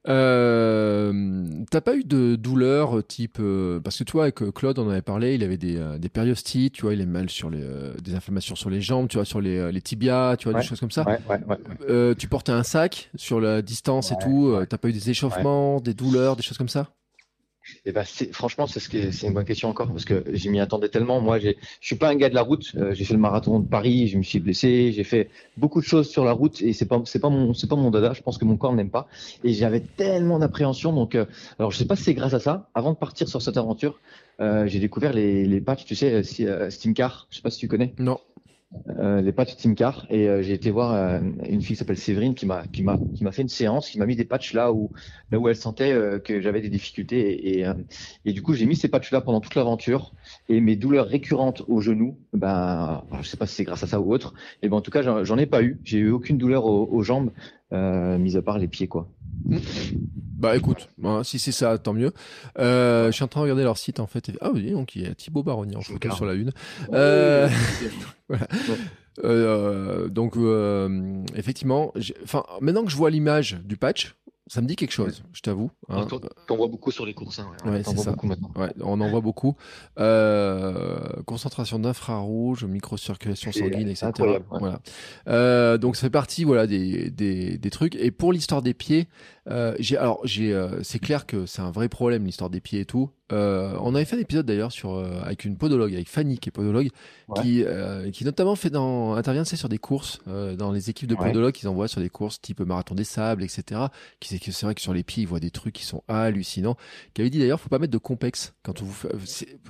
Euh, 0.08 1.43
T'as 1.70 1.82
pas 1.82 1.95
eu 1.95 2.03
de 2.03 2.36
douleur 2.36 2.97
euh, 2.97 3.03
type 3.03 3.38
euh, 3.39 3.80
parce 3.80 3.99
que 3.99 4.03
toi 4.03 4.24
avec 4.24 4.41
euh, 4.41 4.51
Claude 4.51 4.80
on 4.80 4.88
en 4.88 4.89
avait 4.89 5.03
parlé, 5.03 5.36
il 5.36 5.43
avait 5.43 5.58
des, 5.58 5.80
des 5.99 6.10
périostites, 6.10 6.74
tu 6.74 6.82
vois, 6.82 6.95
il 6.95 7.01
est 7.01 7.06
mal 7.06 7.30
sur 7.30 7.51
les 7.51 7.64
des 8.03 8.16
inflammations 8.16 8.56
sur 8.56 8.72
les 8.72 8.82
jambes, 8.82 9.08
tu 9.08 9.18
vois, 9.18 9.26
sur 9.26 9.39
les, 9.39 9.72
les 9.72 9.82
tibias, 9.82 10.36
tu 10.38 10.49
vois, 10.49 10.60
des 10.60 10.66
choses 10.66 10.80
comme 10.80 10.89
ça. 10.89 11.06
Ouais, 11.08 11.20
ouais, 11.30 12.16
tu 12.16 12.28
portais 12.28 12.53
un 12.53 12.64
sac 12.64 13.12
sur 13.16 13.39
la 13.39 13.62
distance 13.62 14.12
et 14.12 14.16
tout. 14.20 14.56
T'as 14.68 14.80
pas 14.80 14.89
eu 14.89 14.93
des 14.93 15.12
échauffements, 15.12 15.80
des 15.80 15.93
douleurs, 15.93 16.36
des 16.36 16.41
choses 16.41 16.58
comme 16.58 16.70
ça? 16.70 16.89
Eh 17.86 17.91
ben, 17.91 18.03
franchement, 18.32 18.68
c'est 18.68 18.80
ce 18.80 19.11
c'est 19.11 19.28
une 19.28 19.34
bonne 19.34 19.45
question 19.45 19.70
encore 19.70 19.88
parce 19.88 20.05
que 20.05 20.24
je 20.32 20.49
m'y 20.49 20.59
attendais 20.59 20.89
tellement. 20.89 21.22
Moi, 21.22 21.39
je 21.39 21.49
suis 21.82 21.95
pas 21.95 22.09
un 22.09 22.16
gars 22.16 22.30
de 22.30 22.36
la 22.36 22.41
route. 22.41 22.72
Euh, 22.76 22.93
j'ai 22.93 23.05
fait 23.05 23.13
le 23.13 23.20
marathon 23.20 23.59
de 23.59 23.68
Paris, 23.68 24.07
je 24.07 24.18
me 24.18 24.24
suis 24.24 24.39
blessé, 24.39 24.91
j'ai 24.91 25.03
fait 25.03 25.30
beaucoup 25.57 25.82
de 25.82 25.86
choses 25.86 26.09
sur 26.09 26.26
la 26.26 26.32
route 26.32 26.61
et 26.61 26.74
c'est 26.74 26.86
pas, 26.86 27.01
c'est 27.05 27.20
pas 27.20 27.30
mon, 27.30 27.53
c'est 27.53 27.68
pas 27.68 27.76
mon 27.76 27.91
dada. 27.91 28.13
Je 28.13 28.22
pense 28.22 28.38
que 28.38 28.45
mon 28.45 28.57
corps 28.57 28.74
n'aime 28.74 28.89
pas 28.89 29.07
et 29.43 29.53
j'avais 29.53 29.82
tellement 29.82 30.39
d'appréhension. 30.39 30.93
Donc, 30.93 31.16
euh, 31.16 31.26
alors 31.59 31.72
je 31.72 31.78
sais 31.78 31.86
pas 31.86 31.95
si 31.95 32.03
c'est 32.03 32.13
grâce 32.13 32.34
à 32.34 32.39
ça. 32.39 32.70
Avant 32.76 32.91
de 32.91 32.97
partir 32.97 33.28
sur 33.28 33.41
cette 33.41 33.57
aventure, 33.57 33.99
euh, 34.39 34.68
j'ai 34.68 34.80
découvert 34.80 35.13
les, 35.13 35.45
les 35.45 35.61
patchs, 35.61 35.86
tu 35.86 35.95
sais, 35.95 36.24
Steamcar. 36.70 37.28
Je 37.30 37.38
sais 37.38 37.41
pas 37.41 37.49
si 37.49 37.59
tu 37.59 37.68
connais. 37.68 37.93
Non. 37.99 38.20
Euh, 39.00 39.22
les 39.22 39.32
patchs 39.32 39.56
Teamcar 39.56 40.06
et 40.10 40.30
euh, 40.30 40.42
j'ai 40.42 40.54
été 40.54 40.70
voir 40.70 40.94
euh, 40.94 41.20
une 41.48 41.62
fille 41.62 41.76
qui 41.76 41.76
s'appelle 41.76 41.98
Séverine 41.98 42.36
qui 42.36 42.46
m'a 42.46 42.66
qui 42.68 42.84
m'a 42.84 42.98
qui 43.16 43.24
m'a 43.24 43.32
fait 43.32 43.42
une 43.42 43.50
séance 43.50 43.90
qui 43.90 44.00
m'a 44.00 44.06
mis 44.06 44.16
des 44.16 44.26
patchs 44.26 44.54
là 44.54 44.72
où 44.72 44.92
là 45.32 45.40
où 45.40 45.48
elle 45.50 45.56
sentait 45.56 46.22
que 46.24 46.40
j'avais 46.40 46.62
des 46.62 46.70
difficultés. 46.70 47.60
Et 47.60 47.66
et, 48.26 48.34
du 48.34 48.42
coup 48.42 48.54
j'ai 48.54 48.66
mis 48.66 48.76
ces 48.76 48.88
patchs 48.88 49.12
là 49.12 49.22
pendant 49.22 49.42
toute 49.42 49.56
l'aventure. 49.56 50.14
Et 50.50 50.62
mes 50.62 50.76
douleurs 50.76 51.08
récurrentes 51.08 51.64
au 51.68 51.82
genou 51.82 52.18
ben 52.34 53.04
je 53.22 53.28
sais 53.28 53.38
pas 53.38 53.48
si 53.48 53.56
c'est 53.56 53.64
grâce 53.64 53.84
à 53.84 53.88
ça 53.88 54.00
ou 54.00 54.14
autre 54.14 54.34
et 54.62 54.70
ben 54.70 54.78
en 54.78 54.82
tout 54.82 54.92
cas 54.92 55.02
j'en 55.24 55.38
ai 55.38 55.46
pas 55.46 55.64
eu. 55.64 55.80
J'ai 55.84 56.00
eu 56.00 56.12
aucune 56.12 56.38
douleur 56.38 56.66
aux, 56.66 56.88
aux 56.92 57.02
jambes 57.02 57.32
mis 57.72 58.38
à 58.38 58.42
part 58.42 58.60
les 58.60 58.68
pieds 58.68 58.88
quoi 58.88 59.10
bah 60.36 60.58
écoute, 60.58 60.90
hein, 61.04 61.24
si 61.24 61.40
c'est 61.40 61.54
ça, 61.54 61.78
tant 61.78 61.94
mieux. 61.94 62.12
Euh, 62.60 63.08
je 63.08 63.12
suis 63.12 63.24
en 63.24 63.28
train 63.28 63.40
de 63.40 63.44
regarder 63.44 63.64
leur 63.64 63.78
site 63.78 64.02
en 64.02 64.08
fait. 64.08 64.32
Ah 64.42 64.52
oui, 64.52 64.72
donc 64.72 64.96
il 64.96 65.04
y 65.04 65.06
a 65.06 65.16
Thibaut 65.16 65.44
Baronnier 65.44 65.78
en 65.78 65.82
photo 65.82 66.12
sur 66.12 66.26
la 66.26 66.34
une. 66.34 66.52
Euh, 66.92 67.50
euh, 69.24 70.10
donc 70.10 70.36
effectivement, 71.36 71.94
enfin 72.24 72.44
maintenant 72.60 72.84
que 72.84 72.92
je 72.92 72.98
vois 72.98 73.10
l'image 73.10 73.58
du 73.64 73.78
patch, 73.78 74.16
ça 74.48 74.62
me 74.62 74.68
dit 74.68 74.76
quelque 74.76 74.91
chose, 74.91 75.24
je 75.34 75.41
t'avoue. 75.41 75.72
Hein. 75.89 76.06
T'en 76.48 76.56
vois 76.56 76.68
beaucoup 76.68 76.91
sur 76.91 77.06
les 77.06 77.16
courses. 77.16 77.39
Hein, 77.39 77.48
ouais. 77.66 77.82
c'est 77.84 77.98
ça. 77.98 78.16
Ouais, 78.56 78.72
on 78.80 79.02
en 79.02 79.10
voit 79.10 79.22
beaucoup. 79.22 79.56
Euh, 79.98 81.00
concentration 81.26 81.80
d'infrarouge, 81.80 82.64
microcirculation 82.64 83.52
sanguine, 83.52 83.89
etc. 83.89 84.12
Voilà. 84.52 84.82
Euh, 85.28 85.80
donc 85.80 85.96
ça 85.96 86.02
fait 86.02 86.12
partie, 86.12 86.43
voilà, 86.43 86.68
des, 86.68 87.10
des, 87.10 87.58
des 87.58 87.70
trucs. 87.72 87.96
Et 87.96 88.12
pour 88.12 88.32
l'histoire 88.32 88.62
des 88.62 88.76
pieds, 88.76 89.08
euh, 89.50 89.76
j'ai, 89.80 89.98
alors 89.98 90.22
j'ai, 90.26 90.56
c'est 90.84 91.00
clair 91.00 91.26
que 91.26 91.48
c'est 91.48 91.62
un 91.62 91.72
vrai 91.72 91.89
problème 91.89 92.26
l'histoire 92.26 92.52
des 92.52 92.62
pieds 92.62 92.82
et 92.82 92.86
tout. 92.86 93.10
Euh, 93.32 93.76
on 93.82 93.96
avait 93.96 94.06
fait 94.06 94.16
un 94.16 94.20
épisode 94.20 94.46
d'ailleurs 94.46 94.72
sur 94.72 94.94
euh, 94.94 95.20
avec 95.24 95.46
une 95.46 95.58
podologue, 95.58 95.94
avec 95.94 96.08
Fanny 96.08 96.38
qui 96.38 96.50
est 96.50 96.52
podologue, 96.52 96.90
qui 97.42 97.64
euh, 97.64 98.12
qui 98.12 98.24
notamment 98.24 98.56
fait 98.56 98.70
dans 98.70 99.16
intervient 99.16 99.44
sur 99.44 99.68
des 99.68 99.80
courses 99.80 100.20
dans 100.26 100.72
les 100.72 100.90
équipes 100.90 101.08
de 101.08 101.16
podologues 101.16 101.54
qu'ils 101.54 101.68
envoient 101.68 101.88
sur 101.88 102.02
des 102.02 102.10
courses 102.10 102.40
type 102.40 102.60
marathon 102.60 102.94
des 102.94 103.04
sables, 103.04 103.44
etc. 103.44 103.82
Qui 104.20 104.30
c'est 104.30 104.40
que 104.40 104.52
c'est 104.52 104.66
vrai 104.66 104.76
que 104.76 104.82
sur 104.82 104.94
les 104.94 105.04
pieds 105.04 105.24
ils 105.24 105.28
voient 105.28 105.40
des 105.40 105.50
trucs 105.50 105.74
qui 105.74 105.86
sont 105.86 106.04
hallucinants. 106.08 106.78
Qui 107.14 107.22
avait 107.22 107.30
dit 107.32 107.40
d'ailleurs 107.40 107.60
faut 107.60 107.70
pas 107.70 107.80
mettre 107.80 107.94
de 107.94 107.98
complexe 107.98 108.54
quand 108.64 108.82
on 108.82 108.86
vous 108.86 109.08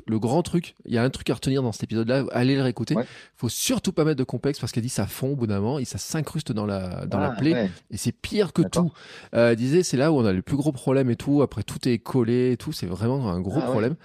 le 0.08 0.20
grand 0.20 0.44
truc. 0.44 0.76
Il 0.86 0.94
y 0.94 0.98
a 0.98 1.04
un 1.04 1.10
truc 1.10 1.30
à 1.30 1.36
retenir 1.36 1.64
dans 1.64 1.72
cet 1.72 1.84
épisode-là. 1.84 2.26
Allez 2.32 2.56
le 2.56 2.62
réécouter. 2.62 2.96
Faut 3.36 3.50
surtout 3.50 3.94
pas 3.94 4.04
mettre 4.04 4.18
de 4.18 4.24
complexe 4.26 4.60
parce 4.60 4.74
qu'elle 4.74 4.84
dit 4.84 4.90
ça 4.90 5.08
fond 5.08 5.32
au 5.32 5.36
bout 5.36 5.48
d'un 5.48 5.62
moment 5.62 5.80
et 5.80 5.86
ça 5.86 5.98
s'incruste 5.98 6.52
dans 6.52 6.66
la 6.66 7.06
dans 7.06 7.20
la 7.20 7.32
ah, 7.32 7.40
plaie 7.40 7.70
et 7.90 7.98
c'est 7.98 8.12
pire 8.12 8.52
que 8.52 8.64
tout. 8.64 8.92
elle 9.32 9.56
disait 9.56 9.84
c'est 9.84 9.98
là 9.98 10.12
où 10.12 10.18
on 10.18 10.26
a 10.26 10.34
le 10.34 10.42
plus 10.42 10.58
gros 10.58 10.74
problème 10.74 11.10
et 11.10 11.16
tout. 11.16 11.42
Après 11.42 11.64
tout 11.64 11.88
est 11.88 12.00
collé 12.00 12.52
et 12.52 12.58
tout. 12.58 12.74
C'est 12.74 12.88
vraiment 12.88 13.30
un 13.30 13.45
gros 13.46 13.60
ah 13.64 13.70
problème. 13.70 13.96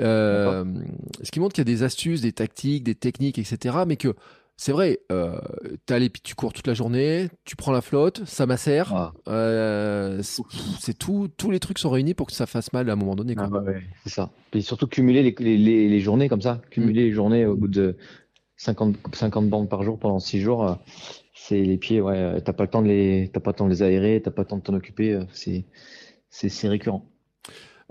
Euh, 0.00 0.64
ce 1.22 1.30
qui 1.30 1.40
montre 1.40 1.54
qu'il 1.54 1.62
y 1.66 1.70
a 1.70 1.72
des 1.72 1.82
astuces, 1.82 2.20
des 2.20 2.32
tactiques, 2.32 2.84
des 2.84 2.94
techniques, 2.94 3.38
etc. 3.38 3.76
Mais 3.86 3.96
que 3.96 4.14
c'est 4.58 4.72
vrai, 4.72 5.00
euh, 5.12 5.38
les, 5.90 6.08
tu 6.08 6.34
cours 6.34 6.54
toute 6.54 6.66
la 6.66 6.72
journée, 6.72 7.28
tu 7.44 7.56
prends 7.56 7.72
la 7.72 7.82
flotte, 7.82 8.22
ça 8.24 8.46
macère. 8.46 8.92
Ah. 8.94 9.12
Euh, 9.28 10.22
c'est 10.22 10.96
tout, 10.96 11.28
tous 11.36 11.50
les 11.50 11.60
trucs 11.60 11.78
sont 11.78 11.90
réunis 11.90 12.14
pour 12.14 12.26
que 12.26 12.32
ça 12.32 12.46
fasse 12.46 12.72
mal 12.72 12.88
à 12.88 12.94
un 12.94 12.96
moment 12.96 13.14
donné. 13.14 13.34
Ah 13.36 13.48
bah 13.48 13.62
c'est 14.02 14.08
ça. 14.10 14.30
Et 14.54 14.62
surtout 14.62 14.86
cumuler 14.86 15.22
les, 15.22 15.58
les, 15.58 15.88
les, 15.88 16.00
journées 16.00 16.30
comme 16.30 16.40
ça, 16.40 16.62
cumuler 16.70 17.02
mm. 17.02 17.06
les 17.06 17.12
journées 17.12 17.46
au 17.46 17.54
bout 17.54 17.68
de 17.68 17.98
50, 18.56 18.96
50 19.12 19.50
bandes 19.50 19.68
par 19.68 19.82
jour 19.82 19.98
pendant 19.98 20.18
6 20.18 20.40
jours. 20.40 20.66
Euh, 20.66 20.74
c'est 21.34 21.60
les 21.60 21.76
pieds, 21.76 22.00
ouais. 22.00 22.40
T'as 22.40 22.54
pas 22.54 22.64
le 22.64 22.70
temps 22.70 22.80
de 22.80 22.88
les, 22.88 23.30
t'as 23.30 23.40
pas 23.40 23.50
le 23.50 23.56
temps 23.56 23.66
de 23.66 23.70
les 23.70 23.82
aérer, 23.82 24.22
t'as 24.24 24.30
pas 24.30 24.42
le 24.42 24.48
temps 24.48 24.56
de 24.56 24.62
t'en 24.62 24.74
occuper. 24.74 25.20
C'est, 25.32 25.66
c'est, 26.30 26.48
c'est 26.48 26.68
récurrent. 26.68 27.06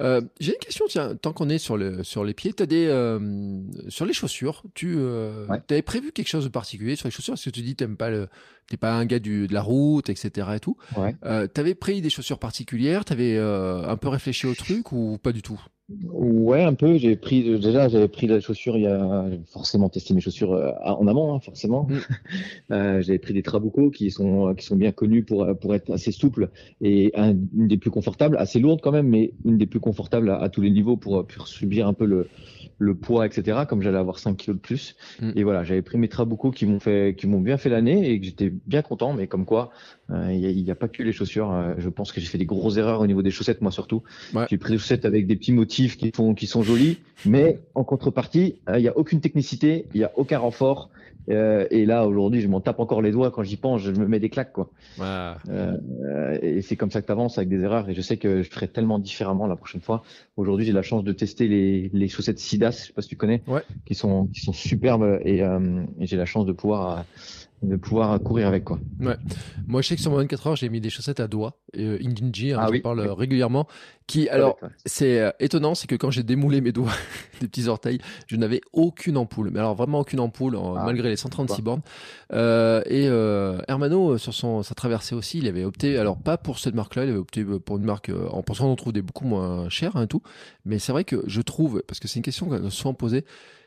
Euh, 0.01 0.21
j'ai 0.39 0.53
une 0.53 0.59
question, 0.59 0.85
tiens, 0.89 1.15
tant 1.15 1.31
qu'on 1.31 1.49
est 1.49 1.57
sur, 1.57 1.77
le, 1.77 2.03
sur 2.03 2.23
les 2.23 2.33
pieds, 2.33 2.53
as 2.59 2.65
des, 2.65 2.87
euh, 2.87 3.61
sur 3.87 4.05
les 4.05 4.13
chaussures, 4.13 4.63
tu 4.73 4.95
euh, 4.97 5.47
avais 5.69 5.81
prévu 5.81 6.11
quelque 6.11 6.27
chose 6.27 6.43
de 6.43 6.49
particulier 6.49 6.95
sur 6.95 7.07
les 7.07 7.11
chaussures? 7.11 7.33
Parce 7.33 7.45
que 7.45 7.49
tu 7.49 7.61
dis 7.61 7.75
tu 7.75 7.87
pas 7.95 8.09
le, 8.09 8.27
t'es 8.67 8.77
pas 8.77 8.93
un 8.93 9.05
gars 9.05 9.19
du, 9.19 9.47
de 9.47 9.53
la 9.53 9.61
route, 9.61 10.09
etc. 10.09 10.49
et 10.55 10.59
tout? 10.59 10.77
Ouais. 10.97 11.15
Euh, 11.23 11.47
t'avais 11.47 11.75
pris 11.75 12.01
des 12.01 12.09
chaussures 12.09 12.39
particulières, 12.39 13.05
t'avais 13.05 13.37
euh, 13.37 13.87
un 13.87 13.97
peu 13.97 14.09
réfléchi 14.09 14.47
au 14.47 14.53
truc 14.55 14.91
ou 14.91 15.17
pas 15.17 15.31
du 15.31 15.41
tout? 15.41 15.61
Ouais, 15.89 16.63
un 16.63 16.73
peu. 16.73 16.97
J'ai 16.97 17.15
pris 17.15 17.59
déjà, 17.59 17.87
j'avais 17.89 18.07
pris 18.07 18.25
la 18.25 18.39
chaussure. 18.39 18.75
Il 18.75 18.83
y 18.83 18.87
a 18.87 19.25
forcément 19.45 19.87
testé 19.87 20.15
mes 20.15 20.21
chaussures 20.21 20.53
euh, 20.53 20.71
en 20.83 21.05
amont, 21.07 21.35
hein, 21.35 21.39
forcément. 21.39 21.87
Mm. 21.89 21.97
Euh, 22.71 23.01
j'avais 23.01 23.19
pris 23.19 23.33
des 23.33 23.43
Trabuco 23.43 23.91
qui 23.91 24.09
sont 24.09 24.55
qui 24.55 24.65
sont 24.65 24.75
bien 24.75 24.91
connus 24.91 25.23
pour 25.23 25.47
pour 25.59 25.75
être 25.75 25.93
assez 25.93 26.11
souples 26.11 26.49
et 26.81 27.13
une 27.15 27.67
des 27.67 27.77
plus 27.77 27.91
confortables, 27.91 28.37
assez 28.37 28.59
lourde 28.59 28.79
quand 28.81 28.91
même, 28.91 29.07
mais 29.07 29.33
une 29.45 29.57
des 29.57 29.67
plus 29.67 29.79
confortables 29.79 30.31
à, 30.31 30.41
à 30.41 30.49
tous 30.49 30.61
les 30.61 30.71
niveaux 30.71 30.97
pour 30.97 31.25
pour 31.27 31.47
subir 31.47 31.87
un 31.87 31.93
peu 31.93 32.05
le 32.05 32.27
le 32.77 32.95
poids, 32.95 33.25
etc. 33.25 33.59
Comme 33.67 33.81
j'allais 33.81 33.97
avoir 33.97 34.19
5 34.19 34.35
kilos 34.37 34.57
de 34.57 34.61
plus. 34.61 34.95
Mm. 35.21 35.31
Et 35.35 35.43
voilà, 35.43 35.63
j'avais 35.63 35.81
pris 35.81 35.97
mes 35.97 36.09
trabucos 36.09 36.51
qui 36.51 36.65
m'ont 36.65 36.79
fait, 36.79 37.15
qui 37.17 37.27
m'ont 37.27 37.39
bien 37.39 37.57
fait 37.57 37.69
l'année 37.69 38.09
et 38.09 38.19
que 38.19 38.25
j'étais 38.25 38.51
bien 38.65 38.81
content. 38.81 39.13
Mais 39.13 39.27
comme 39.27 39.45
quoi, 39.45 39.71
euh, 40.11 40.31
il 40.31 40.63
n'y 40.63 40.71
a, 40.71 40.75
pas 40.75 40.87
que 40.87 41.03
les 41.03 41.11
chaussures. 41.11 41.51
Euh, 41.51 41.73
je 41.77 41.89
pense 41.89 42.11
que 42.11 42.19
j'ai 42.19 42.27
fait 42.27 42.37
des 42.37 42.45
grosses 42.45 42.77
erreurs 42.77 43.01
au 43.01 43.07
niveau 43.07 43.21
des 43.21 43.31
chaussettes, 43.31 43.61
moi 43.61 43.71
surtout. 43.71 44.03
J'ai 44.49 44.57
pris 44.57 44.73
des 44.73 44.77
chaussettes 44.77 45.05
avec 45.05 45.27
des 45.27 45.35
petits 45.35 45.53
motifs 45.53 45.74
qui 45.75 46.11
font, 46.11 46.33
qui 46.33 46.47
sont 46.47 46.63
jolis, 46.63 46.99
mais 47.25 47.59
en 47.73 47.83
contrepartie, 47.83 48.55
euh, 48.69 48.79
il 48.79 48.81
n'y 48.81 48.87
a 48.87 48.97
aucune 48.97 49.21
technicité, 49.21 49.85
il 49.93 49.99
n'y 49.99 50.03
a 50.03 50.11
aucun 50.15 50.39
renfort. 50.39 50.89
Euh, 51.29 51.65
et 51.71 51.85
là, 51.85 52.05
aujourd'hui, 52.07 52.41
je 52.41 52.47
m'en 52.47 52.61
tape 52.61 52.79
encore 52.79 53.01
les 53.01 53.11
doigts 53.11 53.31
quand 53.31 53.43
j'y 53.43 53.57
pense, 53.57 53.81
je 53.81 53.91
me 53.91 54.07
mets 54.07 54.19
des 54.19 54.29
claques, 54.29 54.53
quoi. 54.53 54.69
Euh, 54.99 56.37
et 56.41 56.61
c'est 56.61 56.75
comme 56.75 56.91
ça 56.91 57.01
que 57.01 57.07
tu 57.07 57.11
avances 57.11 57.37
avec 57.37 57.49
des 57.49 57.61
erreurs. 57.61 57.89
Et 57.89 57.95
je 57.95 58.01
sais 58.01 58.17
que 58.17 58.43
je 58.43 58.49
ferai 58.49 58.67
tellement 58.67 58.99
différemment 58.99 59.47
la 59.47 59.55
prochaine 59.55 59.81
fois. 59.81 60.03
Aujourd'hui, 60.37 60.65
j'ai 60.65 60.71
la 60.71 60.83
chance 60.83 61.03
de 61.03 61.11
tester 61.11 61.47
les, 61.47 61.89
les 61.93 62.07
chaussettes 62.07 62.39
Sidas, 62.39 62.71
je 62.71 62.87
sais 62.87 62.93
pas 62.93 63.01
si 63.01 63.09
tu 63.09 63.15
connais, 63.15 63.41
qui 63.85 63.95
sont 63.95 64.27
qui 64.27 64.41
sont 64.41 64.53
superbes 64.53 65.19
et, 65.23 65.41
euh, 65.41 65.83
et 65.99 66.05
j'ai 66.05 66.17
la 66.17 66.25
chance 66.25 66.45
de 66.45 66.51
pouvoir 66.51 67.05
de 67.65 67.75
pouvoir 67.75 68.19
courir 68.21 68.47
avec 68.47 68.63
quoi. 68.63 68.79
Ouais. 68.99 69.17
Moi 69.67 69.81
je 69.81 69.87
sais 69.89 69.95
que 69.95 70.01
sur 70.01 70.11
mon 70.11 70.17
24 70.17 70.47
heures 70.47 70.55
j'ai 70.55 70.69
mis 70.69 70.81
des 70.81 70.89
chaussettes 70.89 71.19
à 71.19 71.27
doigts 71.27 71.57
euh, 71.77 71.97
Injinji, 72.03 72.53
hein, 72.53 72.59
ah 72.61 72.69
parle 72.81 73.01
régulièrement. 73.01 73.67
Qui 74.07 74.29
alors 74.29 74.59
c'est 74.85 75.19
euh, 75.19 75.31
étonnant, 75.39 75.73
c'est 75.73 75.87
que 75.87 75.95
quand 75.95 76.11
j'ai 76.11 76.21
démoulé 76.21 76.61
mes 76.61 76.71
doigts 76.71 76.91
des 77.41 77.47
petits 77.47 77.67
orteils, 77.67 77.99
je 78.27 78.35
n'avais 78.35 78.61
aucune 78.71 79.17
ampoule, 79.17 79.49
mais 79.51 79.59
alors 79.59 79.73
vraiment 79.73 79.99
aucune 79.99 80.19
ampoule 80.19 80.57
ah. 80.57 80.83
malgré 80.85 81.09
les 81.09 81.15
136 81.15 81.61
bornes. 81.63 81.81
Euh, 82.31 82.81
et 82.85 83.07
euh, 83.07 83.59
Hermano 83.67 84.17
sur 84.19 84.33
son 84.33 84.61
sa 84.61 84.75
traversée 84.75 85.15
aussi, 85.15 85.39
il 85.39 85.47
avait 85.47 85.63
opté 85.63 85.97
alors 85.97 86.17
pas 86.17 86.37
pour 86.37 86.59
cette 86.59 86.75
marque-là, 86.75 87.05
il 87.05 87.09
avait 87.09 87.17
opté 87.17 87.43
pour 87.43 87.77
une 87.77 87.85
marque 87.85 88.11
en 88.29 88.43
pensant 88.43 88.65
qu'on 88.65 88.75
trouve 88.75 88.93
des 88.93 89.01
beaucoup 89.01 89.25
moins 89.25 89.69
chères 89.69 89.95
hein, 89.95 90.03
et 90.03 90.07
tout. 90.07 90.21
Mais 90.65 90.77
c'est 90.77 90.91
vrai 90.91 91.03
que 91.03 91.23
je 91.25 91.41
trouve 91.41 91.81
parce 91.87 91.99
que 91.99 92.07
c'est 92.07 92.17
une 92.17 92.23
question 92.23 92.45
qu'on 92.45 92.67
a 92.67 92.69
souvent 92.69 92.93
posée 92.93 93.25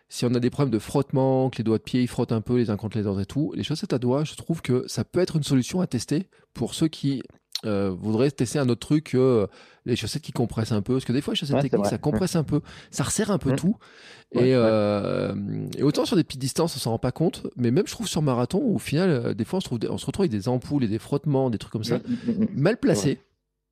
si 0.08 0.24
on 0.24 0.34
a 0.34 0.40
des 0.40 0.50
problèmes 0.50 0.72
de 0.72 0.78
frottement, 0.78 1.50
que 1.50 1.58
les 1.58 1.64
doigts 1.64 1.78
de 1.78 1.82
pied 1.82 2.02
ils 2.02 2.08
frottent 2.08 2.32
un 2.32 2.40
peu 2.40 2.56
les 2.56 2.70
uns 2.70 2.76
contre 2.76 2.98
les 2.98 3.06
autres 3.06 3.20
et 3.20 3.26
tout, 3.26 3.52
les 3.54 3.62
chaussettes 3.62 3.92
à 3.92 3.98
doigts, 3.98 4.24
je 4.24 4.34
trouve 4.34 4.62
que 4.62 4.84
ça 4.88 5.04
peut 5.04 5.20
être 5.20 5.36
une 5.36 5.42
solution 5.42 5.80
à 5.80 5.86
tester 5.86 6.28
pour 6.54 6.74
ceux 6.74 6.88
qui 6.88 7.22
euh, 7.66 7.90
voudraient 7.90 8.30
tester 8.30 8.60
un 8.60 8.68
autre 8.68 8.86
truc 8.86 9.04
que 9.04 9.18
euh, 9.18 9.46
les 9.84 9.96
chaussettes 9.96 10.22
qui 10.22 10.30
compressent 10.30 10.72
un 10.72 10.82
peu. 10.82 10.94
Parce 10.94 11.04
que 11.04 11.12
des 11.12 11.20
fois, 11.20 11.34
les 11.34 11.38
chaussettes 11.38 11.60
techniques, 11.60 11.86
ça 11.86 11.98
compresse 11.98 12.36
un 12.36 12.44
peu, 12.44 12.60
ça 12.90 13.02
resserre 13.02 13.32
un 13.32 13.38
peu 13.38 13.56
tout. 13.56 13.76
et, 14.32 14.54
euh, 14.54 15.34
et, 15.76 15.82
autant 15.82 16.04
sur 16.04 16.14
des 16.14 16.22
petites 16.22 16.40
distances, 16.40 16.76
on 16.76 16.78
s'en 16.78 16.90
rend 16.92 16.98
pas 16.98 17.10
compte. 17.10 17.48
Mais 17.56 17.72
même, 17.72 17.86
je 17.86 17.92
trouve, 17.92 18.06
sur 18.06 18.22
marathon, 18.22 18.60
au 18.60 18.78
final, 18.78 19.34
des 19.34 19.44
fois, 19.44 19.56
on 19.56 19.60
se, 19.60 19.66
trouve, 19.66 19.80
on 19.90 19.98
se 19.98 20.06
retrouve 20.06 20.22
avec 20.22 20.30
des 20.30 20.48
ampoules 20.48 20.84
et 20.84 20.88
des 20.88 21.00
frottements, 21.00 21.50
des 21.50 21.58
trucs 21.58 21.72
comme 21.72 21.84
ça, 21.84 21.98
mal 22.54 22.78
placés. 22.78 23.20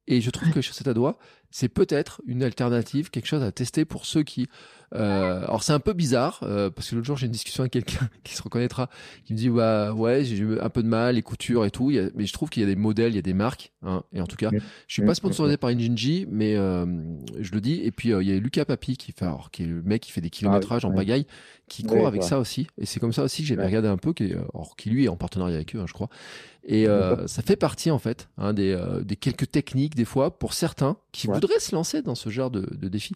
Et 0.08 0.20
je 0.20 0.30
trouve 0.30 0.50
que 0.50 0.56
les 0.56 0.62
chaussettes 0.62 0.88
à 0.88 0.94
doigts, 0.94 1.18
c'est 1.56 1.70
peut-être 1.70 2.20
une 2.26 2.42
alternative, 2.42 3.08
quelque 3.08 3.24
chose 3.24 3.42
à 3.42 3.50
tester 3.50 3.86
pour 3.86 4.04
ceux 4.04 4.22
qui 4.22 4.46
euh, 4.94 5.42
alors 5.44 5.64
c'est 5.64 5.72
un 5.72 5.80
peu 5.80 5.92
bizarre 5.92 6.40
euh, 6.44 6.70
parce 6.70 6.90
que 6.90 6.94
l'autre 6.94 7.06
jour 7.06 7.16
j'ai 7.16 7.26
une 7.26 7.32
discussion 7.32 7.62
avec 7.62 7.72
quelqu'un 7.72 8.08
qui 8.24 8.34
se 8.34 8.42
reconnaîtra, 8.42 8.88
qui 9.24 9.32
me 9.32 9.38
dit 9.38 9.48
bah 9.48 9.92
ouais 9.92 10.24
j'ai 10.24 10.36
eu 10.36 10.60
un 10.60 10.68
peu 10.68 10.82
de 10.82 10.88
mal 10.88 11.16
les 11.16 11.22
coutures 11.22 11.64
et 11.64 11.70
tout, 11.70 11.92
mais 12.14 12.26
je 12.26 12.32
trouve 12.32 12.50
qu'il 12.50 12.62
y 12.62 12.64
a 12.64 12.68
des 12.68 12.76
modèles, 12.76 13.12
il 13.12 13.16
y 13.16 13.18
a 13.18 13.22
des 13.22 13.34
marques, 13.34 13.72
hein, 13.82 14.04
et 14.12 14.20
en 14.20 14.26
tout 14.26 14.36
cas 14.36 14.50
je 14.52 14.92
suis 14.92 15.02
pas 15.02 15.14
sponsorisé 15.14 15.56
par 15.56 15.70
Injinji, 15.70 16.26
mais 16.30 16.56
euh, 16.56 16.86
je 17.40 17.52
le 17.52 17.60
dis. 17.60 17.80
Et 17.82 17.90
puis 17.90 18.10
il 18.10 18.28
y 18.28 18.32
a 18.32 18.38
Lucas 18.38 18.64
Papi 18.64 18.96
qui 18.96 19.12
fait, 19.12 19.24
alors, 19.24 19.50
qui 19.50 19.64
est 19.64 19.66
le 19.66 19.82
mec 19.82 20.02
qui 20.02 20.12
fait 20.12 20.20
des 20.20 20.30
kilométrages 20.30 20.84
ah 20.84 20.88
en 20.88 20.92
bagaille, 20.92 21.26
qui 21.68 21.82
court 21.82 22.06
avec 22.06 22.22
ça 22.22 22.38
aussi, 22.38 22.68
et 22.78 22.86
c'est 22.86 23.00
comme 23.00 23.12
ça 23.12 23.22
aussi 23.22 23.42
que 23.42 23.48
j'ai 23.48 23.56
regardé 23.56 23.88
un 23.88 23.96
peu, 23.96 24.12
qui, 24.12 24.34
or, 24.52 24.76
qui 24.76 24.90
lui 24.90 25.06
est 25.06 25.08
en 25.08 25.16
partenariat 25.16 25.56
avec 25.56 25.74
eux, 25.74 25.80
hein, 25.80 25.86
je 25.86 25.92
crois. 25.92 26.08
Et 26.68 26.86
ça 27.26 27.42
fait 27.42 27.56
partie 27.56 27.90
en 27.90 27.98
fait 27.98 28.28
hein, 28.38 28.52
des, 28.52 28.78
des, 29.02 29.16
quelques 29.16 29.50
techniques 29.50 29.94
des 29.96 30.04
fois 30.04 30.38
pour 30.38 30.52
certains 30.52 30.96
qui 31.12 31.26
voudraient 31.26 31.45
se 31.58 31.74
lancer 31.74 32.02
dans 32.02 32.14
ce 32.14 32.28
genre 32.28 32.50
de, 32.50 32.60
de 32.60 32.88
défi, 32.88 33.14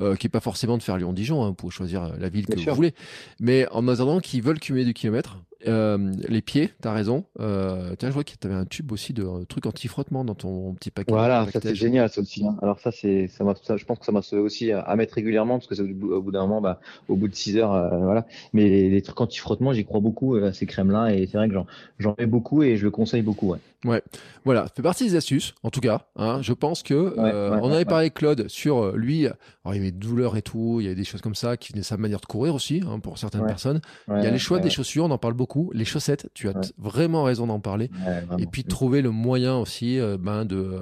euh, 0.00 0.16
qui 0.16 0.26
est 0.26 0.30
pas 0.30 0.40
forcément 0.40 0.78
de 0.78 0.82
faire 0.82 0.96
Lyon-Dijon, 0.96 1.44
hein, 1.44 1.52
pour 1.52 1.72
choisir 1.72 2.12
la 2.18 2.28
ville 2.28 2.46
que 2.46 2.58
vous 2.58 2.74
voulez, 2.74 2.94
mais 3.40 3.66
en 3.70 3.86
attendant 3.88 4.20
qui 4.20 4.40
veulent 4.40 4.60
cumuler 4.60 4.84
du 4.84 4.94
kilomètre, 4.94 5.38
euh, 5.66 6.12
les 6.28 6.42
pieds, 6.42 6.70
t'as 6.80 6.92
raison. 6.92 7.24
Euh, 7.40 7.94
tiens, 7.98 8.08
je 8.08 8.14
vois 8.14 8.24
que 8.24 8.32
t'avais 8.38 8.54
un 8.54 8.64
tube 8.64 8.90
aussi 8.92 9.12
de 9.12 9.22
euh, 9.22 9.44
trucs 9.44 9.66
anti-frottement 9.66 10.24
dans 10.24 10.34
ton 10.34 10.74
petit 10.74 10.90
paquet. 10.90 11.12
Voilà, 11.12 11.46
ça 11.52 11.60
c'est 11.60 11.74
génial 11.74 12.08
ça 12.08 12.20
aussi. 12.20 12.44
Hein. 12.44 12.56
Alors 12.62 12.80
ça 12.80 12.90
c'est, 12.90 13.28
ça, 13.28 13.44
ça, 13.62 13.76
je 13.76 13.84
pense 13.84 13.98
que 13.98 14.04
ça 14.04 14.12
m'a 14.12 14.22
sauvé 14.22 14.42
aussi 14.42 14.72
à, 14.72 14.94
mettre 14.96 15.14
régulièrement 15.14 15.58
parce 15.58 15.68
que 15.68 15.80
au 15.80 15.94
bout, 15.94 16.12
au 16.12 16.22
bout 16.22 16.32
d'un 16.32 16.42
moment, 16.42 16.60
bah, 16.60 16.80
au 17.08 17.16
bout 17.16 17.28
de 17.28 17.34
6 17.34 17.58
heures, 17.58 17.74
euh, 17.74 17.98
voilà. 17.98 18.26
Mais 18.52 18.88
les, 18.88 19.02
trucs 19.02 19.20
anti-frottement, 19.20 19.72
j'y 19.72 19.84
crois 19.84 20.00
beaucoup 20.00 20.36
à 20.36 20.52
ces 20.52 20.66
crèmes-là 20.66 21.14
et 21.14 21.26
c'est 21.26 21.36
vrai 21.36 21.48
que 21.48 21.54
j'en 21.98 22.14
mets 22.18 22.26
beaucoup 22.26 22.62
et 22.62 22.76
je 22.76 22.84
le 22.84 22.90
conseille 22.90 23.22
beaucoup. 23.22 23.52
Ouais. 23.52 23.58
Ouais, 23.84 24.00
voilà, 24.44 24.62
ça 24.68 24.72
fait 24.76 24.82
partie 24.82 25.04
des 25.04 25.16
astuces, 25.16 25.54
en 25.64 25.70
tout 25.70 25.80
cas. 25.80 26.06
Hein, 26.14 26.38
je 26.40 26.52
pense 26.52 26.84
que 26.84 26.94
euh, 26.94 27.58
on 27.62 27.72
avait 27.72 27.84
parlé 27.84 28.04
avec 28.04 28.14
Claude 28.14 28.46
sur 28.48 28.78
euh, 28.78 28.94
lui. 28.96 29.26
Alors 29.26 29.74
il 29.74 29.76
y 29.76 29.80
avait 29.80 29.90
des 29.90 29.98
douleurs 29.98 30.36
et 30.36 30.42
tout, 30.42 30.78
il 30.80 30.84
y 30.84 30.86
avait 30.86 30.94
des 30.94 31.02
choses 31.04 31.20
comme 31.20 31.34
ça 31.34 31.56
qui 31.56 31.72
venaient 31.72 31.82
sa 31.82 31.96
manière 31.96 32.20
de 32.20 32.26
courir 32.26 32.54
aussi 32.54 32.80
hein, 32.86 33.00
pour 33.00 33.18
certaines 33.18 33.44
personnes. 33.46 33.80
il 34.08 34.22
y 34.22 34.26
a 34.26 34.30
les 34.30 34.38
choix 34.38 34.60
des 34.60 34.70
chaussures, 34.70 35.04
on 35.04 35.10
en 35.10 35.18
parle 35.18 35.34
beaucoup. 35.34 35.70
Les 35.74 35.84
chaussettes, 35.84 36.28
tu 36.32 36.48
as 36.48 36.54
vraiment 36.78 37.24
raison 37.24 37.46
d'en 37.48 37.58
parler. 37.58 37.90
et 38.38 38.46
puis 38.46 38.62
trouver 38.64 39.02
le 39.02 39.10
moyen 39.10 39.56
aussi 39.56 39.98
euh, 39.98 40.16
ben, 40.16 40.44
de, 40.44 40.78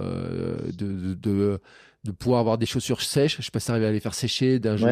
de, 0.77 1.15
de, 1.15 1.61
de 2.05 2.11
pouvoir 2.13 2.41
avoir 2.41 2.59
des 2.59 2.67
chaussures 2.67 3.01
sèches. 3.01 3.39
Je 3.39 3.43
sais 3.43 3.51
pas 3.51 3.61
si 3.61 3.71
arriver 3.71 3.87
à 3.87 3.93
les 3.93 4.01
faire 4.01 4.15
sécher 4.15 4.59
d'un 4.59 4.77
jour 4.77 4.89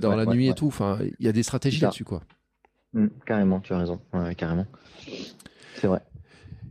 dans 0.00 0.16
la 0.16 0.26
nuit 0.26 0.48
et 0.48 0.54
tout. 0.54 0.66
Enfin, 0.66 0.98
il 1.20 1.24
y 1.24 1.28
a 1.28 1.32
des 1.32 1.44
stratégies 1.44 1.80
là-dessus 1.80 2.04
quoi. 2.04 2.22
Mmh, 2.94 3.06
carrément, 3.26 3.60
tu 3.60 3.72
as 3.74 3.78
raison. 3.78 4.00
carrément. 4.36 4.66
C'est 5.76 5.86
vrai. 5.86 6.00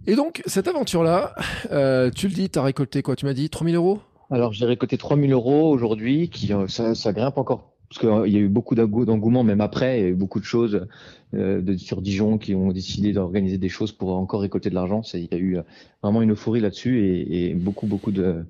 Et 0.10 0.16
donc, 0.16 0.42
cette 0.46 0.70
aventure-là, 0.70 1.36
euh, 1.72 2.10
tu 2.10 2.30
le 2.30 2.34
dis, 2.34 2.50
tu 2.50 2.58
as 2.58 2.64
récolté 2.64 3.02
quoi? 3.02 3.18
Tu 3.18 3.26
m'as 3.26 3.34
dit 3.34 3.50
3000 3.50 3.76
euros? 3.76 4.00
Alors, 4.32 4.54
j'ai 4.54 4.66
récolté 4.66 4.98
3000 4.98 5.34
euros 5.34 5.70
aujourd'hui, 5.70 6.30
qui 6.30 6.54
euh, 6.54 6.66
ça, 6.70 6.96
ça, 6.96 7.12
grimpe 7.12 7.38
encore, 7.38 7.74
parce 7.90 8.00
qu'il 8.00 8.08
euh, 8.08 8.26
y 8.26 8.38
a 8.38 8.40
eu 8.40 8.48
beaucoup 8.48 8.74
d'engouement, 8.74 9.44
même 9.44 9.60
après, 9.60 10.00
il 10.00 10.04
y 10.04 10.06
a 10.06 10.10
eu 10.10 10.16
beaucoup 10.16 10.40
de 10.40 10.46
choses 10.46 10.88
euh, 11.34 11.60
de, 11.60 11.76
sur 11.76 12.02
Dijon 12.02 12.38
qui 12.38 12.56
ont 12.56 12.72
décidé 12.72 13.12
d'organiser 13.12 13.58
des 13.58 13.68
choses 13.68 13.92
pour 13.92 14.16
encore 14.16 14.40
récolter 14.40 14.70
de 14.70 14.76
l'argent. 14.76 15.02
Il 15.14 15.28
y 15.30 15.36
a 15.36 15.38
eu 15.38 15.58
vraiment 16.02 16.22
une 16.22 16.32
euphorie 16.32 16.62
là-dessus 16.62 17.06
et, 17.06 17.50
et, 17.50 17.54
beaucoup, 17.54 17.86
beaucoup 17.86 18.12
de, 18.12 18.46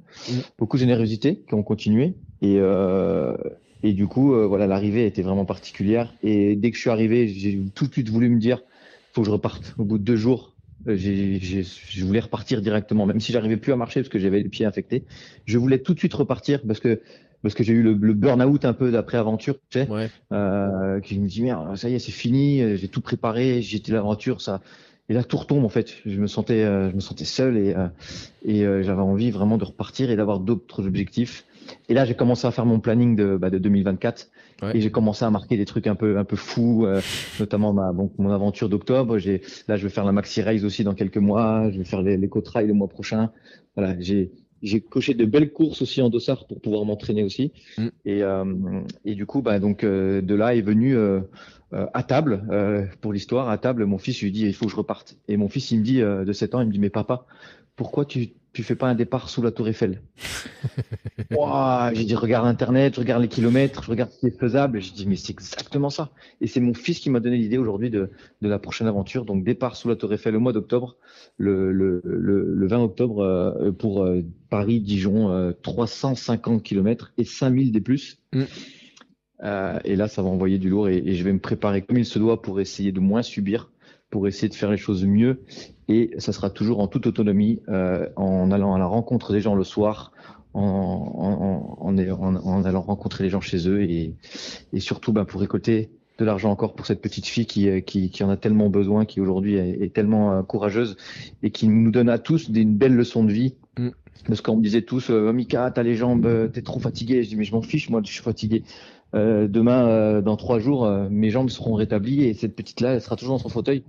beaucoup 0.59 0.77
de 0.77 0.81
générosité 0.81 1.43
qui 1.47 1.55
ont 1.55 1.63
continué. 1.63 2.13
Et, 2.43 2.57
euh, 2.59 3.35
et 3.81 3.93
du 3.93 4.05
coup, 4.05 4.31
voilà, 4.47 4.67
l'arrivée 4.67 5.07
était 5.07 5.23
vraiment 5.23 5.45
particulière. 5.45 6.13
Et 6.21 6.55
dès 6.55 6.69
que 6.69 6.75
je 6.75 6.81
suis 6.81 6.91
arrivé, 6.91 7.27
j'ai 7.27 7.59
tout 7.73 7.87
de 7.87 7.93
suite 7.93 8.09
voulu 8.09 8.29
me 8.29 8.39
dire, 8.39 8.61
faut 9.13 9.21
que 9.21 9.25
je 9.25 9.31
reparte. 9.31 9.73
Au 9.79 9.85
bout 9.85 9.97
de 9.97 10.03
deux 10.03 10.15
jours, 10.15 10.53
je 10.95 12.05
voulais 12.05 12.19
repartir 12.19 12.61
directement, 12.61 13.05
même 13.05 13.19
si 13.19 13.31
j'arrivais 13.31 13.57
plus 13.57 13.73
à 13.73 13.75
marcher 13.75 14.01
parce 14.01 14.09
que 14.09 14.19
j'avais 14.19 14.41
les 14.41 14.49
pieds 14.49 14.65
infectés. 14.65 15.03
Je 15.45 15.57
voulais 15.57 15.79
tout 15.79 15.93
de 15.93 15.99
suite 15.99 16.13
repartir 16.13 16.61
parce 16.65 16.79
que 16.79 17.01
parce 17.43 17.53
que 17.53 17.63
j'ai 17.63 17.73
eu 17.73 17.83
le, 17.83 17.93
le 17.93 18.13
burn-out 18.13 18.65
un 18.65 18.73
peu 18.73 18.91
d'après 18.91 19.17
aventure, 19.19 19.55
tu 19.69 19.79
sais, 19.79 19.87
euh, 20.31 20.99
qui 21.01 21.19
me 21.19 21.27
dit 21.27 21.43
merde, 21.43 21.75
ça 21.77 21.87
y 21.87 21.93
est, 21.93 21.99
c'est 21.99 22.11
fini, 22.11 22.77
j'ai 22.77 22.87
tout 22.87 22.99
préparé, 23.01 23.61
j'étais 23.61 23.91
l'aventure, 23.91 24.41
ça. 24.41 24.61
Et 25.09 25.13
là, 25.13 25.23
tout 25.23 25.37
retombe 25.37 25.63
en 25.63 25.69
fait. 25.69 25.95
Je 26.05 26.19
me 26.19 26.27
sentais, 26.27 26.63
euh, 26.63 26.89
je 26.89 26.95
me 26.95 26.99
sentais 26.99 27.25
seul 27.25 27.57
et 27.57 27.75
et 28.43 28.61
j'avais 28.61 29.01
envie 29.01 29.31
vraiment 29.31 29.57
de 29.57 29.63
repartir 29.65 30.11
et 30.11 30.15
d'avoir 30.15 30.39
d'autres 30.39 30.85
objectifs. 30.85 31.45
Et 31.89 31.93
là, 31.93 32.05
j'ai 32.05 32.15
commencé 32.15 32.47
à 32.47 32.51
faire 32.51 32.65
mon 32.65 32.79
planning 32.79 33.15
de, 33.15 33.37
bah, 33.37 33.49
de 33.49 33.57
2024 33.57 34.29
et 34.73 34.81
j'ai 34.81 34.89
commencé 34.89 35.23
à 35.23 35.29
marquer 35.29 35.55
des 35.55 35.65
trucs 35.65 35.85
un 35.87 35.95
peu 35.95 36.17
un 36.17 36.23
peu 36.23 36.35
fous, 36.35 36.85
euh, 36.85 37.01
notamment 37.39 37.73
ma 37.73 37.91
bon, 37.91 38.11
mon 38.17 38.31
aventure 38.31 38.69
d'octobre. 38.69 39.17
J'ai 39.19 39.41
là 39.67 39.77
je 39.77 39.83
vais 39.83 39.89
faire 39.89 40.05
la 40.05 40.11
maxi 40.11 40.41
race 40.41 40.63
aussi 40.63 40.83
dans 40.83 40.95
quelques 40.95 41.17
mois. 41.17 41.69
Je 41.69 41.77
vais 41.77 41.83
faire 41.83 42.01
l'éco 42.01 42.41
trail 42.41 42.67
le 42.67 42.73
mois 42.73 42.87
prochain. 42.87 43.31
Voilà, 43.75 43.95
j'ai 43.99 44.31
j'ai 44.61 44.81
coché 44.81 45.13
de 45.13 45.25
belles 45.25 45.51
courses 45.51 45.81
aussi 45.81 46.01
en 46.01 46.09
dossard 46.09 46.47
pour 46.47 46.61
pouvoir 46.61 46.85
m'entraîner 46.85 47.23
aussi. 47.23 47.51
Mm. 47.77 47.87
Et, 48.05 48.23
euh, 48.23 48.81
et 49.05 49.15
du 49.15 49.25
coup, 49.25 49.41
bah, 49.41 49.59
donc 49.59 49.83
euh, 49.83 50.21
de 50.21 50.35
là 50.35 50.55
est 50.55 50.61
venu 50.61 50.95
euh, 50.95 51.21
euh 51.73 51.85
à 51.93 52.03
table 52.03 52.43
pour 53.01 53.13
l'histoire. 53.13 53.49
À 53.49 53.57
table, 53.57 53.85
mon 53.85 53.97
fils 53.97 54.21
lui 54.21 54.31
dit 54.31 54.45
il 54.45 54.53
faut 54.53 54.65
que 54.65 54.71
je 54.71 54.77
reparte. 54.77 55.17
Et 55.27 55.37
mon 55.37 55.49
fils 55.49 55.71
il 55.71 55.79
me 55.79 55.83
dit 55.83 55.99
de 55.99 56.31
7 56.31 56.55
ans, 56.55 56.61
il 56.61 56.67
me 56.67 56.71
dit 56.71 56.79
mais 56.79 56.89
papa, 56.89 57.25
pourquoi 57.75 58.05
tu 58.05 58.29
tu 58.57 58.63
fais 58.63 58.73
pas 58.73 58.87
un 58.87 58.95
départ 58.95 59.29
sous 59.29 59.43
la 59.43 59.51
Tour 59.51 59.67
Eiffel. 59.67 60.01
j'ai 61.93 62.05
dit, 62.05 62.15
regarde 62.15 62.47
Internet, 62.47 62.95
je 62.95 62.99
regarde 62.99 63.21
les 63.21 63.27
kilomètres, 63.27 63.83
je 63.83 63.91
regarde 63.91 64.09
ce 64.09 64.19
qui 64.19 64.25
est 64.25 64.39
faisable. 64.39 64.81
J'ai 64.81 64.93
dit, 64.93 65.05
mais 65.05 65.15
c'est 65.15 65.31
exactement 65.31 65.91
ça. 65.91 66.09
Et 66.41 66.47
c'est 66.47 66.59
mon 66.59 66.73
fils 66.73 66.97
qui 66.97 67.11
m'a 67.11 67.19
donné 67.19 67.37
l'idée 67.37 67.59
aujourd'hui 67.59 67.91
de, 67.91 68.09
de 68.41 68.49
la 68.49 68.57
prochaine 68.57 68.87
aventure. 68.87 69.25
Donc, 69.25 69.43
départ 69.43 69.75
sous 69.75 69.89
la 69.89 69.95
Tour 69.95 70.11
Eiffel 70.11 70.35
au 70.35 70.39
mois 70.39 70.53
d'octobre, 70.53 70.97
le, 71.37 71.71
le, 71.71 72.01
le, 72.03 72.67
20 72.67 72.79
octobre 72.79 73.19
euh, 73.19 73.71
pour 73.71 74.01
euh, 74.01 74.23
Paris-Dijon, 74.49 75.53
350 75.61 76.63
km 76.63 77.13
et 77.19 77.25
5000 77.25 77.71
des 77.71 77.81
plus. 77.81 78.17
Mm. 78.33 78.41
et 79.85 79.95
là, 79.95 80.07
ça 80.07 80.23
va 80.23 80.29
envoyer 80.29 80.57
du 80.57 80.71
lourd 80.71 80.89
et, 80.89 80.97
et 80.97 81.13
je 81.13 81.23
vais 81.23 81.31
me 81.31 81.37
préparer 81.37 81.83
comme 81.83 81.99
il 81.99 82.05
se 82.05 82.17
doit 82.17 82.41
pour 82.41 82.59
essayer 82.59 82.91
de 82.91 82.99
moins 82.99 83.21
subir 83.21 83.69
pour 84.09 84.27
essayer 84.27 84.49
de 84.49 84.55
faire 84.55 84.71
les 84.71 84.77
choses 84.77 85.05
mieux. 85.05 85.41
Et 85.87 86.11
ça 86.17 86.33
sera 86.33 86.49
toujours 86.49 86.79
en 86.79 86.87
toute 86.87 87.07
autonomie, 87.07 87.61
euh, 87.69 88.07
en 88.15 88.51
allant 88.51 88.73
à 88.73 88.79
la 88.79 88.85
rencontre 88.85 89.33
des 89.33 89.41
gens 89.41 89.55
le 89.55 89.63
soir, 89.63 90.11
en, 90.53 91.77
en, 91.79 91.87
en, 91.87 92.35
en 92.35 92.65
allant 92.65 92.81
rencontrer 92.81 93.23
les 93.23 93.29
gens 93.29 93.41
chez 93.41 93.69
eux 93.69 93.83
et, 93.83 94.15
et 94.73 94.79
surtout 94.79 95.13
ben, 95.13 95.23
pour 95.23 95.39
récolter 95.41 95.91
de 96.17 96.25
l'argent 96.25 96.49
encore 96.49 96.73
pour 96.73 96.85
cette 96.85 97.01
petite 97.01 97.27
fille 97.27 97.45
qui, 97.45 97.81
qui, 97.83 98.09
qui 98.09 98.23
en 98.23 98.29
a 98.29 98.37
tellement 98.37 98.69
besoin, 98.69 99.05
qui 99.05 99.21
aujourd'hui 99.21 99.55
est, 99.55 99.93
tellement 99.93 100.33
euh, 100.33 100.41
courageuse 100.41 100.97
et 101.43 101.51
qui 101.51 101.67
nous 101.67 101.91
donne 101.91 102.09
à 102.09 102.17
tous 102.17 102.49
une 102.49 102.75
belle 102.75 102.95
leçon 102.95 103.23
de 103.23 103.31
vie. 103.31 103.53
Mm. 103.77 103.89
Parce 104.25 104.41
qu'on 104.41 104.57
me 104.57 104.63
disait 104.63 104.81
tous, 104.81 105.09
euh, 105.09 105.31
Mika, 105.31 105.71
t'as 105.71 105.83
les 105.83 105.95
jambes, 105.95 106.25
euh, 106.25 106.47
t'es 106.47 106.61
trop 106.61 106.79
fatigué. 106.79 107.23
Je 107.23 107.29
dis, 107.29 107.35
mais 107.35 107.43
je 107.43 107.53
m'en 107.53 107.61
fiche, 107.61 107.89
moi, 107.89 108.01
je 108.03 108.11
suis 108.11 108.23
fatigué. 108.23 108.63
Euh, 109.15 109.47
demain, 109.47 109.87
euh, 109.87 110.21
dans 110.21 110.35
trois 110.35 110.59
jours, 110.59 110.85
euh, 110.85 111.07
mes 111.09 111.29
jambes 111.29 111.49
seront 111.49 111.73
rétablies 111.73 112.23
et 112.23 112.33
cette 112.33 112.55
petite-là, 112.55 112.93
elle 112.93 113.01
sera 113.01 113.15
toujours 113.15 113.37
dans 113.37 113.43
son 113.43 113.49
fauteuil. 113.49 113.83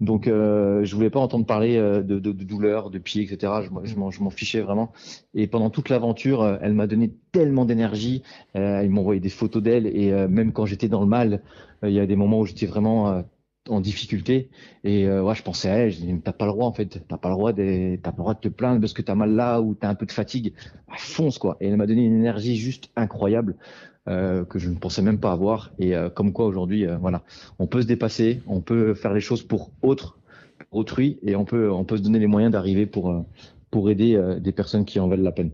Donc, 0.00 0.28
euh, 0.28 0.84
je 0.84 0.94
voulais 0.94 1.10
pas 1.10 1.18
entendre 1.18 1.44
parler 1.44 1.76
de, 1.76 2.02
de, 2.02 2.18
de 2.18 2.44
douleur, 2.44 2.90
de 2.90 2.98
pied, 2.98 3.22
etc. 3.22 3.52
Je, 3.62 3.90
je 3.90 3.96
m'en 3.96 4.30
fichais 4.30 4.60
vraiment. 4.60 4.92
Et 5.34 5.48
pendant 5.48 5.70
toute 5.70 5.88
l'aventure, 5.88 6.58
elle 6.62 6.74
m'a 6.74 6.86
donné 6.86 7.12
tellement 7.32 7.64
d'énergie. 7.64 8.22
Euh, 8.54 8.88
m'a 8.88 9.00
envoyé 9.00 9.20
des 9.20 9.28
photos 9.28 9.62
d'elle 9.62 9.86
et 9.86 10.12
même 10.28 10.52
quand 10.52 10.66
j'étais 10.66 10.88
dans 10.88 11.00
le 11.00 11.08
mal, 11.08 11.42
il 11.82 11.90
y 11.90 11.98
a 12.00 12.06
des 12.06 12.16
moments 12.16 12.40
où 12.40 12.46
j'étais 12.46 12.66
vraiment 12.66 13.24
en 13.68 13.80
difficulté 13.80 14.50
et 14.84 15.06
euh, 15.06 15.22
ouais, 15.22 15.34
je 15.34 15.42
pensais 15.42 15.68
à 15.68 15.74
elle, 15.74 15.90
je 15.90 16.00
dis 16.00 16.20
t'as 16.22 16.32
pas 16.32 16.46
le 16.46 16.52
droit 16.52 16.66
en 16.66 16.72
fait, 16.72 17.02
t'as 17.06 17.16
pas 17.16 17.28
le 17.28 17.34
droit 17.34 17.52
de 17.52 17.96
t'as 17.96 18.10
pas 18.10 18.16
le 18.18 18.22
droit 18.22 18.34
de 18.34 18.40
te 18.40 18.48
plaindre 18.48 18.80
parce 18.80 18.92
que 18.92 19.02
t'as 19.02 19.14
mal 19.14 19.34
là 19.34 19.60
ou 19.60 19.74
t'as 19.74 19.88
un 19.88 19.94
peu 19.94 20.06
de 20.06 20.12
fatigue, 20.12 20.54
bah, 20.88 20.94
fonce 20.96 21.38
quoi. 21.38 21.56
Et 21.60 21.68
elle 21.68 21.76
m'a 21.76 21.86
donné 21.86 22.04
une 22.04 22.16
énergie 22.16 22.56
juste 22.56 22.90
incroyable. 22.96 23.56
Euh, 24.08 24.44
que 24.44 24.58
je 24.58 24.70
ne 24.70 24.76
pensais 24.76 25.02
même 25.02 25.18
pas 25.18 25.32
avoir. 25.32 25.70
Et 25.78 25.94
euh, 25.94 26.08
comme 26.08 26.32
quoi 26.32 26.46
aujourd'hui, 26.46 26.86
euh, 26.86 26.96
voilà, 26.96 27.22
on 27.58 27.66
peut 27.66 27.82
se 27.82 27.86
dépasser, 27.86 28.40
on 28.46 28.60
peut 28.60 28.94
faire 28.94 29.12
les 29.12 29.20
choses 29.20 29.42
pour 29.42 29.70
autres, 29.82 30.18
pour 30.70 30.80
autrui, 30.80 31.18
et 31.22 31.36
on 31.36 31.44
peut, 31.44 31.70
on 31.70 31.84
peut 31.84 31.98
se 31.98 32.02
donner 32.02 32.18
les 32.18 32.26
moyens 32.26 32.52
d'arriver 32.52 32.86
pour, 32.86 33.26
pour 33.70 33.90
aider 33.90 34.18
des 34.40 34.52
personnes 34.52 34.86
qui 34.86 34.98
en 34.98 35.08
valent 35.08 35.22
la 35.22 35.32
peine. 35.32 35.50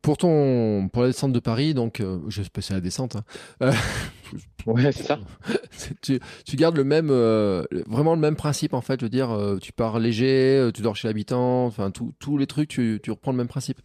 pour 0.00 0.16
ton, 0.16 0.88
pour 0.90 1.02
la 1.02 1.08
descente 1.08 1.32
de 1.32 1.40
Paris, 1.40 1.74
donc, 1.74 2.02
je 2.28 2.42
passer 2.48 2.72
la 2.72 2.80
descente. 2.80 3.16
Hein. 3.60 3.72
ouais, 4.66 4.92
c'est 4.92 5.02
ça. 5.02 5.18
tu, 6.00 6.20
tu, 6.46 6.56
gardes 6.56 6.76
le 6.76 6.84
même, 6.84 7.08
vraiment 7.86 8.14
le 8.14 8.20
même 8.20 8.36
principe 8.36 8.72
en 8.72 8.80
fait. 8.80 8.98
Je 9.00 9.04
veux 9.04 9.10
dire, 9.10 9.36
tu 9.60 9.72
pars 9.72 9.98
léger, 9.98 10.70
tu 10.72 10.80
dors 10.80 10.96
chez 10.96 11.06
l'habitant, 11.06 11.66
enfin 11.66 11.90
tous 11.90 12.38
les 12.38 12.46
trucs, 12.46 12.70
tu, 12.70 12.98
tu 13.02 13.10
reprends 13.10 13.32
le 13.32 13.38
même 13.38 13.48
principe. 13.48 13.80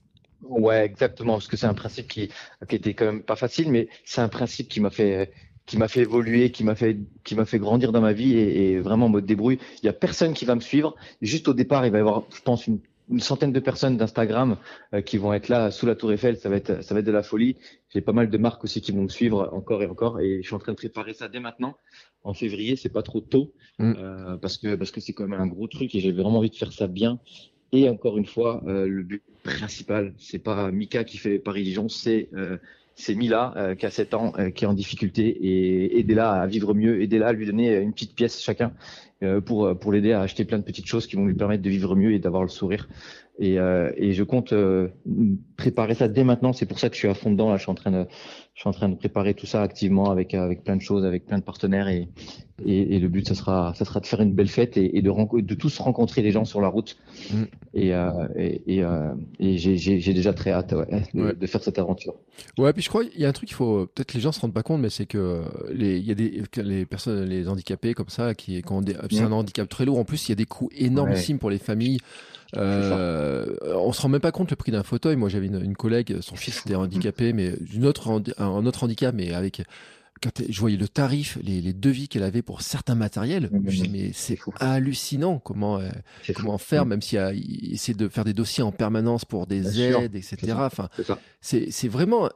Ouais, 0.50 0.86
exactement, 0.86 1.34
parce 1.34 1.48
que 1.48 1.58
c'est 1.58 1.68
un 1.68 1.74
principe 1.74 2.08
qui, 2.08 2.30
qui 2.68 2.76
était 2.76 2.93
quand 2.93 3.06
même 3.06 3.24
pas 3.24 3.36
facile, 3.36 3.72
mais 3.72 3.89
c'est 4.06 4.22
un 4.22 4.30
principe 4.30 4.70
qui 4.70 4.80
m'a 4.80 4.89
fait 4.89 5.32
qui 5.66 5.78
m'a 5.78 5.89
fait 5.89 6.02
évoluer, 6.02 6.52
qui 6.52 6.64
m'a 6.64 6.76
fait 6.76 6.98
qui 7.26 7.36
m'a 7.36 7.45
fait 7.45 7.60
grandir 7.60 7.91
dans 7.91 8.02
ma 8.02 8.14
vie 8.14 8.38
et, 8.38 8.72
et 8.72 8.80
vraiment 8.80 9.10
me 9.10 9.22
débrouille. 9.22 9.60
Il 9.84 9.86
y 9.86 9.89
a 9.89 9.93
personne 9.93 10.34
qui 10.34 10.45
va 10.45 10.56
me 10.56 10.62
suivre. 10.62 10.95
Juste 11.22 11.48
au 11.50 11.54
départ, 11.54 11.86
il 11.86 11.91
va 11.91 11.98
y 11.98 12.02
avoir, 12.02 12.24
je 12.34 12.41
pense, 12.41 12.68
une, 12.68 12.80
une 13.10 13.20
centaine 13.20 13.52
de 13.52 13.60
personnes 13.60 13.98
d'Instagram 13.98 14.58
euh, 14.93 15.02
qui 15.02 15.18
vont 15.18 15.34
être 15.34 15.50
là 15.50 15.72
sous 15.72 15.86
la 15.86 15.95
Tour 15.95 16.12
Eiffel. 16.12 16.38
Ça 16.38 16.50
va 16.50 16.56
être 16.56 16.84
ça 16.84 16.93
va 16.93 17.00
être 17.00 17.06
de 17.06 17.12
la 17.12 17.24
folie. 17.24 17.58
J'ai 17.89 18.02
pas 18.02 18.12
mal 18.12 18.30
de 18.30 18.38
marques 18.38 18.64
aussi 18.64 18.82
qui 18.82 18.91
vont 18.91 19.04
me 19.04 19.10
suivre 19.10 19.50
encore 19.54 19.82
et 19.84 19.88
encore 19.88 20.20
et 20.20 20.41
je 20.41 20.48
suis 20.48 20.56
en 20.56 20.60
train 20.60 20.74
de 20.74 20.78
préparer 20.78 21.14
ça 21.14 21.28
dès 21.28 21.39
maintenant. 21.39 21.76
En 22.24 22.34
février, 22.34 22.76
c'est 22.76 22.89
pas 22.89 23.04
trop 23.04 23.22
tôt 23.22 23.54
mm. 23.80 23.93
euh, 23.98 24.38
parce 24.38 24.58
que 24.58 24.76
parce 24.76 24.91
que 24.91 25.00
c'est 25.00 25.14
quand 25.14 25.28
même 25.28 25.39
un 25.39 25.48
gros 25.48 25.68
truc 25.68 25.93
et 25.95 26.00
j'ai 26.00 26.12
vraiment 26.12 26.39
envie 26.39 26.50
de 26.50 26.56
faire 26.56 26.74
ça 26.74 26.88
bien 26.88 27.20
et 27.72 27.89
encore 27.89 28.18
une 28.18 28.26
fois, 28.26 28.63
euh, 28.68 28.88
le 28.88 29.03
but 29.03 29.24
principal, 29.43 30.13
c'est 30.18 30.39
pas 30.39 30.72
Mika 30.72 31.03
qui 31.03 31.18
fait 31.18 31.39
Paris-Dijon, 31.39 31.89
c'est 31.89 32.30
euh, 32.34 32.57
c'est 32.95 33.13
Mila 33.13 33.53
euh, 33.57 33.76
qui 33.76 33.86
a 33.86 33.91
7 33.91 34.13
ans, 34.15 34.34
qui 34.55 34.63
est 34.63 34.68
en 34.68 34.74
difficulté 34.74 35.28
et 35.28 35.99
aidez-la 35.99 36.32
à 36.32 36.47
vivre 36.47 36.74
mieux, 36.74 37.01
aidez-la 37.01 37.28
à 37.28 37.34
lui 37.34 37.45
donner 37.45 37.76
une 37.78 37.93
petite 37.93 38.15
pièce 38.15 38.41
chacun 38.41 38.74
pour 39.45 39.78
pour 39.80 39.91
l'aider 39.91 40.13
à 40.13 40.22
acheter 40.22 40.45
plein 40.45 40.59
de 40.59 40.63
petites 40.63 40.86
choses 40.88 41.07
qui 41.07 41.15
vont 41.15 41.26
lui 41.26 41.34
permettre 41.34 41.63
de 41.63 41.70
vivre 41.70 41.95
mieux 41.95 42.13
et 42.13 42.20
d'avoir 42.20 42.43
le 42.43 42.49
sourire. 42.49 42.88
Et, 43.40 43.56
et 43.56 44.14
je 44.14 44.24
compte 44.24 44.54
préparer 45.58 45.94
ça 45.94 46.08
dès 46.08 46.24
maintenant. 46.24 46.54
C'est 46.54 46.66
pour 46.66 46.80
ça 46.80 46.90
que 46.90 46.96
je 46.96 47.00
suis 47.00 47.08
à 47.08 47.14
fond 47.14 47.32
dedans. 47.32 47.50
Là, 47.50 47.58
je 47.58 47.62
suis 47.64 47.72
en 47.72 47.76
train 47.76 47.92
de 47.92 48.06
je 48.58 48.62
suis 48.62 48.70
en 48.70 48.74
train 48.74 48.90
de 48.90 48.96
préparer 48.96 49.36
tout 49.36 49.46
ça 49.46 49.62
activement 49.62 50.10
avec 50.10 50.34
avec 50.34 50.64
plein 50.64 50.76
de 50.76 50.82
choses, 50.82 51.06
avec 51.06 51.28
plein 51.28 51.38
de 51.38 51.44
partenaires 51.44 51.88
et 51.90 52.10
et, 52.66 52.96
et 52.96 53.00
le 53.00 53.08
but 53.08 53.28
ça 53.28 53.36
sera 53.36 53.76
ça 53.76 53.86
sera 53.86 54.00
de 54.00 54.08
faire 54.08 54.20
une 54.20 54.34
belle 54.34 54.48
fête 54.48 54.78
et, 54.78 54.98
et 54.98 55.04
de 55.04 55.42
de 55.42 55.54
tous 55.54 55.78
rencontrer 55.78 56.24
les 56.24 56.32
gens 56.32 56.44
sur 56.44 56.60
la 56.60 56.68
route 56.68 56.98
mm. 57.32 57.44
et 57.76 57.94
euh, 57.94 58.28
et, 58.36 58.84
euh, 58.84 59.14
et 59.40 59.60
j'ai 59.60 59.78
j'ai 59.78 60.14
déjà 60.14 60.34
très 60.34 60.52
hâte 60.54 60.72
ouais, 60.72 61.04
de, 61.14 61.34
de, 61.34 61.46
faire 61.46 61.62
cette 61.62 61.78
aventure. 61.78 62.16
Ouais, 62.58 62.74
puis 62.74 62.82
je 62.82 62.90
crois 62.90 63.04
il 63.04 63.22
y 63.22 63.26
a 63.26 63.30
un 63.30 63.32
truc 63.32 63.48
qu'il 63.48 63.56
faut 63.56 63.86
peut-être 63.86 64.16
les 64.16 64.22
gens 64.22 64.32
se 64.32 64.40
rendent 64.40 64.56
pas 64.56 64.64
compte 64.64 64.82
mais 64.82 64.90
c'est 64.90 65.06
que 65.06 65.44
les 65.72 66.00
il 66.00 66.08
y 66.08 66.12
a 66.12 66.16
des 66.16 66.42
les 66.64 66.88
personnes 66.88 67.30
les 67.30 67.48
handicapés 67.48 67.94
comme 67.94 68.10
ça 68.10 68.34
qui 68.34 68.60
quand 68.64 68.84
c'est 69.12 69.22
un 69.22 69.32
handicap 69.32 69.70
très 69.70 69.86
lourd 69.86 70.00
en 70.00 70.04
plus 70.04 70.28
il 70.28 70.32
y 70.32 70.34
a 70.34 70.36
des 70.36 70.46
coûts 70.46 70.70
énormissimes 70.76 71.38
pour 71.38 71.52
les 71.52 71.60
familles. 71.60 72.00
Euh, 72.56 73.45
on 73.76 73.91
se 73.91 74.02
rend 74.02 74.10
même 74.10 74.22
pas 74.22 74.32
compte 74.32 74.50
le 74.52 74.56
prix 74.56 74.72
d'un 74.72 74.84
fauteuil. 74.84 75.16
Moi, 75.16 75.30
j'avais 75.30 75.48
une, 75.48 75.76
collègue, 75.76 76.22
son 76.22 76.36
fils 76.36 76.62
était 76.66 76.76
handicapé, 76.76 77.34
mais 77.34 77.52
d'une 77.60 77.86
autre, 77.86 78.22
un 78.38 78.66
autre 78.66 78.84
handicap, 78.84 79.14
mais 79.14 79.34
avec 79.34 79.64
quand 80.22 80.41
je 80.50 80.60
voyais 80.60 80.78
le 80.78 80.88
tarif, 80.88 81.38
les, 81.41 81.62
les 81.62 81.74
devis 81.74 82.08
qu'elle 82.08 82.24
avait 82.24 82.41
pour 82.41 82.62
certains 82.62 82.95
matériels, 82.95 83.50
je 83.52 83.70
disais, 83.70 83.88
mais 83.88 84.12
c'est 84.14 84.39
hallucinant 84.60 85.39
comment 85.39 85.80
euh, 85.80 85.89
comment 86.36 86.58
faire, 86.58 86.86
même 86.86 87.02
s'il 87.02 87.18
y 87.18 87.20
a 87.20 87.34
essayer 87.34 87.93
de 87.93 88.08
faire 88.08 88.24
des 88.24 88.34
dossiers 88.34 88.64
en 88.64 88.72
permanence 88.72 89.26
pour 89.26 89.48
des 89.48 89.82
aides, 89.82 90.16
etc. 90.16 90.54
Enfin, 90.58 90.89
c'est 91.41 91.72
c'est 91.72 91.88
vraiment 91.88 92.30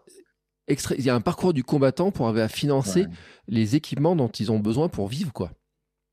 extra... 0.67 0.95
il 0.95 1.03
y 1.03 1.09
a 1.09 1.15
un 1.15 1.21
parcours 1.21 1.53
du 1.53 1.63
combattant 1.63 2.11
pour 2.11 2.27
arriver 2.27 2.41
à 2.41 2.49
financer 2.49 3.07
les 3.47 3.75
équipements 3.75 4.15
dont 4.15 4.29
ils 4.29 4.51
ont 4.51 4.59
besoin 4.59 4.89
pour 4.89 5.07
vivre, 5.07 5.33
quoi. 5.33 5.51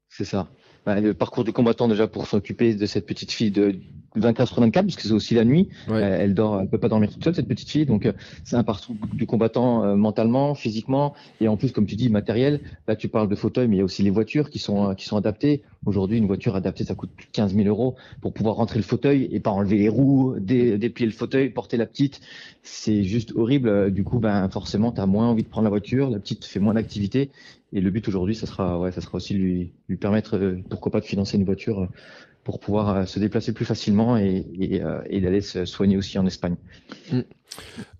C'est 0.08 0.24
ça. 0.24 0.48
Bah, 0.88 0.98
le 1.02 1.12
parcours 1.12 1.44
du 1.44 1.52
combattant 1.52 1.86
déjà 1.86 2.08
pour 2.08 2.26
s'occuper 2.26 2.74
de 2.74 2.86
cette 2.86 3.04
petite 3.04 3.30
fille 3.30 3.50
de 3.50 3.78
24 4.20 4.48
sur 4.48 4.60
24 4.60 4.86
parce 4.86 4.96
que 4.96 5.02
c'est 5.02 5.12
aussi 5.12 5.34
la 5.34 5.44
nuit. 5.44 5.68
Euh, 5.88 6.18
elle 6.20 6.34
dort, 6.34 6.60
elle 6.60 6.68
peut 6.68 6.78
pas 6.78 6.88
dormir 6.88 7.10
toute 7.10 7.22
seule 7.22 7.34
cette 7.34 7.48
petite 7.48 7.70
fille, 7.70 7.86
donc 7.86 8.06
euh, 8.06 8.12
c'est 8.44 8.56
un 8.56 8.64
parcours 8.64 8.94
du 9.12 9.26
combattant 9.26 9.84
euh, 9.84 9.96
mentalement, 9.96 10.54
physiquement 10.54 11.14
et 11.40 11.48
en 11.48 11.56
plus 11.56 11.72
comme 11.72 11.86
tu 11.86 11.96
dis 11.96 12.10
matériel. 12.10 12.60
Là 12.86 12.96
tu 12.96 13.08
parles 13.08 13.28
de 13.28 13.34
fauteuil, 13.34 13.68
mais 13.68 13.76
il 13.76 13.78
y 13.78 13.82
a 13.82 13.84
aussi 13.84 14.02
les 14.02 14.10
voitures 14.10 14.50
qui 14.50 14.58
sont 14.58 14.94
qui 14.94 15.06
sont 15.06 15.16
adaptées. 15.16 15.62
Aujourd'hui 15.86 16.18
une 16.18 16.26
voiture 16.26 16.56
adaptée 16.56 16.84
ça 16.84 16.94
coûte 16.94 17.10
plus 17.16 17.26
de 17.26 17.32
15 17.32 17.54
000 17.54 17.68
euros 17.68 17.96
pour 18.20 18.32
pouvoir 18.32 18.56
rentrer 18.56 18.78
le 18.78 18.84
fauteuil 18.84 19.28
et 19.30 19.40
pas 19.40 19.50
enlever 19.50 19.78
les 19.78 19.88
roues, 19.88 20.36
déplier 20.38 21.06
le 21.06 21.12
fauteuil, 21.12 21.50
porter 21.50 21.76
la 21.76 21.86
petite. 21.86 22.20
C'est 22.62 23.04
juste 23.04 23.32
horrible. 23.36 23.92
Du 23.92 24.04
coup 24.04 24.18
ben 24.18 24.48
forcément 24.48 24.92
tu 24.92 25.00
as 25.00 25.06
moins 25.06 25.28
envie 25.28 25.42
de 25.42 25.48
prendre 25.48 25.64
la 25.64 25.70
voiture, 25.70 26.10
la 26.10 26.18
petite 26.18 26.44
fait 26.44 26.60
moins 26.60 26.74
d'activité 26.74 27.30
et 27.72 27.80
le 27.80 27.90
but 27.90 28.06
aujourd'hui, 28.08 28.34
ça 28.34 28.46
sera, 28.46 28.78
ouais, 28.78 28.92
ça 28.92 29.00
sera 29.00 29.16
aussi 29.16 29.34
lui, 29.34 29.72
lui 29.88 29.96
permettre, 29.98 30.38
euh, 30.38 30.56
pourquoi 30.70 30.90
pas, 30.90 31.00
de 31.00 31.04
financer 31.04 31.36
une 31.36 31.44
voiture 31.44 31.88
pour 32.44 32.60
pouvoir 32.60 32.96
euh, 32.96 33.04
se 33.04 33.18
déplacer 33.18 33.52
plus 33.52 33.64
facilement 33.64 34.16
et, 34.16 34.46
et, 34.58 34.82
et 35.10 35.20
d'aller 35.20 35.40
se 35.40 35.64
soigner 35.64 35.96
aussi 35.96 36.18
en 36.18 36.26
Espagne. 36.26 36.56
Il 37.10 37.24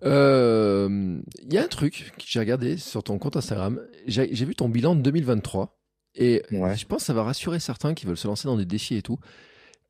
mm. 0.02 1.22
y 1.50 1.58
a 1.58 1.62
un 1.62 1.68
truc 1.68 2.12
que 2.16 2.24
j'ai 2.26 2.38
regardé 2.38 2.76
sur 2.76 3.02
ton 3.02 3.18
compte 3.18 3.36
Instagram. 3.36 3.80
J'ai 4.06 4.26
vu 4.26 4.54
ton 4.54 4.68
bilan 4.68 4.94
de 4.94 5.02
2023 5.02 5.78
et 6.14 6.42
je 6.50 6.84
pense 6.84 7.00
que 7.00 7.06
ça 7.06 7.14
va 7.14 7.22
rassurer 7.22 7.60
certains 7.60 7.94
qui 7.94 8.06
veulent 8.06 8.16
se 8.16 8.26
lancer 8.26 8.48
dans 8.48 8.56
des 8.56 8.66
défis 8.66 8.96
et 8.96 9.02
tout. 9.02 9.18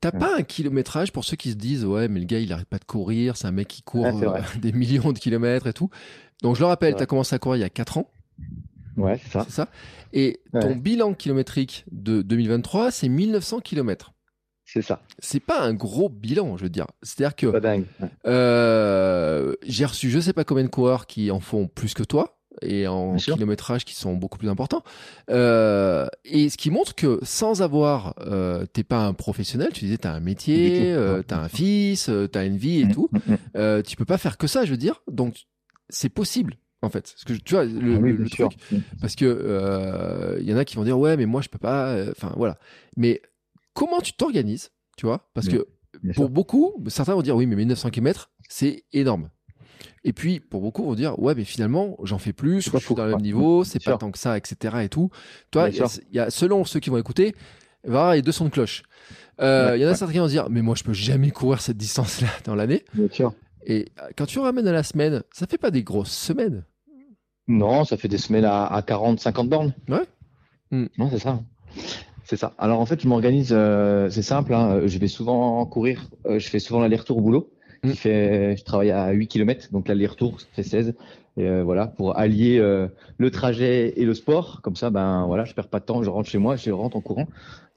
T'as 0.01 0.11
pas 0.11 0.37
un 0.37 0.43
kilométrage 0.43 1.11
pour 1.11 1.25
ceux 1.25 1.35
qui 1.35 1.51
se 1.51 1.55
disent 1.55 1.83
ouais 1.83 2.07
mais 2.07 2.21
le 2.21 2.25
gars 2.25 2.39
il 2.39 2.53
arrête 2.53 2.69
pas 2.69 2.77
de 2.77 2.85
courir, 2.85 3.35
c'est 3.35 3.47
un 3.47 3.51
mec 3.51 3.67
qui 3.67 3.81
court 3.81 4.07
des 4.61 4.71
millions 4.71 5.11
de 5.11 5.19
kilomètres 5.19 5.67
et 5.67 5.73
tout. 5.73 5.89
Donc 6.41 6.55
je 6.55 6.61
le 6.61 6.67
rappelle, 6.67 6.95
tu 6.95 7.03
as 7.03 7.05
commencé 7.05 7.35
à 7.35 7.39
courir 7.39 7.57
il 7.57 7.61
y 7.61 7.65
a 7.65 7.69
4 7.69 7.97
ans. 7.97 8.09
Ouais, 8.95 9.19
c'est 9.31 9.49
ça. 9.49 9.69
Et 10.13 10.41
ton 10.59 10.75
bilan 10.75 11.13
kilométrique 11.13 11.85
de 11.91 12.21
2023, 12.21 12.91
c'est 12.91 13.09
1900 13.09 13.59
km. 13.59 14.13
C'est 14.71 14.83
ça. 14.83 15.01
C'est 15.17 15.39
pas 15.39 15.61
un 15.61 15.73
gros 15.73 16.09
bilan, 16.09 16.55
je 16.57 16.63
veux 16.63 16.69
dire. 16.69 16.85
C'est-à-dire 17.01 17.35
que 17.35 17.47
pas 17.47 17.59
dingue. 17.59 17.85
Euh, 18.27 19.55
j'ai 19.63 19.85
reçu 19.85 20.11
je 20.11 20.19
sais 20.19 20.33
pas 20.33 20.43
combien 20.43 20.63
de 20.63 20.69
coureurs 20.69 21.07
qui 21.07 21.31
en 21.31 21.39
font 21.39 21.67
plus 21.67 21.95
que 21.95 22.03
toi 22.03 22.39
et 22.61 22.87
en 22.87 23.15
kilométrage 23.15 23.85
qui 23.85 23.95
sont 23.95 24.15
beaucoup 24.15 24.37
plus 24.37 24.49
importants. 24.49 24.83
Euh, 25.31 26.07
et 26.25 26.49
ce 26.49 26.57
qui 26.57 26.69
montre 26.69 26.93
que 26.93 27.19
sans 27.23 27.61
avoir, 27.61 28.13
euh, 28.21 28.65
t'es 28.71 28.83
pas 28.83 29.05
un 29.05 29.13
professionnel, 29.13 29.69
tu 29.73 29.85
disais 29.85 29.97
t'as 29.97 30.11
un 30.11 30.19
métier, 30.19 30.91
euh, 30.91 31.23
t'as 31.25 31.39
un 31.39 31.49
fils, 31.49 32.09
euh, 32.09 32.27
t'as 32.27 32.45
une 32.45 32.57
vie 32.57 32.81
et 32.81 32.85
mm, 32.85 32.91
tout. 32.91 33.09
Mm, 33.11 33.17
mm. 33.17 33.37
Euh, 33.55 33.81
tu 33.81 33.95
peux 33.95 34.05
pas 34.05 34.17
faire 34.17 34.37
que 34.37 34.47
ça, 34.47 34.65
je 34.65 34.71
veux 34.71 34.77
dire. 34.77 35.01
Donc 35.11 35.35
c'est 35.89 36.09
possible 36.09 36.57
en 36.83 36.89
fait. 36.89 37.15
Parce 37.15 37.23
que 37.23 37.33
tu 37.33 37.55
vois 37.55 37.65
le, 37.65 38.19
ah 38.23 38.29
truc, 38.29 38.57
parce 39.01 39.15
que 39.15 39.25
il 39.25 39.29
euh, 39.31 40.39
y 40.41 40.53
en 40.53 40.57
a 40.57 40.65
qui 40.65 40.75
vont 40.75 40.83
dire 40.83 40.99
ouais 40.99 41.17
mais 41.17 41.25
moi 41.25 41.41
je 41.41 41.49
peux 41.49 41.57
pas. 41.57 41.95
Enfin 42.11 42.33
voilà. 42.35 42.57
Mais 42.97 43.21
comment 43.73 44.01
tu 44.01 44.13
t'organises, 44.13 44.71
tu 44.97 45.05
vois? 45.05 45.29
Parce 45.33 45.47
que 45.47 45.67
pour 46.15 46.29
beaucoup, 46.29 46.83
certains 46.87 47.13
vont 47.13 47.21
dire 47.21 47.35
oui, 47.35 47.45
mais 47.45 47.55
1900 47.55 47.89
km, 47.89 48.31
c'est 48.47 48.83
énorme. 48.93 49.29
Et 50.03 50.13
puis, 50.13 50.39
pour 50.39 50.61
beaucoup, 50.61 50.83
vont 50.83 50.95
dire 50.95 51.19
ouais, 51.19 51.35
mais 51.35 51.43
finalement, 51.43 51.97
j'en 52.03 52.17
fais 52.17 52.33
plus, 52.33 52.61
je 52.61 52.77
suis 52.77 52.95
dans 52.95 53.05
le 53.05 53.11
même 53.11 53.21
niveau, 53.21 53.63
c'est 53.63 53.83
pas 53.83 53.97
tant 53.97 54.11
que 54.11 54.19
ça, 54.19 54.37
etc. 54.37 54.77
Et 54.83 54.89
tout. 54.89 55.09
Toi, 55.51 55.69
il 55.69 55.83
y, 56.11 56.19
a, 56.19 56.29
selon 56.29 56.63
ceux 56.65 56.79
qui 56.79 56.89
vont 56.89 56.97
écouter, 56.97 57.35
il 57.83 57.91
va 57.91 57.97
y 57.97 58.01
avoir 58.01 58.21
deux 58.21 58.31
sons 58.31 58.45
de 58.45 58.49
cloche. 58.49 58.83
Euh, 59.41 59.73
il 59.75 59.81
y 59.81 59.85
en 59.85 59.89
a 59.89 59.95
certains 59.95 60.13
qui 60.13 60.19
vont 60.19 60.27
dire 60.27 60.49
mais 60.49 60.61
moi, 60.61 60.75
je 60.75 60.83
peux 60.83 60.93
jamais 60.93 61.31
courir 61.31 61.61
cette 61.61 61.77
distance-là 61.77 62.27
dans 62.45 62.55
l'année. 62.55 62.83
Et 63.65 63.89
quand 64.15 64.25
tu 64.25 64.39
ramènes 64.39 64.67
à 64.67 64.71
la 64.71 64.83
semaine, 64.83 65.23
ça 65.31 65.47
fait 65.47 65.57
pas 65.57 65.71
des 65.71 65.83
grosses 65.83 66.11
semaines. 66.11 66.65
Non, 67.47 67.83
ça 67.83 67.97
fait 67.97 68.07
des 68.07 68.17
semaines 68.17 68.45
à, 68.45 68.83
40, 68.85 69.19
50 69.19 69.49
bornes. 69.49 69.73
Ouais. 69.87 70.05
Hmm. 70.71 70.85
Non, 70.97 71.09
c'est 71.09 71.19
ça. 71.19 71.41
C'est 72.29 72.37
ça. 72.37 72.53
Alors 72.59 72.79
en 72.79 72.85
fait, 72.85 73.01
je 73.01 73.07
m'organise, 73.07 73.49
euh, 73.51 74.07
c'est 74.11 74.21
simple. 74.21 74.53
Hein. 74.53 74.81
je 74.85 74.99
vais 74.99 75.07
souvent 75.07 75.65
courir. 75.65 76.11
Euh, 76.27 76.37
je 76.37 76.47
fais 76.47 76.59
souvent 76.59 76.79
l'aller-retour 76.79 77.17
au 77.17 77.21
boulot. 77.21 77.49
Mm. 77.83 77.89
fait, 77.93 78.55
je 78.55 78.63
travaille 78.63 78.91
à 78.91 79.09
8 79.09 79.27
km, 79.27 79.71
donc 79.71 79.87
l'aller-retour, 79.87 80.39
ça 80.39 80.45
fait 80.53 80.61
16. 80.61 80.93
Et 81.37 81.47
euh, 81.47 81.63
voilà, 81.63 81.87
pour 81.87 82.17
allier 82.17 82.59
euh, 82.59 82.87
le 83.17 83.31
trajet 83.31 83.93
et 83.95 84.05
le 84.05 84.13
sport, 84.13 84.61
comme 84.61 84.75
ça, 84.75 84.89
ben 84.89 85.25
voilà, 85.25 85.45
je 85.45 85.53
perds 85.53 85.69
pas 85.69 85.79
de 85.79 85.85
temps, 85.85 86.03
je 86.03 86.09
rentre 86.09 86.29
chez 86.29 86.37
moi, 86.37 86.55
je 86.55 86.69
rentre 86.69 86.97
en 86.97 87.01
courant 87.01 87.27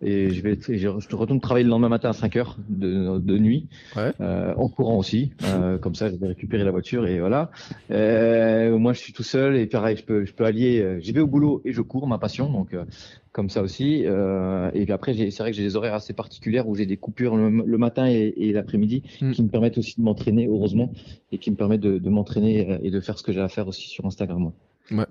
et 0.05 0.31
je 0.31 0.43
vais, 0.43 0.59
je, 0.61 0.75
je 0.77 1.17
retourne 1.17 1.41
travailler 1.41 1.63
le 1.63 1.71
lendemain 1.71 1.89
matin 1.89 2.11
à 2.11 2.13
5 2.13 2.35
heures 2.37 2.57
de, 2.69 3.19
de 3.19 3.39
nuit, 3.39 3.69
euh, 3.97 4.53
en 4.57 4.69
courant 4.69 4.99
aussi, 4.99 5.33
euh, 5.45 5.79
comme 5.81 5.95
ça, 5.95 6.11
je 6.11 6.17
vais 6.17 6.27
récupérer 6.27 6.65
la 6.65 6.73
voiture 6.73 7.07
et 7.07 7.21
voilà. 7.21 7.53
moi, 7.89 8.93
je 8.93 8.99
suis 8.99 9.13
tout 9.13 9.23
seul 9.23 9.57
et 9.57 9.67
pareil, 9.67 9.97
je 9.97 10.05
peux, 10.05 10.25
je 10.25 10.35
peux 10.35 10.45
allier, 10.45 10.99
j'y 11.01 11.13
vais 11.13 11.21
au 11.21 11.29
boulot 11.29 11.63
et 11.65 11.73
je 11.73 11.83
cours, 11.83 12.09
ma 12.09 12.19
passion, 12.19 12.51
donc 12.51 12.75
comme 13.33 13.49
ça 13.49 13.63
aussi. 13.63 14.03
Euh, 14.05 14.71
et 14.75 14.85
puis 14.85 14.93
après, 14.93 15.15
c'est 15.15 15.39
vrai 15.39 15.51
que 15.51 15.57
j'ai 15.57 15.63
des 15.63 15.77
horaires 15.77 15.95
assez 15.95 16.13
particulières 16.13 16.69
où 16.69 16.75
j'ai 16.75 16.87
des 16.87 16.97
coupures 16.97 17.37
le, 17.37 17.79
matin 17.79 18.07
et, 18.07 18.53
l'après-midi 18.53 19.03
mm. 19.21 19.33
qui 19.33 19.43
me 19.43 19.49
permettent 19.49 19.79
aussi 19.79 19.99
de 19.99 20.05
m'entraîner, 20.05 20.47
heureusement, 20.47 20.93
et 21.33 21.39
qui 21.39 21.51
me 21.51 21.57
permettent 21.57 21.81
de, 21.81 22.09
m'entraîner 22.09 22.71
euh, 22.71 22.79
et 22.83 22.91
de 22.91 23.01
faire 23.01 23.19
ce 23.19 23.23
que 23.23 23.33
j'ai 23.33 23.41
à 23.41 23.49
faire 23.49 23.69
aussi 23.69 23.89
sur 23.89 24.05
Instagram. 24.07 24.53
Ouais. 24.91 25.07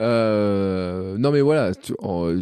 Euh, 0.00 1.18
non 1.18 1.30
mais 1.30 1.42
voilà, 1.42 1.74
tu, 1.74 1.92
vois, 2.00 2.32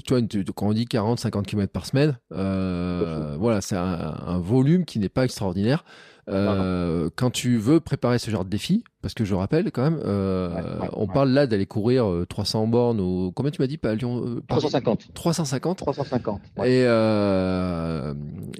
quand 0.54 0.68
on 0.68 0.72
dit 0.72 0.84
40-50 0.84 1.42
km 1.42 1.72
par 1.72 1.86
semaine, 1.86 2.18
voilà, 2.30 3.60
c'est 3.60 3.76
un, 3.76 4.38
volume 4.38 4.84
qui 4.84 4.98
n'est 4.98 5.08
pas 5.08 5.24
extraordinaire. 5.24 5.84
Euh, 6.28 7.08
quand 7.16 7.30
tu 7.30 7.56
veux 7.56 7.80
préparer 7.80 8.18
ce 8.18 8.30
genre 8.30 8.44
de 8.44 8.50
défi, 8.50 8.84
parce 9.00 9.14
que 9.14 9.24
je 9.24 9.34
rappelle 9.34 9.70
quand 9.70 9.82
même, 9.82 10.00
euh, 10.04 10.50
on 10.92 11.06
parle 11.06 11.30
là 11.30 11.46
d'aller 11.46 11.66
courir 11.66 12.06
300 12.28 12.62
euh, 12.62 12.66
bornes 12.66 13.00
ou 13.00 13.32
combien 13.34 13.50
tu 13.50 13.62
m'as 13.62 13.66
dit 13.66 13.78
pas 13.78 13.94
Lyon 13.94 14.40
350. 14.48 15.14
350. 15.14 15.78
350. 15.78 16.40
Et 16.64 16.84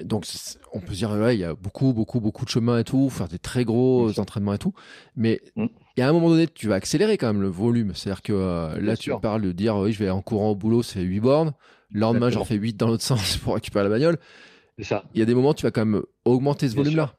donc 0.05 0.25
on 0.73 0.81
peut 0.81 0.93
se 0.93 0.99
dire 0.99 1.11
ouais, 1.11 1.37
il 1.37 1.41
y 1.41 1.45
a 1.45 1.55
beaucoup 1.55 1.93
beaucoup 1.93 2.21
beaucoup 2.21 2.45
de 2.45 2.51
chemin 2.51 2.79
et 2.79 2.85
tout, 2.85 3.11
faire 3.11 3.29
des 3.29 3.39
très 3.39 3.65
gros 3.65 4.19
entraînements 4.19 4.55
et 4.55 4.59
tout, 4.59 4.73
mais 5.17 5.41
mm. 5.57 5.67
il 5.97 6.01
y 6.01 6.03
a 6.03 6.09
un 6.09 6.13
moment 6.13 6.31
donné, 6.31 6.47
tu 6.47 6.69
vas 6.69 6.77
accélérer 6.77 7.19
quand 7.19 7.27
même 7.27 7.43
le 7.43 7.49
volume. 7.49 7.93
C'est-à-dire 7.95 8.23
que 8.23 8.79
là, 8.81 8.97
tu 8.97 9.13
parles 9.21 9.43
de 9.43 9.53
dire 9.53 9.77
oui, 9.77 9.93
je 9.93 9.99
vais 9.99 10.11
en 10.11 10.23
courant 10.23 10.51
au 10.51 10.57
boulot, 10.57 10.83
c'est 10.83 11.03
8 11.03 11.21
bornes. 11.21 11.53
Le 11.91 12.01
lendemain, 12.01 12.31
j'en 12.31 12.45
fais 12.45 12.57
8 12.57 12.77
dans 12.77 12.87
l'autre 12.87 13.03
sens 13.03 13.37
pour 13.39 13.55
récupérer 13.55 13.85
la 13.85 13.91
bagnole. 13.91 14.19
C'est 14.79 14.85
ça. 14.85 15.05
Il 15.13 15.19
y 15.19 15.23
a 15.23 15.25
des 15.25 15.35
moments, 15.35 15.55
tu 15.55 15.65
vas 15.65 15.73
quand 15.73 15.85
même 15.85 16.03
augmenter 16.25 16.69
ce 16.69 16.77
volume-là. 16.77 17.18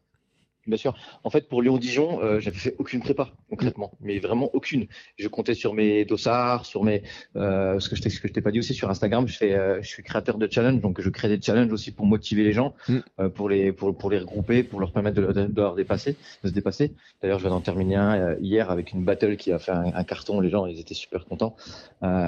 Bien 0.68 0.78
sûr. 0.78 0.94
En 1.24 1.30
fait, 1.30 1.48
pour 1.48 1.62
Lyon-Dijon, 1.62 2.22
euh, 2.22 2.40
j'avais 2.40 2.58
fait 2.58 2.76
aucune 2.78 3.00
prépa 3.00 3.32
concrètement, 3.50 3.92
mais 4.02 4.20
vraiment 4.20 4.50
aucune. 4.54 4.88
Je 5.18 5.28
comptais 5.28 5.54
sur 5.54 5.74
mes 5.74 6.06
dossards, 6.06 6.66
sur 6.66 6.84
mes 6.84 7.04
euh, 7.36 7.80
ce 7.80 7.90
que 7.90 7.96
je 7.96 8.02
t'ai, 8.02 8.10
ce 8.10 8.20
que 8.20 8.28
je 8.28 8.34
t'ai 8.34 8.42
pas 8.42 8.52
dit 8.52 8.60
aussi 8.60 8.74
sur 8.74 8.90
Instagram. 8.90 9.28
Je 9.28 9.38
fais, 9.38 9.54
euh, 9.54 9.82
je 9.82 9.88
suis 9.88 10.04
créateur 10.04 10.38
de 10.38 10.48
challenge, 10.52 10.82
donc 10.82 11.02
je 11.02 11.10
crée 11.10 11.30
des 11.30 11.42
challenges 11.42 11.72
aussi 11.72 11.92
pour 11.92 12.06
motiver 12.06 12.44
les 12.44 12.52
gens, 12.52 12.76
mm. 12.88 12.98
euh, 13.20 13.30
pour 13.30 13.50
les 13.50 13.72
pour, 13.72 13.98
pour 13.98 14.10
les 14.12 14.20
regrouper, 14.20 14.64
pour 14.64 14.80
leur 14.80 14.92
permettre 14.92 15.20
de, 15.22 15.32
de, 15.32 15.46
de, 15.46 15.62
leur 15.62 15.76
dépasser, 15.76 16.16
de 16.44 16.50
se 16.50 16.54
dépasser. 16.54 16.94
D'ailleurs, 17.22 17.40
je 17.40 17.44
viens 17.44 17.52
d'en 17.52 17.62
terminer 17.62 17.96
un 17.96 18.20
euh, 18.20 18.36
hier 18.42 18.70
avec 18.70 18.92
une 18.92 19.04
battle 19.04 19.38
qui 19.38 19.52
a 19.52 19.60
fait 19.60 19.72
un, 19.72 19.94
un, 19.94 20.04
carton. 20.04 20.40
Les 20.42 20.50
gens, 20.50 20.66
ils 20.66 20.80
étaient 20.80 20.94
super 20.94 21.26
contents, 21.26 21.56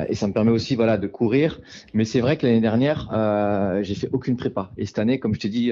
et 0.09 0.15
ça 0.15 0.27
me 0.27 0.33
permet 0.33 0.51
aussi, 0.51 0.75
voilà, 0.75 0.97
de 0.97 1.07
courir. 1.07 1.59
Mais 1.93 2.05
c'est 2.05 2.21
vrai 2.21 2.37
que 2.37 2.45
l'année 2.45 2.61
dernière, 2.61 3.09
j'ai 3.83 3.95
fait 3.95 4.09
aucune 4.11 4.37
prépa, 4.37 4.71
et 4.77 4.85
cette 4.85 4.99
année, 4.99 5.19
comme 5.19 5.33
je 5.33 5.39
t'ai 5.39 5.49
dit, 5.49 5.71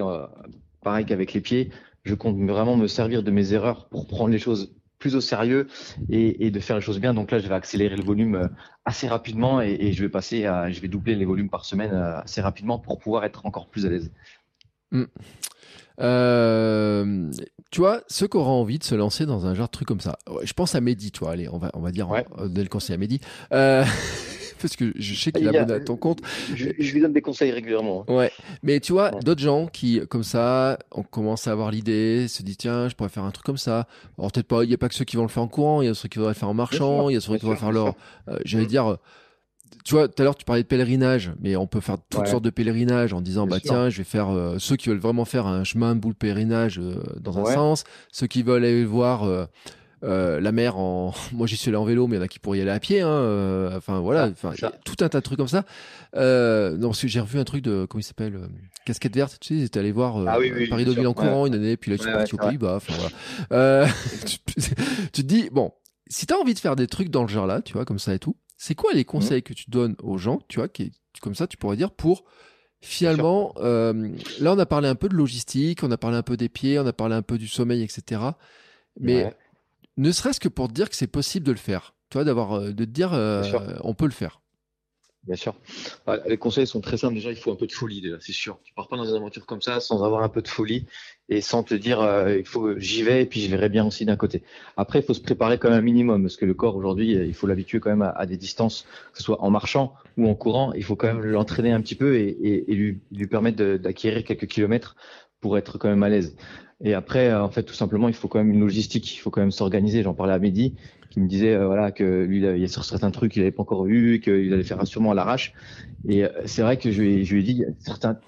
pareil 0.82 1.06
qu'avec 1.06 1.34
les 1.34 1.42
pieds 1.42 1.70
je 2.10 2.16
compte 2.16 2.38
vraiment 2.40 2.76
me 2.76 2.88
servir 2.88 3.22
de 3.22 3.30
mes 3.30 3.54
erreurs 3.54 3.88
pour 3.88 4.08
prendre 4.08 4.32
les 4.32 4.40
choses 4.40 4.74
plus 4.98 5.16
au 5.16 5.22
sérieux 5.22 5.68
et, 6.10 6.50
de 6.50 6.60
faire 6.60 6.76
les 6.76 6.82
choses 6.82 7.00
bien. 7.00 7.14
Donc 7.14 7.32
là, 7.32 7.40
je 7.40 7.48
vais 7.48 7.54
accélérer 7.54 7.96
le 7.96 8.04
volume 8.04 8.36
euh, 8.36 8.48
assez 8.84 9.08
rapidement 9.08 9.62
et, 9.62 9.94
je 9.94 10.04
vais 10.04 10.10
passer 10.10 10.46
à, 10.46 10.72
je 10.72 10.82
vais 10.82 10.88
doubler 10.88 11.16
les 11.16 11.24
volumes 11.24 11.50
par 11.50 11.66
semaine 11.66 11.92
euh, 11.94 12.20
assez 12.20 12.42
rapidement 12.42 12.80
pour 12.80 12.98
pouvoir 12.98 13.24
être 13.24 13.46
encore 13.46 13.70
plus 13.70 13.86
à 13.86 13.90
l'aise. 13.90 14.12
Hmm. 14.92 15.06
Euh, 16.02 17.32
tu 17.72 17.80
vois, 17.80 18.02
ceux 18.08 18.28
qui 18.28 18.38
auront 18.38 18.62
envie 18.62 18.80
de 18.80 18.84
se 18.84 18.96
lancer 18.96 19.26
dans 19.26 19.46
un 19.46 19.54
genre 19.54 19.68
de 19.68 19.72
truc 19.72 19.88
comme 19.88 20.02
ça, 20.02 20.18
je 20.44 20.54
pense 20.54 20.74
à 20.74 20.82
Mehdi, 20.82 21.12
tu 21.12 21.20
vois, 21.20 21.32
allez, 21.32 21.48
on 21.48 21.60
va, 21.60 21.70
on 21.74 21.82
va 21.82 21.92
dire, 21.92 22.10
ouais. 22.10 22.26
donner 22.40 22.64
le 22.64 22.70
conseil 22.70 22.96
à 22.96 22.98
Mehdi. 22.98 23.22
Euh, 23.54 23.86
parce 24.62 24.76
que 24.76 24.92
je 24.96 25.16
sais 25.16 25.32
qu'il 25.32 25.46
est 25.46 25.58
abonné 25.58 25.74
à 25.74 25.80
ton 25.80 25.98
compte. 25.98 26.20
Je, 26.56 26.70
lui 26.70 27.02
donne 27.02 27.14
des 27.14 27.22
conseils 27.22 27.52
régulièrement. 27.52 28.06
Hein. 28.08 28.14
Ouais, 28.14 28.32
mais 28.64 28.80
tu 28.80 28.94
vois, 28.94 29.12
d'autres 29.12 29.42
gens 29.42 29.68
qui, 29.68 30.02
comme 30.10 30.24
ça, 30.24 30.80
on 30.92 31.04
commence 31.04 31.48
à 31.48 31.52
avoir 31.52 31.72
l'idée, 31.72 32.28
se 32.28 32.44
disent 32.44 32.58
tiens, 32.58 32.90
je 32.90 32.96
pourrais 32.96 33.10
faire 33.10 33.24
un 33.24 33.32
truc 33.32 33.46
comme 33.46 33.58
ça. 33.58 33.88
Alors 34.18 34.32
peut-être 34.32 34.48
pas, 34.48 34.64
il 34.64 34.68
n'y 34.68 34.74
a 34.74 34.78
pas 34.78 34.90
que 34.90 34.96
ceux 34.96 35.06
qui 35.06 35.16
vont 35.16 35.24
le 35.24 35.30
faire 35.30 35.44
en 35.44 35.48
courant, 35.48 35.82
il 35.82 35.86
y 35.86 35.90
a 35.90 35.94
ceux 35.94 36.10
qui 36.10 36.18
voudraient 36.18 36.34
le 36.34 36.40
faire 36.40 36.50
en 36.50 36.54
marchant, 36.54 37.10
il 37.10 37.14
y 37.14 37.18
a 37.18 37.22
ceux 37.22 37.36
qui 37.38 37.42
voudraient 37.46 37.60
faire 37.60 37.72
leur. 37.72 37.96
Euh, 38.28 38.38
j'allais 38.46 38.66
dire. 38.66 38.98
Tu 39.86 39.96
vois, 39.96 40.08
tout 40.08 40.22
à 40.22 40.26
l'heure 40.26 40.36
tu 40.36 40.46
parlais 40.46 40.62
de 40.62 40.68
pèlerinage, 40.68 41.32
mais 41.40 41.56
on 41.56 41.66
peut 41.66 41.80
faire 41.80 41.98
toutes 42.10 42.28
sortes 42.28 42.44
de 42.44 42.50
pèlerinages 42.50 43.14
en 43.14 43.22
disant 43.22 43.48
bah 43.48 43.60
tiens, 43.60 43.90
je 43.90 44.00
vais 44.00 44.04
faire 44.04 44.30
euh, 44.30 44.58
ceux 44.60 44.76
qui 44.76 44.90
veulent 44.90 45.00
vraiment 45.00 45.26
faire 45.26 45.48
un 45.48 45.64
chemin 45.64 45.96
boule 45.96 46.16
pèlerinage 46.16 46.80
euh, 46.80 47.02
dans 47.20 47.40
un 47.40 47.46
sens, 47.46 47.86
ceux 48.12 48.28
qui 48.28 48.44
veulent 48.44 48.64
aller 48.64 48.86
voir 48.86 49.24
euh, 49.24 49.46
la 50.02 50.52
mer 50.52 50.78
en 50.78 51.14
moi 51.34 51.48
j'y 51.48 51.58
suis 51.58 51.70
allé 51.70 51.78
en 51.78 51.84
vélo 51.84 52.08
mais 52.08 52.16
il 52.16 52.20
y 52.20 52.22
en 52.22 52.26
a 52.26 52.28
qui 52.28 52.40
pourraient 52.40 52.60
y 52.60 52.62
aller 52.62 52.72
à 52.72 52.80
pied 52.80 53.02
hein, 53.02 53.08
euh, 53.08 53.78
enfin 53.78 54.00
voilà 54.00 54.28
enfin 54.28 54.54
tout 54.86 54.96
un 55.02 55.10
tas 55.10 55.20
de 55.20 55.24
trucs 55.24 55.38
comme 55.38 55.48
ça. 55.48 55.66
Euh, 56.16 56.78
non 56.78 56.90
parce 56.90 57.02
que 57.02 57.08
j'ai 57.08 57.20
revu 57.20 57.40
un 57.40 57.44
truc 57.44 57.64
de 57.64 57.86
comment 57.90 58.00
il 58.00 58.04
s'appelle 58.04 58.36
euh, 58.36 58.48
casquette 58.86 59.16
verte 59.16 59.38
tu 59.40 59.48
sais 59.50 59.54
ils 59.56 59.64
étaient 59.64 59.80
allés 59.80 59.92
voir 59.92 60.18
ah 60.28 60.38
Paris 60.70 60.86
Deauville 60.86 61.08
en 61.08 61.14
courant 61.14 61.46
une 61.46 61.54
année 61.54 61.78
puis 61.78 61.92
là 61.92 61.98
ils 61.98 62.04
sont 62.04 62.12
partis 62.12 62.36
aux 62.36 62.38
Pays-Bas 62.38 62.76
enfin 62.78 62.94
voilà. 63.50 63.88
Tu, 64.26 64.38
tu, 65.12 65.12
te 65.12 65.22
dis 65.22 65.50
bon 65.52 65.72
si 66.08 66.26
tu 66.26 66.34
as 66.34 66.38
envie 66.38 66.54
de 66.54 66.60
faire 66.60 66.76
des 66.76 66.88
trucs 66.88 67.10
dans 67.10 67.22
le 67.22 67.28
genre 67.28 67.48
là 67.48 67.62
tu 67.62 67.74
vois 67.74 67.86
comme 67.86 68.00
ça 68.00 68.14
et 68.14 68.20
tout 68.20 68.36
c'est 68.58 68.76
quoi 68.76 68.94
les 68.94 69.06
conseils 69.06 69.44
que 69.44 69.54
tu 69.54 69.70
donnes 69.70 69.96
aux 70.02 70.18
gens 70.18 70.40
tu 70.48 70.60
vois 70.60 70.68
qui 70.68 70.92
comme 71.22 71.36
ça 71.36 71.48
tu 71.48 71.58
pourrais 71.58 71.78
dire 71.78 71.92
pour 71.92 72.24
finalement 72.82 73.54
là 73.60 73.94
on 74.54 74.60
a 74.60 74.66
parlé 74.66 74.88
un 74.88 74.96
peu 74.96 75.10
de 75.10 75.16
logistique 75.16 75.84
on 75.84 75.92
a 75.92 75.98
parlé 75.98 76.18
un 76.18 76.24
peu 76.24 76.38
des 76.38 76.50
pieds 76.50 76.80
on 76.80 76.88
a 76.88 76.94
parlé 76.94 77.16
un 77.16 77.22
peu 77.22 77.38
du 77.38 77.48
sommeil 77.48 77.84
etc 77.84 78.22
mais 79.00 79.32
ne 80.00 80.12
serait-ce 80.12 80.40
que 80.40 80.48
pour 80.48 80.70
te 80.70 80.74
dire 80.74 80.90
que 80.90 80.96
c'est 80.96 81.08
possible 81.08 81.46
de 81.46 81.52
le 81.52 81.58
faire. 81.58 81.94
Tu 82.10 82.18
vois, 82.18 82.24
d'avoir, 82.24 82.54
euh, 82.54 82.72
de 82.72 82.86
te 82.86 82.90
dire, 82.90 83.14
euh, 83.14 83.44
on 83.84 83.94
peut 83.94 84.06
le 84.06 84.12
faire. 84.12 84.42
Bien 85.24 85.36
sûr. 85.36 85.54
Les 86.26 86.38
conseils 86.38 86.66
sont 86.66 86.80
très 86.80 86.96
simples. 86.96 87.16
Déjà, 87.16 87.30
il 87.30 87.36
faut 87.36 87.52
un 87.52 87.58
peu 87.58 87.68
de 87.68 87.74
folie, 87.74 88.00
déjà, 88.00 88.16
c'est 88.22 88.32
sûr. 88.32 88.58
Tu 88.64 88.74
pars 88.74 88.88
pas 88.88 88.96
dans 88.96 89.04
une 89.04 89.18
aventure 89.18 89.46
comme 89.46 89.62
ça 89.62 89.82
sans 89.82 90.02
avoir 90.04 90.24
un 90.24 90.30
peu 90.30 90.42
de 90.42 90.48
folie 90.48 90.86
et 91.28 91.42
sans 91.42 91.62
te 91.62 91.74
dire, 91.74 92.00
euh, 92.00 92.38
il 92.38 92.46
faut, 92.46 92.80
j'y 92.80 93.04
vais 93.04 93.24
et 93.24 93.26
puis 93.26 93.42
je 93.42 93.50
verrai 93.50 93.68
bien 93.68 93.86
aussi 93.86 94.06
d'un 94.06 94.16
côté. 94.16 94.42
Après, 94.78 95.00
il 95.00 95.06
faut 95.06 95.14
se 95.14 95.22
préparer 95.22 95.58
quand 95.58 95.70
même 95.70 95.80
un 95.80 95.82
minimum 95.82 96.24
parce 96.24 96.38
que 96.38 96.46
le 96.46 96.54
corps 96.54 96.78
aujourd'hui, 96.78 97.12
il 97.12 97.34
faut 97.34 97.48
l'habituer 97.48 97.82
quand 97.82 97.90
même 97.90 98.14
à, 98.16 98.26
des 98.26 98.38
distances, 98.38 98.88
que 99.12 99.18
ce 99.18 99.24
soit 99.24 99.44
en 99.44 99.52
marchant 99.52 99.94
ou 100.18 100.30
en 100.30 100.36
courant. 100.36 100.72
Il 100.72 100.86
faut 100.86 100.96
quand 100.96 101.08
même 101.08 101.22
l'entraîner 101.22 101.74
un 101.74 101.82
petit 101.82 101.96
peu 101.96 102.16
et, 102.16 102.64
lui, 102.70 103.02
lui 103.12 103.28
permettre 103.28 103.76
d'acquérir 103.76 104.24
quelques 104.24 104.48
kilomètres 104.48 104.96
pour 105.42 105.58
être 105.58 105.78
quand 105.78 105.90
même 105.90 106.04
à 106.04 106.10
l'aise. 106.10 106.36
Et 106.82 106.94
après, 106.94 107.30
euh, 107.30 107.44
en 107.44 107.50
fait, 107.50 107.64
tout 107.64 107.74
simplement, 107.74 108.08
il 108.08 108.14
faut 108.14 108.28
quand 108.28 108.40
même 108.40 108.52
une 108.52 108.62
logistique, 108.62 109.14
il 109.14 109.18
faut 109.18 109.30
quand 109.30 109.42
même 109.42 109.52
s'organiser. 109.52 110.04
J'en 110.04 110.14
parlais 110.14 110.34
à 110.34 110.40
Mehdi, 110.40 110.76
qui 111.10 111.20
me 111.20 111.28
disait 111.28 111.54
euh, 111.54 111.68
voilà 111.68 111.92
que 111.92 112.24
lui, 112.24 112.38
il 112.38 112.58
y 112.58 112.64
a 112.64 112.68
sur 112.68 112.86
certains 112.86 113.12
trucs 113.12 113.34
qu'il 113.34 113.42
n'avait 113.42 113.52
pas 113.52 113.64
encore 113.64 113.86
eu, 113.88 114.20
qu'il 114.22 114.54
allait 114.54 114.64
faire 114.64 114.86
sûrement 114.88 115.12
à 115.12 115.16
l'arrache. 115.16 115.54
Et 116.08 116.24
euh, 116.24 116.30
c'est 116.46 116.62
vrai 116.62 116.78
que 116.78 116.92
je 116.92 117.02
lui, 117.02 117.26
je 117.26 117.34
lui 117.34 117.42
ai 117.42 117.44
dit 117.44 117.66
certains 117.80 118.20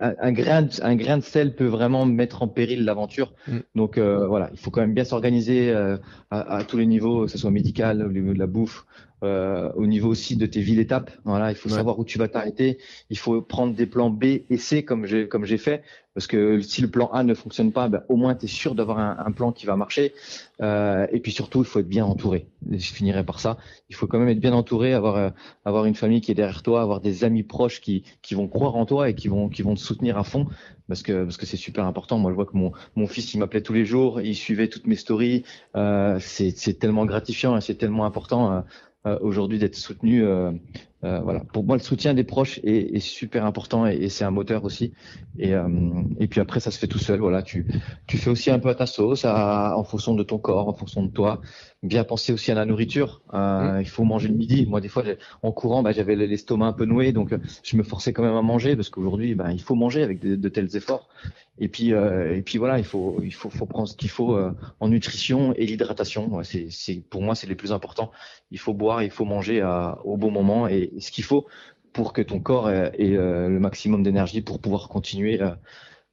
un, 0.00 0.30
grain 0.30 0.62
de, 0.62 0.70
un 0.82 0.94
grain 0.94 1.18
de 1.18 1.24
sel 1.24 1.56
peut 1.56 1.66
vraiment 1.66 2.06
mettre 2.06 2.42
en 2.42 2.48
péril 2.48 2.84
l'aventure. 2.84 3.32
Mm. 3.48 3.58
Donc 3.74 3.98
voilà, 3.98 4.48
il 4.52 4.58
faut 4.58 4.70
quand 4.70 4.80
même 4.80 4.94
bien 4.94 5.02
s'organiser 5.02 5.72
à, 5.72 5.98
à, 6.30 6.62
tous 6.62 6.76
les 6.76 6.86
niveaux, 6.86 7.24
que 7.24 7.30
ce 7.32 7.38
soit 7.38 7.50
médical, 7.50 8.06
au 8.06 8.12
niveau 8.12 8.32
de 8.32 8.38
la 8.38 8.46
bouffe, 8.46 8.86
euh, 9.24 9.72
au 9.74 9.86
niveau 9.86 10.08
aussi 10.08 10.36
de 10.36 10.46
tes 10.46 10.60
villes 10.60 10.78
étapes. 10.78 11.10
Voilà, 11.24 11.50
il 11.50 11.56
faut 11.56 11.68
savoir 11.68 11.98
où 11.98 12.04
tu 12.04 12.18
vas 12.18 12.28
t'arrêter. 12.28 12.78
Il 13.10 13.18
faut 13.18 13.42
prendre 13.42 13.74
des 13.74 13.86
plans 13.86 14.10
B 14.10 14.24
et 14.48 14.58
C 14.58 14.84
comme 14.84 15.06
j'ai 15.06 15.28
comme 15.28 15.44
j'ai 15.44 15.58
fait, 15.58 15.82
parce 16.18 16.26
que 16.26 16.60
si 16.60 16.82
le 16.82 16.88
plan 16.88 17.08
A 17.12 17.22
ne 17.22 17.32
fonctionne 17.32 17.70
pas, 17.70 17.88
ben, 17.88 18.02
au 18.08 18.16
moins 18.16 18.34
tu 18.34 18.46
es 18.46 18.48
sûr 18.48 18.74
d'avoir 18.74 18.98
un, 18.98 19.16
un, 19.24 19.30
plan 19.30 19.52
qui 19.52 19.66
va 19.66 19.76
marcher. 19.76 20.14
Euh, 20.60 21.06
et 21.12 21.20
puis 21.20 21.30
surtout, 21.30 21.60
il 21.60 21.64
faut 21.64 21.78
être 21.78 21.88
bien 21.88 22.04
entouré. 22.04 22.48
Je 22.68 22.92
finirai 22.92 23.24
par 23.24 23.38
ça. 23.38 23.56
Il 23.88 23.94
faut 23.94 24.08
quand 24.08 24.18
même 24.18 24.28
être 24.28 24.40
bien 24.40 24.52
entouré, 24.52 24.94
avoir 24.94 25.14
euh, 25.14 25.30
avoir 25.64 25.84
une 25.84 25.94
famille 25.94 26.20
qui 26.20 26.32
est 26.32 26.34
derrière 26.34 26.64
toi, 26.64 26.82
avoir 26.82 27.00
des 27.00 27.22
amis 27.22 27.44
proches 27.44 27.80
qui 27.80 28.02
qui 28.20 28.34
vont 28.34 28.48
croire 28.48 28.74
en 28.74 28.84
toi 28.84 29.08
et 29.08 29.14
qui 29.14 29.28
vont 29.28 29.48
qui 29.48 29.62
vont 29.62 29.74
te 29.74 29.80
soutenir 29.80 30.18
à 30.18 30.24
fond, 30.24 30.46
parce 30.88 31.02
que 31.02 31.22
parce 31.22 31.36
que 31.36 31.46
c'est 31.46 31.56
super 31.56 31.84
important. 31.84 32.18
Moi, 32.18 32.32
je 32.32 32.34
vois 32.34 32.46
que 32.46 32.56
mon 32.56 32.72
mon 32.96 33.06
fils, 33.06 33.32
il 33.34 33.38
m'appelait 33.38 33.62
tous 33.62 33.74
les 33.74 33.84
jours, 33.84 34.20
il 34.20 34.34
suivait 34.34 34.66
toutes 34.66 34.88
mes 34.88 34.96
stories. 34.96 35.44
Euh, 35.76 36.18
c'est 36.20 36.50
c'est 36.50 36.74
tellement 36.74 37.06
gratifiant 37.06 37.56
et 37.56 37.60
c'est 37.60 37.76
tellement 37.76 38.04
important. 38.04 38.64
Euh, 39.08 39.18
aujourd'hui 39.20 39.58
d'être 39.58 39.76
soutenu 39.76 40.24
euh, 40.24 40.52
euh, 41.04 41.20
voilà. 41.20 41.40
Pour 41.52 41.64
moi, 41.64 41.76
le 41.76 41.82
soutien 41.82 42.12
des 42.12 42.24
proches 42.24 42.58
est, 42.64 42.96
est 42.96 43.00
super 43.00 43.44
important 43.44 43.86
et, 43.86 44.08
c'est 44.08 44.24
un 44.24 44.32
moteur 44.32 44.64
aussi. 44.64 44.92
Et, 45.38 45.52
et 46.18 46.26
puis 46.26 46.40
après, 46.40 46.58
ça 46.58 46.72
se 46.72 46.78
fait 46.78 46.88
tout 46.88 46.98
seul. 46.98 47.20
Voilà, 47.20 47.42
tu, 47.42 47.66
tu 48.08 48.18
fais 48.18 48.30
aussi 48.30 48.50
un 48.50 48.58
peu 48.58 48.68
à 48.68 48.74
ta 48.74 48.86
sauce, 48.86 49.24
à, 49.24 49.76
en 49.76 49.84
fonction 49.84 50.14
de 50.16 50.24
ton 50.24 50.38
corps, 50.38 50.66
en 50.66 50.74
fonction 50.74 51.04
de 51.04 51.10
toi. 51.10 51.40
Bien 51.84 52.02
penser 52.02 52.32
aussi 52.32 52.50
à 52.50 52.54
la 52.54 52.64
nourriture. 52.64 53.22
Euh, 53.34 53.78
Mmh. 53.78 53.80
Il 53.82 53.88
faut 53.88 54.02
manger 54.04 54.28
le 54.28 54.34
midi. 54.34 54.66
Moi, 54.66 54.80
des 54.80 54.88
fois, 54.88 55.04
en 55.42 55.52
courant, 55.52 55.82
bah, 55.84 55.92
j'avais 55.92 56.16
l'estomac 56.16 56.66
un 56.66 56.72
peu 56.72 56.84
noué, 56.84 57.12
donc 57.12 57.32
euh, 57.32 57.38
je 57.62 57.76
me 57.76 57.84
forçais 57.84 58.12
quand 58.12 58.22
même 58.24 58.34
à 58.34 58.42
manger 58.42 58.74
parce 58.74 58.88
qu'aujourd'hui, 58.90 59.34
bah, 59.36 59.52
il 59.52 59.60
faut 59.62 59.76
manger 59.76 60.02
avec 60.02 60.18
de, 60.20 60.34
de 60.34 60.48
tels 60.48 60.74
efforts. 60.76 61.08
Et 61.58 61.68
puis, 61.68 61.92
euh, 61.92 62.34
et 62.36 62.42
puis 62.42 62.58
voilà, 62.58 62.78
il 62.78 62.84
faut, 62.84 63.20
il 63.22 63.32
faut, 63.32 63.48
faut 63.50 63.66
prendre 63.66 63.88
ce 63.88 63.96
qu'il 63.96 64.10
faut 64.10 64.34
euh, 64.36 64.52
en 64.80 64.88
nutrition 64.88 65.52
et 65.54 65.66
l'hydratation. 65.66 66.26
Ouais, 66.34 66.44
c'est, 66.44 66.66
c'est, 66.70 66.96
pour 67.08 67.22
moi, 67.22 67.36
c'est 67.36 67.46
les 67.46 67.54
plus 67.54 67.72
importants. 67.72 68.10
Il 68.50 68.58
faut 68.58 68.74
boire, 68.74 69.02
il 69.04 69.10
faut 69.10 69.24
manger 69.24 69.60
à- 69.60 69.98
au 70.04 70.16
bon 70.16 70.30
moment 70.32 70.66
et, 70.68 70.90
et 70.96 71.00
ce 71.00 71.12
qu'il 71.12 71.24
faut 71.24 71.46
pour 71.92 72.12
que 72.12 72.22
ton 72.22 72.40
corps 72.40 72.70
ait, 72.70 72.92
ait, 72.98 73.16
euh, 73.16 73.48
le 73.48 73.60
maximum 73.60 74.02
d'énergie 74.02 74.42
pour 74.42 74.60
pouvoir 74.60 74.88
continuer, 74.88 75.40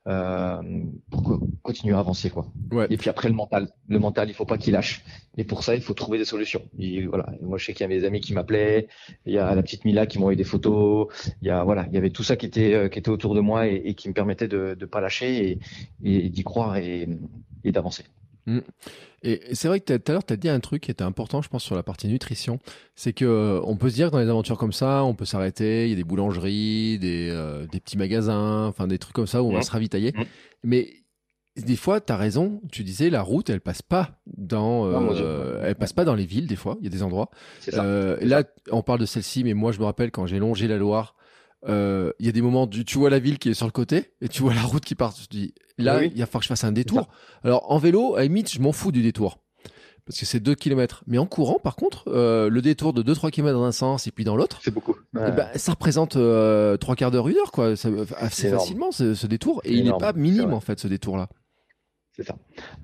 euh, 0.07 0.61
pour 1.09 1.23
co- 1.23 1.47
continuer 1.63 1.95
à 1.95 1.99
avancer, 1.99 2.29
quoi. 2.29 2.47
Ouais. 2.71 2.87
Et 2.89 2.97
puis 2.97 3.09
après, 3.09 3.27
le 3.29 3.35
mental. 3.35 3.69
Le 3.87 3.99
mental, 3.99 4.29
il 4.29 4.33
faut 4.33 4.45
pas 4.45 4.57
qu'il 4.57 4.73
lâche. 4.73 5.03
Et 5.37 5.43
pour 5.43 5.63
ça, 5.63 5.75
il 5.75 5.81
faut 5.81 5.93
trouver 5.93 6.17
des 6.17 6.25
solutions. 6.25 6.61
Et 6.79 7.05
voilà. 7.07 7.25
Moi, 7.41 7.57
je 7.57 7.65
sais 7.65 7.73
qu'il 7.73 7.81
y 7.81 7.85
a 7.85 7.87
mes 7.87 8.03
amis 8.05 8.21
qui 8.21 8.33
m'appelaient. 8.33 8.87
Il 9.25 9.33
y 9.33 9.37
a 9.39 9.53
la 9.55 9.61
petite 9.63 9.85
Mila 9.85 10.05
qui 10.05 10.17
m'a 10.17 10.23
envoyé 10.23 10.37
des 10.37 10.43
photos. 10.43 11.07
Il 11.41 11.47
y 11.47 11.51
a, 11.51 11.63
voilà, 11.63 11.85
il 11.89 11.93
y 11.93 11.97
avait 11.97 12.11
tout 12.11 12.23
ça 12.23 12.35
qui 12.35 12.45
était, 12.45 12.73
euh, 12.73 12.89
qui 12.89 12.99
était 12.99 13.09
autour 13.09 13.35
de 13.35 13.39
moi 13.41 13.67
et, 13.67 13.75
et 13.85 13.93
qui 13.95 14.07
me 14.09 14.13
permettait 14.13 14.47
de, 14.47 14.75
de 14.79 14.85
pas 14.85 15.01
lâcher 15.01 15.51
et, 15.51 15.59
et 16.25 16.29
d'y 16.29 16.43
croire 16.43 16.77
et, 16.77 17.07
et 17.63 17.71
d'avancer. 17.71 18.05
Et 19.23 19.41
c'est 19.53 19.67
vrai 19.67 19.79
que 19.79 19.97
tout 19.97 20.11
à 20.11 20.13
l'heure, 20.13 20.25
tu 20.25 20.33
as 20.33 20.37
dit 20.37 20.49
un 20.49 20.59
truc 20.59 20.83
qui 20.83 20.91
était 20.91 21.03
important, 21.03 21.41
je 21.41 21.49
pense, 21.49 21.63
sur 21.63 21.75
la 21.75 21.81
partie 21.83 22.07
nutrition. 22.07 22.59
C'est 22.95 23.11
que 23.13 23.25
euh, 23.25 23.59
on 23.63 23.75
peut 23.75 23.89
se 23.89 23.95
dire 23.95 24.07
que 24.07 24.11
dans 24.13 24.19
les 24.21 24.29
aventures 24.29 24.57
comme 24.57 24.73
ça, 24.73 25.03
on 25.03 25.15
peut 25.15 25.25
s'arrêter, 25.25 25.85
il 25.85 25.89
y 25.89 25.93
a 25.93 25.95
des 25.95 26.03
boulangeries, 26.03 26.99
des, 26.99 27.29
euh, 27.31 27.65
des 27.65 27.79
petits 27.79 27.97
magasins, 27.97 28.67
enfin 28.67 28.87
des 28.87 28.99
trucs 28.99 29.15
comme 29.15 29.25
ça 29.27 29.41
où 29.41 29.47
on 29.47 29.51
va 29.51 29.57
Mhm. 29.59 29.63
se 29.63 29.71
ravitailler. 29.71 30.13
Mhm. 30.15 30.25
Mais 30.63 30.89
des 31.57 31.75
fois, 31.75 32.01
tu 32.01 32.13
as 32.13 32.17
raison, 32.17 32.61
tu 32.71 32.83
disais, 32.83 33.09
la 33.09 33.21
route, 33.23 33.49
elle 33.49 33.61
passe 33.61 33.81
pas 33.81 34.19
dans, 34.37 34.85
Non, 34.85 35.09
euh, 35.15 35.61
elle 35.63 35.75
passe 35.75 35.93
pas 35.93 36.05
dans 36.05 36.13
les 36.15 36.25
villes, 36.25 36.47
des 36.47 36.55
fois, 36.57 36.75
il 36.81 36.83
y 36.83 36.87
a 36.87 36.91
des 36.91 37.01
endroits. 37.01 37.31
Ça. 37.61 37.83
Là, 38.21 38.43
on 38.71 38.83
parle 38.83 38.99
de 38.99 39.05
celle-ci, 39.05 39.43
mais 39.43 39.53
moi, 39.55 39.71
je 39.71 39.79
me 39.79 39.85
rappelle 39.85 40.11
quand 40.11 40.27
j'ai 40.27 40.37
longé 40.37 40.67
la 40.67 40.77
Loire, 40.77 41.15
euh, 41.67 42.11
il 42.19 42.25
y 42.25 42.29
a 42.29 42.31
des 42.31 42.41
moments, 42.41 42.67
du, 42.67 42.85
tu 42.85 42.97
vois 42.97 43.09
la 43.09 43.19
ville 43.19 43.39
qui 43.39 43.49
est 43.49 43.53
sur 43.53 43.65
le 43.65 43.71
côté 43.71 44.11
et 44.21 44.27
tu 44.27 44.41
vois 44.43 44.53
la 44.53 44.61
route 44.61 44.83
qui 44.85 44.95
part. 44.95 45.13
Tu 45.13 45.27
te 45.27 45.35
dis, 45.35 45.53
là, 45.77 45.97
Oui, 45.99 46.11
il 46.13 46.19
va 46.19 46.25
falloir 46.25 46.39
que 46.41 46.43
je 46.45 46.49
fasse 46.49 46.63
un 46.63 46.71
détour. 46.71 47.07
Alors, 47.43 47.71
en 47.71 47.77
vélo, 47.77 48.15
à 48.15 48.19
la 48.19 48.23
limite, 48.25 48.51
je 48.51 48.59
m'en 48.61 48.71
fous 48.71 48.91
du 48.91 49.01
détour. 49.01 49.39
Parce 50.05 50.19
que 50.19 50.25
c'est 50.27 50.39
2 50.39 50.53
km. 50.53 51.03
Mais 51.07 51.17
en 51.17 51.25
courant, 51.25 51.57
par 51.57 51.75
contre, 51.75 52.03
euh, 52.09 52.47
le 52.47 52.61
détour 52.61 52.93
de 52.93 53.01
2-3 53.01 53.31
km 53.31 53.57
dans 53.57 53.63
un 53.63 53.71
sens 53.71 54.05
et 54.05 54.11
puis 54.11 54.23
dans 54.23 54.35
l'autre, 54.35 54.59
C'est 54.63 54.69
beaucoup. 54.71 54.95
eh 55.15 55.17
Ouais. 55.19 55.31
ben, 55.31 55.47
ça 55.55 55.71
représente 55.71 56.15
euh, 56.15 56.77
trois 56.77 56.95
quarts 56.95 57.09
d'heure, 57.09 57.27
une 57.27 57.37
heure, 57.37 57.51
quoi. 57.51 57.75
Ça, 57.75 57.89
assez 58.17 58.47
énorme. 58.47 58.59
facilement, 58.59 58.91
ce, 58.91 59.15
ce 59.15 59.25
détour. 59.25 59.61
Et 59.63 59.73
il 59.73 59.83
n'est 59.85 59.97
pas 59.97 60.13
minime, 60.13 60.53
en 60.53 60.59
fait, 60.59 60.79
ce 60.79 60.87
détour-là. 60.87 61.27
C'est 62.15 62.23
ça. 62.23 62.35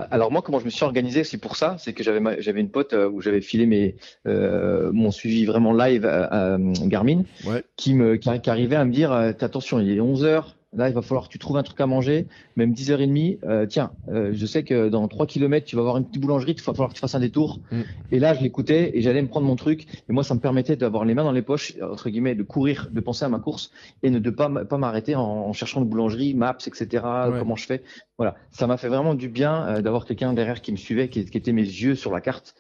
Alors 0.10 0.30
moi, 0.30 0.42
comment 0.42 0.60
je 0.60 0.66
me 0.66 0.70
suis 0.70 0.84
organisé 0.84 1.22
aussi 1.22 1.38
pour 1.38 1.56
ça, 1.56 1.78
c'est 1.80 1.94
que 1.94 2.04
j'avais 2.04 2.60
une 2.60 2.70
pote 2.70 2.92
euh, 2.92 3.10
où 3.10 3.22
j'avais 3.22 3.40
filé 3.40 3.66
mes 3.66 3.96
euh, 4.28 4.92
mon 4.92 5.10
suivi 5.10 5.46
vraiment 5.46 5.72
live 5.72 6.06
à, 6.06 6.26
à, 6.26 6.46
euh, 6.58 6.74
Garmin, 6.84 7.24
Ouais. 7.46 7.64
qui 7.78 7.94
me 7.94 8.18
qui, 8.18 8.30
qui 8.42 8.50
arrivait 8.50 8.76
à 8.76 8.84
me 8.84 8.92
dire 8.92 9.14
euh, 9.14 9.32
attention, 9.40 9.80
il 9.80 9.90
est 9.90 10.02
11 10.02 10.26
heures. 10.26 10.58
Là, 10.74 10.88
il 10.88 10.96
va 10.96 11.02
falloir 11.02 11.28
que 11.28 11.32
tu 11.32 11.38
trouves 11.38 11.58
un 11.58 11.64
truc 11.64 11.80
à 11.82 11.86
manger, 11.86 12.28
même 12.56 12.72
10h30. 12.74 13.40
Euh, 13.44 13.66
tiens, 13.66 13.92
euh, 14.10 14.32
je 14.34 14.46
sais 14.46 14.64
que 14.64 14.88
dans 14.88 15.06
3 15.08 15.26
km, 15.26 15.66
tu 15.66 15.76
vas 15.76 15.82
avoir 15.82 15.98
une 15.98 16.06
petite 16.06 16.22
boulangerie, 16.22 16.54
il 16.54 16.62
va 16.62 16.74
falloir 16.74 16.90
que 16.90 16.94
tu 16.94 17.02
fasses 17.02 17.16
un 17.16 17.20
détour. 17.20 17.60
Mm. 17.72 17.82
Et 18.12 18.20
là, 18.20 18.34
je 18.34 18.42
l'écoutais 18.42 18.98
et 18.98 19.02
j'allais 19.02 19.22
me 19.22 19.28
prendre 19.28 19.46
mon 19.46 19.58
truc. 19.58 19.86
Et 20.08 20.14
moi, 20.14 20.24
ça 20.24 20.34
me 20.34 20.40
permettait 20.40 20.78
d'avoir 20.78 21.04
les 21.04 21.14
mains 21.14 21.26
dans 21.26 21.34
les 21.34 21.42
poches, 21.42 21.74
entre 21.82 22.10
guillemets, 22.10 22.36
de 22.36 22.44
courir, 22.44 22.88
de 22.90 23.00
penser 23.02 23.26
à 23.26 23.30
ma 23.30 23.40
course 23.40 23.72
et 24.02 24.10
ne 24.10 24.20
de 24.20 24.30
pas, 24.30 24.50
pas 24.50 24.78
m'arrêter 24.78 25.16
en, 25.16 25.22
en 25.22 25.54
cherchant 25.54 25.82
une 25.82 25.90
boulangerie, 25.90 26.36
maps, 26.36 26.58
etc. 26.66 26.88
Ouais. 27.04 27.40
Comment 27.40 27.58
je 27.58 27.66
fais. 27.66 27.84
Voilà, 28.18 28.36
ça 28.52 28.66
m'a 28.66 28.78
fait 28.78 28.88
vraiment 28.88 29.14
du 29.14 29.28
bien 29.28 29.68
euh, 29.68 29.82
d'avoir 29.82 30.06
quelqu'un 30.06 30.32
derrière 30.32 30.62
qui 30.62 30.72
me 30.72 30.78
suivait, 30.78 31.10
qui, 31.10 31.26
qui 31.26 31.38
était 31.38 31.52
mes 31.52 31.64
yeux 31.64 31.96
sur 31.96 32.12
la 32.12 32.22
carte. 32.22 32.56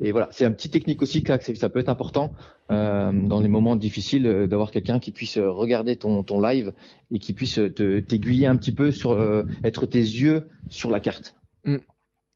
Et 0.00 0.12
voilà, 0.12 0.28
c'est 0.32 0.44
un 0.44 0.50
petit 0.50 0.70
technique 0.70 1.02
aussi 1.02 1.22
ça 1.58 1.68
peut 1.68 1.78
être 1.78 1.88
important 1.88 2.32
euh, 2.70 3.12
dans 3.12 3.40
les 3.40 3.48
moments 3.48 3.76
difficiles 3.76 4.26
euh, 4.26 4.46
d'avoir 4.46 4.70
quelqu'un 4.70 4.98
qui 4.98 5.12
puisse 5.12 5.36
euh, 5.36 5.50
regarder 5.50 5.96
ton, 5.96 6.24
live 6.40 6.72
et 7.12 7.18
qui 7.18 7.32
puisse 7.32 7.54
te 7.54 8.00
t'aiguiller 8.00 8.46
un 8.46 8.56
petit 8.56 8.72
peu 8.72 8.90
sur 8.90 9.16
être 9.62 9.86
tes 9.86 9.98
yeux 9.98 10.48
sur 10.68 10.90
la 10.90 10.98
carte. 10.98 11.36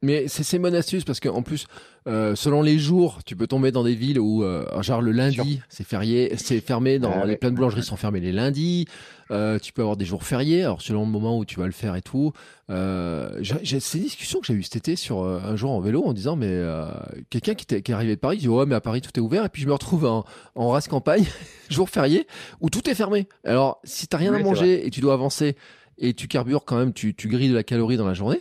Mais 0.00 0.28
c'est 0.28 0.58
bonne 0.60 0.76
astuce 0.76 1.02
parce 1.02 1.18
qu'en 1.18 1.42
plus, 1.42 1.66
euh, 2.06 2.36
selon 2.36 2.62
les 2.62 2.78
jours, 2.78 3.18
tu 3.26 3.34
peux 3.34 3.48
tomber 3.48 3.72
dans 3.72 3.82
des 3.82 3.96
villes 3.96 4.20
où, 4.20 4.44
euh, 4.44 4.64
genre 4.80 5.02
le 5.02 5.10
lundi, 5.10 5.60
c'est 5.68 5.84
férié, 5.84 6.32
c'est 6.36 6.60
fermé. 6.60 7.00
Dans 7.00 7.10
Ah 7.12 7.24
les 7.24 7.32
ouais. 7.32 7.36
plein 7.36 7.50
de 7.50 7.56
boulangeries 7.56 7.82
sont 7.82 7.96
fermées 7.96 8.20
les 8.20 8.30
lundis. 8.30 8.86
Euh, 9.32 9.58
tu 9.58 9.72
peux 9.72 9.82
avoir 9.82 9.96
des 9.96 10.04
jours 10.04 10.22
fériés. 10.22 10.62
Alors 10.62 10.82
selon 10.82 11.04
le 11.04 11.10
moment 11.10 11.36
où 11.36 11.44
tu 11.44 11.58
vas 11.58 11.66
le 11.66 11.72
faire 11.72 11.96
et 11.96 12.02
tout. 12.02 12.32
Euh, 12.70 13.30
j'ai- 13.40 13.56
j'ai- 13.62 13.80
c'est 13.80 13.98
une 13.98 14.04
discussion 14.04 14.38
que 14.40 14.46
j'ai 14.46 14.54
eue 14.54 14.62
cet 14.62 14.76
été 14.76 14.94
sur 14.94 15.22
euh, 15.24 15.40
un 15.44 15.56
jour 15.56 15.70
en 15.72 15.80
vélo 15.80 16.04
en 16.04 16.12
disant 16.12 16.36
mais 16.36 16.46
euh, 16.48 16.86
quelqu'un 17.30 17.54
qui, 17.54 17.66
qui 17.66 17.74
est 17.90 17.94
arrivé 17.94 18.14
de 18.14 18.20
Paris 18.20 18.36
dit 18.38 18.48
ouais 18.48 18.66
mais 18.66 18.74
à 18.74 18.80
Paris 18.80 19.00
tout 19.00 19.10
est 19.16 19.20
ouvert 19.20 19.44
et 19.44 19.48
puis 19.48 19.62
je 19.62 19.66
me 19.66 19.72
retrouve 19.72 20.04
en, 20.04 20.24
en 20.54 20.68
race 20.68 20.86
campagne 20.86 21.24
jour 21.70 21.88
férié 21.90 22.26
où 22.60 22.70
tout 22.70 22.88
est 22.88 22.94
fermé. 22.94 23.26
Alors 23.44 23.80
si 23.84 24.06
t'as 24.06 24.18
rien 24.18 24.32
à 24.32 24.38
manger 24.38 24.86
et 24.86 24.90
tu 24.90 25.00
dois 25.00 25.14
avancer 25.14 25.56
et 25.98 26.14
tu 26.14 26.28
carbures 26.28 26.64
quand 26.64 26.76
même, 26.78 26.92
tu, 26.92 27.14
tu 27.14 27.26
grilles 27.28 27.48
de 27.48 27.54
la 27.54 27.64
calorie 27.64 27.96
dans 27.96 28.06
la 28.06 28.14
journée. 28.14 28.40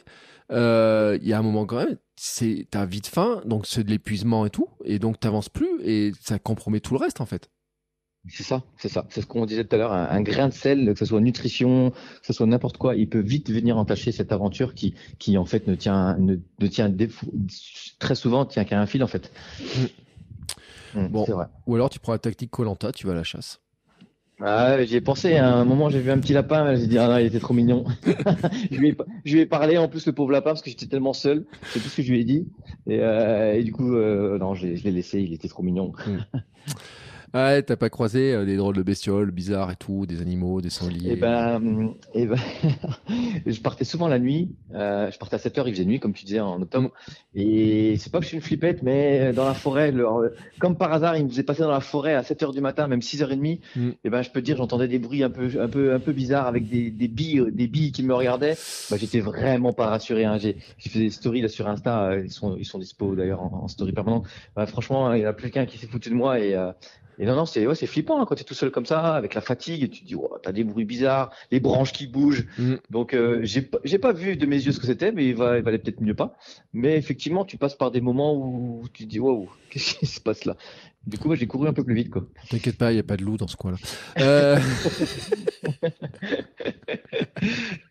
Euh, 0.51 1.17
Il 1.21 1.27
y 1.27 1.33
a 1.33 1.39
un 1.39 1.43
moment 1.43 1.65
quand 1.65 1.77
même, 1.77 1.97
c'est 2.15 2.67
t'as 2.71 2.85
vite 2.85 3.07
faim, 3.07 3.41
donc 3.45 3.65
c'est 3.67 3.83
de 3.83 3.89
l'épuisement 3.89 4.45
et 4.45 4.49
tout, 4.49 4.69
et 4.85 4.99
donc 4.99 5.19
t'avances 5.19 5.49
plus 5.49 5.69
et 5.83 6.11
ça 6.21 6.39
compromet 6.39 6.79
tout 6.79 6.93
le 6.93 6.99
reste 6.99 7.21
en 7.21 7.25
fait. 7.25 7.49
C'est 8.29 8.43
ça, 8.43 8.63
c'est 8.77 8.89
ça. 8.89 9.05
C'est 9.09 9.21
ce 9.21 9.25
qu'on 9.25 9.45
disait 9.45 9.63
tout 9.63 9.73
à 9.75 9.79
l'heure. 9.79 9.93
Un, 9.93 10.09
un 10.09 10.21
grain 10.21 10.49
de 10.49 10.53
sel, 10.53 10.91
que 10.93 10.99
ce 10.99 11.05
soit 11.05 11.21
nutrition, 11.21 11.91
que 11.91 12.25
ce 12.27 12.33
soit 12.33 12.45
n'importe 12.45 12.77
quoi, 12.77 12.95
il 12.95 13.07
peut 13.07 13.21
vite 13.21 13.49
venir 13.49 13.77
entacher 13.77 14.11
cette 14.11 14.33
aventure 14.33 14.73
qui, 14.73 14.95
qui 15.17 15.37
en 15.37 15.45
fait 15.45 15.65
ne 15.67 15.75
tient, 15.75 16.17
ne, 16.17 16.35
ne 16.59 16.67
tient 16.67 16.93
très 17.99 18.15
souvent 18.15 18.45
tient 18.45 18.65
qu'à 18.65 18.81
un 18.81 18.85
fil 18.85 19.01
en 19.03 19.07
fait. 19.07 19.31
Mm, 20.93 21.07
Bon. 21.07 21.23
Vrai. 21.23 21.45
Ou 21.67 21.75
alors 21.75 21.89
tu 21.89 21.99
prends 21.99 22.13
la 22.13 22.19
tactique 22.19 22.51
Colanta, 22.51 22.91
tu 22.91 23.05
vas 23.07 23.13
à 23.13 23.15
la 23.15 23.23
chasse. 23.23 23.61
Ah, 24.39 24.83
j'y 24.83 24.95
ai 24.95 25.01
pensé. 25.01 25.35
À 25.35 25.55
un 25.55 25.65
moment, 25.65 25.89
j'ai 25.89 25.99
vu 25.99 26.11
un 26.11 26.19
petit 26.19 26.33
lapin. 26.33 26.75
J'ai 26.75 26.87
dit, 26.87 26.97
ah 26.97 27.07
non, 27.07 27.17
il 27.17 27.25
était 27.25 27.39
trop 27.39 27.53
mignon. 27.53 27.85
je, 28.71 28.77
lui 28.77 28.89
ai, 28.89 28.97
je 29.25 29.33
lui 29.33 29.41
ai 29.41 29.45
parlé 29.45 29.77
en 29.77 29.87
plus 29.87 30.05
le 30.05 30.13
pauvre 30.13 30.31
lapin 30.31 30.51
parce 30.51 30.61
que 30.61 30.69
j'étais 30.69 30.85
tellement 30.85 31.13
seul. 31.13 31.45
C'est 31.63 31.79
tout 31.79 31.89
ce 31.89 31.97
que 31.97 32.03
je 32.03 32.11
lui 32.11 32.21
ai 32.21 32.23
dit. 32.23 32.47
Et, 32.85 32.99
euh, 33.01 33.53
et 33.53 33.63
du 33.63 33.71
coup, 33.71 33.95
euh, 33.95 34.37
non, 34.37 34.53
je 34.53 34.67
l'ai 34.67 34.77
je 34.77 34.83
l'ai 34.83 34.91
laissé. 34.91 35.21
Il 35.21 35.33
était 35.33 35.47
trop 35.47 35.63
mignon. 35.63 35.91
Ouais, 37.33 37.61
t'as 37.61 37.75
pas 37.75 37.89
croisé 37.89 38.33
euh, 38.33 38.45
des 38.45 38.55
drôles 38.55 38.75
de 38.77 38.81
bestioles 38.83 39.31
bizarres 39.31 39.69
et 39.71 39.75
tout, 39.75 40.05
des 40.05 40.21
animaux, 40.21 40.61
des 40.61 40.69
sangliers. 40.69 41.11
Et 41.11 41.15
ben, 41.17 41.93
et 42.13 42.25
ben 42.25 42.37
je 43.45 43.59
partais 43.59 43.83
souvent 43.83 44.07
la 44.07 44.17
nuit. 44.17 44.55
Euh, 44.73 45.11
je 45.11 45.17
partais 45.19 45.35
à 45.35 45.39
7 45.39 45.57
heures, 45.57 45.67
il 45.67 45.73
faisait 45.73 45.83
nuit, 45.85 45.99
comme 45.99 46.13
tu 46.13 46.23
disais 46.25 46.39
en 46.39 46.61
octobre. 46.61 46.91
Et 47.35 47.97
c'est 47.99 48.11
pas 48.11 48.19
que 48.19 48.23
je 48.23 48.29
suis 48.29 48.37
une 48.37 48.43
flippette, 48.43 48.81
mais 48.81 49.33
dans 49.33 49.43
la 49.45 49.53
forêt, 49.53 49.91
le- 49.91 50.05
comme 50.59 50.77
par 50.77 50.93
hasard, 50.93 51.17
il 51.17 51.25
me 51.25 51.29
faisait 51.29 51.43
passer 51.43 51.63
dans 51.63 51.69
la 51.71 51.81
forêt 51.81 52.13
à 52.15 52.23
7 52.23 52.43
heures 52.43 52.53
du 52.53 52.61
matin, 52.61 52.87
même 52.87 53.01
6 53.01 53.21
heures 53.21 53.31
et 53.33 53.35
demie. 53.35 53.59
Mm. 53.75 53.89
Et 54.05 54.09
ben, 54.09 54.21
je 54.21 54.31
peux 54.31 54.39
te 54.39 54.45
dire, 54.45 54.55
j'entendais 54.55 54.87
des 54.87 54.97
bruits 54.97 55.23
un 55.23 55.29
peu, 55.29 55.49
un 55.61 55.67
peu, 55.67 55.93
un 55.93 55.99
peu 55.99 56.13
bizarres 56.13 56.47
avec 56.47 56.69
des, 56.69 56.91
des 56.91 57.07
billes, 57.09 57.43
des 57.51 57.67
billes 57.67 57.91
qui 57.91 58.03
me 58.03 58.13
regardaient. 58.15 58.55
Bah, 58.89 58.95
j'étais 58.97 59.19
vraiment 59.19 59.73
pas 59.73 59.87
rassuré. 59.87 60.23
Hein. 60.23 60.37
J'ai, 60.37 60.55
fait 60.79 60.99
des 60.99 61.09
stories 61.09 61.41
là 61.41 61.49
sur 61.49 61.67
Insta. 61.67 62.05
euh, 62.11 62.23
Ils 62.23 62.31
sont, 62.31 62.55
ils 62.57 62.65
sont 62.65 62.79
dispo 62.79 63.15
d'ailleurs 63.15 63.41
en, 63.43 63.63
en 63.63 63.67
story 63.67 63.91
permanente. 63.91 64.25
Bah, 64.55 64.65
franchement, 64.65 65.11
il 65.13 65.21
y 65.21 65.25
en 65.25 65.29
a 65.29 65.33
plus 65.33 65.51
qu'un 65.51 65.65
qui 65.65 65.77
s'est 65.77 65.87
foutu 65.87 66.09
de 66.09 66.15
moi 66.15 66.39
et. 66.39 66.55
euh, 66.55 66.71
et 67.19 67.25
non, 67.25 67.35
non, 67.35 67.45
c'est 67.45 67.65
ouais, 67.65 67.75
c'est 67.75 67.87
flippant 67.87 68.21
hein, 68.21 68.25
quand 68.27 68.35
tu 68.35 68.41
es 68.41 68.45
tout 68.45 68.53
seul 68.53 68.71
comme 68.71 68.85
ça, 68.85 69.15
avec 69.15 69.33
la 69.33 69.41
fatigue, 69.41 69.83
et 69.83 69.89
tu 69.89 70.01
te 70.01 70.05
dis, 70.05 70.15
oh, 70.15 70.37
t'as 70.41 70.51
des 70.51 70.63
bruits 70.63 70.85
bizarres, 70.85 71.31
les 71.51 71.59
branches 71.59 71.91
qui 71.93 72.07
bougent. 72.07 72.45
Mm. 72.57 72.75
Donc, 72.89 73.13
euh, 73.13 73.39
j'ai 73.43 73.61
pas- 73.61 73.79
j'ai 73.83 73.97
pas 73.99 74.13
vu 74.13 74.37
de 74.37 74.45
mes 74.45 74.57
yeux 74.57 74.71
ce 74.71 74.79
que 74.79 74.85
c'était, 74.85 75.11
mais 75.11 75.25
il, 75.27 75.35
va, 75.35 75.57
il 75.57 75.63
valait 75.63 75.79
peut-être 75.79 76.01
mieux 76.01 76.13
pas. 76.15 76.37
Mais 76.73 76.95
effectivement, 76.97 77.45
tu 77.45 77.57
passes 77.57 77.75
par 77.75 77.91
des 77.91 78.01
moments 78.01 78.35
où 78.35 78.83
tu 78.93 79.05
te 79.05 79.09
dis, 79.09 79.19
waouh, 79.19 79.49
qu'est-ce 79.69 79.95
qui 79.95 80.05
se 80.05 80.21
passe 80.21 80.45
là? 80.45 80.55
Du 81.05 81.17
coup, 81.17 81.27
moi, 81.27 81.37
j'ai 81.37 81.47
couru 81.47 81.67
un 81.67 81.73
peu 81.73 81.83
plus 81.85 81.95
vite, 81.95 82.09
quoi. 82.09 82.25
T'inquiète 82.49 82.77
pas, 82.77 82.91
il 82.91 82.97
y 82.97 82.99
a 82.99 83.03
pas 83.03 83.15
de 83.15 83.23
loup 83.23 83.37
dans 83.37 83.47
ce 83.47 83.55
coin-là. 83.55 83.77
Euh... 84.19 84.59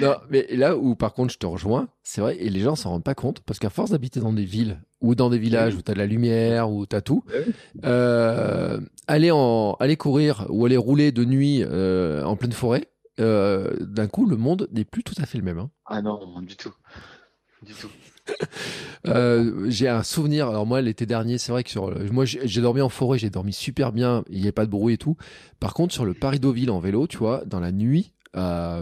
non, 0.00 0.14
mais 0.30 0.46
là 0.50 0.76
où 0.76 0.94
par 0.96 1.12
contre 1.14 1.32
je 1.32 1.38
te 1.38 1.46
rejoins, 1.46 1.88
c'est 2.02 2.20
vrai, 2.20 2.36
et 2.38 2.48
les 2.50 2.60
gens 2.60 2.76
s'en 2.76 2.90
rendent 2.90 3.04
pas 3.04 3.14
compte, 3.14 3.40
parce 3.40 3.58
qu'à 3.58 3.70
force 3.70 3.90
d'habiter 3.90 4.20
dans 4.20 4.32
des 4.32 4.44
villes 4.44 4.80
ou 5.00 5.14
dans 5.14 5.30
des 5.30 5.38
villages 5.38 5.74
où 5.74 5.82
t'as 5.82 5.92
de 5.94 5.98
la 5.98 6.06
lumière, 6.06 6.70
où 6.70 6.86
t'as 6.86 7.00
tout, 7.00 7.22
Ouais. 7.28 7.44
euh, 7.84 8.80
aller 9.06 9.30
en 9.30 9.76
aller 9.80 9.96
courir 9.96 10.46
ou 10.48 10.64
aller 10.66 10.76
rouler 10.76 11.12
de 11.12 11.24
nuit 11.24 11.62
euh, 11.64 12.22
en 12.24 12.36
pleine 12.36 12.52
forêt, 12.52 12.88
euh, 13.20 13.74
d'un 13.80 14.06
coup 14.08 14.26
le 14.26 14.36
monde 14.36 14.68
n'est 14.72 14.84
plus 14.84 15.02
tout 15.04 15.14
à 15.18 15.26
fait 15.26 15.38
le 15.38 15.44
même. 15.44 15.58
hein. 15.58 15.70
Ah 15.86 16.02
non, 16.02 16.40
du 16.42 16.56
tout. 16.56 16.72
Du 17.64 17.72
tout. 17.74 17.88
Euh, 19.06 19.66
j'ai 19.68 19.88
un 19.88 20.02
souvenir. 20.02 20.48
Alors 20.48 20.66
moi, 20.66 20.80
l'été 20.80 21.06
dernier, 21.06 21.38
c'est 21.38 21.52
vrai 21.52 21.62
que 21.62 21.70
sur, 21.70 21.90
le- 21.92 22.10
moi, 22.10 22.24
j'ai 22.24 22.40
j'ai 22.48 22.60
dormi 22.60 22.80
en 22.80 22.88
forêt, 22.88 23.18
j'ai 23.18 23.30
dormi 23.30 23.52
super 23.52 23.92
bien. 23.92 24.24
Il 24.28 24.36
n'y 24.38 24.42
avait 24.42 24.52
pas 24.52 24.66
de 24.66 24.70
bruit 24.70 24.94
et 24.94 24.98
tout. 24.98 25.16
Par 25.60 25.74
contre, 25.74 25.94
sur 25.94 26.04
le 26.04 26.12
Paris 26.12 26.40
Deauville 26.40 26.70
en 26.72 26.80
vélo, 26.80 27.06
tu 27.06 27.16
vois, 27.18 27.44
dans 27.46 27.60
la 27.60 27.70
nuit, 27.70 28.12
à 28.34 28.80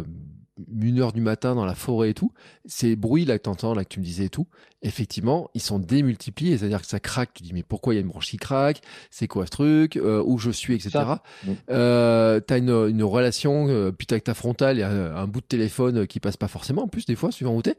une 0.80 1.00
heure 1.00 1.12
du 1.12 1.20
matin 1.20 1.54
dans 1.54 1.64
la 1.64 1.74
forêt 1.74 2.10
et 2.10 2.14
tout, 2.14 2.32
ces 2.64 2.96
bruits 2.96 3.24
là 3.24 3.38
que 3.38 3.42
t'entends, 3.42 3.74
là 3.74 3.84
que 3.84 3.88
tu 3.88 4.00
me 4.00 4.04
disais 4.04 4.26
et 4.26 4.28
tout, 4.28 4.46
effectivement, 4.82 5.50
ils 5.54 5.60
sont 5.60 5.78
démultipliés, 5.78 6.56
c'est-à-dire 6.58 6.80
que 6.80 6.86
ça 6.86 7.00
craque, 7.00 7.30
tu 7.34 7.42
dis 7.42 7.52
mais 7.52 7.62
pourquoi 7.62 7.94
il 7.94 7.96
y 7.96 7.98
a 7.98 8.02
une 8.02 8.08
branche 8.08 8.28
qui 8.30 8.36
craque, 8.36 8.80
c'est 9.10 9.26
quoi 9.26 9.46
ce 9.46 9.50
truc, 9.50 9.96
euh, 9.96 10.22
où 10.24 10.38
je 10.38 10.50
suis, 10.50 10.74
etc. 10.74 10.90
Euh, 11.70 12.40
t'as 12.40 12.58
une, 12.58 12.70
une 12.70 13.02
relation, 13.02 13.68
euh, 13.68 13.90
puis 13.90 14.06
t'as 14.06 14.20
ta 14.20 14.34
frontale, 14.34 14.76
il 14.76 14.80
y 14.80 14.84
a 14.84 14.90
un, 14.90 15.16
un 15.16 15.26
bout 15.26 15.40
de 15.40 15.46
téléphone 15.46 16.06
qui 16.06 16.20
passe 16.20 16.36
pas 16.36 16.48
forcément, 16.48 16.84
en 16.84 16.88
plus 16.88 17.06
des 17.06 17.16
fois, 17.16 17.32
suivant 17.32 17.54
où 17.54 17.62
t'es. 17.62 17.76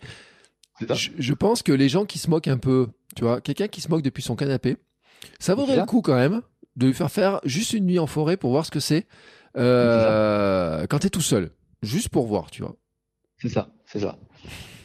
Je, 0.96 1.12
je 1.18 1.34
pense 1.34 1.64
que 1.64 1.72
les 1.72 1.88
gens 1.88 2.04
qui 2.06 2.20
se 2.20 2.30
moquent 2.30 2.50
un 2.50 2.58
peu, 2.58 2.88
tu 3.16 3.24
vois, 3.24 3.40
quelqu'un 3.40 3.68
qui 3.70 3.80
se 3.80 3.88
moque 3.90 4.02
depuis 4.02 4.22
son 4.24 4.36
canapé, 4.36 4.76
ça 5.40 5.56
vaudrait 5.56 5.78
le 5.78 5.86
coup 5.86 6.02
quand 6.02 6.16
même 6.16 6.42
de 6.76 6.88
lui 6.88 6.94
faire 6.94 7.10
faire 7.10 7.40
juste 7.46 7.72
une 7.72 7.86
nuit 7.86 8.00
en 8.00 8.08
forêt 8.08 8.36
pour 8.36 8.52
voir 8.52 8.66
ce 8.66 8.72
que 8.72 8.82
c'est 8.82 9.08
euh, 9.58 10.86
quand 10.90 11.00
t'es 11.00 11.10
tout 11.10 11.22
seul, 11.22 11.52
juste 11.82 12.10
pour 12.10 12.26
voir, 12.28 12.52
tu 12.52 12.62
vois. 12.62 12.76
C'est 13.38 13.50
ça, 13.50 13.70
c'est 13.86 14.00
ça. 14.00 14.18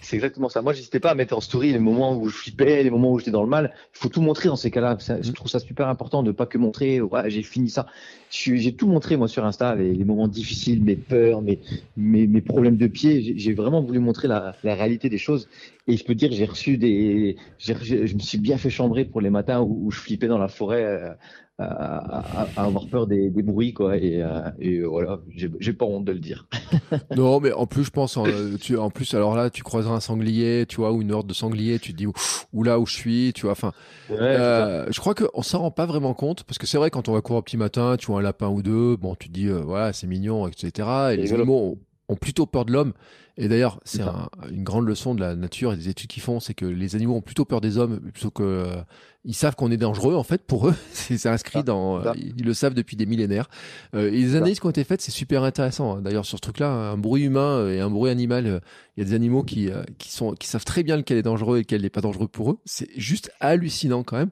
C'est 0.00 0.16
exactement 0.16 0.48
ça. 0.48 0.62
Moi, 0.62 0.72
j'hésitais 0.72 0.98
pas 0.98 1.10
à 1.10 1.14
mettre 1.14 1.36
en 1.36 1.40
story 1.40 1.72
les 1.72 1.78
moments 1.78 2.16
où 2.16 2.28
je 2.28 2.34
flippais, 2.36 2.82
les 2.82 2.90
moments 2.90 3.12
où 3.12 3.18
j'étais 3.18 3.30
dans 3.30 3.42
le 3.42 3.48
mal. 3.48 3.72
Il 3.94 3.98
faut 3.98 4.08
tout 4.08 4.22
montrer 4.22 4.48
dans 4.48 4.56
ces 4.56 4.70
cas-là. 4.70 4.96
Je 4.98 5.30
Mm. 5.30 5.34
trouve 5.34 5.48
ça 5.48 5.60
super 5.60 5.88
important 5.88 6.22
de 6.22 6.32
pas 6.32 6.46
que 6.46 6.58
montrer, 6.58 7.00
ouais, 7.00 7.30
j'ai 7.30 7.42
fini 7.42 7.70
ça. 7.70 7.86
J'ai 8.30 8.74
tout 8.74 8.86
montré, 8.86 9.16
moi, 9.16 9.26
sur 9.26 9.44
Insta, 9.44 9.74
les, 9.74 9.92
les 9.92 10.04
moments 10.04 10.28
difficiles, 10.28 10.84
mes 10.84 10.94
peurs, 10.96 11.42
mes, 11.42 11.58
mes, 11.96 12.26
mes 12.28 12.40
problèmes 12.40 12.76
de 12.76 12.86
pied. 12.86 13.34
J'ai- 13.36 13.54
vraiment 13.54 13.82
voulu 13.82 13.98
montrer 13.98 14.28
la, 14.28 14.54
la 14.62 14.74
réalité 14.74 15.08
des 15.08 15.18
choses. 15.18 15.48
Et 15.88 15.96
je 15.96 16.04
peux 16.04 16.14
dire, 16.14 16.30
j'ai 16.30 16.44
reçu 16.44 16.78
des, 16.78 17.36
je 17.58 18.14
me 18.14 18.20
suis 18.20 18.38
bien 18.38 18.56
fait 18.56 18.70
chambrer 18.70 19.04
pour 19.04 19.20
les 19.20 19.30
matins 19.30 19.60
où, 19.60 19.86
où 19.86 19.90
je 19.90 19.98
flippais 19.98 20.28
dans 20.28 20.38
la 20.38 20.46
forêt, 20.48 20.84
euh, 20.84 21.10
à, 21.58 22.46
avoir 22.56 22.86
peur 22.88 23.06
des, 23.06 23.30
des 23.30 23.42
bruits, 23.42 23.74
quoi. 23.74 23.96
Et, 23.96 24.22
euh, 24.22 24.40
et 24.60 24.80
voilà, 24.82 25.20
j'ai 25.34 25.72
pas 25.72 25.84
honte 25.84 26.04
de 26.04 26.12
le 26.12 26.20
dire. 26.20 26.46
Non, 27.16 27.40
mais 27.40 27.52
en 27.52 27.66
plus, 27.66 27.84
je 27.84 27.90
pense, 27.90 28.16
en, 28.16 28.26
euh, 28.26 28.56
tu, 28.60 28.76
en 28.76 28.90
plus, 28.90 29.14
alors 29.14 29.34
là, 29.34 29.50
tu 29.50 29.62
croiseras 29.64 29.94
un 29.94 30.00
sanglier, 30.00 30.64
tu 30.68 30.76
vois, 30.76 30.92
ou 30.92 31.02
une 31.02 31.10
horde 31.10 31.26
de 31.26 31.34
sangliers, 31.34 31.78
tu 31.80 31.92
te 31.92 31.96
dis, 31.96 32.06
où 32.06 32.62
là 32.62 32.78
où 32.78 32.86
je 32.86 32.94
suis, 32.94 33.32
tu 33.34 33.42
vois, 33.42 33.52
enfin, 33.52 33.72
Ouais. 34.10 34.18
Euh, 34.20 34.86
je 34.90 34.98
crois 34.98 35.14
qu'on 35.14 35.42
s'en 35.42 35.60
rend 35.60 35.70
pas 35.70 35.86
vraiment 35.86 36.14
compte 36.14 36.42
parce 36.42 36.58
que 36.58 36.66
c'est 36.66 36.78
vrai 36.78 36.90
quand 36.90 37.08
on 37.08 37.12
va 37.12 37.20
courir 37.20 37.38
au 37.38 37.42
petit 37.42 37.56
matin, 37.56 37.96
tu 37.96 38.06
vois 38.06 38.19
un 38.20 38.22
lapin 38.22 38.48
ou 38.48 38.62
deux, 38.62 38.96
bon 38.96 39.14
tu 39.16 39.28
te 39.28 39.32
dis 39.34 39.48
euh, 39.48 39.60
voilà 39.60 39.92
c'est 39.92 40.06
mignon 40.06 40.46
etc. 40.46 40.88
Et 41.12 41.16
les 41.16 41.32
animaux 41.32 41.58
ont, 41.58 41.78
ont 42.14 42.16
plutôt 42.16 42.46
peur 42.46 42.64
de 42.64 42.72
l'homme. 42.72 42.92
Et 43.36 43.48
d'ailleurs 43.48 43.80
c'est 43.84 44.02
un- 44.02 44.28
une 44.50 44.64
grande 44.64 44.86
leçon 44.86 45.14
de 45.14 45.20
la 45.20 45.34
nature 45.34 45.72
et 45.72 45.76
des 45.76 45.88
études 45.88 46.08
qu'ils 46.10 46.22
font, 46.22 46.40
c'est 46.40 46.52
que 46.54 46.66
les 46.66 46.94
animaux 46.94 47.14
ont 47.14 47.22
plutôt 47.22 47.44
peur 47.46 47.60
des 47.62 47.78
hommes 47.78 47.98
plutôt 48.12 48.30
que 48.30 48.42
euh, 48.42 48.76
ils 49.24 49.34
savent 49.34 49.54
qu'on 49.54 49.70
est 49.70 49.76
dangereux 49.78 50.14
en 50.14 50.22
fait 50.24 50.42
pour 50.46 50.68
eux. 50.68 50.74
c'est 50.92 51.24
inscrit 51.26 51.60
Ça, 51.60 51.62
dans, 51.62 52.02
ça. 52.02 52.12
ils, 52.16 52.34
ils 52.38 52.44
le 52.44 52.52
savent 52.54 52.74
depuis 52.74 52.96
des 52.96 53.06
millénaires. 53.06 53.48
Euh, 53.94 54.08
et 54.08 54.12
les 54.12 54.36
analyses 54.36 54.60
qui 54.60 54.66
ont 54.66 54.70
été 54.70 54.84
faites 54.84 55.00
c'est 55.00 55.10
super 55.12 55.42
intéressant. 55.44 55.96
hein. 55.96 56.02
D'ailleurs 56.02 56.26
sur 56.26 56.36
ce 56.36 56.42
truc-là, 56.42 56.70
un 56.70 56.98
bruit 56.98 57.22
humain 57.22 57.66
et 57.70 57.80
un 57.80 57.88
bruit 57.88 58.10
animal, 58.10 58.46
euh, 58.46 58.60
il 58.96 59.04
y 59.04 59.06
a 59.06 59.08
des 59.08 59.14
animaux 59.14 59.42
qui 59.42 59.70
euh, 59.70 59.84
qui 59.96 60.12
sont 60.12 60.32
qui 60.34 60.46
savent 60.48 60.64
très 60.66 60.82
bien 60.82 60.96
lequel 60.98 61.16
est 61.16 61.22
dangereux 61.22 61.58
et 61.58 61.60
lequel 61.60 61.80
n'est 61.82 61.88
pas 61.90 62.02
dangereux 62.02 62.28
pour 62.28 62.50
eux. 62.50 62.58
C'est 62.66 62.88
juste 62.96 63.30
hallucinant 63.40 64.02
quand 64.02 64.18
même. 64.18 64.30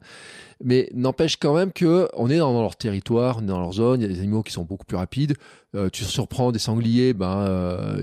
Mais 0.63 0.91
n'empêche 0.93 1.37
quand 1.37 1.55
même 1.55 1.73
que 1.73 2.09
on 2.15 2.29
est 2.29 2.39
dans 2.39 2.61
leur 2.61 2.77
territoire, 2.77 3.39
on 3.39 3.43
est 3.43 3.47
dans 3.47 3.61
leur 3.61 3.73
zone. 3.73 4.01
Il 4.01 4.03
y 4.03 4.07
a 4.07 4.13
des 4.13 4.19
animaux 4.19 4.43
qui 4.43 4.53
sont 4.53 4.65
beaucoup 4.65 4.85
plus 4.85 4.97
rapides. 4.97 5.35
Euh, 5.75 5.91
tu 5.91 6.05
surprends 6.05 6.51
des 6.51 6.59
sangliers. 6.59 7.13
Ben, 7.13 7.39
euh, 7.41 8.03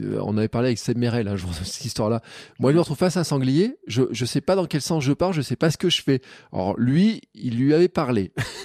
euh, 0.00 0.20
on 0.22 0.36
avait 0.36 0.48
parlé 0.48 0.68
avec 0.68 0.78
Seb 0.78 0.98
Merel 0.98 1.26
un 1.26 1.36
jour 1.36 1.50
de 1.50 1.64
cette 1.64 1.84
histoire-là. 1.84 2.20
Moi, 2.60 2.70
je 2.70 2.76
me 2.76 2.80
retrouve 2.80 2.98
face 2.98 3.16
à 3.16 3.20
un 3.20 3.24
sanglier. 3.24 3.78
Je 3.86 4.02
je 4.12 4.24
sais 4.24 4.40
pas 4.40 4.54
dans 4.54 4.66
quel 4.66 4.82
sens 4.82 5.02
je 5.02 5.12
pars. 5.12 5.32
Je 5.32 5.42
sais 5.42 5.56
pas 5.56 5.70
ce 5.70 5.78
que 5.78 5.90
je 5.90 6.02
fais. 6.02 6.20
Alors 6.52 6.78
lui, 6.78 7.22
il 7.34 7.56
lui 7.56 7.74
avait 7.74 7.88
parlé. 7.88 8.32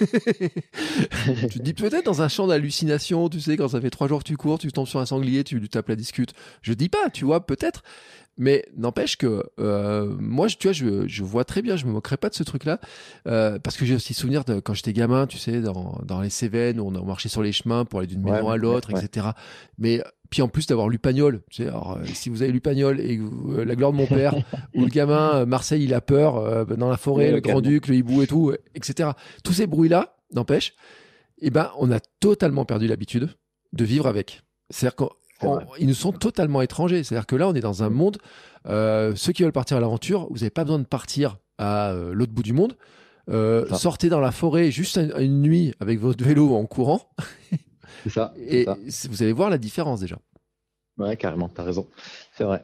tu 1.50 1.58
te 1.58 1.62
dis 1.62 1.74
peut-être 1.74 2.04
dans 2.04 2.22
un 2.22 2.28
champ 2.28 2.46
d'hallucination. 2.46 3.28
Tu 3.28 3.40
sais 3.40 3.56
quand 3.56 3.68
ça 3.68 3.80
fait 3.80 3.90
trois 3.90 4.06
jours 4.06 4.22
que 4.22 4.28
tu 4.28 4.36
cours, 4.36 4.58
tu 4.58 4.70
tombes 4.70 4.86
sur 4.86 5.00
un 5.00 5.06
sanglier, 5.06 5.42
tu 5.42 5.58
lui 5.58 5.68
tapes 5.68 5.88
la 5.88 5.96
discute. 5.96 6.34
Je 6.62 6.72
dis 6.72 6.88
pas, 6.88 7.10
tu 7.10 7.24
vois, 7.24 7.46
peut-être. 7.46 7.82
Mais 8.36 8.64
n'empêche 8.76 9.16
que 9.16 9.44
euh, 9.60 10.14
moi, 10.18 10.48
je- 10.48 10.56
tu 10.56 10.66
vois, 10.66 10.72
je, 10.72 11.06
je 11.06 11.22
vois 11.22 11.44
très 11.44 11.62
bien, 11.62 11.76
je 11.76 11.86
me 11.86 11.92
moquerai 11.92 12.16
pas 12.16 12.28
de 12.28 12.34
ce 12.34 12.42
truc-là, 12.42 12.80
euh, 13.28 13.58
parce 13.60 13.76
que 13.76 13.84
j'ai 13.84 13.94
aussi 13.94 14.12
souvenir 14.14 14.44
de 14.44 14.58
quand 14.60 14.74
j'étais 14.74 14.92
gamin, 14.92 15.26
tu 15.28 15.38
sais, 15.38 15.60
dans, 15.60 16.00
dans 16.04 16.20
les 16.20 16.30
Cévennes, 16.30 16.80
où 16.80 16.86
on 16.88 16.94
a 16.96 17.02
marché 17.04 17.28
sur 17.28 17.42
les 17.42 17.52
chemins 17.52 17.84
pour 17.84 18.00
aller 18.00 18.08
d'une 18.08 18.24
Ouais, 18.24 18.32
maison 18.32 18.48
à 18.48 18.56
l'autre, 18.56 18.92
ouais. 18.92 19.04
etc. 19.04 19.28
Mais 19.78 20.02
puis 20.30 20.42
en 20.42 20.48
plus 20.48 20.66
d'avoir 20.66 20.88
lu 20.88 20.98
Pagnol, 20.98 21.42
tu 21.48 21.62
sais, 21.62 21.68
alors, 21.68 21.96
euh, 21.98 22.04
si 22.12 22.28
vous 22.28 22.42
avez 22.42 22.50
lu 22.50 22.60
Pagnol 22.60 22.98
et 23.00 23.20
euh, 23.50 23.64
La 23.64 23.76
gloire 23.76 23.92
de 23.92 23.98
mon 23.98 24.06
père, 24.06 24.34
où 24.74 24.80
le 24.82 24.88
gamin 24.88 25.34
euh, 25.36 25.46
Marseille 25.46 25.84
il 25.84 25.94
a 25.94 26.00
peur 26.00 26.36
euh, 26.36 26.64
dans 26.64 26.88
la 26.90 26.96
forêt, 26.96 27.30
le 27.30 27.40
carrément. 27.40 27.60
grand 27.60 27.70
duc, 27.70 27.86
le 27.86 27.94
hibou 27.94 28.20
et 28.22 28.26
tout, 28.26 28.52
etc. 28.74 29.10
Tous 29.44 29.52
ces 29.52 29.68
bruits-là, 29.68 30.16
n'empêche, 30.32 30.74
eh 31.40 31.50
ben 31.50 31.70
on 31.78 31.92
a 31.92 32.00
totalement 32.18 32.64
perdu 32.64 32.88
l'habitude 32.88 33.28
de 33.72 33.84
vivre 33.84 34.08
avec. 34.08 34.42
C'est-à-dire 34.70 34.96
on- 35.42 35.60
ils 35.78 35.86
nous 35.86 35.94
sont 35.94 36.12
totalement 36.12 36.62
étrangers. 36.62 37.02
C'est-à-dire 37.04 37.26
que 37.26 37.36
là, 37.36 37.48
on 37.48 37.54
est 37.54 37.60
dans 37.60 37.82
un 37.82 37.90
monde. 37.90 38.18
euh, 38.66 39.14
ceux 39.14 39.32
qui 39.32 39.42
veulent 39.42 39.52
partir 39.52 39.76
à 39.76 39.80
l'aventure, 39.80 40.26
vous 40.30 40.36
n'avez 40.38 40.50
pas 40.50 40.64
besoin 40.64 40.78
de 40.78 40.84
partir 40.86 41.36
à 41.58 41.90
euh, 41.92 42.12
l'autre 42.14 42.32
bout 42.32 42.42
du 42.42 42.52
monde. 42.52 42.76
Euh, 43.30 43.66
sortez 43.74 44.08
dans 44.08 44.20
la 44.20 44.32
forêt 44.32 44.70
juste 44.70 44.96
une, 44.98 45.12
une 45.18 45.40
nuit 45.42 45.74
avec 45.80 45.98
votre 45.98 46.22
vélo 46.24 46.54
en 46.54 46.66
courant 46.66 47.10
C'est 48.02 48.10
ça. 48.10 48.34
et 48.36 48.64
ça. 48.88 49.08
vous 49.10 49.22
allez 49.22 49.32
voir 49.32 49.48
la 49.50 49.56
différence 49.58 50.00
déjà. 50.00 50.16
Ouais, 50.98 51.16
carrément, 51.16 51.48
t'as 51.48 51.62
raison. 51.62 51.88
C'est 52.36 52.44
vrai. 52.44 52.62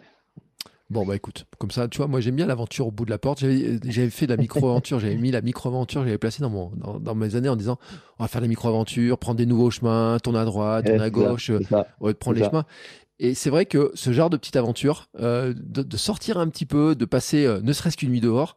Bon 0.91 1.07
bah 1.07 1.15
écoute, 1.15 1.47
comme 1.59 1.71
ça, 1.71 1.87
tu 1.87 1.99
vois, 1.99 2.09
moi 2.09 2.21
j'aime 2.21 2.35
bien 2.35 2.47
l'aventure 2.47 2.89
au 2.89 2.91
bout 2.91 3.05
de 3.05 3.11
la 3.11 3.19
porte. 3.19 3.39
J'avais 3.39 3.79
j'avais 3.85 4.11
fait 4.11 4.27
de 4.27 4.35
la 4.35 4.37
micro-aventure, 4.37 4.99
j'avais 4.99 5.15
mis 5.15 5.31
la 5.31 5.41
micro-aventure, 5.41 6.03
j'avais 6.03 6.19
placé 6.19 6.43
dans, 6.43 6.51
mon, 6.51 6.73
dans, 6.75 6.99
dans 6.99 7.15
mes 7.15 7.37
années 7.37 7.49
en 7.49 7.55
disant 7.55 7.79
on 8.19 8.25
va 8.25 8.29
faire 8.29 8.41
la 8.41 8.49
micro-aventure, 8.49 9.17
prendre 9.17 9.39
des 9.39 9.47
nouveaux 9.47 9.71
chemins, 9.71 10.19
tourner 10.21 10.41
à 10.41 10.45
droite, 10.45 10.87
tourner 10.87 11.05
à 11.05 11.11
gauche, 11.11 11.53
ça. 11.69 11.87
de 12.03 12.13
prendre 12.13 12.37
les 12.37 12.43
ça. 12.43 12.51
chemins. 12.51 12.65
Et 13.21 13.35
c'est 13.35 13.51
vrai 13.51 13.67
que 13.67 13.93
ce 13.95 14.13
genre 14.13 14.31
de 14.31 14.37
petite 14.37 14.57
aventure, 14.57 15.09
euh, 15.21 15.55
de, 15.57 15.83
de 15.83 15.97
sortir 15.97 16.39
un 16.39 16.49
petit 16.49 16.67
peu, 16.67 16.97
de 16.97 17.05
passer 17.05 17.45
euh, 17.45 17.61
ne 17.63 17.73
serait-ce 17.73 17.97
qu'une 17.97 18.11
nuit 18.11 18.21
dehors, 18.21 18.57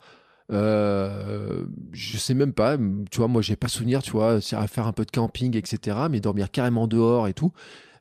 euh, 0.51 1.65
je 1.91 2.17
sais 2.17 2.33
même 2.33 2.53
pas, 2.53 2.77
tu 3.11 3.17
vois, 3.17 3.27
moi 3.27 3.41
j'ai 3.41 3.55
pas 3.55 3.67
souvenir, 3.67 4.01
tu 4.01 4.11
vois, 4.11 4.41
faire 4.41 4.87
un 4.87 4.91
peu 4.93 5.05
de 5.05 5.11
camping, 5.11 5.55
etc., 5.55 5.97
mais 6.09 6.19
dormir 6.19 6.49
carrément 6.49 6.87
dehors 6.87 7.27
et 7.27 7.33
tout, 7.33 7.51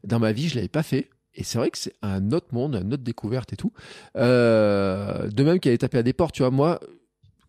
dans 0.05 0.19
ma 0.19 0.33
vie 0.33 0.49
je 0.49 0.55
l'avais 0.55 0.69
pas 0.69 0.83
fait. 0.83 1.11
Et 1.35 1.45
c'est 1.45 1.59
vrai 1.59 1.71
que 1.71 1.79
c'est 1.79 1.95
un 2.03 2.31
autre 2.33 2.49
monde, 2.53 2.75
une 2.83 2.93
autre 2.93 3.03
découverte 3.03 3.53
et 3.53 3.57
tout. 3.57 3.73
Euh, 4.17 5.29
de 5.29 5.43
même 5.45 5.61
qu'elle 5.61 5.73
est 5.73 5.79
tapée 5.79 5.99
à 5.99 6.03
des 6.03 6.13
portes, 6.13 6.35
tu 6.35 6.43
vois, 6.43 6.51
moi, 6.51 6.79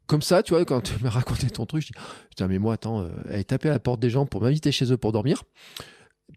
comme 0.08 0.22
ça, 0.22 0.44
tu 0.44 0.54
vois, 0.54 0.64
quand 0.66 0.82
tu 0.82 0.94
m'as 1.04 1.10
raconté 1.10 1.50
ton 1.50 1.66
truc, 1.66 1.82
je 1.84 1.88
dis, 1.88 1.94
putain, 2.30 2.48
mais 2.48 2.60
moi, 2.60 2.74
attends, 2.76 3.02
euh, 3.02 3.10
elle 3.30 3.40
est 3.42 3.44
tapée 3.46 3.70
à 3.70 3.74
la 3.74 3.80
porte 3.80 4.00
des 4.00 4.10
gens 4.10 4.26
pour 4.26 4.42
m'inviter 4.42 4.72
chez 4.72 4.92
eux 4.92 4.98
pour 4.98 5.12
dormir. 5.12 5.44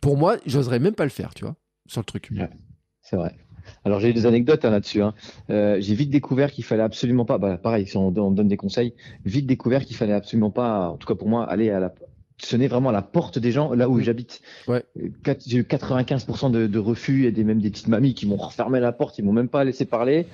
Pour 0.00 0.16
moi, 0.16 0.36
j'oserais 0.46 0.78
même 0.78 0.94
pas 0.94 1.04
le 1.04 1.10
faire, 1.10 1.34
tu 1.34 1.44
vois, 1.44 1.54
sur 1.86 2.00
le 2.00 2.04
truc. 2.04 2.30
C'est 3.00 3.16
vrai. 3.16 3.36
Alors 3.84 3.98
j'ai 3.98 4.10
eu 4.10 4.12
des 4.12 4.26
anecdotes 4.26 4.64
hein, 4.64 4.70
là-dessus. 4.70 5.02
hein. 5.02 5.12
Euh, 5.50 5.78
j'ai 5.80 5.94
vite 5.96 6.10
découvert 6.10 6.52
qu'il 6.52 6.64
fallait 6.64 6.84
absolument 6.84 7.24
pas, 7.24 7.38
bah, 7.38 7.58
pareil, 7.58 7.86
si 7.86 7.96
on, 7.96 8.08
on 8.16 8.30
donne 8.30 8.46
des 8.46 8.56
conseils, 8.56 8.94
vite 9.24 9.46
découvert 9.46 9.84
qu'il 9.84 9.96
fallait 9.96 10.12
absolument 10.12 10.50
pas, 10.52 10.88
en 10.90 10.96
tout 10.96 11.06
cas 11.08 11.16
pour 11.16 11.28
moi, 11.28 11.44
aller 11.50 11.70
à 11.70 11.80
la, 11.80 11.92
sonner 12.38 12.68
vraiment 12.68 12.90
à 12.90 12.92
la 12.92 13.02
porte 13.02 13.38
des 13.38 13.50
gens 13.50 13.72
là 13.72 13.88
où 13.88 13.98
j'habite. 14.00 14.42
Ouais. 14.68 14.84
J'ai 15.46 15.58
eu 15.58 15.62
95% 15.62 16.50
de, 16.50 16.66
de 16.66 16.78
refus. 16.78 17.26
A 17.26 17.30
des, 17.30 17.44
même 17.44 17.60
des 17.60 17.70
petites 17.70 17.88
mamies 17.88 18.14
qui 18.14 18.26
m'ont 18.26 18.36
refermé 18.36 18.80
la 18.80 18.92
porte, 18.92 19.18
ils 19.18 19.24
m'ont 19.24 19.32
même 19.32 19.48
pas 19.48 19.64
laissé 19.64 19.84
parler. 19.84 20.26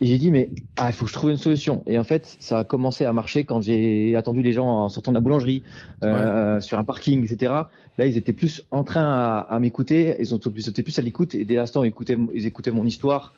Et 0.00 0.06
j'ai 0.06 0.18
dit 0.18 0.30
mais 0.30 0.50
ah, 0.76 0.88
il 0.88 0.92
faut 0.92 1.04
que 1.04 1.10
je 1.10 1.14
trouve 1.14 1.30
une 1.30 1.36
solution. 1.36 1.82
Et 1.86 1.98
en 1.98 2.04
fait, 2.04 2.36
ça 2.40 2.60
a 2.60 2.64
commencé 2.64 3.04
à 3.04 3.12
marcher 3.12 3.44
quand 3.44 3.60
j'ai 3.60 4.16
attendu 4.16 4.42
les 4.42 4.52
gens 4.52 4.66
en 4.66 4.88
sortant 4.88 5.12
de 5.12 5.16
la 5.16 5.20
boulangerie, 5.20 5.62
euh, 6.02 6.60
sur 6.60 6.78
un 6.78 6.84
parking, 6.84 7.24
etc. 7.24 7.52
Là, 7.98 8.06
ils 8.06 8.16
étaient 8.16 8.32
plus 8.32 8.64
en 8.70 8.84
train 8.84 9.04
à, 9.04 9.46
à 9.50 9.58
m'écouter. 9.60 10.16
Ils 10.18 10.34
ont 10.34 10.38
ils 10.38 10.68
étaient 10.68 10.82
plus 10.82 10.98
à 10.98 11.02
l'écoute. 11.02 11.34
Et 11.34 11.44
dès 11.44 11.56
l'instant, 11.56 11.84
ils 11.84 11.88
écoutaient, 11.88 12.16
ils 12.34 12.46
écoutaient 12.46 12.70
mon 12.70 12.86
histoire, 12.86 13.34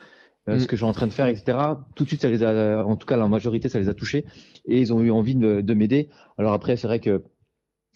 euh, 0.48 0.56
Mm. 0.56 0.60
ce 0.60 0.66
que 0.66 0.76
je 0.76 0.82
suis 0.82 0.88
en 0.88 0.92
train 0.92 1.06
de 1.06 1.12
faire, 1.12 1.26
etc. 1.26 1.58
Tout 1.94 2.04
de 2.04 2.08
suite, 2.08 2.22
ça 2.22 2.28
les 2.28 2.42
a, 2.44 2.84
en 2.84 2.96
tout 2.96 3.06
cas, 3.06 3.16
la 3.16 3.26
majorité, 3.28 3.68
ça 3.68 3.80
les 3.80 3.88
a 3.88 3.94
touchés. 3.94 4.24
Et 4.66 4.80
ils 4.80 4.92
ont 4.92 5.00
eu 5.00 5.10
envie 5.10 5.34
de, 5.34 5.60
de 5.60 5.74
m'aider. 5.74 6.08
Alors 6.38 6.52
après, 6.52 6.76
c'est 6.76 6.86
vrai 6.86 7.00
que 7.00 7.22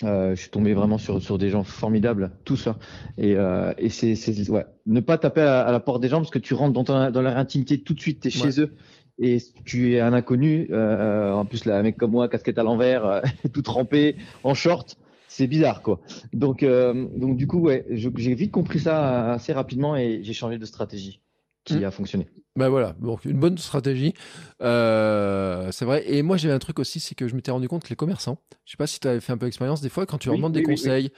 euh, 0.05 0.35
je 0.35 0.41
suis 0.41 0.51
tombé 0.51 0.75
vraiment 0.75 0.99
sur, 0.99 1.20
sur 1.23 1.39
des 1.39 1.51
gens 1.51 1.65
formidables, 1.65 2.31
tous. 2.45 2.66
hein. 2.69 2.77
Et, 3.16 3.35
euh, 3.37 3.73
et 3.79 3.89
c'est, 3.89 4.15
c'est 4.15 4.49
ouais, 4.51 4.66
ne 4.87 5.01
pas 5.01 5.19
taper 5.19 5.41
à, 5.43 5.62
à 5.62 5.73
la 5.73 5.81
porte 5.81 6.01
des 6.03 6.09
gens 6.09 6.19
parce 6.19 6.31
que 6.31 6.39
tu 6.39 6.55
rentres 6.55 6.73
dans, 6.75 6.85
ton- 6.85 7.11
dans 7.11 7.23
leur 7.23 7.37
intimité 7.37 7.81
tout 7.81 7.95
de 7.95 8.01
suite, 8.01 8.20
t'es 8.20 8.29
Ouais. 8.29 8.51
chez 8.53 8.61
eux 8.61 8.75
et 9.20 9.39
tu 9.65 9.95
es 9.95 10.01
un 10.01 10.12
inconnu. 10.12 10.69
euh, 10.70 11.33
en 11.33 11.45
plus, 11.45 11.65
là, 11.65 11.79
un 11.79 11.83
mec 11.83 11.97
comme 11.97 12.12
moi, 12.12 12.29
casquette 12.29 12.59
à 12.59 12.62
l'envers, 12.62 13.05
euh, 13.05 13.20
tout 13.53 13.62
trempé, 13.62 14.16
en 14.45 14.55
short, 14.55 14.97
c'est 15.27 15.47
bizarre, 15.49 15.83
quoi. 15.83 16.01
Donc, 16.33 16.62
euh, 16.62 17.07
donc 17.16 17.37
du 17.37 17.47
coup, 17.49 17.59
ouais, 17.59 17.85
je- 17.91 18.09
j'ai 18.16 18.35
vite 18.35 18.53
compris 18.53 18.79
ça 18.79 19.33
assez 19.33 19.53
rapidement 19.53 19.97
et 19.97 20.20
j'ai 20.23 20.33
changé 20.33 20.59
de 20.59 20.65
stratégie 20.65 21.20
qui 21.65 21.79
Mm. 21.81 21.85
a 21.85 21.91
fonctionné. 21.91 22.29
Bah 22.59 22.69
voilà, 22.69 22.95
donc 23.01 23.25
une 23.25 23.39
bonne 23.39 23.57
stratégie. 23.57 24.15
Euh, 24.63 25.71
c'est 25.71 25.85
vrai. 25.85 26.03
Et 26.07 26.23
moi, 26.23 26.37
j'avais 26.37 26.55
un 26.55 26.59
truc 26.59 26.79
aussi, 26.81 26.99
c'est 26.99 27.15
que 27.15 27.29
je 27.29 27.37
m'étais 27.37 27.53
rendu 27.53 27.69
compte 27.69 27.85
que 27.85 27.89
les 27.91 27.97
commerçants, 27.97 28.39
je 28.65 28.73
sais 28.73 28.77
pas 28.77 28.87
si 28.89 28.99
tu 28.99 29.07
avais 29.07 29.21
fait 29.21 29.33
un 29.33 29.39
peu 29.39 29.47
l'expérience, 29.47 29.81
des 29.81 29.89
fois, 29.89 30.07
quand 30.07 30.19
tu 30.19 30.29
leur 30.29 30.35
Oui, 30.35 30.39
demandes 30.39 30.55
oui, 30.57 30.63
des 30.63 30.67
oui, 30.67 30.75
conseils, 30.75 31.11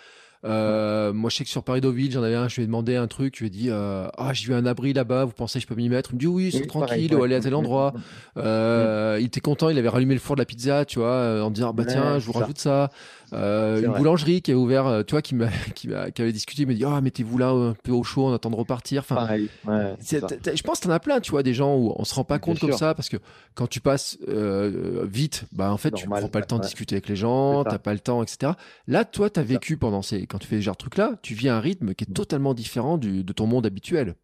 euh, 0.45 1.13
moi, 1.13 1.31
je 1.31 1.37
sais 1.37 1.45
que 1.45 1.51
sur 1.51 1.63
Paris 1.65 1.81
Deauville, 1.81 2.11
j'en 2.13 2.23
avais 2.23 2.35
un, 2.35 2.49
je 2.49 2.57
lui 2.57 2.63
ai 2.63 2.67
demandé 2.67 2.97
un 2.97 3.07
truc, 3.07 3.35
je 3.37 3.41
lui 3.41 3.47
ai 3.49 3.51
dit, 3.51 3.69
euh, 3.71 4.09
ah, 4.19 4.33
j'ai 4.33 4.47
vu 4.47 4.55
un 4.55 4.65
abri 4.67 4.93
là-bas, 4.93 5.25
vous 5.25 5.33
pensez 5.33 5.59
que 5.59 5.63
je 5.63 5.67
peux 5.67 5.75
m'y 5.75 5.89
mettre? 5.89 6.11
Il 6.13 6.15
me 6.17 6.21
dit, 6.21 6.27
oui, 6.27 6.51
c'est 6.53 6.67
tranquille, 6.67 7.15
aller 7.15 7.35
à 7.35 7.41
tel 7.41 7.55
endroit. 7.55 7.95
Euh, 8.37 9.17
Il 9.21 9.27
était 9.27 9.41
content, 9.41 9.69
il 9.71 9.79
avait 9.79 9.89
rallumé 9.89 10.15
le 10.15 10.21
four 10.21 10.37
de 10.37 10.41
la 10.41 10.47
pizza, 10.47 10.85
tu 10.85 10.99
vois, 10.99 11.43
en 11.43 11.51
disant, 11.51 11.73
bah 11.75 11.85
Ouais, 11.85 11.93
tiens, 11.93 12.19
je 12.19 12.27
vous 12.27 12.33
ça. 12.33 12.41
rajoute 12.41 12.59
ça. 12.59 12.91
Euh, 13.33 13.83
une 13.83 13.93
boulangerie 13.93 14.43
qui 14.43 14.51
est 14.51 14.55
ouvert, 14.55 14.87
euh, 14.87 15.03
tu 15.03 15.13
vois, 15.13 15.23
qui, 15.23 15.35
m'a, 15.35 15.49
qui, 15.75 15.89
m'a, 15.89 16.11
qui 16.11 16.23
avait 16.23 16.33
discuté, 16.33 16.63
il 16.63 16.69
m'a 16.69 16.75
dit, 16.75 16.85
oh, 16.85 17.01
mettez-vous 17.01 17.39
là 17.39 17.51
un 17.51 17.75
peu 17.75 17.93
au 17.93 18.03
chaud, 18.03 18.27
on 18.27 18.33
attend 18.33 18.51
de 18.51 18.57
repartir. 18.57 19.03
Enfin, 19.03 19.17
Pareil. 19.17 19.49
Ouais, 19.67 19.97
je 20.01 20.63
pense 20.63 20.81
que 20.81 20.87
t'en 20.87 20.93
as 20.93 21.01
plein, 21.01 21.21
tu 21.21 21.31
vois, 21.31 21.43
des 21.43 21.55
gens 21.55 21.77
où 21.77 21.93
on 21.97 22.05
se 22.05 22.15
rend 22.15 22.25
pas 22.25 22.39
compte 22.39 22.59
comme 22.59 22.73
ça 22.73 22.95
parce 22.95 23.09
que 23.09 23.17
quand 23.55 23.67
tu 23.67 23.81
passes 23.81 24.19
euh, 24.29 25.07
vite, 25.09 25.45
bah 25.53 25.73
en 25.73 25.77
fait, 25.77 25.91
tu 25.93 26.07
prends 26.09 26.29
pas 26.29 26.41
le 26.41 26.47
temps 26.47 26.59
de 26.59 26.65
discuter 26.65 26.97
avec 26.97 27.09
les 27.09 27.17
gens, 27.17 27.65
t'as 27.65 27.79
pas 27.79 27.93
le 27.93 28.01
temps, 28.01 28.23
etc. 28.23 28.53
Là, 28.87 29.05
toi, 29.05 29.31
t'as 29.31 29.43
C'est 29.43 29.49
ça. 29.49 29.53
vécu 29.55 29.77
pendant 29.77 30.03
ces, 30.03 30.27
quand 30.27 30.39
tu 30.39 30.47
fais 30.47 30.57
ce 30.57 30.63
genre 30.63 30.75
de 30.75 30.79
trucs-là, 30.79 31.13
tu 31.23 31.35
vis 31.35 31.49
un 31.49 31.61
rythme 31.61 31.95
qui 31.95 32.05
est 32.05 32.13
totalement 32.13 32.55
différent 32.55 32.99
du, 32.99 33.25
de 33.25 33.33
ton 33.33 33.47
monde 33.47 33.67
habituel. 33.67 34.15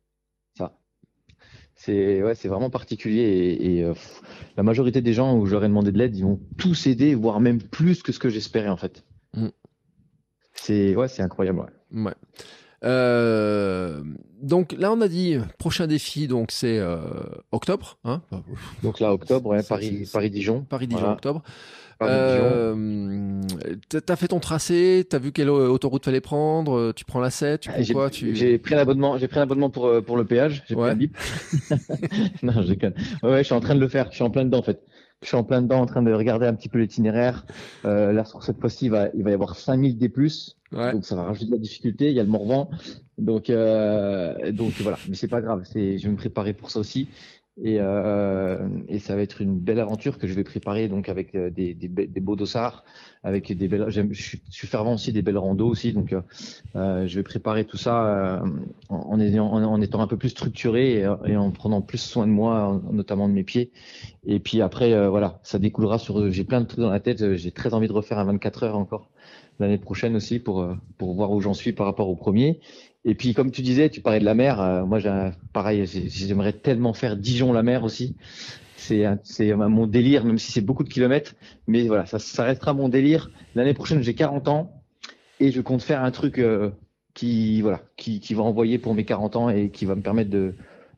C'est 1.87 2.21
ouais, 2.21 2.35
c'est 2.35 2.49
vraiment 2.49 2.69
particulier 2.69 3.23
et, 3.23 3.77
et, 3.77 3.85
euh, 3.85 3.95
la 4.57 4.65
majorité 4.65 5.01
des 5.01 5.13
gens 5.13 5.39
où 5.39 5.47
j'aurais 5.47 5.69
demandé 5.69 5.93
de 5.93 5.99
l'aide, 5.99 6.17
ils 6.17 6.25
vont 6.25 6.41
tous 6.59 6.89
aider, 6.89 7.15
voire 7.15 7.39
même 7.39 7.63
plus 7.63 8.03
que 8.03 8.11
ce 8.11 8.19
que 8.19 8.29
j'espérais 8.29 8.71
en 8.71 8.77
fait. 8.77 9.05
Mm. 9.35 9.51
C'est 10.55 10.97
ouais, 10.97 11.07
c'est 11.07 11.23
incroyable. 11.23 11.61
ouais. 11.61 12.03
Ouais. 12.03 12.15
Euh, 12.85 14.03
donc 14.43 14.73
là, 14.79 14.93
on 14.93 15.01
a 15.01 15.09
dit 15.09 15.37
prochain 15.59 15.87
défi, 15.87 16.29
donc 16.29 16.51
c'est 16.53 16.79
euh, 16.79 16.99
octobre, 17.53 17.99
hein, 18.05 18.21
Donc 18.83 19.01
là, 19.01 19.13
octobre, 19.13 19.49
ouais, 19.51 19.63
C'est- 19.63 19.69
Paris, 19.69 20.03
c'est- 20.05 20.13
Paris 20.13 20.31
Dijon. 20.31 20.63
Paris-Dijon, 20.69 21.01
Voilà. 21.01 21.15
octobre. 21.15 21.43
Euh, 22.03 23.41
t'as- 24.05 24.17
fait 24.17 24.29
ton 24.29 24.39
tracé, 24.39 25.07
t'as 25.09 25.19
vu 25.19 25.33
quelle 25.33 25.49
autoroute 25.49 26.05
fallait 26.05 26.21
prendre, 26.21 26.77
euh, 26.77 26.93
tu 26.95 27.07
prends 27.07 27.21
la 27.21 27.31
7, 27.31 27.63
tu 27.63 27.71
prends 27.71 27.83
J'ai 27.83 27.95
quoi, 27.95 28.11
tu... 28.11 28.37
j'ai 28.37 28.59
pris 28.59 28.75
un 28.75 28.79
abonnement, 28.79 29.17
j'ai 29.17 29.29
pris 29.29 29.39
un 29.39 29.43
abonnement 29.45 29.71
pour 29.71 29.87
euh, 29.87 30.03
pour 30.03 30.19
le 30.19 30.25
péage, 30.27 30.63
j'ai 30.69 30.75
Ouais. 30.75 30.83
pris 30.83 30.91
un 30.93 30.97
bip. 30.97 31.17
non, 32.43 32.53
je 32.63 32.69
déconne. 32.69 32.93
Ouais, 33.23 33.31
ouais, 33.31 33.39
je 33.39 33.45
suis 33.45 33.55
en 33.55 33.61
train 33.61 33.75
de 33.75 33.81
le 33.81 33.89
faire, 33.89 34.09
je 34.11 34.17
suis 34.17 34.25
en 34.25 34.31
plein 34.31 34.45
dedans 34.45 34.59
en 34.59 34.63
fait. 34.63 34.83
Je 35.23 35.29
suis 35.29 35.37
en 35.37 35.45
plein 35.45 35.63
dedans 35.63 35.81
en 35.81 35.87
train 35.87 36.03
de 36.03 36.13
regarder 36.13 36.47
un 36.47 36.55
petit 36.55 36.69
peu 36.69 36.79
l'itinéraire. 36.79 37.47
Euh, 37.85 38.13
là, 38.13 38.25
sur 38.25 38.43
cette 38.43 38.61
fois-ci, 38.61 38.87
il 38.87 38.91
va, 38.91 39.09
il 39.15 39.25
va 39.25 39.31
y 39.31 39.35
avoir 39.35 39.57
5000 39.57 39.97
D+. 39.97 40.13
Ouais. 40.73 40.93
Donc 40.93 41.05
ça 41.05 41.17
va 41.17 41.23
rajouter 41.25 41.47
de 41.47 41.53
la 41.53 41.59
difficulté. 41.59 42.11
Il 42.11 42.15
y 42.15 42.21
a 42.21 42.23
le 42.23 42.29
Morvan, 42.29 42.69
donc 43.19 43.51
euh, 43.51 44.53
donc 44.53 44.73
voilà. 44.81 44.99
Mais 45.09 45.15
c'est 45.15 45.29
pas 45.29 45.41
grave. 45.41 45.63
C'est, 45.65 45.99
je 45.99 46.07
vais 46.07 46.13
me 46.13 46.17
préparer 46.17 46.53
pour 46.53 46.71
ça 46.71 46.81
aussi. 46.81 47.09
Et 47.63 47.79
euh, 47.81 48.69
et 48.89 48.99
ça 48.99 49.17
va 49.17 49.23
être 49.23 49.41
une 49.41 49.59
belle 49.59 49.81
aventure 49.81 50.19
que 50.19 50.27
je 50.27 50.35
vais 50.35 50.45
préparer 50.45 50.89
donc 50.89 51.09
avec 51.09 51.35
euh, 51.35 51.49
des 51.49 51.73
des, 51.73 51.89
des 51.89 52.21
beaux 52.21 52.37
dossards, 52.37 52.85
avec 53.25 53.51
des 53.51 53.67
belles. 53.67 53.87
Je 53.89 54.03
suis, 54.13 54.43
fervent 54.67 54.93
aussi 54.93 55.11
des 55.11 55.23
belles 55.23 55.39
randos 55.39 55.67
aussi. 55.67 55.95
Donc 55.95 56.13
euh, 56.13 56.21
euh, 56.77 57.07
je 57.07 57.17
vais 57.17 57.23
préparer 57.23 57.65
tout 57.65 57.79
ça 57.79 58.05
euh, 58.05 58.41
en, 58.91 59.19
en, 59.19 59.81
étant 59.81 60.03
un 60.03 60.07
peu 60.07 60.19
plus 60.19 60.29
structuré 60.29 60.99
et, 61.01 61.09
et 61.25 61.37
en 61.37 61.51
prenant 61.51 61.81
plus 61.81 61.99
soin 61.99 62.27
de 62.27 62.33
moi, 62.33 62.83
notamment 62.93 63.27
de 63.27 63.33
mes 63.33 63.45
pieds. 63.45 63.71
Et 64.27 64.39
puis 64.39 64.61
après 64.61 64.93
euh, 64.93 65.09
voilà, 65.09 65.41
ça 65.43 65.59
découlera 65.59 65.99
sur. 65.99 66.31
J'ai 66.31 66.45
plein 66.45 66.61
de 66.61 66.67
trucs 66.67 66.81
dans 66.81 66.91
la 66.91 67.01
tête. 67.01 67.37
J'ai 67.37 67.53
très 67.53 67.73
envie 67.73 67.89
de 67.89 67.93
refaire 67.95 68.19
un 68.19 68.25
24 68.25 68.65
heures 68.65 68.77
encore 68.77 69.09
l'année 69.59 69.79
prochaine 69.79 70.17
aussi 70.17 70.39
pour 70.39 70.61
euh, 70.63 70.75
pour 70.99 71.15
voir 71.15 71.31
où 71.31 71.41
j'en 71.41 71.55
suis 71.55 71.73
par 71.73 71.87
rapport 71.87 72.09
au 72.09 72.17
premier. 72.17 72.61
Et 73.07 73.15
puis 73.15 73.35
comme 73.35 73.53
tu 73.53 73.63
disais, 73.63 73.89
tu 73.89 74.01
parlais 74.01 74.19
de 74.19 74.25
la 74.25 74.35
mer. 74.35 74.61
euh, 74.61 74.85
moi, 74.85 74.99
pareil, 75.53 75.87
j'ai- 75.87 76.09
j'aimerais 76.09 76.53
tellement 76.53 76.93
faire 76.93 77.17
Dijon 77.17 77.53
la 77.53 77.63
mer 77.63 77.85
aussi. 77.85 78.17
C'est 78.77 79.07
mon 79.55 79.87
délire, 79.87 80.25
même 80.25 80.39
si 80.39 80.53
c'est 80.53 80.61
beaucoup 80.61 80.85
de 80.85 80.89
kilomètres. 80.89 81.35
Mais 81.67 81.87
voilà, 81.87 82.05
ça, 82.07 82.45
restera 82.45 82.75
mon 82.75 82.89
délire. 82.89 83.31
L'année 83.55 83.75
prochaine, 83.75 84.03
j'ai 84.03 84.15
40 84.15 84.49
ans 84.49 84.83
et 85.41 85.51
je 85.51 85.61
compte 85.61 85.83
faire 85.83 86.03
un 86.03 86.11
truc 86.11 86.39
euh, 86.39 86.71
qui 87.15 87.63
voilà, 87.63 87.81
qui, 87.97 88.21
va 88.35 88.43
envoyer 88.43 88.79
pour 88.79 88.95
mes 88.95 89.05
40 89.05 89.37
ans 89.37 89.51
et 89.51 89.71
qui 89.71 89.87
va 89.87 89.95
me 89.95 90.03
permettre 90.03 90.31
de 90.31 90.55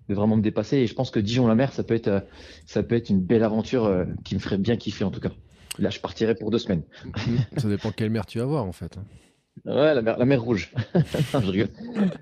vraiment 0.08 0.36
me 0.36 0.42
dépasser. 0.42 0.78
Et 0.78 0.86
je 0.86 0.94
pense 0.94 1.10
que 1.10 1.20
Dijon 1.20 1.46
la 1.46 1.54
mer, 1.54 1.72
ça 1.72 1.82
peut 1.82 1.94
être 1.94 2.08
euh, 2.08 2.20
ça 2.66 2.82
peut 2.82 2.94
être 2.94 3.10
une 3.10 3.20
belle 3.20 3.44
aventure 3.44 3.84
euh, 3.84 4.04
qui 4.24 4.34
me 4.34 4.40
ferait 4.40 4.58
bien 4.58 4.76
kiffer 4.76 5.04
en 5.04 5.10
tout 5.10 5.20
cas. 5.20 5.32
Là, 5.78 5.90
je 5.90 6.00
partirai 6.00 6.34
pour 6.34 6.50
deux 6.50 6.58
semaines. 6.58 6.82
Ça 7.56 7.68
dépend 7.68 7.92
quelle 7.92 8.10
mer 8.10 8.26
tu 8.26 8.38
vas 8.38 8.46
voir 8.46 8.64
en 8.64 8.72
fait. 8.72 8.98
Ouais, 9.64 9.94
la 9.94 10.02
mer, 10.02 10.18
la 10.18 10.24
mer 10.24 10.40
rouge. 10.42 10.72
non, 11.34 11.40
je 11.40 11.50
rigole. 11.50 11.68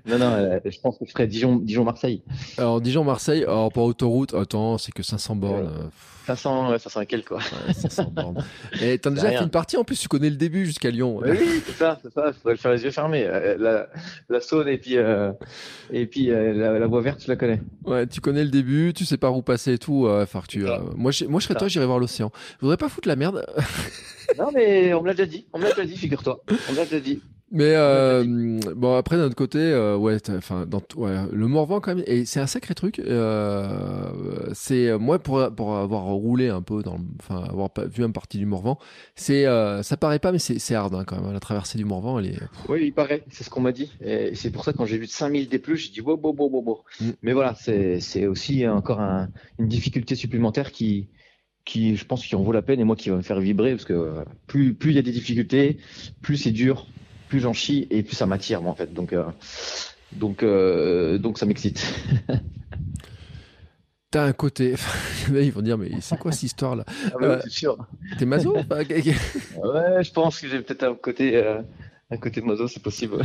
Non, 0.05 0.17
non, 0.19 0.31
euh, 0.31 0.59
je 0.65 0.79
pense 0.79 0.97
que 0.97 1.05
je 1.05 1.11
ferais 1.11 1.27
Dijon, 1.27 1.57
Dijon-Marseille. 1.57 2.21
Alors 2.57 2.81
Dijon-Marseille, 2.81 3.43
alors 3.43 3.71
pas 3.71 3.81
autoroute, 3.81 4.33
attends, 4.33 4.77
c'est 4.77 4.91
que 4.93 5.03
500 5.03 5.35
bornes. 5.35 5.61
Ouais. 5.65 5.67
euh, 5.67 5.87
500, 6.27 6.71
ouais, 6.71 6.77
500 6.79 7.01
et 7.01 7.05
quelques, 7.05 7.27
quoi. 7.29 7.37
ouais, 7.37 7.73
500 7.73 8.11
bornes. 8.13 8.43
Et 8.81 8.99
t'en 8.99 9.11
as 9.11 9.13
déjà 9.13 9.27
rien. 9.29 9.37
fait 9.39 9.43
une 9.45 9.49
partie, 9.49 9.77
en 9.77 9.85
plus 9.85 9.97
tu 9.97 10.09
connais 10.09 10.29
le 10.29 10.35
début 10.35 10.65
jusqu'à 10.65 10.89
Lyon. 10.91 11.21
Oui, 11.23 11.37
c'est 11.65 11.71
ça, 11.71 11.97
c'est 12.03 12.11
ça. 12.13 12.33
Faudrait 12.33 12.53
le 12.55 12.57
faire 12.57 12.71
les 12.73 12.83
yeux 12.83 12.91
fermés. 12.91 13.23
Euh, 13.25 13.55
La, 13.57 13.87
la 14.27 14.41
Saône 14.41 14.67
et 14.67 14.77
puis, 14.77 14.97
euh, 14.97 15.31
et 15.89 16.05
puis 16.05 16.29
euh, 16.31 16.51
la, 16.53 16.79
la 16.79 16.87
voie 16.87 16.99
verte, 17.01 17.21
je 17.23 17.29
la 17.29 17.37
connais. 17.37 17.61
Ouais, 17.85 18.05
tu 18.07 18.19
connais 18.19 18.43
le 18.43 18.49
début, 18.49 18.91
tu 18.93 19.05
sais 19.05 19.15
par 19.17 19.37
où 19.37 19.41
passer 19.41 19.73
et 19.73 19.77
tout. 19.77 20.05
enfin, 20.09 20.41
tu, 20.49 20.65
moi, 20.97 21.11
je, 21.11 21.23
moi, 21.25 21.39
je 21.39 21.45
serais 21.47 21.57
toi, 21.57 21.69
j'irais 21.69 21.85
voir 21.85 21.99
l'océan. 21.99 22.29
Je 22.57 22.61
voudrais 22.61 22.75
pas 22.77 22.89
foutre 22.89 23.07
la 23.07 23.15
merde, 23.15 23.45
Non, 24.37 24.51
mais 24.53 24.93
on 24.93 25.01
me 25.01 25.07
l'a 25.07 25.13
déjà 25.13 25.25
dit. 25.25 25.47
On 25.53 25.59
me 25.59 25.63
l'a 25.63 25.69
déjà 25.71 25.85
dit, 25.85 25.97
figure-toi. 25.97 26.43
On 26.69 26.71
me 26.73 26.77
l'a 26.77 26.85
déjà 26.85 26.99
dit. 26.99 27.21
mais 27.49 27.73
euh, 27.75 28.25
bon 28.75 28.95
après 28.97 29.15
d'un 29.15 29.23
autre 29.23 29.35
côté, 29.35 29.57
euh, 29.59 29.95
ouais, 29.95 30.17
enfin, 30.29 30.65
dans 30.65 30.81
ouais, 30.97 31.15
le 31.31 31.47
Morvan 31.47 31.79
quand 31.79 31.95
même, 31.95 32.03
et 32.05 32.25
c'est 32.25 32.41
un 32.41 32.47
sacré 32.47 32.75
truc. 32.75 32.99
Euh, 32.99 34.49
c'est 34.53 34.97
moi 34.97 35.17
pour 35.19 35.49
pour 35.55 35.77
avoir 35.77 36.03
roulé 36.03 36.49
un 36.49 36.61
peu 36.61 36.83
dans, 36.83 36.97
enfin, 37.21 37.43
avoir 37.49 37.69
vu 37.89 38.03
une 38.03 38.11
partie 38.11 38.37
du 38.37 38.45
Morvan, 38.45 38.77
c'est, 39.15 39.45
ça 39.81 39.97
paraît 39.97 40.19
pas, 40.19 40.31
mais 40.33 40.39
c'est 40.39 40.75
hard 40.75 40.93
hein, 40.93 41.03
quand 41.05 41.21
même. 41.21 41.31
La 41.33 41.39
traversée 41.39 41.77
du 41.77 41.85
Morvan, 41.85 42.19
elle 42.19 42.27
est. 42.27 42.39
Oui, 42.67 42.79
il 42.87 42.93
paraît. 42.93 43.23
C'est 43.29 43.43
ce 43.45 43.49
qu'on 43.49 43.61
m'a 43.61 43.71
dit. 43.71 43.91
Et 44.01 44.35
c'est 44.35 44.51
pour 44.51 44.65
ça, 44.65 44.73
quand 44.73 44.85
j'ai 44.85 44.97
vu 44.97 45.07
5000 45.07 45.47
des 45.47 45.59
plus, 45.59 45.77
j'ai 45.77 45.91
dit, 45.91 46.01
wow, 46.01 46.19
wow, 46.21 46.35
wow, 46.37 46.49
wow, 46.49 46.63
wow. 46.65 46.83
Mm. 46.99 47.11
Mais 47.21 47.33
voilà, 47.33 47.55
c'est, 47.55 47.99
c'est 48.01 48.27
aussi 48.27 48.67
encore 48.67 48.99
un- 48.99 49.29
une 49.59 49.67
difficulté 49.69 50.15
supplémentaire 50.15 50.71
qui, 50.71 51.07
qui, 51.67 51.97
je 51.97 52.05
pense, 52.05 52.25
qui 52.25 52.35
en 52.35 52.41
vaut 52.41 52.53
la 52.53 52.63
peine 52.63 52.79
et 52.79 52.83
moi 52.85 52.95
qui 52.95 53.09
va 53.09 53.17
me 53.17 53.21
faire 53.21 53.39
vibrer 53.39 53.71
parce 53.71 53.85
que 53.85 53.93
euh, 53.93 54.23
plus, 54.47 54.73
plus 54.73 54.91
il 54.91 54.95
y 54.95 54.99
a 54.99 55.03
des 55.03 55.11
difficultés, 55.11 55.77
plus 56.21 56.37
c'est 56.37 56.51
dur, 56.51 56.87
plus 57.27 57.41
j'en 57.41 57.53
chie 57.53 57.87
et 57.91 58.01
plus 58.03 58.15
ça 58.15 58.25
m'attire, 58.25 58.61
moi, 58.61 58.71
en 58.71 58.75
fait. 58.75 58.93
Donc, 58.93 59.11
euh, 59.13 59.25
donc, 60.13 60.41
euh, 60.43 61.17
donc 61.17 61.37
ça 61.37 61.45
m'excite. 61.45 61.93
T'as 64.11 64.23
un 64.23 64.31
côté. 64.31 64.75
Ils 65.29 65.51
vont 65.51 65.61
dire, 65.61 65.77
mais 65.77 65.91
c'est 65.99 66.17
quoi 66.17 66.31
cette 66.31 66.43
histoire 66.43 66.77
là 66.77 66.85
Ah, 66.87 67.15
bah 67.19 67.35
oui, 67.35 67.41
c'est 67.43 67.49
sûr. 67.49 67.77
T'es 68.17 68.25
maso 68.25 68.55
Ouais, 68.55 68.63
je 70.01 70.11
pense 70.13 70.39
que 70.39 70.47
j'ai 70.47 70.61
peut-être 70.61 70.83
un 70.83 70.95
côté, 70.95 71.43
un 72.09 72.17
côté 72.17 72.39
mozo, 72.39 72.69
c'est 72.69 72.81
possible. 72.81 73.17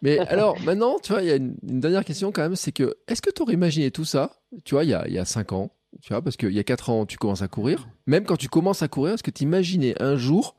Mais 0.00 0.18
alors, 0.20 0.58
maintenant, 0.62 0.96
tu 1.02 1.12
vois, 1.12 1.20
il 1.20 1.28
y 1.28 1.32
a 1.32 1.36
une, 1.36 1.54
une 1.68 1.80
dernière 1.80 2.06
question 2.06 2.32
quand 2.32 2.40
même, 2.40 2.56
c'est 2.56 2.72
que, 2.72 2.96
est-ce 3.06 3.20
que 3.20 3.28
tu 3.28 3.42
aurais 3.42 3.52
imaginé 3.52 3.90
tout 3.90 4.06
ça, 4.06 4.32
tu 4.64 4.74
vois, 4.74 4.84
il 4.84 4.90
y 4.90 4.94
a, 4.94 5.06
il 5.06 5.12
y 5.12 5.18
a 5.18 5.26
5 5.26 5.52
ans, 5.52 5.70
tu 6.02 6.12
vois, 6.12 6.22
parce 6.22 6.36
qu'il 6.36 6.52
y 6.52 6.58
a 6.58 6.64
4 6.64 6.90
ans, 6.90 7.06
tu 7.06 7.18
commences 7.18 7.42
à 7.42 7.48
courir. 7.48 7.88
Même 8.06 8.24
quand 8.24 8.36
tu 8.36 8.48
commences 8.48 8.82
à 8.82 8.88
courir, 8.88 9.14
est-ce 9.14 9.22
que 9.22 9.30
tu 9.30 9.42
imaginais 9.42 10.00
un 10.00 10.16
jour 10.16 10.56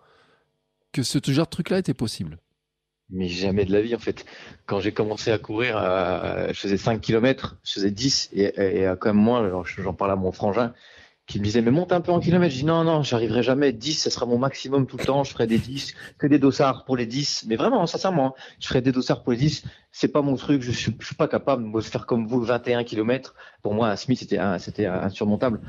que 0.91 1.03
ce 1.03 1.19
genre 1.27 1.45
de 1.45 1.51
truc-là 1.51 1.79
était 1.79 1.93
possible? 1.93 2.37
Mais 3.09 3.27
jamais 3.27 3.65
de 3.65 3.73
la 3.73 3.81
vie, 3.81 3.93
en 3.95 3.99
fait. 3.99 4.25
Quand 4.65 4.79
j'ai 4.79 4.93
commencé 4.93 5.31
à 5.31 5.37
courir, 5.37 5.77
euh, 5.77 6.47
je 6.49 6.59
faisais 6.59 6.77
5 6.77 7.01
km, 7.01 7.57
je 7.63 7.73
faisais 7.73 7.91
10, 7.91 8.29
et, 8.33 8.43
et, 8.43 8.87
euh, 8.87 8.95
quand 8.95 9.09
même 9.09 9.21
moi, 9.21 9.63
j'en 9.77 9.93
parlais 9.93 10.13
à 10.13 10.15
mon 10.15 10.31
frangin, 10.31 10.73
qui 11.27 11.39
me 11.39 11.43
disait, 11.43 11.61
mais 11.61 11.71
monte 11.71 11.91
un 11.91 12.01
peu 12.01 12.11
en 12.11 12.19
kilomètres. 12.19 12.53
Je 12.53 12.59
dis, 12.59 12.65
non, 12.65 12.83
non, 12.83 13.03
j'arriverai 13.03 13.43
jamais. 13.43 13.73
10, 13.73 13.93
ça 13.95 14.09
sera 14.09 14.25
mon 14.25 14.37
maximum 14.37 14.87
tout 14.87 14.97
le 14.97 15.05
temps. 15.05 15.23
Je 15.23 15.31
ferai 15.31 15.47
des 15.47 15.57
10, 15.57 15.93
que 16.17 16.27
des 16.27 16.39
dossards 16.39 16.85
pour 16.85 16.97
les 16.97 17.05
10. 17.05 17.45
Mais 17.47 17.55
vraiment, 17.55 17.85
sincèrement, 17.85 18.27
hein, 18.27 18.33
je 18.59 18.67
ferai 18.67 18.81
des 18.81 18.91
dossards 18.91 19.23
pour 19.23 19.33
les 19.33 19.37
10. 19.39 19.63
C'est 19.93 20.07
pas 20.07 20.21
mon 20.21 20.35
truc. 20.35 20.61
Je 20.61 20.71
suis, 20.71 20.95
je 20.99 21.05
suis 21.05 21.15
pas 21.15 21.27
capable 21.27 21.69
de 21.71 21.81
faire 21.81 22.05
comme 22.05 22.25
vous 22.25 22.41
21 22.41 22.83
km. 22.85 23.35
Pour 23.61 23.73
moi, 23.73 23.89
un 23.89 23.95
Smith, 23.97 24.19
c'était 24.19 24.39
c'était 24.59 24.85
insurmontable. 24.85 25.59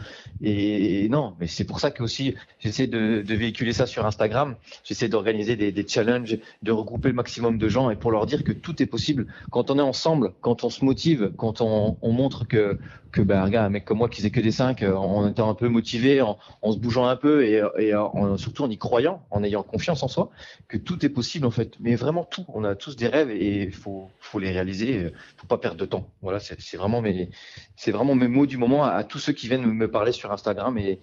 Et, 0.40 1.05
et 1.05 1.09
non, 1.09 1.35
mais 1.40 1.47
c'est 1.49 1.65
pour 1.65 1.81
ça 1.81 1.90
que 1.90 2.03
aussi, 2.03 2.35
j'essaie 2.61 2.86
de, 2.86 3.23
de 3.23 3.35
véhiculer 3.35 3.73
ça 3.73 3.86
sur 3.86 4.07
Instagram. 4.07 4.57
J'essaie 4.85 5.09
d'organiser 5.09 5.57
des, 5.57 5.73
des 5.73 5.86
challenges, 5.86 6.39
de 6.62 6.73
regrouper 6.73 7.09
le 7.09 7.15
maximum 7.15 7.59
de 7.59 7.69
gens 7.69 7.90
et 7.90 7.97
pour 7.97 8.12
leur 8.12 8.27
dire 8.27 8.44
que 8.44 8.53
tout 8.53 8.81
est 8.82 8.86
possible. 8.86 9.27
Quand 9.51 9.70
on 9.70 9.78
est 9.78 9.82
ensemble, 9.82 10.32
quand 10.40 10.65
on 10.65 10.70
se 10.70 10.85
motive, 10.85 11.32
quand 11.36 11.61
on, 11.61 11.99
on 12.01 12.12
montre 12.12 12.47
que, 12.47 12.78
que 13.11 13.20
ben, 13.23 13.44
regarde, 13.44 13.66
un 13.66 13.70
mec 13.70 13.85
comme 13.85 13.99
moi 13.99 14.09
qui 14.09 14.16
faisait 14.19 14.31
que 14.31 14.40
des 14.40 14.53
5, 14.53 14.82
en 14.85 15.28
étant 15.28 15.51
un 15.51 15.55
peu 15.55 15.69
motivé, 15.69 16.23
en, 16.23 16.39
en 16.62 16.73
se 16.73 16.78
bougeant 16.78 17.07
un 17.07 17.16
peu 17.16 17.44
et, 17.44 17.62
et 17.78 17.94
en- 17.94 18.36
surtout 18.39 18.65
en 18.65 18.70
y 18.70 18.78
croyant, 18.78 19.23
en 19.31 19.43
ayant 19.44 19.62
confiance 19.62 20.03
en 20.03 20.09
soi, 20.09 20.31
que 20.69 20.77
tout 20.78 21.05
est 21.05 21.09
possible 21.11 21.47
en 21.47 21.51
fait. 21.51 21.74
Mais 21.81 21.94
vraiment 21.97 22.24
tout. 22.24 22.44
On 22.49 22.65
a 22.65 22.74
tous 22.74 22.97
des 22.97 23.09
rêves 23.09 23.31
et 23.31 23.65
il 23.65 23.73
faut, 23.73 24.11
faut 24.24 24.39
les 24.39 24.51
réaliser. 24.51 25.12
Faut 25.36 25.47
pas 25.47 25.59
perdre 25.59 25.78
de 25.78 25.86
temps. 25.86 26.12
Voilà, 26.23 26.39
c'est 26.40 26.77
vraiment 26.77 27.03
mes, 27.03 27.31
c'est 27.77 27.90
vraiment 27.90 28.15
mes 28.15 28.28
mots 28.28 28.47
du 28.47 28.57
moment 28.57 28.85
à, 28.85 29.05
tous 29.05 29.19
ceux 29.19 29.32
qui 29.32 29.49
viennent 29.49 29.66
me 29.66 29.90
parler 29.90 30.12
sur 30.12 30.32
Instagram 30.32 30.78
et 30.78 31.01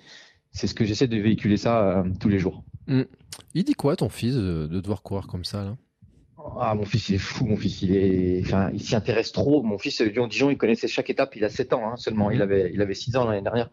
c'est 0.51 0.67
ce 0.67 0.73
que 0.73 0.85
j'essaie 0.85 1.07
de 1.07 1.17
véhiculer 1.17 1.57
ça 1.57 1.99
euh, 1.99 2.03
tous 2.19 2.29
les 2.29 2.39
jours. 2.39 2.63
Il 2.87 3.63
dit 3.63 3.73
quoi, 3.73 3.95
ton 3.95 4.09
fils, 4.09 4.35
de 4.35 4.67
devoir 4.67 5.03
courir 5.03 5.27
comme 5.27 5.45
ça, 5.45 5.63
là? 5.63 5.77
Ah, 6.59 6.73
mon 6.75 6.85
fils, 6.85 7.09
il 7.09 7.15
est 7.15 7.19
fou, 7.19 7.45
mon 7.45 7.57
fils, 7.57 7.81
il 7.81 7.95
est, 7.95 8.41
enfin, 8.45 8.69
il 8.73 8.81
s'y 8.81 8.95
intéresse 8.95 9.31
trop. 9.31 9.61
Mon 9.63 9.77
fils, 9.77 10.01
Lyon-Dijon, 10.01 10.49
il 10.49 10.57
connaissait 10.57 10.87
chaque 10.87 11.09
étape. 11.09 11.35
Il 11.35 11.43
a 11.45 11.49
7 11.49 11.73
ans 11.73 11.89
hein, 11.91 11.95
seulement. 11.97 12.31
Il 12.31 12.37
Mhm. 12.37 12.41
avait, 12.43 12.71
il 12.73 12.81
avait 12.81 12.93
6 12.93 13.15
ans 13.15 13.25
l'année 13.25 13.41
dernière. 13.41 13.69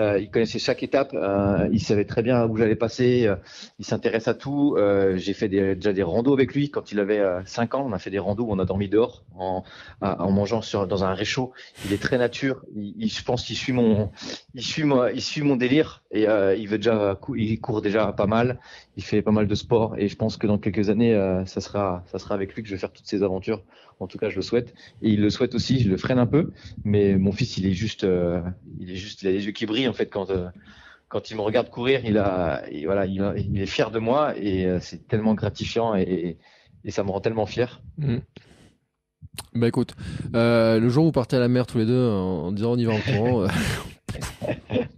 Euh, 0.00 0.18
il 0.18 0.30
connaissait 0.30 0.58
chaque 0.58 0.82
étape. 0.82 1.10
Euh, 1.12 1.68
il 1.70 1.80
savait 1.80 2.06
très 2.06 2.22
bien 2.22 2.46
où 2.46 2.56
j'allais 2.56 2.76
passer. 2.76 3.26
Euh, 3.26 3.36
il 3.78 3.84
s'intéresse 3.84 4.26
à 4.26 4.34
tout. 4.34 4.74
Euh, 4.78 5.16
J'ai 5.18 5.34
fait 5.34 5.48
des, 5.48 5.74
déjà 5.74 5.92
des 5.92 6.02
randos 6.02 6.32
avec 6.32 6.54
lui 6.54 6.70
quand 6.70 6.92
il 6.92 6.98
avait 7.00 7.18
euh, 7.18 7.42
5 7.44 7.74
ans. 7.74 7.84
On 7.86 7.92
a 7.92 7.98
fait 7.98 8.10
des 8.10 8.18
randos 8.18 8.44
où 8.44 8.52
on 8.52 8.58
a 8.58 8.64
dormi 8.64 8.88
dehors 8.88 9.22
en, 9.36 9.62
en 10.00 10.30
mangeant 10.30 10.62
sur, 10.62 10.86
dans 10.86 11.04
un 11.04 11.12
réchaud. 11.14 11.52
Il 11.84 11.92
est 11.92 12.00
très 12.00 12.16
nature. 12.18 12.62
Il, 12.74 12.94
il- 12.98 13.08
je 13.12 13.22
pense 13.22 13.44
qu'il 13.44 13.56
suit 13.56 13.72
mon, 13.74 14.10
il 14.54 14.62
suit 14.62 14.84
moi, 14.84 15.12
il 15.12 15.20
suit 15.20 15.42
mon 15.42 15.56
délire 15.56 16.02
et 16.10 16.26
euh, 16.26 16.56
il 16.56 16.68
veut 16.68 16.78
déjà, 16.78 17.18
il 17.36 17.60
court 17.60 17.82
déjà 17.82 18.12
pas 18.12 18.26
mal. 18.26 18.58
Il 18.96 19.02
fait 19.02 19.22
pas 19.22 19.30
mal 19.30 19.46
de 19.46 19.54
sport 19.54 19.96
et 19.96 20.08
je 20.08 20.16
pense 20.16 20.36
que 20.36 20.46
dans 20.46 20.58
quelques 20.58 20.90
années, 20.90 21.14
euh, 21.14 21.46
ça 21.46 21.60
sera, 21.62 22.04
ça 22.06 22.18
sera 22.18 22.34
avec 22.34 22.54
lui 22.54 22.62
que 22.62 22.68
je 22.68 22.74
vais 22.74 22.78
faire 22.78 22.92
toutes 22.92 23.06
ces 23.06 23.22
aventures. 23.22 23.62
En 24.00 24.06
tout 24.06 24.18
cas, 24.18 24.28
je 24.28 24.36
le 24.36 24.42
souhaite 24.42 24.74
et 25.00 25.08
il 25.10 25.20
le 25.20 25.30
souhaite 25.30 25.54
aussi. 25.54 25.80
Je 25.80 25.88
le 25.88 25.96
freine 25.96 26.18
un 26.18 26.26
peu, 26.26 26.50
mais 26.84 27.16
mon 27.16 27.32
fils, 27.32 27.56
il 27.56 27.66
est 27.66 27.72
juste, 27.72 28.04
euh, 28.04 28.42
il 28.78 28.90
est 28.90 28.96
juste, 28.96 29.22
il 29.22 29.28
a 29.28 29.30
les 29.32 29.46
yeux 29.46 29.52
qui 29.52 29.64
brillent 29.66 29.88
en 29.88 29.92
fait 29.94 30.06
quand. 30.06 30.30
euh, 30.30 30.48
quand 31.08 31.30
il 31.30 31.36
me 31.36 31.42
regarde 31.42 31.68
courir, 31.68 32.00
il 32.06 32.16
a, 32.16 32.62
et 32.70 32.86
voilà, 32.86 33.04
il, 33.04 33.20
a- 33.22 33.34
il 33.36 33.60
est 33.60 33.66
fier 33.66 33.90
de 33.90 33.98
moi 33.98 34.34
et 34.38 34.66
c'est 34.80 35.06
tellement 35.08 35.34
gratifiant 35.34 35.94
et, 35.94 36.00
et, 36.04 36.38
et 36.86 36.90
ça 36.90 37.04
me 37.04 37.10
rend 37.10 37.20
tellement 37.20 37.44
fier. 37.44 37.82
Mm. 37.98 38.16
Bah 39.54 39.68
écoute, 39.68 39.94
le 40.32 40.88
jour 40.88 41.04
où 41.04 41.06
vous 41.08 41.12
partez 41.12 41.36
à 41.36 41.38
la 41.38 41.48
mer 41.48 41.66
tous 41.66 41.76
les 41.76 41.84
deux 41.84 42.08
en, 42.08 42.44
en 42.46 42.52
disant 42.52 42.72
on 42.72 42.76
y 42.78 42.86
va 42.86 42.92
en 42.92 42.98
courant, 43.00 43.46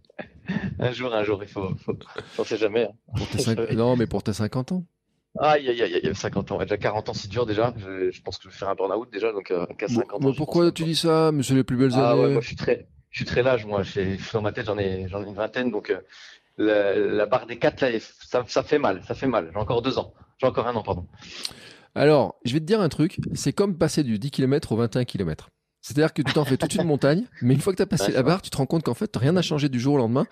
Un 0.84 0.92
jour, 0.92 1.14
un 1.14 1.24
jour, 1.24 1.42
il 1.42 1.48
faut, 1.48 1.70
faut, 1.84 1.96
j'en 2.36 2.44
sais 2.44 2.56
jamais. 2.56 2.88
hein. 3.16 3.54
non 3.74 3.96
mais 3.96 4.06
pour 4.06 4.22
tes 4.22 4.32
50 4.32 4.72
ans. 4.72 4.84
Aïe, 5.40 5.68
aïe, 5.68 5.82
aïe, 5.82 5.94
aïe, 6.04 6.14
50 6.14 6.52
ans. 6.52 6.58
Déjà 6.58 6.76
40 6.76 7.08
ans, 7.08 7.14
c'est 7.14 7.28
dur 7.28 7.44
déjà. 7.46 7.74
Je, 7.76 8.10
je 8.10 8.22
pense 8.22 8.38
que 8.38 8.44
je 8.44 8.48
vais 8.50 8.54
faire 8.54 8.68
un 8.68 8.74
burn-out 8.76 9.08
déjà, 9.12 9.32
donc 9.32 9.50
euh, 9.50 9.66
qu'à 9.78 9.88
50 9.88 10.12
ans. 10.12 10.18
Mais 10.26 10.32
je 10.32 10.36
pourquoi 10.36 10.70
tu 10.70 10.84
dis 10.84 10.94
ça 10.94 11.32
Mais 11.32 11.42
c'est 11.42 11.54
les 11.54 11.64
plus 11.64 11.76
belles 11.76 11.90
Ah 11.94 12.10
années. 12.12 12.22
ouais, 12.22 12.32
moi 12.34 12.40
je 12.40 12.46
suis 12.46 12.56
très, 12.56 12.86
je 13.10 13.16
suis 13.18 13.24
très 13.24 13.42
large, 13.42 13.64
moi. 13.66 13.82
Dans 14.32 14.42
ma 14.42 14.52
tête, 14.52 14.66
j'en 14.66 14.78
ai, 14.78 15.08
j'en 15.08 15.24
ai 15.24 15.26
une 15.26 15.34
vingtaine, 15.34 15.70
donc 15.72 15.90
euh, 15.90 16.00
la, 16.58 16.94
la 16.96 17.26
barre 17.26 17.46
des 17.46 17.58
4 17.58 17.80
là, 17.80 17.88
ça, 18.00 18.44
ça 18.46 18.62
fait 18.62 18.78
mal, 18.78 19.02
ça 19.08 19.14
fait 19.14 19.26
mal. 19.26 19.50
J'ai 19.52 19.58
encore 19.58 19.82
deux 19.82 19.98
ans. 19.98 20.14
J'ai 20.38 20.46
encore 20.46 20.68
un 20.68 20.76
an, 20.76 20.82
pardon. 20.82 21.06
Alors, 21.96 22.36
je 22.44 22.52
vais 22.52 22.60
te 22.60 22.64
dire 22.64 22.80
un 22.80 22.88
truc, 22.88 23.18
c'est 23.34 23.52
comme 23.52 23.76
passer 23.78 24.02
du 24.04 24.18
10 24.18 24.30
km 24.30 24.72
au 24.72 24.76
21 24.76 25.04
km. 25.04 25.48
C'est-à-dire 25.86 26.14
que 26.14 26.22
tu 26.22 26.32
t'en 26.32 26.46
fais 26.46 26.56
toute 26.56 26.74
une 26.76 26.84
montagne, 26.84 27.24
mais 27.42 27.52
une 27.52 27.60
fois 27.60 27.74
que 27.74 27.76
tu 27.76 27.82
as 27.82 27.86
passé 27.86 28.10
la 28.10 28.22
barre, 28.22 28.40
tu 28.40 28.48
te 28.48 28.56
rends 28.56 28.64
compte 28.64 28.84
qu'en 28.84 28.94
fait, 28.94 29.14
rien 29.14 29.32
n'a 29.32 29.42
changé 29.42 29.68
du 29.68 29.78
jour 29.78 29.96
au 29.96 29.98
lendemain. 29.98 30.26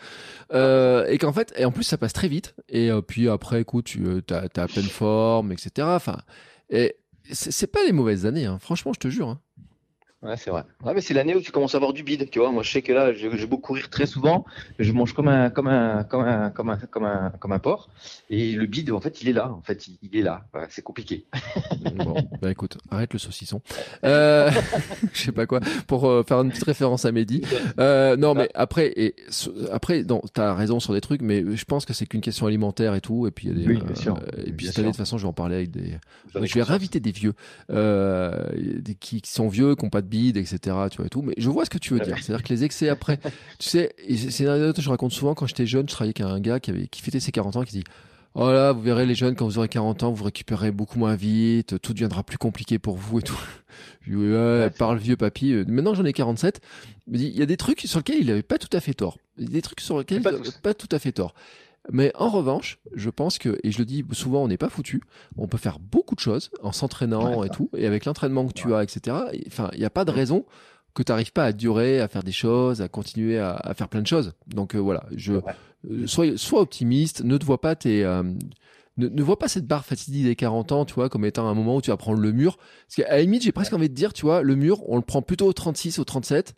Euh, 0.54 1.04
et 1.08 1.18
qu'en 1.18 1.34
fait, 1.34 1.52
et 1.58 1.66
en 1.66 1.70
plus, 1.70 1.84
ça 1.84 1.98
passe 1.98 2.14
très 2.14 2.26
vite. 2.26 2.54
Et 2.70 2.90
euh, 2.90 3.02
puis 3.02 3.28
après, 3.28 3.60
écoute, 3.60 3.84
tu 3.84 4.02
euh, 4.06 4.22
t'as, 4.22 4.48
t'as 4.48 4.62
à 4.62 4.66
pleine 4.66 4.86
forme, 4.86 5.52
etc. 5.52 5.70
Enfin, 5.90 6.16
et 6.70 6.96
c'est, 7.30 7.50
c'est 7.52 7.66
pas 7.66 7.84
les 7.84 7.92
mauvaises 7.92 8.24
années, 8.24 8.46
hein. 8.46 8.58
franchement, 8.62 8.94
je 8.94 9.00
te 9.00 9.08
jure. 9.08 9.28
hein. 9.28 9.40
Ouais, 10.22 10.36
c'est 10.36 10.50
vrai. 10.50 10.62
Ouais, 10.84 10.94
mais 10.94 11.00
c'est 11.00 11.14
l'année 11.14 11.34
où 11.34 11.40
tu 11.40 11.50
commences 11.50 11.74
à 11.74 11.78
avoir 11.78 11.92
du 11.92 12.04
bide, 12.04 12.30
tu 12.30 12.38
vois. 12.38 12.52
Moi, 12.52 12.62
je 12.62 12.70
sais 12.70 12.82
que 12.82 12.92
là, 12.92 13.10
vais 13.10 13.46
beaucoup 13.46 13.62
courir 13.62 13.90
très 13.90 14.06
souvent. 14.06 14.44
Je 14.78 14.92
mange 14.92 15.14
comme 15.14 15.26
un, 15.26 15.50
comme 15.50 15.66
un, 15.66 16.04
comme 16.04 16.22
un, 16.22 16.50
comme 16.50 16.70
un, 16.70 16.76
comme 16.76 17.04
un, 17.04 17.32
comme 17.40 17.52
un 17.52 17.58
porc. 17.58 17.88
Et 18.30 18.52
le 18.52 18.66
bide, 18.66 18.92
en 18.92 19.00
fait, 19.00 19.20
il 19.22 19.28
est 19.28 19.32
là. 19.32 19.50
En 19.50 19.62
fait, 19.62 19.88
il, 19.88 19.98
il 20.02 20.16
est 20.16 20.22
là. 20.22 20.44
Ouais, 20.54 20.66
c'est 20.70 20.82
compliqué. 20.82 21.24
Bon, 21.96 22.14
bah 22.40 22.50
écoute, 22.50 22.78
arrête 22.90 23.12
le 23.12 23.18
saucisson. 23.18 23.60
Euh, 24.04 24.50
je 25.12 25.20
sais 25.20 25.32
pas 25.32 25.46
quoi, 25.46 25.60
pour 25.86 26.08
euh, 26.08 26.22
faire 26.22 26.40
une 26.40 26.50
petite 26.50 26.64
référence 26.64 27.04
à 27.04 27.12
Mehdi. 27.12 27.42
Euh, 27.78 28.16
non, 28.16 28.34
mais 28.34 28.48
après, 28.54 28.92
et, 28.96 29.14
après, 29.70 30.02
non, 30.02 30.22
t'as 30.32 30.54
raison 30.54 30.80
sur 30.80 30.94
des 30.94 31.00
trucs, 31.00 31.22
mais 31.22 31.44
je 31.54 31.64
pense 31.64 31.84
que 31.84 31.92
c'est 31.92 32.06
qu'une 32.06 32.20
question 32.20 32.46
alimentaire 32.46 32.94
et 32.94 33.00
tout. 33.00 33.26
Et 33.26 33.30
puis, 33.30 33.48
il 33.48 33.58
y 33.58 33.64
a 33.64 33.66
des, 33.66 33.74
Oui, 33.74 33.82
bien 33.84 33.94
sûr. 33.94 34.18
et 34.44 34.52
puis 34.52 34.66
cette 34.66 34.78
année, 34.78 34.88
de 34.88 34.92
toute 34.92 34.98
façon, 34.98 35.18
je 35.18 35.24
vais 35.24 35.28
en 35.28 35.32
parler 35.34 35.56
avec 35.56 35.70
des. 35.70 35.98
Je 36.28 36.38
vais 36.38 36.40
conscience. 36.40 36.68
réinviter 36.68 37.00
des 37.00 37.12
vieux, 37.12 37.34
euh, 37.70 38.46
des, 38.80 38.94
qui, 38.94 39.20
qui 39.20 39.30
sont 39.30 39.48
vieux, 39.48 39.74
qui 39.74 39.84
n'ont 39.84 39.90
pas 39.90 40.02
de 40.02 40.08
bide, 40.12 40.36
etc. 40.36 40.58
Tu 40.90 40.98
vois 40.98 41.06
et 41.06 41.08
tout. 41.08 41.22
Mais 41.22 41.34
je 41.38 41.48
vois 41.48 41.64
ce 41.64 41.70
que 41.70 41.78
tu 41.78 41.94
veux 41.94 42.00
dire. 42.00 42.16
C'est-à-dire 42.20 42.44
que 42.44 42.52
les 42.52 42.64
excès 42.64 42.88
après, 42.88 43.18
tu 43.58 43.68
sais, 43.68 43.94
c'est 44.30 44.44
une 44.44 44.50
anecdote 44.50 44.76
que 44.76 44.82
je 44.82 44.90
raconte 44.90 45.12
souvent 45.12 45.34
quand 45.34 45.46
j'étais 45.46 45.66
jeune. 45.66 45.88
Je 45.88 45.94
travaillais 45.94 46.20
avec 46.20 46.32
un 46.32 46.40
gars 46.40 46.60
qui 46.60 46.70
avait 46.70 46.86
qui 46.86 47.00
fêtait 47.00 47.20
ses 47.20 47.32
40 47.32 47.56
ans, 47.56 47.62
qui 47.62 47.78
dit. 47.78 47.84
Oh 48.34 48.50
là, 48.50 48.72
vous 48.72 48.80
verrez 48.80 49.04
les 49.04 49.14
jeunes, 49.14 49.36
quand 49.36 49.44
vous 49.44 49.58
aurez 49.58 49.68
40 49.68 50.04
ans, 50.04 50.10
vous 50.10 50.24
récupérez 50.24 50.70
beaucoup 50.70 50.98
moins 50.98 51.16
vite, 51.16 51.78
tout 51.82 51.92
deviendra 51.92 52.22
plus 52.22 52.38
compliqué 52.38 52.78
pour 52.78 52.96
vous 52.96 53.18
et 53.18 53.22
tout. 53.22 53.38
Je 54.00 54.10
lui 54.10 54.32
ouais, 54.32 54.70
parle 54.70 54.96
vieux 54.96 55.16
papy. 55.16 55.52
Maintenant 55.68 55.92
j'en 55.92 56.04
ai 56.06 56.14
47. 56.14 56.62
Il 57.12 57.20
y 57.28 57.42
a 57.42 57.46
des 57.46 57.58
trucs 57.58 57.80
sur 57.80 57.98
lesquels 57.98 58.20
il 58.20 58.30
avait 58.30 58.42
pas 58.42 58.56
tout 58.56 58.74
à 58.74 58.80
fait 58.80 58.94
tort. 58.94 59.18
Il 59.36 59.44
y 59.44 59.46
a 59.48 59.50
des 59.50 59.60
trucs 59.60 59.82
sur 59.82 59.98
lesquels 59.98 60.22
il 60.22 60.26
avait 60.26 60.38
tous. 60.38 60.58
pas 60.62 60.72
tout 60.72 60.88
à 60.92 60.98
fait 60.98 61.12
tort. 61.12 61.34
Mais 61.90 62.12
en 62.14 62.28
revanche, 62.28 62.78
je 62.94 63.10
pense 63.10 63.38
que, 63.38 63.58
et 63.64 63.72
je 63.72 63.78
le 63.78 63.84
dis 63.84 64.04
souvent, 64.12 64.44
on 64.44 64.48
n'est 64.48 64.56
pas 64.56 64.68
foutu. 64.68 65.02
On 65.36 65.48
peut 65.48 65.58
faire 65.58 65.78
beaucoup 65.80 66.14
de 66.14 66.20
choses 66.20 66.50
en 66.62 66.70
s'entraînant 66.72 67.40
Ouais, 67.40 67.48
et 67.48 67.50
tout, 67.50 67.70
et 67.76 67.86
avec 67.86 68.04
l'entraînement 68.04 68.46
que 68.46 68.52
tu 68.52 68.72
as, 68.74 68.82
etc. 68.84 69.16
Et, 69.32 69.46
il 69.72 69.78
n'y 69.78 69.84
a 69.84 69.90
pas 69.90 70.04
de 70.04 70.10
raison 70.12 70.44
que 70.94 71.02
tu 71.02 71.10
n'arrives 71.10 71.32
pas 71.32 71.44
à 71.46 71.52
durer, 71.52 72.00
à 72.00 72.06
faire 72.08 72.22
des 72.22 72.32
choses, 72.32 72.82
à 72.82 72.88
continuer 72.88 73.38
à, 73.38 73.54
à 73.54 73.74
faire 73.74 73.88
plein 73.88 74.02
de 74.02 74.06
choses. 74.06 74.34
Donc 74.46 74.74
euh, 74.74 74.78
voilà, 74.78 75.04
je, 75.16 75.34
Ouais. 75.34 75.42
euh, 75.90 76.06
sois, 76.06 76.36
sois 76.36 76.60
optimiste, 76.60 77.24
ne 77.24 77.36
te 77.38 77.44
vois 77.44 77.60
pas 77.60 77.74
tes, 77.74 78.04
euh, 78.04 78.22
ne, 78.98 79.08
ne 79.08 79.22
vois 79.22 79.38
pas 79.38 79.48
cette 79.48 79.66
barre 79.66 79.84
fatidique 79.86 80.24
des 80.24 80.36
40 80.36 80.70
ans, 80.72 80.84
tu 80.84 80.92
vois, 80.94 81.08
comme 81.08 81.24
étant 81.24 81.48
un 81.48 81.54
moment 81.54 81.76
où 81.76 81.80
tu 81.80 81.90
vas 81.90 81.96
prendre 81.96 82.20
le 82.20 82.30
mur. 82.32 82.58
Parce 82.86 82.96
qu'à 82.96 83.08
la 83.16 83.22
limite, 83.22 83.42
j'ai 83.42 83.52
presque 83.52 83.72
envie 83.72 83.88
de 83.88 83.94
dire, 83.94 84.12
tu 84.12 84.22
vois, 84.26 84.42
le 84.42 84.54
mur, 84.54 84.88
on 84.88 84.96
le 84.96 85.02
prend 85.02 85.22
plutôt 85.22 85.46
au 85.46 85.52
36, 85.54 85.98
au 85.98 86.04
37, 86.04 86.54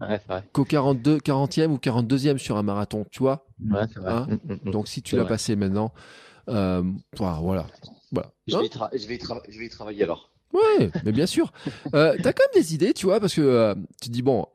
Ouais, 0.00 0.18
c'est 0.20 0.28
vrai. 0.28 0.44
qu'au 0.52 0.64
42, 0.64 1.18
40e 1.18 1.72
ou 1.72 1.78
42e 1.78 2.38
sur 2.38 2.56
un 2.56 2.62
marathon, 2.62 3.04
tu 3.10 3.18
vois. 3.20 3.46
Ouais, 3.68 3.82
c'est 3.92 3.98
vrai. 4.00 4.12
Hein 4.12 4.26
Mm, 4.28 4.52
mm, 4.52 4.58
mm. 4.66 4.70
Donc 4.70 4.88
si 4.88 5.02
tu 5.02 5.16
l'as 5.16 5.24
passé 5.24 5.56
maintenant, 5.56 5.92
euh, 6.48 6.82
voilà, 7.16 7.38
voilà. 7.40 7.66
voilà. 8.12 8.30
Je 8.46 8.56
Hein 8.56 8.60
vais, 8.60 8.66
y 8.66 8.70
tra- 8.70 8.90
je, 8.96 9.06
vais 9.08 9.16
y 9.16 9.18
tra- 9.18 9.42
je 9.48 9.58
vais 9.58 9.66
y 9.66 9.68
travailler 9.68 10.04
alors. 10.04 10.30
Ouais, 10.54 10.90
mais 11.04 11.12
bien 11.12 11.26
sûr. 11.26 11.52
Euh, 11.94 12.16
T'as 12.22 12.32
quand 12.32 12.42
même 12.54 12.62
des 12.62 12.74
idées, 12.74 12.94
tu 12.94 13.06
vois, 13.06 13.18
parce 13.20 13.34
que 13.34 13.40
euh, 13.42 13.74
tu 14.00 14.08
dis 14.10 14.22
bon, 14.22 14.46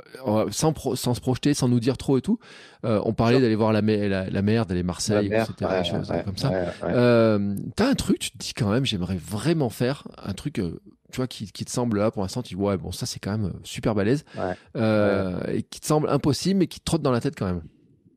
sans, 0.51 0.71
pro- 0.73 0.95
sans 0.95 1.13
se 1.13 1.21
projeter, 1.21 1.53
sans 1.53 1.67
nous 1.67 1.79
dire 1.79 1.97
trop 1.97 2.17
et 2.17 2.21
tout. 2.21 2.39
euh, 2.85 3.01
on 3.05 3.13
parlait 3.13 3.39
d'aller 3.41 3.55
voir 3.55 3.73
la, 3.73 3.81
mer- 3.81 4.07
la, 4.09 4.29
la 4.29 4.41
mer, 4.41 4.65
d'aller 4.65 4.81
Marseille, 4.83 5.27
La 5.29 5.37
mer, 5.37 5.47
etc. 5.49 5.71
ouais, 5.71 5.81
des 5.83 5.89
choses 5.89 6.09
ouais, 6.09 6.23
comme 6.23 6.37
ça. 6.37 6.49
ouais, 6.51 6.59
ouais. 6.83 6.93
Euh, 6.95 7.55
T'as 7.75 7.89
un 7.89 7.95
truc, 7.95 8.19
tu 8.19 8.31
te 8.31 8.37
dis 8.37 8.53
quand 8.53 8.69
même, 8.71 8.85
j'aimerais 8.85 9.17
vraiment 9.17 9.69
faire 9.69 10.07
un 10.23 10.33
truc, 10.33 10.59
euh, 10.59 10.79
tu 11.13 11.17
vois, 11.17 11.27
qui, 11.27 11.49
qui 11.51 11.63
te 11.63 11.71
semble 11.71 11.99
là 11.99 12.11
pour 12.11 12.23
l'instant, 12.23 12.41
tu 12.41 12.55
dis 12.55 12.61
ouais, 12.61 12.75
bon, 12.75 12.91
ça 12.91 13.05
c'est 13.05 13.19
quand 13.19 13.31
même 13.31 13.45
euh, 13.45 13.59
super 13.63 13.95
balèze, 13.95 14.25
Ouais. 14.35 14.55
euh, 14.75 15.39
et 15.47 15.63
qui 15.63 15.79
te 15.79 15.85
semble 15.85 16.09
impossible, 16.09 16.59
mais 16.59 16.67
qui 16.67 16.79
te 16.79 16.85
trotte 16.85 17.01
dans 17.03 17.11
la 17.11 17.21
tête 17.21 17.35
quand 17.37 17.45
même. 17.45 17.61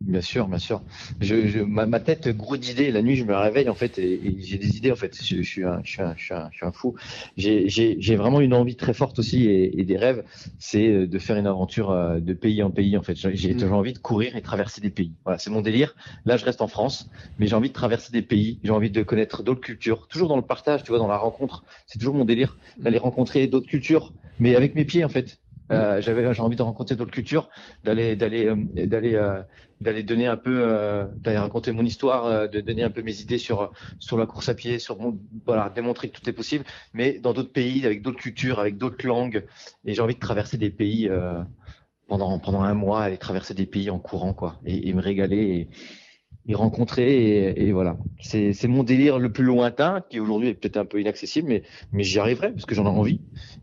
Bien 0.02 0.20
sûr, 0.20 0.46
bien 0.46 0.58
sûr. 0.58 0.82
Je, 1.20 1.46
je, 1.46 1.58
ma, 1.60 1.86
ma 1.86 2.00
tête 2.00 2.28
gros 2.28 2.58
d'idées. 2.58 2.90
La 2.90 3.00
nuit, 3.00 3.16
je 3.16 3.24
me 3.24 3.34
réveille 3.34 3.68
en 3.70 3.74
fait 3.74 3.98
et, 3.98 4.12
et 4.28 4.36
j'ai 4.42 4.58
des 4.58 4.76
idées 4.76 4.92
en 4.92 4.96
fait. 4.96 5.16
Je, 5.24 5.36
je 5.36 5.42
suis 5.42 5.64
un, 5.64 5.80
je 5.82 5.90
suis 5.90 6.02
un, 6.02 6.14
je 6.16 6.22
suis 6.22 6.34
un, 6.34 6.50
je 6.52 6.56
suis 6.58 6.66
un 6.66 6.70
fou. 6.72 6.94
J'ai, 7.38 8.16
vraiment 8.16 8.40
une 8.42 8.52
envie 8.52 8.76
très 8.76 8.92
forte 8.92 9.18
aussi 9.18 9.46
et, 9.46 9.80
et 9.80 9.84
des 9.84 9.96
rêves, 9.96 10.22
c'est 10.58 10.86
euh, 10.88 11.06
de 11.06 11.18
faire 11.18 11.36
une 11.38 11.46
aventure 11.46 11.90
euh, 11.90 12.20
de 12.20 12.34
pays 12.34 12.62
en 12.62 12.70
pays 12.70 12.96
en 12.98 13.02
fait. 13.02 13.14
J'ai, 13.16 13.54
Mm. 13.54 13.56
toujours 13.56 13.78
envie 13.78 13.94
de 13.94 13.98
courir 13.98 14.36
et 14.36 14.42
traverser 14.42 14.82
des 14.82 14.90
pays. 14.90 15.14
Voilà, 15.24 15.38
c'est 15.38 15.50
mon 15.50 15.62
délire. 15.62 15.96
Là, 16.26 16.36
je 16.36 16.44
reste 16.44 16.60
en 16.60 16.68
France, 16.68 17.08
mais 17.38 17.46
j'ai 17.46 17.56
envie 17.56 17.68
de 17.70 17.74
traverser 17.74 18.12
des 18.12 18.22
pays. 18.22 18.60
J'ai 18.62 18.70
envie 18.72 18.90
de 18.90 19.02
connaître 19.02 19.42
d'autres 19.42 19.60
cultures. 19.62 20.08
Toujours 20.08 20.28
dans 20.28 20.36
le 20.36 20.42
partage, 20.42 20.82
tu 20.84 20.90
vois, 20.90 20.98
dans 20.98 21.08
la 21.08 21.16
rencontre. 21.16 21.64
C'est 21.86 21.98
toujours 21.98 22.14
mon 22.14 22.26
délire 22.26 22.58
d'aller 22.82 22.98
rencontrer 22.98 23.46
d'autres 23.46 23.66
cultures, 23.68 24.12
mais 24.38 24.54
avec 24.56 24.74
mes 24.74 24.84
pieds 24.84 25.04
en 25.04 25.08
fait. 25.08 25.38
Euh, 25.72 26.00
j'avais, 26.00 26.32
j'ai 26.32 26.42
envie 26.42 26.56
de 26.56 26.62
rencontrer 26.62 26.96
d'autres 26.96 27.10
cultures, 27.10 27.48
d'aller, 27.84 28.16
d'aller, 28.16 28.46
euh, 28.46 28.56
d'aller, 28.86 29.14
euh, 29.14 29.42
d'aller 29.80 30.02
donner 30.02 30.26
un 30.26 30.36
peu, 30.36 30.62
euh, 30.62 31.06
d'aller 31.16 31.38
raconter 31.38 31.72
mon 31.72 31.84
histoire, 31.84 32.48
de 32.48 32.60
donner 32.60 32.82
un 32.82 32.90
peu 32.90 33.02
mes 33.02 33.20
idées 33.20 33.38
sur 33.38 33.72
sur 33.98 34.16
la 34.16 34.26
course 34.26 34.48
à 34.48 34.54
pied, 34.54 34.78
sur 34.78 34.98
mon, 35.00 35.18
voilà, 35.44 35.70
démontrer 35.70 36.08
que 36.08 36.18
tout 36.18 36.28
est 36.28 36.32
possible, 36.32 36.64
mais 36.92 37.18
dans 37.18 37.32
d'autres 37.32 37.52
pays, 37.52 37.84
avec 37.84 38.02
d'autres 38.02 38.18
cultures, 38.20 38.58
avec 38.60 38.78
d'autres 38.78 39.06
langues. 39.06 39.44
Et 39.84 39.94
j'ai 39.94 40.02
envie 40.02 40.14
de 40.14 40.20
traverser 40.20 40.56
des 40.56 40.70
pays 40.70 41.10
pendant 42.08 42.38
pendant 42.38 42.62
un 42.62 42.74
mois, 42.74 43.02
aller 43.02 43.18
traverser 43.18 43.54
des 43.54 43.66
pays 43.66 43.90
en 43.90 43.98
courant, 43.98 44.34
quoi, 44.34 44.60
et, 44.64 44.88
et 44.88 44.92
me 44.94 45.02
régaler 45.02 45.68
et 46.48 46.54
rencontrer. 46.54 47.48
Et, 47.48 47.68
et 47.68 47.72
voilà, 47.72 47.96
c'est 48.20 48.52
c'est 48.52 48.68
mon 48.68 48.82
délire 48.82 49.18
le 49.18 49.32
plus 49.32 49.44
lointain, 49.44 50.02
qui 50.08 50.20
aujourd'hui 50.20 50.48
est 50.48 50.54
peut-être 50.54 50.76
un 50.76 50.84
peu 50.84 51.00
inaccessible, 51.00 51.48
mais 51.48 51.62
mais 51.92 52.02
j'y 52.02 52.18
arriverai 52.18 52.52
parce 52.52 52.66
que 52.66 52.74
j'en 52.74 52.84
ai 52.84 52.88
envie. 52.88 53.20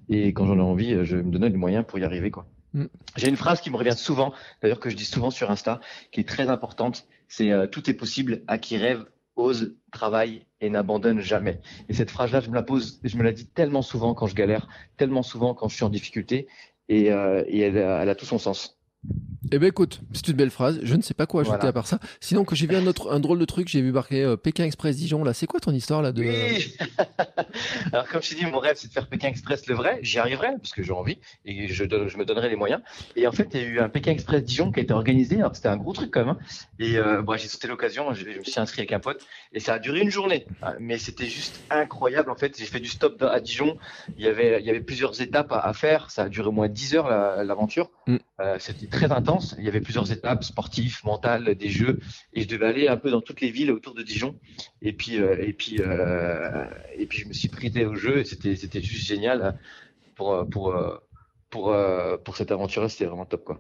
Et 0.10 0.34
quand 0.34 0.46
j'en 0.46 0.58
ai 0.58 0.62
envie, 0.62 1.06
je 1.06 1.18
me 1.18 1.32
donne 1.32 1.52
les 1.52 1.58
moyens 1.58 1.86
pour 1.88 2.00
y 2.00 2.04
arriver, 2.04 2.32
quoi. 2.32 2.46
Mm. 2.74 2.86
J'ai 3.16 3.30
une 3.30 3.38
phrase 3.38 3.62
qui 3.62 3.70
me 3.70 3.78
revient 3.78 3.96
souvent, 3.96 4.34
d'ailleurs 4.62 4.80
que 4.80 4.90
je 4.90 4.96
dis 4.96 5.06
souvent 5.06 5.30
sur 5.30 5.50
Insta, 5.52 5.80
qui 6.12 6.20
est 6.20 6.28
très 6.28 6.50
importante. 6.50 7.08
C'est 7.28 7.52
euh, 7.52 7.68
tout 7.68 7.90
est 7.90 7.94
possible 7.94 8.44
à 8.48 8.58
qui 8.58 8.78
rêve, 8.78 9.06
ose, 9.36 9.76
travaille 9.92 10.46
et 10.62 10.70
n'abandonne 10.70 11.20
jamais. 11.20 11.60
Et 11.90 11.94
cette 11.94 12.12
phrase-là, 12.12 12.40
je 12.40 12.50
me 12.50 12.56
la 12.56 12.64
pose, 12.64 13.00
je 13.04 13.18
me 13.18 13.24
la 13.24 13.32
dis 13.32 13.48
tellement 13.48 13.82
souvent 13.82 14.14
quand 14.14 14.28
je 14.28 14.36
galère, 14.36 14.68
tellement 14.98 15.24
souvent 15.24 15.54
quand 15.54 15.68
je 15.68 15.76
suis 15.76 15.84
en 15.84 15.90
difficulté, 15.90 16.48
et, 16.90 17.12
euh, 17.12 17.44
et 17.48 17.62
elle 17.62 18.10
a 18.10 18.16
tout 18.16 18.26
son 18.26 18.38
sens. 18.38 18.80
Eh 19.56 19.60
ben 19.60 19.68
écoute, 19.68 20.02
c'est 20.14 20.30
une 20.30 20.34
belle 20.36 20.50
phrase. 20.50 20.80
Je 20.82 20.96
ne 20.96 21.04
sais 21.04 21.14
pas 21.14 21.28
quoi 21.28 21.42
ajouter 21.42 21.58
Voilà. 21.58 21.70
à 21.70 21.74
part 21.74 21.86
ça. 21.86 22.00
Sinon 22.20 22.44
que 22.44 22.56
j'ai 22.56 22.66
vu 22.66 22.76
un 22.76 22.88
autre, 22.88 23.12
un 23.12 23.20
drôle 23.20 23.38
de 23.38 23.46
truc, 23.46 23.68
j'ai 23.68 23.82
vu 23.82 23.92
marqué 23.92 24.24
euh, 24.24 24.36
Pékin 24.36 24.64
Express 24.64 24.98
Dijon. 24.98 25.24
Là, 25.24 25.34
c'est 25.34 25.46
quoi 25.46 25.60
ton 25.60 25.72
histoire 25.72 26.02
là 26.02 26.12
de 26.12 26.24
Oui, 26.24 26.76
Alors, 27.94 28.08
comme 28.08 28.24
je 28.24 28.30
t'ai 28.30 28.36
dit, 28.36 28.46
mon 28.48 28.58
rêve, 28.58 28.78
c'est 28.78 28.88
de 28.88 28.94
faire 28.94 29.08
Pékin 29.08 29.28
Express 29.28 29.68
le 29.68 29.76
vrai. 29.76 30.00
J'y 30.02 30.18
arriverai 30.18 30.54
parce 30.58 30.72
que 30.72 30.82
j'ai 30.82 30.94
envie 30.94 31.20
et 31.46 31.68
je, 31.68 31.84
je, 31.84 32.18
me 32.18 32.26
donnerai 32.26 32.50
les 32.50 32.56
moyens. 32.56 32.82
Et 33.16 33.28
en 33.28 33.32
fait, 33.32 33.50
il 33.54 33.62
y 33.62 33.64
a 33.64 33.68
eu 33.68 33.80
un 33.80 33.90
Pékin 33.90 34.14
Express 34.14 34.44
Dijon 34.44 34.72
qui 34.72 34.80
a 34.80 34.84
été 34.84 34.94
organisé. 34.94 35.38
Alors, 35.38 35.56
c'était 35.56 35.68
un 35.68 35.78
gros 35.78 35.94
truc 35.94 36.10
quand 36.10 36.22
même. 36.22 36.30
Hein. 36.30 36.38
Et 36.80 36.98
euh, 36.98 37.22
bon, 37.22 37.38
j'ai 37.38 37.48
sauté 37.48 37.68
l'occasion. 37.68 38.12
Je, 38.14 38.26
me 38.26 38.44
suis 38.44 38.60
inscrit 38.60 38.82
avec 38.82 38.94
un 38.94 39.00
pote 39.00 39.24
et 39.52 39.60
ça 39.60 39.76
a 39.76 39.80
duré 39.80 40.00
une 40.00 40.10
journée. 40.10 40.48
Ah, 40.64 40.74
mais 40.80 40.98
c'était 40.98 41.28
juste 41.28 41.62
incroyable. 41.70 42.32
En 42.32 42.36
fait, 42.36 42.58
j'ai 42.58 42.66
fait 42.66 42.80
du 42.80 42.90
stop 42.90 43.22
à 43.22 43.40
Dijon. 43.40 43.78
Il 44.18 44.24
y 44.24 44.28
avait, 44.28 44.60
il 44.62 44.66
y 44.66 44.72
avait 44.72 44.82
plusieurs 44.82 45.22
étapes 45.22 45.52
à, 45.52 45.72
faire. 45.74 46.10
Ça 46.10 46.24
a 46.24 46.30
duré 46.30 46.48
au 46.48 46.52
moins 46.52 46.70
10 46.70 46.96
heures 46.96 47.10
l'aventure. 47.44 47.92
Mm. 48.08 48.18
Euh, 48.40 48.56
c'était 48.58 48.88
très 48.94 49.12
intense. 49.12 49.56
Il 49.58 49.66
y 49.66 49.68
avait 49.68 49.82
plusieurs 49.82 50.12
étapes 50.12 50.44
sportives, 50.44 51.00
mentales, 51.04 51.56
des 51.56 51.70
jeux. 51.70 52.00
Et 52.34 52.42
je 52.44 52.48
devais 52.48 52.68
aller 52.68 52.88
un 52.88 52.98
peu 52.98 53.12
dans 53.12 53.22
toutes 53.22 53.42
les 53.42 53.52
villes 53.52 53.72
autour 53.72 53.94
de 53.94 54.04
Dijon. 54.04 54.40
Et 54.82 54.94
puis, 54.94 55.18
euh, 55.20 55.36
et 55.40 55.54
puis, 55.54 55.78
euh, 55.80 56.66
et 56.96 57.06
puis, 57.08 57.20
je 57.20 57.28
me 57.28 57.34
suis 57.34 57.50
prêté 57.50 57.86
au 57.86 57.96
jeu. 57.96 58.24
C'était, 58.24 58.56
c'était 58.56 58.82
juste 58.82 59.06
génial 59.06 59.60
pour, 60.16 60.48
pour, 60.50 60.74
pour, 61.50 61.76
pour 62.24 62.38
cette 62.38 62.52
aventure. 62.52 62.90
C'était 62.90 63.06
vraiment 63.06 63.26
top, 63.26 63.44
quoi. 63.44 63.60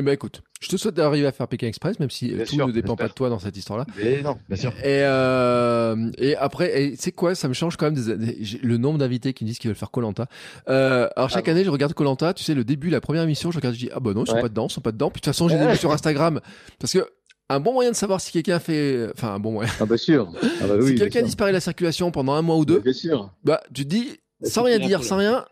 Eh 0.00 0.02
ben 0.02 0.12
écoute, 0.12 0.40
je 0.62 0.68
te 0.70 0.78
souhaite 0.78 0.94
d'arriver 0.94 1.26
à 1.26 1.32
faire 1.32 1.46
Pékin 1.46 1.66
Express, 1.66 2.00
même 2.00 2.08
si 2.08 2.34
tout 2.48 2.56
ne 2.56 2.72
dépend 2.72 2.96
pas 2.96 3.06
de 3.08 3.12
toi 3.12 3.28
dans 3.28 3.38
cette 3.38 3.54
histoire-là. 3.54 3.84
Mais 3.98 4.22
non, 4.22 4.38
bien 4.48 4.56
sûr. 4.56 4.72
Et, 4.78 5.02
euh, 5.04 6.10
et 6.16 6.36
après, 6.36 6.94
c'est 6.96 7.12
quoi 7.12 7.34
Ça 7.34 7.48
me 7.48 7.52
change 7.52 7.76
quand 7.76 7.84
même 7.84 8.02
des, 8.02 8.38
le 8.62 8.78
nombre 8.78 8.96
d'invités 8.96 9.34
qui 9.34 9.44
me 9.44 9.48
disent 9.48 9.58
qu'ils 9.58 9.68
veulent 9.68 9.76
faire 9.76 9.90
Colanta. 9.90 10.26
Euh, 10.70 11.06
alors 11.16 11.28
chaque 11.28 11.48
ah 11.48 11.50
année, 11.50 11.64
je 11.64 11.70
regarde 11.70 11.92
Colanta. 11.92 12.32
Tu 12.32 12.44
sais, 12.44 12.54
le 12.54 12.64
début, 12.64 12.88
la 12.88 13.02
première 13.02 13.24
émission, 13.24 13.50
je 13.50 13.58
regarde, 13.58 13.74
je 13.74 13.80
dis 13.80 13.90
ah 13.92 14.00
bah 14.00 14.14
non, 14.14 14.24
ils 14.24 14.30
sont 14.30 14.40
pas 14.40 14.48
dedans, 14.48 14.68
ils 14.68 14.72
sont 14.72 14.80
pas 14.80 14.92
dedans. 14.92 15.10
Puis 15.10 15.20
de 15.20 15.24
toute 15.24 15.34
façon, 15.34 15.50
j'ai 15.50 15.58
des 15.58 15.76
sur 15.76 15.92
Instagram 15.92 16.40
parce 16.78 16.94
que 16.94 17.06
un 17.50 17.60
bon 17.60 17.74
moyen 17.74 17.90
de 17.90 17.96
savoir 17.96 18.22
si 18.22 18.32
quelqu'un 18.32 18.58
fait, 18.58 19.06
enfin 19.14 19.34
un 19.34 19.38
bon 19.38 19.52
moyen. 19.52 19.70
Ah 19.80 19.84
bah 19.84 19.98
sûr. 19.98 20.32
Ah 20.62 20.66
bah 20.66 20.76
oui, 20.80 20.92
si 20.92 20.94
quelqu'un 20.94 21.20
disparaît 21.20 21.50
de 21.50 21.56
la 21.56 21.60
circulation 21.60 22.10
pendant 22.10 22.32
un 22.32 22.42
mois 22.42 22.56
ou 22.56 22.64
deux, 22.64 22.80
bien 22.80 22.94
sûr. 22.94 23.34
Bah 23.44 23.60
tu 23.74 23.84
te 23.84 23.90
dis 23.90 24.18
sans 24.42 24.62
rien 24.62 24.78
dire, 24.78 25.04
sans 25.04 25.16
rien. 25.16 25.44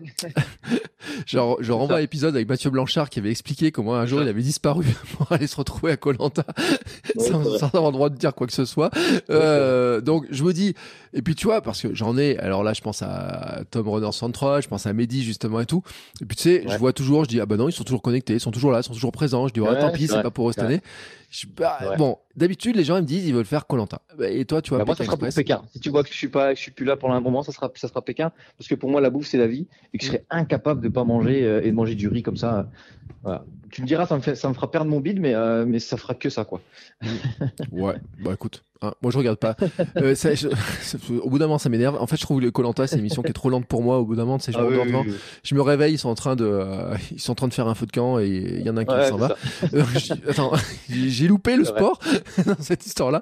genre, 1.27 1.59
je 1.61 1.73
renvoie 1.73 1.97
à 1.97 2.01
l'épisode 2.01 2.35
avec 2.35 2.49
Mathieu 2.49 2.71
Blanchard 2.71 3.11
qui 3.11 3.19
avait 3.19 3.31
expliqué 3.31 3.71
comment 3.71 3.95
un 3.95 4.07
jour 4.07 4.23
il 4.23 4.29
avait 4.29 4.43
disparu 4.43 4.87
pour 5.17 5.31
aller 5.33 5.47
se 5.47 5.57
retrouver 5.57 5.93
à 5.93 5.97
Colanta 5.97 6.45
sans, 7.19 7.59
sans, 7.59 7.67
avoir 7.67 7.87
le 7.87 7.93
droit 7.93 8.09
de 8.09 8.17
dire 8.17 8.35
quoi 8.35 8.47
que 8.47 8.53
ce 8.53 8.65
soit. 8.65 8.91
Euh, 9.31 10.01
donc, 10.01 10.27
je 10.31 10.43
me 10.43 10.53
dis, 10.53 10.75
et 11.13 11.23
puis 11.23 11.35
tu 11.35 11.47
vois, 11.47 11.61
parce 11.61 11.83
que 11.83 11.95
j'en 11.95 12.17
ai, 12.17 12.39
alors 12.39 12.63
là, 12.63 12.73
je 12.73 12.81
pense 12.81 13.03
à 13.03 13.63
Tom 13.71 13.89
Runner 13.89 14.13
103, 14.13 14.61
je 14.61 14.69
pense 14.69 14.87
à 14.87 14.93
Mehdi 14.93 15.23
justement 15.23 15.61
et 15.61 15.67
tout. 15.67 15.83
Et 16.21 16.25
puis 16.25 16.37
tu 16.37 16.43
sais, 16.45 16.65
je 16.67 16.77
vois 16.77 16.93
toujours, 16.93 17.25
je 17.25 17.29
dis, 17.29 17.41
ah 17.41 17.47
bah 17.47 17.57
non, 17.57 17.69
ils 17.69 17.73
sont 17.73 17.85
toujours 17.85 18.03
connectés, 18.03 18.35
ils 18.35 18.41
sont 18.41 18.51
toujours 18.51 18.73
là, 18.73 18.81
ils 18.81 18.85
sont 18.85 18.95
toujours 18.95 19.13
présents. 19.13 19.49
Je 19.49 19.53
dis, 19.53 19.61
ouais, 19.61 19.79
tant 19.79 19.91
pis, 19.91 20.09
c'est 20.09 20.23
pas 20.23 20.31
pour 20.31 20.49
eux 20.49 20.53
cette 20.53 20.65
année. 20.65 20.81
Bah, 21.57 21.95
bon, 21.99 22.19
d'habitude, 22.37 22.75
les 22.77 22.85
gens 22.85 22.97
ils 22.97 23.03
me 23.03 23.07
disent 23.07 23.27
ils 23.27 23.35
veulent 23.35 23.45
faire 23.45 23.67
Colanta. 23.67 24.01
Et 24.23 24.45
toi, 24.47 24.63
tu 24.63 24.71
vois, 24.71 24.79
bah, 24.79 24.85
moi, 24.87 24.95
ça 24.97 25.05
sera 25.05 25.17
pour 25.17 25.29
Pékin. 25.29 25.63
Si 25.73 25.81
tu 25.81 25.91
vois 25.91 26.03
que 26.03 26.09
je 26.09 26.15
suis 26.15 26.29
pas, 26.29 26.55
je 26.55 26.61
suis 26.61 26.71
plus 26.71 26.87
là 26.87 26.97
pour 26.97 27.13
un 27.13 27.21
moment, 27.21 27.43
ça 27.43 27.53
sera, 27.53 27.71
ça 27.75 27.89
sera 27.89 28.03
Pékin. 28.03 28.33
Parce 28.57 28.69
que 28.69 28.75
pour 28.75 28.91
moi, 28.91 29.01
la 29.01 29.11
bouffe 29.11 29.27
c'est 29.27 29.39
la 29.39 29.47
vie 29.47 29.67
et 29.93 29.99
que 29.99 30.05
je 30.05 30.11
serais 30.11 30.25
incapable 30.31 30.81
de 30.81 30.89
pas 30.89 31.05
manger 31.05 31.45
euh, 31.45 31.63
et 31.63 31.71
de 31.71 31.75
manger 31.75 31.95
du 31.95 32.09
riz 32.09 32.23
comme 32.23 32.37
ça. 32.37 32.69
Voilà. 33.23 33.45
Tu 33.71 33.83
me 33.83 33.87
diras, 33.87 34.07
ça 34.07 34.17
me 34.17 34.23
fait, 34.23 34.35
ça 34.35 34.49
me 34.49 34.55
fera 34.55 34.71
perdre 34.71 34.91
mon 34.91 35.01
bide, 35.01 35.21
mais 35.21 35.35
euh, 35.35 35.67
mais 35.67 35.79
ça 35.81 35.99
fera 35.99 36.15
que 36.15 36.31
ça 36.31 36.45
quoi. 36.45 36.63
ouais. 37.73 37.97
Bah 38.21 38.33
écoute, 38.33 38.65
Hein, 38.81 38.93
moi, 39.03 39.11
je 39.11 39.19
regarde 39.19 39.39
pas. 39.39 39.57
Euh, 39.97 40.15
ça, 40.15 40.31
au 41.23 41.31
bout 41.31 41.39
d'un 41.39 41.47
moment, 41.47 41.59
ça 41.59 41.69
m'énerve. 41.69 41.97
En 41.97 42.07
fait, 42.07 42.17
je 42.17 42.23
trouve 42.23 42.41
le 42.41 42.51
Colanta, 42.51 42.87
c'est 42.87 42.97
une 42.97 43.01
émission 43.01 43.23
qui 43.23 43.31
est 43.31 43.35
trop 43.35 43.49
lente 43.49 43.67
pour 43.67 43.83
moi. 43.83 43.99
Au 43.99 44.05
bout 44.05 44.15
d'un 44.15 44.25
moment, 44.25 44.39
c'est 44.39 44.55
ah, 44.55 44.61
je, 44.71 45.13
je 45.43 45.55
me 45.55 45.63
réveille, 45.63 45.95
ils 45.95 45.99
sont 45.99 46.09
en 46.09 46.15
train 46.15 46.37
de, 46.37 46.45
euh, 46.45 46.95
ils 47.11 47.21
sont 47.21 47.33
en 47.33 47.35
train 47.35 47.49
de 47.49 47.55
faire 47.55 47.67
un 47.67 47.75
feu 47.75 47.87
de 47.87 47.93
camp 47.93 48.19
et 48.19 48.29
il 48.29 48.63
y 48.63 48.71
en 48.71 48.77
a 48.77 48.83
un 48.83 48.85
qui 48.85 49.09
s'en 49.09 49.17
va. 49.17 49.37
Euh, 49.75 49.83
attends, 50.29 50.53
j'ai 50.89 51.27
loupé 51.27 51.57
le 51.57 51.65
sport 51.65 51.99
dans 52.47 52.61
cette 52.61 52.87
histoire-là. 52.87 53.21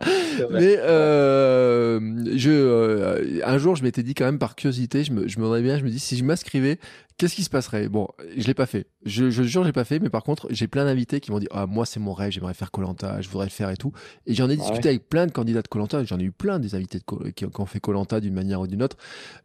Mais 0.50 0.76
euh, 0.78 2.00
je, 2.36 3.42
un 3.44 3.58
jour, 3.58 3.76
je 3.76 3.82
m'étais 3.82 4.02
dit 4.02 4.14
quand 4.14 4.24
même 4.24 4.38
par 4.38 4.56
curiosité, 4.56 5.04
je 5.04 5.12
me, 5.12 5.28
je 5.28 5.38
me 5.38 5.46
réveillais, 5.46 5.78
je 5.78 5.84
me 5.84 5.90
dis 5.90 6.00
si 6.00 6.16
je 6.16 6.24
m'inscrivais, 6.24 6.78
qu'est-ce 7.18 7.34
qui 7.34 7.44
se 7.44 7.50
passerait? 7.50 7.88
Bon, 7.88 8.08
je 8.36 8.46
l'ai 8.46 8.54
pas 8.54 8.66
fait. 8.66 8.86
Je, 9.04 9.30
je 9.30 9.42
jure, 9.42 9.62
je 9.62 9.68
l'ai 9.68 9.72
pas 9.72 9.84
fait. 9.84 9.98
Mais 9.98 10.10
par 10.10 10.22
contre, 10.22 10.48
j'ai 10.50 10.66
plein 10.68 10.84
d'invités 10.84 11.20
qui 11.20 11.30
m'ont 11.30 11.38
dit 11.38 11.48
ah 11.50 11.66
moi 11.66 11.86
c'est 11.86 12.00
mon 12.00 12.12
rêve, 12.12 12.32
j'aimerais 12.32 12.54
faire 12.54 12.70
Colanta, 12.70 13.20
je 13.20 13.28
voudrais 13.28 13.46
le 13.46 13.50
faire 13.50 13.70
et 13.70 13.76
tout. 13.76 13.92
Et 14.26 14.34
j'en 14.34 14.48
ai 14.48 14.54
ah 14.54 14.56
discuté 14.56 14.88
avec 14.88 15.08
plein 15.08 15.26
de 15.26 15.32
candidats 15.32 15.62
de 15.62 15.68
Colanta. 15.68 16.04
J'en 16.04 16.18
ai 16.18 16.24
eu 16.24 16.32
plein 16.32 16.58
des 16.58 16.74
invités 16.74 16.98
de 16.98 17.30
qui, 17.30 17.44
ont 17.44 17.66
fait 17.66 17.80
Colanta 17.80 18.20
d'une 18.20 18.34
manière 18.34 18.60
ou 18.60 18.66
d'une 18.66 18.82
autre 18.82 18.96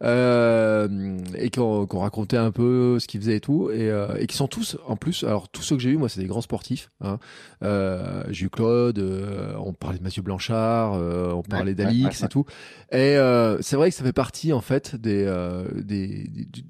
euh, 0.02 1.18
et 1.36 1.50
qui 1.50 1.60
ont, 1.60 1.86
qui 1.86 1.96
ont, 1.96 2.00
raconté 2.00 2.36
un 2.36 2.50
peu 2.50 2.98
ce 2.98 3.06
qu'ils 3.06 3.20
faisaient 3.20 3.36
et 3.36 3.40
tout 3.40 3.70
et, 3.70 3.90
euh, 3.90 4.16
et, 4.18 4.26
qui 4.26 4.36
sont 4.36 4.48
tous 4.48 4.76
en 4.86 4.96
plus. 4.96 5.24
Alors 5.24 5.48
tous 5.48 5.62
ceux 5.62 5.76
que 5.76 5.82
j'ai 5.82 5.90
eu, 5.90 5.96
moi, 5.96 6.08
c'est 6.08 6.20
des 6.20 6.26
grands 6.26 6.40
sportifs. 6.40 6.90
Hein. 7.00 7.18
Euh, 7.62 8.24
j'ai 8.30 8.46
eu 8.46 8.50
Claude, 8.50 8.98
euh, 8.98 9.54
on 9.58 9.72
parlait 9.72 9.98
de 9.98 10.02
Mathieu 10.02 10.22
Blanchard, 10.22 10.94
euh, 10.94 11.32
on 11.32 11.42
parlait 11.42 11.74
d'Alix 11.74 12.22
et 12.22 12.28
tout. 12.28 12.44
Et 12.90 13.16
c'est 13.60 13.76
vrai 13.76 13.90
que 13.90 13.96
ça 13.96 14.04
fait 14.04 14.12
partie 14.12 14.52
en 14.52 14.60
fait 14.60 14.96
des 14.96 15.22
des 15.76 16.28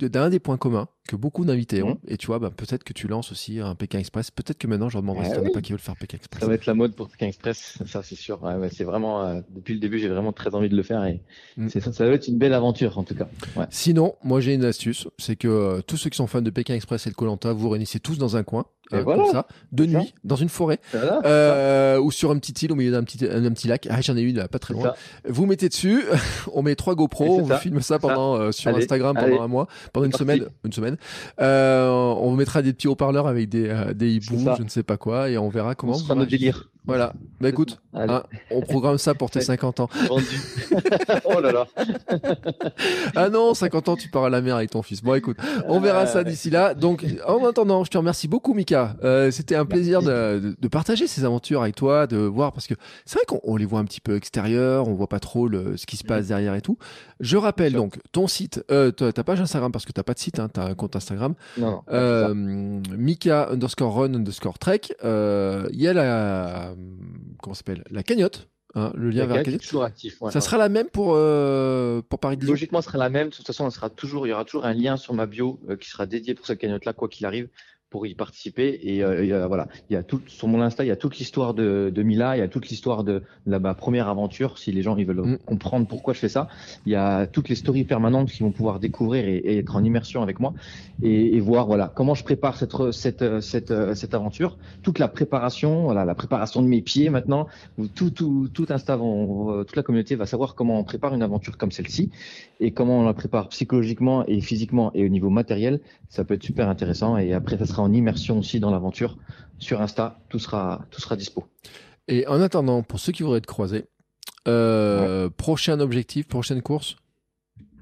d'un 0.09 0.29
des 0.31 0.39
points 0.39 0.57
communs 0.57 0.89
que 1.09 1.17
beaucoup 1.17 1.45
d'invités 1.45 1.83
ont. 1.83 1.95
Mmh. 1.95 2.09
Et 2.09 2.17
tu 2.17 2.29
vois, 2.29 2.39
bah, 2.39 2.51
peut-être 2.51 2.85
que 2.85 2.93
tu 2.93 3.09
lances 3.09 3.33
aussi 3.33 3.59
un 3.59 3.75
Pékin 3.75 3.99
Express. 3.99 4.31
Peut-être 4.31 4.59
que 4.59 4.67
maintenant, 4.67 4.89
je 4.89 4.95
leur 4.95 5.03
demanderai 5.03 5.27
si 5.27 5.39
oui. 5.39 5.51
pas 5.53 5.61
qui 5.61 5.73
veulent 5.73 5.81
faire 5.81 5.97
Pékin 5.97 6.17
Express. 6.17 6.41
Ça 6.41 6.47
va 6.47 6.55
être 6.55 6.67
la 6.67 6.75
mode 6.75 6.95
pour 6.95 7.09
Pékin 7.09 7.27
Express, 7.27 7.79
ça 7.87 8.03
c'est 8.03 8.15
sûr. 8.15 8.43
Ouais, 8.43 8.69
c'est 8.71 8.85
vraiment, 8.85 9.25
euh, 9.25 9.41
depuis 9.51 9.75
le 9.75 9.81
début, 9.81 9.99
j'ai 9.99 10.09
vraiment 10.09 10.33
très 10.33 10.55
envie 10.55 10.69
de 10.69 10.77
le 10.77 10.83
faire 10.83 11.05
et 11.05 11.21
mmh. 11.57 11.69
c'est 11.69 11.81
ça, 11.81 11.93
ça 11.93 12.07
va 12.07 12.13
être 12.13 12.29
une 12.29 12.39
belle 12.39 12.55
aventure 12.55 12.99
en 12.99 13.05
tout 13.05 13.15
cas. 13.15 13.29
Sinon, 13.71 14.15
moi 14.23 14.41
j'ai 14.41 14.55
une 14.55 14.65
astuce, 14.65 15.09
c'est 15.19 15.37
que 15.37 15.49
euh, 15.49 15.81
tous 15.83 15.97
ceux 15.97 16.11
qui 16.11 16.17
sont 16.17 16.27
fans 16.27 16.43
de 16.43 16.51
Pékin 16.51 16.75
Express 16.75 17.07
et 17.07 17.11
de 17.11 17.15
Colanta, 17.15 17.53
vous 17.53 17.69
réunissez 17.69 17.99
tous 18.01 18.19
dans 18.19 18.37
un 18.37 18.45
coin 18.45 18.67
euh, 18.93 19.05
comme 19.05 19.31
ça, 19.31 19.47
de 19.73 19.87
nuit, 19.87 20.15
dans 20.25 20.37
une 20.37 20.49
forêt, 20.49 20.79
euh, 20.95 21.99
ou 21.99 22.11
sur 22.11 22.31
un 22.31 22.39
petit 22.39 22.65
île 22.65 22.73
au 22.73 22.75
milieu 22.75 22.93
d'un 22.93 23.05
petit, 23.05 23.25
un, 23.25 23.51
petit 23.51 23.69
lac. 23.69 23.87
Ah, 23.91 24.01
j'en 24.01 24.17
ai 24.17 24.23
une 24.23 24.47
pas 24.49 24.59
très 24.59 24.75
loin. 24.75 24.93
Vous 25.27 25.47
mettez 25.47 25.69
dessus, 25.69 26.05
on 26.53 26.63
met 26.63 26.75
trois 26.75 26.95
GoPro, 26.95 27.41
on 27.41 27.43
vous 27.43 27.57
filme 27.57 27.81
ça 27.81 27.99
pendant 27.99 28.37
euh, 28.37 28.53
sur 28.53 28.75
Instagram 28.75 29.17
pendant 29.19 29.43
un 29.43 29.49
mois, 29.49 29.69
pendant 29.93 30.07
une 30.07 30.13
semaine, 30.13 30.47
une 30.65 30.73
semaine. 30.73 30.97
On 31.39 32.31
vous 32.31 32.37
mettra 32.37 32.63
des 32.63 32.73
petits 32.73 32.89
haut-parleurs 32.89 33.27
avec 33.27 33.49
des 33.49 33.73
des 33.95 34.13
hiboux, 34.13 34.49
je 34.57 34.63
ne 34.63 34.69
sais 34.69 34.83
pas 34.83 34.97
quoi, 34.97 35.31
et 35.31 35.39
on 35.39 35.49
verra 35.49 35.75
comment. 35.75 35.97
On 36.09 36.25
délire. 36.25 36.69
Voilà. 36.85 37.13
Bah 37.41 37.49
écoute, 37.49 37.81
hein, 37.95 38.25
on 38.51 38.61
programme 38.61 38.99
ça 38.99 39.15
pour 39.15 39.31
tes 39.31 39.41
50 39.41 39.81
ans. 39.81 39.89
oh 41.25 41.41
là 41.41 41.53
là. 41.53 41.67
ah 43.17 43.29
non, 43.29 43.55
50 43.55 43.89
ans, 43.89 43.97
tu 43.97 44.09
pars 44.09 44.25
à 44.25 44.31
la 44.31 44.41
mer 44.41 44.57
avec 44.57 44.71
ton 44.71 44.83
fils. 44.83 45.03
Bon, 45.03 45.15
écoute, 45.15 45.37
on 45.67 45.81
verra 45.81 46.07
ça 46.07 46.25
d'ici 46.25 46.51
là. 46.51 46.75
Donc, 46.75 47.05
en 47.27 47.45
attendant, 47.45 47.85
je 47.85 47.91
te 47.91 47.99
remercie 47.99 48.27
beaucoup, 48.27 48.53
Mika. 48.55 48.97
Euh, 49.05 49.31
C'était 49.31 49.55
un 49.55 49.65
plaisir 49.65 50.03
de, 50.03 50.57
de, 50.61 50.69
partager 50.69 51.07
ces 51.07 51.25
aventures 51.25 51.63
avec 51.63 51.77
toi, 51.77 52.07
de 52.07 52.17
voir, 52.17 52.53
parce 52.53 52.67
que 52.67 52.75
c'est 53.05 53.19
vrai 53.19 53.27
qu'on 53.27 53.57
les 53.57 53.65
voit 53.65 53.81
un 53.81 53.85
petit 53.85 54.01
peu 54.01 54.17
extérieurs, 54.17 54.89
on 54.89 54.95
voit 54.95 55.09
pas 55.09 55.21
trop 55.21 55.47
le, 55.47 55.77
ce 55.77 55.87
qui 55.87 55.97
se 55.97 56.05
passe 56.05 56.29
derrière 56.29 56.55
et 56.55 56.63
tout. 56.63 56.79
Je 57.21 57.37
rappelle 57.37 57.75
donc 57.75 57.99
ton 58.11 58.27
site, 58.27 58.65
euh, 58.73 58.91
ta 58.91 59.25
page 59.25 59.41
Instagram, 59.41 59.71
parce 59.71 59.85
que 59.85 59.93
t'as 59.93 60.03
pas 60.03 60.15
de 60.15 60.19
site, 60.19 60.41
hein, 60.41 60.49
t'as 60.53 60.65
un 60.65 60.75
compte 60.75 60.97
Instagram. 60.97 61.35
Non. 61.59 61.83
Euh, 61.93 62.35
Mika 62.35 63.49
underscore 63.51 63.95
run 63.95 64.15
underscore 64.15 64.59
trek. 64.59 64.81
Il 65.03 65.81
y 65.81 65.89
a 65.89 65.93
la, 65.93 66.72
comment 67.43 67.55
s'appelle, 67.55 67.85
la 67.91 68.03
cagnotte. 68.03 68.49
Hein, 68.75 68.91
le 68.95 69.11
lien 69.11 69.27
vers 69.27 69.37
la 69.37 69.45
cagnotte. 69.45 69.63
Toujours 69.63 69.85
actif. 69.85 70.19
ça 70.31 70.41
sera 70.41 70.57
la 70.57 70.71
même 70.71 70.89
pour 70.89 71.13
euh, 71.15 72.01
pour 72.09 72.19
Paris 72.19 72.39
Logiquement, 72.41 72.81
ce 72.81 72.87
sera 72.87 72.99
la 72.99 73.11
même. 73.11 73.29
De 73.29 73.35
toute 73.35 73.47
façon, 73.47 73.69
sera 73.71 73.91
toujours, 73.91 74.27
il 74.27 74.31
y 74.31 74.33
aura 74.33 74.45
toujours 74.45 74.65
un 74.65 74.73
lien 74.73 74.97
sur 74.97 75.13
ma 75.15 75.27
bio 75.27 75.61
euh, 75.69 75.77
qui 75.77 75.91
sera 75.91 76.07
dédié 76.07 76.35
pour 76.35 76.47
cette 76.47 76.59
cagnotte-là, 76.59 76.93
quoi 76.93 77.09
qu'il 77.09 77.27
arrive 77.27 77.49
pour 77.93 78.07
y 78.07 78.15
participer. 78.15 78.81
Et 78.83 79.05
euh, 79.05 79.47
voilà, 79.47 79.69
il 79.91 79.93
y 79.93 79.97
a 79.97 80.03
tout 80.03 80.23
sur 80.27 80.49
mon 80.49 80.63
Insta, 80.63 80.83
il 80.83 80.89
y 80.89 80.91
a 80.91 80.97
toute 80.97 81.19
l'histoire 81.19 81.53
de, 81.53 81.93
de 81.95 82.03
Mila, 82.03 82.37
il 82.37 82.41
y 82.41 82.43
a 82.43 82.49
toute 82.49 82.69
l'histoire 82.71 83.05
de, 83.05 83.23
la 83.47 83.59
ma 83.59 83.75
première 83.75 84.09
aventure. 84.09 84.59
Si 84.59 84.73
les 84.73 84.83
gens 84.83 84.97
ils 84.97 85.07
veulent 85.07 85.21
mm. 85.21 85.39
comprendre 85.45 85.87
pourquoi 85.87 86.15
je 86.15 86.21
fais 86.21 86.31
ça, 86.31 86.49
il 86.87 86.93
y 86.93 86.97
a 86.97 87.27
toutes 87.27 87.51
les 87.51 87.55
stories 87.55 87.85
permanentes 87.85 88.31
qu'ils 88.31 88.45
vont 88.45 88.51
pouvoir 88.51 88.81
découvrir 88.81 89.29
et, 89.29 89.59
être 89.59 89.77
en 89.77 89.85
immersion 89.85 90.23
avec 90.23 90.41
moi 90.41 90.55
et, 91.03 91.37
et, 91.37 91.41
voir 91.41 91.67
voilà 91.67 91.93
comment 91.95 92.15
je 92.15 92.25
prépare 92.25 92.57
cette 92.57 92.75
cette 92.93 93.41
cette 93.41 93.95
cette 93.95 94.15
aventure, 94.15 94.57
toute 94.83 94.99
la 94.99 95.09
préparation, 95.09 95.85
voilà 95.85 96.07
la 96.07 96.15
préparation 96.15 96.63
de 96.63 96.69
mes 96.69 96.81
pieds 96.81 97.11
maintenant. 97.11 97.47
Tout 97.95 98.11
tout 98.11 98.49
tout 98.55 98.67
Insta, 98.71 98.97
toute 98.97 99.77
la 99.77 99.83
communauté 99.83 100.15
va 100.17 100.25
savoir 100.25 100.55
comment 100.55 100.79
on 100.79 100.85
prépare 100.85 101.13
une 101.13 101.23
aventure 101.23 101.59
comme 101.59 101.73
celle-ci 101.73 102.11
et 102.61 102.71
comment 102.71 103.01
on 103.01 103.05
la 103.05 103.13
prépare 103.13 103.49
psychologiquement 103.49 104.25
et 104.27 104.41
physiquement 104.41 104.93
et 104.95 105.05
au 105.05 105.09
niveau 105.09 105.29
matériel. 105.29 105.81
Ça 106.09 106.25
peut 106.25 106.35
être 106.35 106.43
super 106.43 106.69
intéressant 106.69 107.19
et 107.19 107.33
après 107.35 107.59
ça 107.59 107.67
sera 107.67 107.82
en 107.83 107.93
immersion 107.93 108.39
aussi 108.39 108.61
dans 108.61 108.71
l'aventure 108.71 109.19
sur 109.59 109.81
Insta. 109.81 110.19
Tout 110.29 110.39
sera, 110.39 110.87
tout 110.91 111.01
sera 111.01 111.17
dispo. 111.17 111.45
Et 112.09 112.27
en 112.27 112.41
attendant, 112.41 112.83
pour 112.83 112.99
ceux 112.99 113.13
qui 113.13 113.23
voudraient 113.23 113.41
te 113.41 113.47
croiser, 113.47 113.85
euh, 114.49 115.29
prochain 115.29 115.79
objectif, 115.81 116.27
prochaine 116.27 116.63
course? 116.63 116.97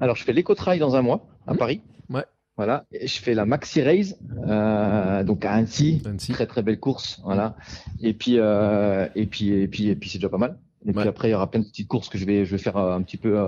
Alors, 0.01 0.17
je 0.17 0.25
fais 0.25 0.33
l'éco-trail 0.33 0.79
dans 0.79 0.97
un 0.97 1.03
mois 1.03 1.27
à 1.47 1.55
mmh. 1.55 1.57
Paris. 1.57 1.81
Ouais. 2.11 2.25
Voilà, 2.57 2.85
et 2.93 3.07
je 3.07 3.19
fais 3.19 3.33
la 3.33 3.47
Maxi 3.47 3.81
Race, 3.81 4.17
euh, 4.47 5.25
donc 5.25 5.47
à 5.47 5.53
Annecy, 5.53 6.03
très 6.29 6.47
très 6.47 6.63
belle 6.63 6.79
course, 6.79 7.19
voilà. 7.25 7.57
Et 8.03 8.13
puis 8.13 8.35
euh, 8.37 9.09
et 9.15 9.25
puis 9.25 9.49
et 9.53 9.67
puis 9.67 9.89
et 9.89 9.97
puis 9.97 10.11
c'est 10.11 10.19
déjà 10.19 10.29
pas 10.29 10.37
mal. 10.37 10.59
Et 10.85 10.93
puis 10.93 11.09
après 11.09 11.29
il 11.29 11.31
y 11.31 11.35
aura 11.35 11.51
plein 11.51 11.61
de 11.61 11.65
petites 11.65 11.89
courses 11.89 12.11
que 12.11 12.19
je 12.19 12.27
vais 12.27 12.45
je 12.45 12.51
vais 12.51 12.63
faire 12.63 12.77
un 12.77 13.01
petit 13.01 13.17
peu 13.17 13.39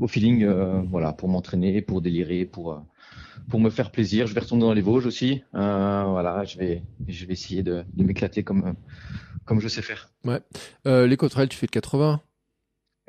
au 0.00 0.06
feeling, 0.06 0.46
voilà, 0.88 1.12
pour 1.12 1.28
m'entraîner, 1.28 1.82
pour 1.82 2.02
délirer, 2.02 2.44
pour 2.44 2.80
pour 3.48 3.60
me 3.60 3.70
faire 3.70 3.90
plaisir. 3.90 4.26
Je 4.26 4.34
vais 4.34 4.40
retourner 4.40 4.62
dans 4.62 4.72
les 4.72 4.80
Vosges 4.80 5.06
aussi. 5.06 5.42
Euh, 5.54 6.04
voilà, 6.06 6.44
je 6.44 6.58
vais, 6.58 6.82
je 7.08 7.26
vais 7.26 7.32
essayer 7.32 7.62
de, 7.62 7.84
de 7.92 8.04
m'éclater 8.04 8.42
comme, 8.42 8.74
comme 9.44 9.60
je 9.60 9.68
sais 9.68 9.82
faire. 9.82 10.10
Ouais. 10.24 10.40
Euh, 10.86 11.06
les 11.06 11.16
tu 11.16 11.56
fais 11.56 11.66
de 11.66 11.70
80 11.70 12.20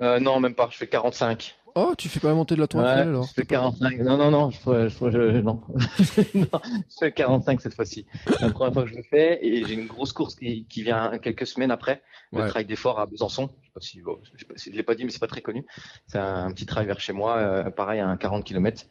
euh, 0.01 0.19
Non, 0.19 0.39
même 0.39 0.55
pas. 0.55 0.69
Je 0.71 0.77
fais 0.77 0.87
45. 0.87 1.55
Oh, 1.75 1.93
tu 1.97 2.07
fais 2.07 2.19
pas 2.19 2.31
monter 2.35 2.53
de 2.53 2.59
la 2.59 2.67
Tour 2.67 2.81
Eiffel 2.81 3.07
alors 3.07 3.25
Je 3.25 3.33
fais 3.33 3.45
45. 3.45 3.99
Non, 3.99 4.15
non, 4.15 4.29
non, 4.29 4.51
je, 4.51 4.89
je, 4.89 5.09
je, 5.09 5.41
non. 5.41 5.61
non. 6.35 6.59
je 6.63 6.97
fais 6.99 7.11
45 7.11 7.61
cette 7.61 7.73
fois-ci. 7.73 8.05
La 8.41 8.51
première 8.51 8.73
fois 8.73 8.83
que 8.83 8.89
je 8.89 8.95
le 8.95 9.01
fais 9.01 9.39
et 9.43 9.65
j'ai 9.65 9.73
une 9.73 9.87
grosse 9.87 10.13
course 10.13 10.35
qui, 10.35 10.67
qui 10.67 10.83
vient 10.83 11.17
quelques 11.17 11.47
semaines 11.47 11.71
après, 11.71 12.03
le 12.31 12.47
trail 12.47 12.65
d'effort 12.65 12.99
à 12.99 13.07
Besançon. 13.07 13.49
Je 13.75 13.87
si, 13.87 14.01
bon, 14.01 14.19
l'ai 14.67 14.83
pas 14.83 14.93
dit, 14.93 15.03
mais 15.03 15.09
c'est 15.09 15.19
pas 15.19 15.27
très 15.27 15.41
connu. 15.41 15.65
C'est 16.05 16.19
un, 16.19 16.51
petit 16.51 16.67
trail 16.67 16.85
vers 16.85 16.99
chez 16.99 17.13
moi, 17.13 17.37
euh, 17.37 17.71
pareil 17.71 17.99
à 17.99 18.07
un 18.07 18.17
40 18.17 18.43
km. 18.43 18.85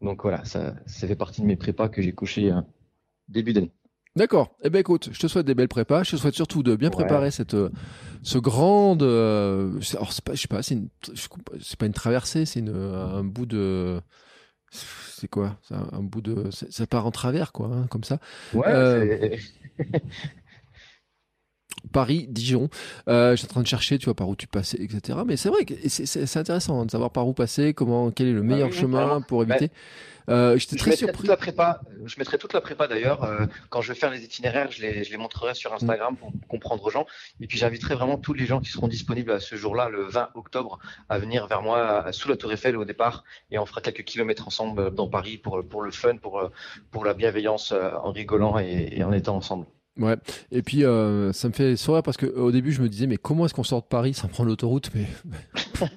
Donc 0.00 0.22
voilà, 0.22 0.44
ça, 0.44 0.74
ça 0.86 1.06
fait 1.06 1.16
partie 1.16 1.40
de 1.40 1.46
mes 1.46 1.56
prépas 1.56 1.88
que 1.88 2.02
j'ai 2.02 2.12
couché 2.12 2.52
euh, 2.52 2.60
début 3.28 3.52
d'année. 3.52 3.72
D'accord. 4.14 4.56
Eh 4.62 4.70
ben 4.70 4.78
écoute, 4.78 5.10
je 5.12 5.18
te 5.18 5.26
souhaite 5.26 5.46
des 5.46 5.54
belles 5.54 5.68
prépas. 5.68 6.02
Je 6.02 6.12
te 6.12 6.16
souhaite 6.16 6.34
surtout 6.34 6.62
de 6.62 6.74
bien 6.74 6.88
préparer 6.88 7.30
cette 7.30 7.54
euh, 7.54 7.70
ce 8.22 8.38
grand. 8.38 9.00
Euh, 9.02 9.78
alors 9.92 10.12
c'est 10.12 10.24
pas, 10.24 10.34
je 10.34 10.40
sais 10.40 10.48
pas, 10.48 10.62
c'est 10.62 10.74
une, 10.74 10.88
c'est 11.60 11.78
pas 11.78 11.86
une 11.86 11.92
traversée, 11.92 12.46
c'est 12.46 12.60
une 12.60 12.74
un 12.74 13.24
bout 13.24 13.46
de. 13.46 14.00
C'est 14.70 15.28
quoi? 15.28 15.58
Un, 15.70 15.88
un, 15.92 16.02
bout 16.02 16.22
de. 16.22 16.50
Ça 16.50 16.86
part 16.86 17.06
en 17.06 17.10
travers, 17.10 17.52
quoi, 17.52 17.68
hein, 17.68 17.86
comme 17.88 18.04
ça. 18.04 18.18
Ouais. 18.54 18.66
Euh... 18.68 19.36
Dijon. 22.28 22.68
Euh, 23.08 23.32
je 23.32 23.36
suis 23.36 23.46
en 23.46 23.48
train 23.48 23.62
de 23.62 23.66
chercher, 23.66 23.98
tu 23.98 24.06
vois, 24.06 24.14
par 24.14 24.28
où 24.28 24.36
tu 24.36 24.46
passais, 24.46 24.78
etc. 24.80 25.18
Mais 25.26 25.36
c'est 25.36 25.48
vrai 25.48 25.64
que 25.64 25.74
c'est 25.88 26.36
intéressant 26.36 26.80
hein, 26.80 26.86
de 26.86 26.90
savoir 26.90 27.10
par 27.10 27.26
où 27.26 27.32
passer, 27.32 27.74
comment, 27.74 28.10
quel 28.10 28.28
est 28.28 28.32
le 28.32 28.42
meilleur 28.42 28.68
ah 28.68 28.74
oui, 28.74 28.78
chemin 28.78 29.20
pour 29.20 29.42
éviter. 29.42 29.70
Euh, 30.28 30.58
J'étais 30.58 30.76
très 30.76 30.96
surpris. 30.96 31.18
Toute 31.18 31.28
la 31.28 31.36
prépa, 31.36 31.80
je 32.04 32.16
mettrai 32.18 32.36
toute 32.38 32.52
la 32.52 32.60
prépa 32.60 32.88
d'ailleurs. 32.88 33.22
Euh, 33.22 33.46
quand 33.70 33.80
je 33.80 33.92
vais 33.92 33.98
faire 33.98 34.10
les 34.10 34.24
itinéraires, 34.24 34.70
je 34.70 34.82
les, 34.82 35.04
je 35.04 35.10
les 35.10 35.16
montrerai 35.16 35.54
sur 35.54 35.72
Instagram 35.72 36.16
pour 36.16 36.32
comprendre 36.48 36.84
aux 36.84 36.90
gens. 36.90 37.06
Et 37.40 37.46
puis 37.46 37.58
j'inviterai 37.58 37.94
vraiment 37.94 38.18
tous 38.18 38.32
les 38.32 38.44
gens 38.46 38.60
qui 38.60 38.70
seront 38.70 38.88
disponibles 38.88 39.30
à 39.30 39.40
ce 39.40 39.54
jour-là, 39.54 39.88
le 39.88 40.02
20 40.02 40.30
octobre, 40.34 40.78
à 41.08 41.18
venir 41.18 41.46
vers 41.46 41.62
moi 41.62 42.06
sous 42.12 42.28
la 42.28 42.36
Tour 42.36 42.52
Eiffel 42.52 42.76
au 42.76 42.84
départ. 42.84 43.24
Et 43.50 43.58
on 43.58 43.66
fera 43.66 43.80
quelques 43.80 44.04
kilomètres 44.04 44.46
ensemble 44.46 44.92
dans 44.94 45.08
Paris 45.08 45.38
pour, 45.38 45.62
pour 45.64 45.82
le 45.82 45.90
fun, 45.92 46.16
pour, 46.16 46.50
pour 46.90 47.04
la 47.04 47.14
bienveillance, 47.14 47.72
euh, 47.72 47.90
en 48.02 48.10
rigolant 48.12 48.58
et, 48.58 48.88
et 48.92 49.04
en 49.04 49.12
étant 49.12 49.36
ensemble. 49.36 49.66
Ouais, 49.98 50.16
et 50.52 50.60
puis 50.60 50.84
euh, 50.84 51.32
ça 51.32 51.48
me 51.48 51.54
fait 51.54 51.74
sourire 51.76 52.02
parce 52.02 52.18
que 52.18 52.26
au 52.26 52.52
début 52.52 52.70
je 52.70 52.82
me 52.82 52.88
disais 52.88 53.06
mais 53.06 53.16
comment 53.16 53.46
est-ce 53.46 53.54
qu'on 53.54 53.64
sort 53.64 53.80
de 53.80 53.86
Paris 53.86 54.12
sans 54.12 54.28
prendre 54.28 54.50
l'autoroute 54.50 54.90
mais 54.94 55.06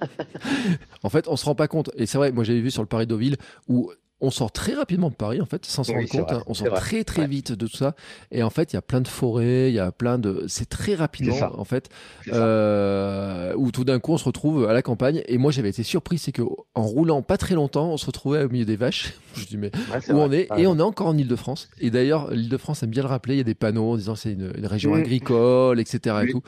en 1.03 1.09
fait 1.09 1.27
on 1.27 1.35
se 1.35 1.45
rend 1.45 1.55
pas 1.55 1.67
compte. 1.67 1.91
Et 1.95 2.05
c'est 2.05 2.17
vrai 2.17 2.31
moi 2.31 2.43
j'avais 2.43 2.61
vu 2.61 2.71
sur 2.71 2.81
le 2.81 2.88
Paris 2.88 3.07
Deauville 3.07 3.35
où 3.67 3.91
on 4.21 4.31
sort 4.31 4.51
très 4.51 4.73
rapidement 4.73 5.09
de 5.09 5.15
Paris 5.15 5.41
en 5.41 5.45
fait 5.45 5.65
sans 5.65 5.83
s'en 5.83 5.93
oui, 5.93 6.07
rendre 6.11 6.25
compte 6.25 6.31
hein. 6.37 6.43
on 6.47 6.53
sort 6.53 6.73
très 6.73 7.03
très 7.03 7.21
ouais. 7.21 7.27
vite 7.27 7.51
de 7.51 7.67
tout 7.67 7.77
ça. 7.77 7.95
Et 8.31 8.43
en 8.43 8.49
fait 8.49 8.73
il 8.73 8.75
y 8.75 8.79
a 8.79 8.81
plein 8.81 9.01
de 9.01 9.07
forêts 9.07 9.69
il 9.69 9.75
y 9.75 9.79
a 9.79 9.91
plein 9.91 10.17
de 10.19 10.45
c'est 10.47 10.67
très 10.67 10.95
rapidement 10.95 11.37
en 11.57 11.63
fait. 11.63 11.89
Euh, 12.27 13.53
où 13.55 13.71
tout 13.71 13.83
d'un 13.83 13.99
coup 13.99 14.13
on 14.13 14.17
se 14.17 14.25
retrouve 14.25 14.67
à 14.67 14.73
la 14.73 14.81
campagne. 14.81 15.21
Et 15.27 15.37
moi 15.37 15.51
j'avais 15.51 15.69
été 15.69 15.83
surpris 15.83 16.17
c'est 16.17 16.31
que 16.31 16.41
en 16.75 16.83
roulant 16.83 17.21
pas 17.21 17.37
très 17.37 17.55
longtemps 17.55 17.91
on 17.91 17.97
se 17.97 18.05
retrouvait 18.05 18.43
au 18.43 18.49
milieu 18.49 18.65
des 18.65 18.75
vaches. 18.75 19.13
Je 19.35 19.45
dis 19.45 19.57
mais 19.57 19.71
ouais, 19.91 19.97
où 20.09 20.13
vrai. 20.13 20.25
on 20.25 20.31
est? 20.31 20.47
Et 20.57 20.67
on 20.67 20.77
est 20.77 20.83
encore 20.83 21.07
en 21.07 21.17
Ile-de-France 21.17 21.69
et 21.79 21.91
d'ailleurs 21.91 22.31
l'Île-de-France 22.31 22.83
aime 22.83 22.89
bien 22.89 23.03
le 23.03 23.09
rappeler 23.09 23.35
il 23.35 23.37
y 23.37 23.41
a 23.41 23.45
des 23.45 23.55
panneaux 23.55 23.91
en 23.91 23.97
disant 23.97 24.15
c'est 24.15 24.33
une, 24.33 24.51
une, 24.57 24.65
région 24.65 24.95
mmh. 24.95 24.99
agricole 24.99 25.79
etc 25.79 26.17
et 26.23 26.31
tout. 26.31 26.41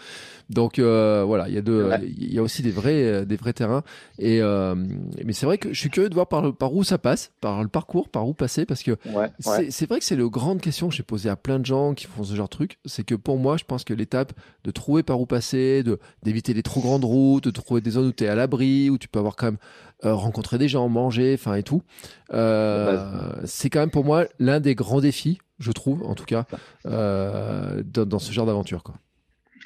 Donc 0.50 0.80
euh, 0.80 1.24
voilà 1.26 1.48
il 1.48 1.56
y 1.56 1.58
a 1.58 1.62
de 1.62 1.90
il 2.04 2.34
y 2.34 2.40
a 2.40 2.42
aussi 2.42 2.62
des 2.62 2.72
vrais 2.72 3.26
des 3.26 3.36
vrais 3.38 3.54
terrains. 3.54 3.84
Et 4.20 4.42
euh, 4.42 4.76
mais 5.24 5.34
c'est 5.34 5.46
vrai 5.46 5.58
que 5.58 5.74
je 5.74 5.80
suis 5.80 5.90
curieux 5.90 6.10
de 6.10 6.14
voir 6.14 6.28
par, 6.28 6.54
par 6.56 6.74
où 6.74 6.84
ça 6.84 6.98
passe 6.98 7.32
par 7.42 7.61
le 7.64 7.70
parcours, 7.70 8.10
par 8.10 8.28
où 8.28 8.34
passer, 8.34 8.66
parce 8.66 8.84
que 8.84 8.92
ouais, 9.06 9.30
ouais. 9.46 9.72
c'est 9.72 9.88
vrai 9.88 10.00
que 10.00 10.06
c'est 10.06 10.16
le 10.16 10.30
grande 10.30 10.62
question 10.62 10.90
que 10.90 10.96
j'ai 10.96 11.04
posée 11.04 11.30
à 11.30 11.36
plein 11.36 11.60
de 11.60 11.66
gens 11.66 11.94
qui 11.94 12.06
font 12.06 12.24
ce 12.24 12.36
genre 12.36 12.48
de 12.48 12.52
truc. 12.52 12.80
C'est 12.86 13.04
que 13.04 13.16
pour 13.16 13.38
moi, 13.38 13.58
je 13.58 13.64
pense 13.64 13.84
que 13.84 13.94
l'étape 13.94 14.34
de 14.64 14.72
trouver 14.72 15.04
par 15.04 15.20
où 15.20 15.26
passer, 15.26 15.84
de 15.84 16.00
d'éviter 16.24 16.54
les 16.54 16.64
trop 16.64 16.82
grandes 16.82 17.06
routes, 17.06 17.46
de 17.46 17.52
trouver 17.52 17.82
des 17.82 17.92
zones 17.92 18.08
où 18.08 18.12
tu 18.12 18.24
es 18.24 18.28
à 18.28 18.36
l'abri, 18.36 18.90
où 18.90 18.98
tu 18.98 19.08
peux 19.08 19.20
avoir 19.20 19.36
quand 19.36 19.48
même 19.48 19.58
euh, 20.06 20.16
rencontrer 20.16 20.58
des 20.58 20.68
gens, 20.68 20.90
manger, 20.90 21.36
enfin 21.36 21.56
et 21.56 21.64
tout, 21.64 21.84
euh, 22.34 23.34
c'est 23.46 23.70
quand 23.70 23.82
même 23.82 23.92
pour 23.92 24.04
moi 24.04 24.26
l'un 24.40 24.60
des 24.60 24.74
grands 24.76 25.02
défis, 25.02 25.38
je 25.60 25.72
trouve, 25.72 26.04
en 26.04 26.16
tout 26.16 26.26
cas, 26.26 26.46
euh, 26.88 27.84
dans, 27.86 28.06
dans 28.06 28.20
ce 28.20 28.32
genre 28.32 28.46
d'aventure, 28.46 28.84
quoi. 28.84 28.96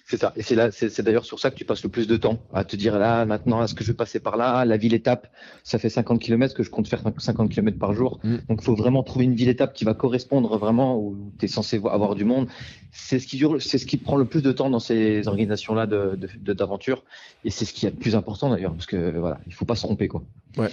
C'est 0.08 0.18
ça. 0.18 0.34
Et 0.36 0.44
c'est 0.44 0.54
là, 0.54 0.70
c'est 0.72 1.02
d'ailleurs 1.02 1.26
sur 1.26 1.40
ça 1.40 1.50
que 1.50 1.56
tu 1.56 1.66
passes 1.66 1.82
le 1.82 1.90
plus 1.90 2.06
de 2.08 2.16
temps 2.16 2.38
à 2.54 2.64
te 2.64 2.76
dire 2.76 3.00
là, 3.00 3.26
maintenant, 3.26 3.64
est-ce 3.64 3.74
que 3.74 3.84
je 3.84 3.92
vais 3.92 3.98
passer 3.98 4.20
par 4.20 4.38
là? 4.38 4.64
La 4.64 4.78
ville 4.78 4.94
étape, 4.94 5.32
ça 5.64 5.80
fait 5.80 5.90
50 5.90 6.22
km 6.22 6.54
que 6.54 6.62
je 6.62 6.70
compte 6.70 6.88
faire 6.88 7.02
50 7.18 7.50
km 7.50 7.80
par 7.80 7.94
jour. 7.94 8.20
Mm. 8.24 8.36
Donc, 8.48 8.60
il 8.62 8.64
faut 8.64 8.76
vraiment 8.76 9.02
trouver 9.02 9.26
une 9.26 9.34
ville 9.34 9.50
étape 9.50 9.74
qui 9.74 9.84
va 9.84 9.96
correspondre 9.96 10.60
vraiment 10.60 11.00
où 11.00 11.32
tu 11.40 11.46
es 11.46 11.48
censé 11.48 11.82
avoir 11.90 12.14
du 12.14 12.24
monde. 12.24 12.48
C'est 12.92 13.18
ce 13.18 13.26
qui 13.26 13.38
dure, 13.38 13.60
c'est 13.60 13.80
ce 13.80 13.88
qui 13.88 13.98
prend 13.98 14.16
le 14.16 14.26
plus 14.26 14.44
de 14.44 14.52
temps 14.52 14.70
dans 14.70 14.80
ces 14.80 15.28
organisations-là 15.28 15.88
de 15.88 16.20
d'aventure. 16.54 17.04
Et 17.44 17.50
c'est 17.50 17.66
ce 17.66 17.74
qui 17.74 17.88
est 17.88 17.90
le 17.90 17.96
plus 17.96 18.16
important 18.16 18.52
d'ailleurs, 18.52 18.74
parce 18.74 18.86
que 18.86 19.18
voilà, 19.18 19.40
il 19.48 19.54
faut 19.56 19.66
pas 19.66 19.76
se 19.76 19.82
tromper, 19.82 20.08
quoi. 20.08 20.22
Ouais. 20.58 20.70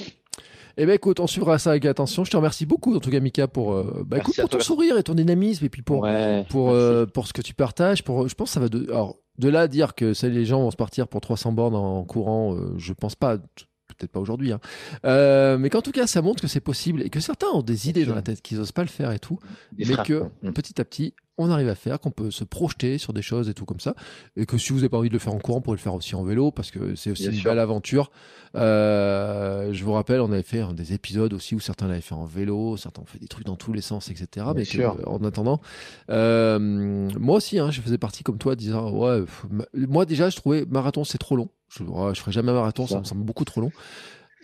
Eh 0.76 0.86
ben 0.86 0.94
écoute, 0.94 1.20
on 1.20 1.26
suivra 1.26 1.58
ça 1.58 1.70
avec 1.70 1.84
attention. 1.84 2.24
Je 2.24 2.30
te 2.30 2.36
remercie 2.36 2.64
beaucoup, 2.64 2.94
en 2.96 3.00
tout 3.00 3.10
cas, 3.10 3.20
Mika, 3.20 3.46
pour, 3.46 3.74
euh, 3.74 4.04
bah, 4.06 4.18
écoute, 4.18 4.34
pour 4.38 4.48
ton 4.48 4.60
sourire 4.60 4.96
et 4.96 5.02
ton 5.02 5.14
dynamisme, 5.14 5.64
et 5.66 5.68
puis 5.68 5.82
pour 5.82 6.00
ouais, 6.00 6.46
pour 6.48 6.70
euh, 6.70 7.04
pour 7.04 7.26
ce 7.26 7.32
que 7.32 7.42
tu 7.42 7.54
partages. 7.54 8.02
Pour, 8.02 8.26
je 8.28 8.34
pense 8.34 8.50
que 8.50 8.54
ça 8.54 8.60
va 8.60 8.68
de. 8.68 8.90
Alors, 8.90 9.18
de 9.38 9.48
là 9.48 9.68
dire 9.68 9.94
que 9.94 10.12
les 10.26 10.44
gens 10.44 10.60
vont 10.60 10.70
se 10.70 10.76
partir 10.76 11.08
pour 11.08 11.20
300 11.20 11.52
bornes 11.52 11.74
en 11.74 12.04
courant, 12.04 12.54
euh, 12.54 12.74
je 12.78 12.92
pense 12.92 13.14
pas. 13.14 13.38
Peut-être 14.02 14.12
pas 14.12 14.18
aujourd'hui, 14.20 14.50
hein. 14.50 14.58
euh, 15.04 15.58
mais 15.58 15.70
qu'en 15.70 15.80
tout 15.80 15.92
cas, 15.92 16.08
ça 16.08 16.22
montre 16.22 16.42
que 16.42 16.48
c'est 16.48 16.58
possible 16.60 17.02
et 17.02 17.08
que 17.08 17.20
certains 17.20 17.46
ont 17.54 17.62
des 17.62 17.88
idées 17.88 18.04
dans 18.04 18.16
la 18.16 18.22
tête 18.22 18.42
qu'ils 18.42 18.58
n'osent 18.58 18.72
pas 18.72 18.82
le 18.82 18.88
faire 18.88 19.12
et 19.12 19.20
tout, 19.20 19.38
mais 19.78 19.84
que 20.04 20.18
quoi. 20.18 20.52
petit 20.52 20.80
à 20.80 20.84
petit, 20.84 21.14
on 21.38 21.50
arrive 21.50 21.68
à 21.68 21.74
faire, 21.76 22.00
qu'on 22.00 22.10
peut 22.10 22.30
se 22.32 22.42
projeter 22.42 22.98
sur 22.98 23.12
des 23.12 23.22
choses 23.22 23.48
et 23.48 23.54
tout 23.54 23.64
comme 23.64 23.78
ça, 23.80 23.94
et 24.36 24.44
que 24.44 24.58
si 24.58 24.70
vous 24.70 24.78
n'avez 24.80 24.88
pas 24.88 24.98
envie 24.98 25.08
de 25.08 25.14
le 25.14 25.18
faire 25.20 25.32
en 25.32 25.38
courant, 25.38 25.58
vous 25.58 25.62
pourrez 25.62 25.76
le 25.76 25.80
faire 25.82 25.94
aussi 25.94 26.14
en 26.16 26.24
vélo, 26.24 26.50
parce 26.50 26.70
que 26.72 26.96
c'est 26.96 27.10
aussi 27.12 27.22
Bien 27.22 27.32
une 27.32 27.38
sûr. 27.38 27.50
belle 27.50 27.58
aventure. 27.60 28.10
Euh, 28.56 29.72
je 29.72 29.84
vous 29.84 29.92
rappelle, 29.92 30.20
on 30.20 30.30
avait 30.32 30.42
fait 30.42 30.62
des 30.74 30.92
épisodes 30.92 31.32
aussi 31.32 31.54
où 31.54 31.60
certains 31.60 31.86
l'avaient 31.88 32.00
fait 32.00 32.14
en 32.14 32.24
vélo, 32.26 32.76
certains 32.76 33.02
ont 33.02 33.06
fait 33.06 33.18
des 33.18 33.28
trucs 33.28 33.46
dans 33.46 33.56
tous 33.56 33.72
les 33.72 33.80
sens, 33.80 34.10
etc. 34.10 34.26
Bien 34.34 34.52
mais 34.54 34.64
sûr. 34.64 34.96
euh, 34.98 35.04
en 35.08 35.22
attendant, 35.24 35.60
euh, 36.10 36.58
moi 37.18 37.36
aussi, 37.36 37.58
hein, 37.58 37.70
je 37.70 37.80
faisais 37.80 37.98
partie 37.98 38.22
comme 38.24 38.38
toi, 38.38 38.56
disant 38.56 38.90
ouais, 38.90 39.20
pff, 39.20 39.46
moi 39.88 40.04
déjà, 40.06 40.28
je 40.28 40.36
trouvais 40.36 40.64
marathon 40.68 41.04
c'est 41.04 41.18
trop 41.18 41.36
long. 41.36 41.48
Je, 41.74 41.84
je 42.14 42.20
ferais 42.20 42.32
jamais 42.32 42.50
un 42.50 42.54
marathon, 42.54 42.86
ça 42.86 42.98
me 43.00 43.04
semble 43.04 43.22
beaucoup 43.24 43.44
trop 43.44 43.60
long. 43.60 43.72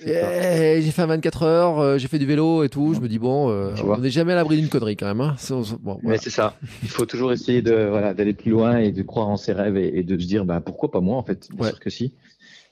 Et 0.05 0.81
j'ai 0.81 0.91
fait 0.93 1.03
un 1.03 1.07
24 1.07 1.43
heures, 1.43 1.79
euh, 1.81 1.99
j'ai 1.99 2.07
fait 2.07 2.21
du 2.21 2.27
vélo 2.27 2.63
et 2.63 2.69
tout. 2.69 2.95
Je 2.95 3.01
me 3.01 3.09
dis 3.09 3.19
bon, 3.19 3.51
euh, 3.51 3.75
on 3.85 3.99
n'est 3.99 4.11
jamais 4.11 4.33
à 4.33 4.37
l'abri 4.37 4.57
d'une 4.57 4.69
connerie 4.69 4.97
quand 4.97 5.07
même. 5.07 5.21
Hein. 5.21 5.35
Mais 6.05 6.19
c'est 6.19 6.31
ça. 6.31 6.57
Il 6.85 6.89
faut 6.89 7.05
toujours 7.05 7.33
essayer 7.33 7.63
de 7.63 7.75
voilà 7.91 8.15
d'aller 8.15 8.33
plus 8.33 8.53
loin 8.53 8.79
et 8.79 8.93
de 8.93 9.03
croire 9.03 9.29
en 9.29 9.37
ses 9.37 9.53
rêves 9.53 9.77
et, 9.77 9.99
et 9.99 10.03
de 10.05 10.17
se 10.17 10.27
dire 10.27 10.45
bah 10.45 10.61
pourquoi 10.65 10.91
pas 10.93 11.01
moi 11.01 11.17
en 11.17 11.25
fait. 11.25 11.49
Bien 11.51 11.65
Ouais. 11.65 11.71
sûr 11.71 11.81
que 11.81 11.91
si. 11.91 12.13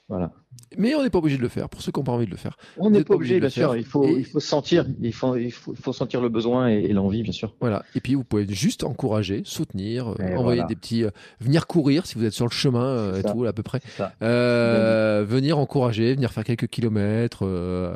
Voilà. 0.09 0.31
Mais 0.79 0.95
on 0.95 1.03
n'est 1.03 1.11
pas 1.11 1.19
obligé 1.19 1.37
de 1.37 1.43
le 1.43 1.49
faire. 1.49 1.69
Pour 1.69 1.83
ceux 1.83 1.91
qui 1.91 1.99
n'ont 1.99 2.05
pas 2.05 2.13
envie 2.13 2.27
de 2.27 2.31
le 2.31 2.37
faire. 2.37 2.57
On 2.77 2.91
n'est 2.91 3.03
pas 3.03 3.15
obligé, 3.15 3.41
bien 3.41 3.49
sûr. 3.49 3.77
Il 3.77 3.85
faut, 3.85 4.05
Et- 4.05 4.13
il 4.19 4.25
faut 4.25 4.39
se 4.41 4.47
sentir. 4.47 4.87
Il 5.01 5.13
faut, 5.13 5.35
il 5.37 5.51
faut, 5.51 5.73
il 5.73 5.79
faut 5.81 5.93
sentir 5.93 6.21
le 6.21 6.29
besoin 6.29 6.69
et, 6.71 6.77
et 6.85 6.93
l'envie, 6.93 7.23
bien 7.23 7.33
sûr. 7.33 7.55
Voilà. 7.61 7.83
Et 7.97 8.01
puis 8.01 8.15
vous 8.15 8.23
pouvez 8.25 8.47
juste 8.49 8.85
encourager, 8.85 9.43
soutenir, 9.45 10.09
euh, 10.09 10.15
Et 10.19 10.23
envoyer 10.37 10.61
voilà. 10.61 10.65
des 10.67 10.77
petits, 10.77 11.05
euh, 11.05 11.11
venir 11.41 11.67
courir 11.67 12.07
si 12.07 12.15
vous 12.17 12.25
êtes 12.25 12.33
sur 12.33 12.47
le 12.47 12.53
chemin 12.53 12.85
euh, 12.87 13.19
et 13.19 13.23
ça. 13.23 13.33
tout 13.33 13.45
à 13.45 13.53
peu 13.53 13.63
près. 13.65 13.81
Euh, 14.23 15.25
venir 15.29 15.59
encourager, 15.59 16.15
venir 16.15 16.33
faire 16.33 16.45
quelques 16.45 16.69
kilomètres, 16.69 17.43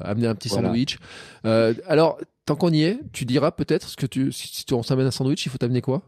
amener 0.04 0.26
un 0.26 0.34
petit 0.34 0.48
Voilà. 0.48 0.68
sandwich. 0.68 0.98
Alors 1.44 2.18
tant 2.46 2.56
qu'on 2.56 2.72
y 2.72 2.82
est, 2.82 2.98
tu 3.12 3.24
diras 3.24 3.52
peut-être 3.52 3.88
ce 3.88 3.96
que 3.96 4.06
tu, 4.06 4.32
si 4.32 4.48
si 4.66 4.74
on 4.74 4.82
s'amène 4.82 5.06
un 5.06 5.10
sandwich, 5.12 5.44
il 5.46 5.48
faut 5.50 5.58
t'amener 5.58 5.80
quoi? 5.80 6.02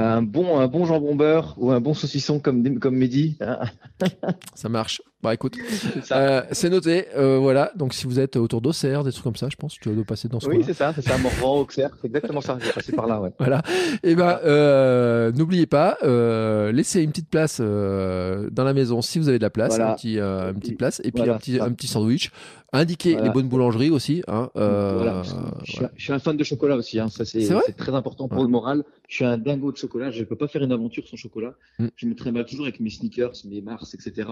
Un 0.00 0.22
bon, 0.22 0.58
un 0.58 0.66
bon 0.66 0.86
jambon 0.86 1.14
beurre 1.14 1.54
ou 1.58 1.70
un 1.70 1.80
bon 1.80 1.92
saucisson 1.94 2.40
comme, 2.40 2.78
comme 2.78 2.96
Mehdi. 2.96 3.36
hein, 3.40 3.58
Ça 4.54 4.68
marche. 4.68 5.02
Bah 5.22 5.34
écoute, 5.34 5.58
euh, 6.12 6.42
c'est 6.50 6.70
noté. 6.70 7.04
Euh, 7.14 7.38
voilà. 7.38 7.72
Donc 7.76 7.92
si 7.92 8.06
vous 8.06 8.18
êtes 8.18 8.36
autour 8.36 8.62
d'Auxerre, 8.62 9.04
des 9.04 9.12
trucs 9.12 9.24
comme 9.24 9.36
ça, 9.36 9.48
je 9.50 9.56
pense 9.56 9.76
que 9.76 9.88
tu 9.88 9.94
dois 9.94 10.04
passer 10.04 10.28
dans 10.28 10.40
ce 10.40 10.48
Oui, 10.48 10.62
c'est 10.64 10.72
ça, 10.72 10.94
c'est 10.94 11.02
ça. 11.02 11.18
Morvan, 11.18 11.60
Auxerre, 11.60 11.90
c'est 12.00 12.06
exactement 12.06 12.40
ça. 12.40 12.56
J'ai 12.64 12.72
passé 12.72 12.92
par 12.92 13.06
là, 13.06 13.20
ouais. 13.20 13.32
Voilà. 13.38 13.62
Et 14.02 14.14
ben, 14.14 14.38
euh, 14.44 15.30
n'oubliez 15.32 15.66
pas, 15.66 15.98
laissez 16.72 17.02
une 17.02 17.10
petite 17.10 17.28
place 17.28 17.60
dans 17.60 18.64
la 18.64 18.72
maison 18.72 19.02
si 19.02 19.18
vous 19.18 19.28
avez 19.28 19.38
de 19.38 19.44
la 19.44 19.50
place, 19.50 19.76
Voilà. 19.76 19.92
un 19.92 19.94
petit, 19.96 20.18
une 20.18 20.58
petite 20.60 20.78
place, 20.78 21.00
et 21.04 21.12
puis 21.12 21.22
Voilà, 21.22 21.34
un 21.34 21.38
petit, 21.38 21.60
un 21.60 21.74
sandwich. 21.86 22.30
Indiquez 22.72 23.12
Voilà. 23.12 23.26
les 23.26 23.32
bonnes 23.32 23.48
boulangeries 23.48 23.90
aussi. 23.90 24.22
Hein, 24.28 24.48
Voilà. 24.54 25.22
Je, 25.22 25.28
suis, 25.28 25.78
voilà. 25.80 25.92
je 25.96 26.02
suis 26.02 26.12
un 26.12 26.18
fan 26.18 26.36
de 26.36 26.44
chocolat 26.44 26.76
aussi. 26.76 26.98
Hein. 26.98 27.08
Ça, 27.08 27.24
c'est 27.24 27.76
très 27.76 27.94
important 27.94 28.28
pour 28.28 28.42
le 28.42 28.48
moral. 28.48 28.84
Je 29.08 29.16
suis 29.16 29.24
un 29.24 29.36
dingo 29.36 29.72
de 29.72 29.76
chocolat. 29.76 30.10
Je 30.10 30.20
ne 30.20 30.24
peux 30.24 30.36
pas 30.36 30.48
faire 30.48 30.62
une 30.62 30.72
aventure 30.72 31.06
sans 31.06 31.16
chocolat. 31.16 31.52
Mm. 31.78 31.88
Je 31.96 32.06
me 32.06 32.30
mal 32.30 32.46
toujours 32.46 32.66
avec 32.66 32.78
mes 32.80 32.90
sneakers, 32.90 33.32
mes 33.44 33.60
Mars, 33.60 33.92
etc. 33.94 34.28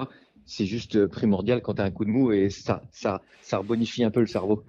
C'est 0.47 0.65
juste 0.66 0.78
euh, 0.97 1.09
primordial 1.09 1.61
quand 1.63 1.75
tu 1.75 1.83
as 1.83 1.85
un 1.85 1.91
coup 1.91 2.05
de 2.05 2.11
mou 2.11 2.33
et 2.33 2.51
ça, 2.51 2.83
ça, 2.93 3.21
ça 3.43 3.59
rebonifie 3.59 4.05
un 4.05 4.11
peu 4.11 4.21
le 4.21 4.27
cerveau. 4.27 4.63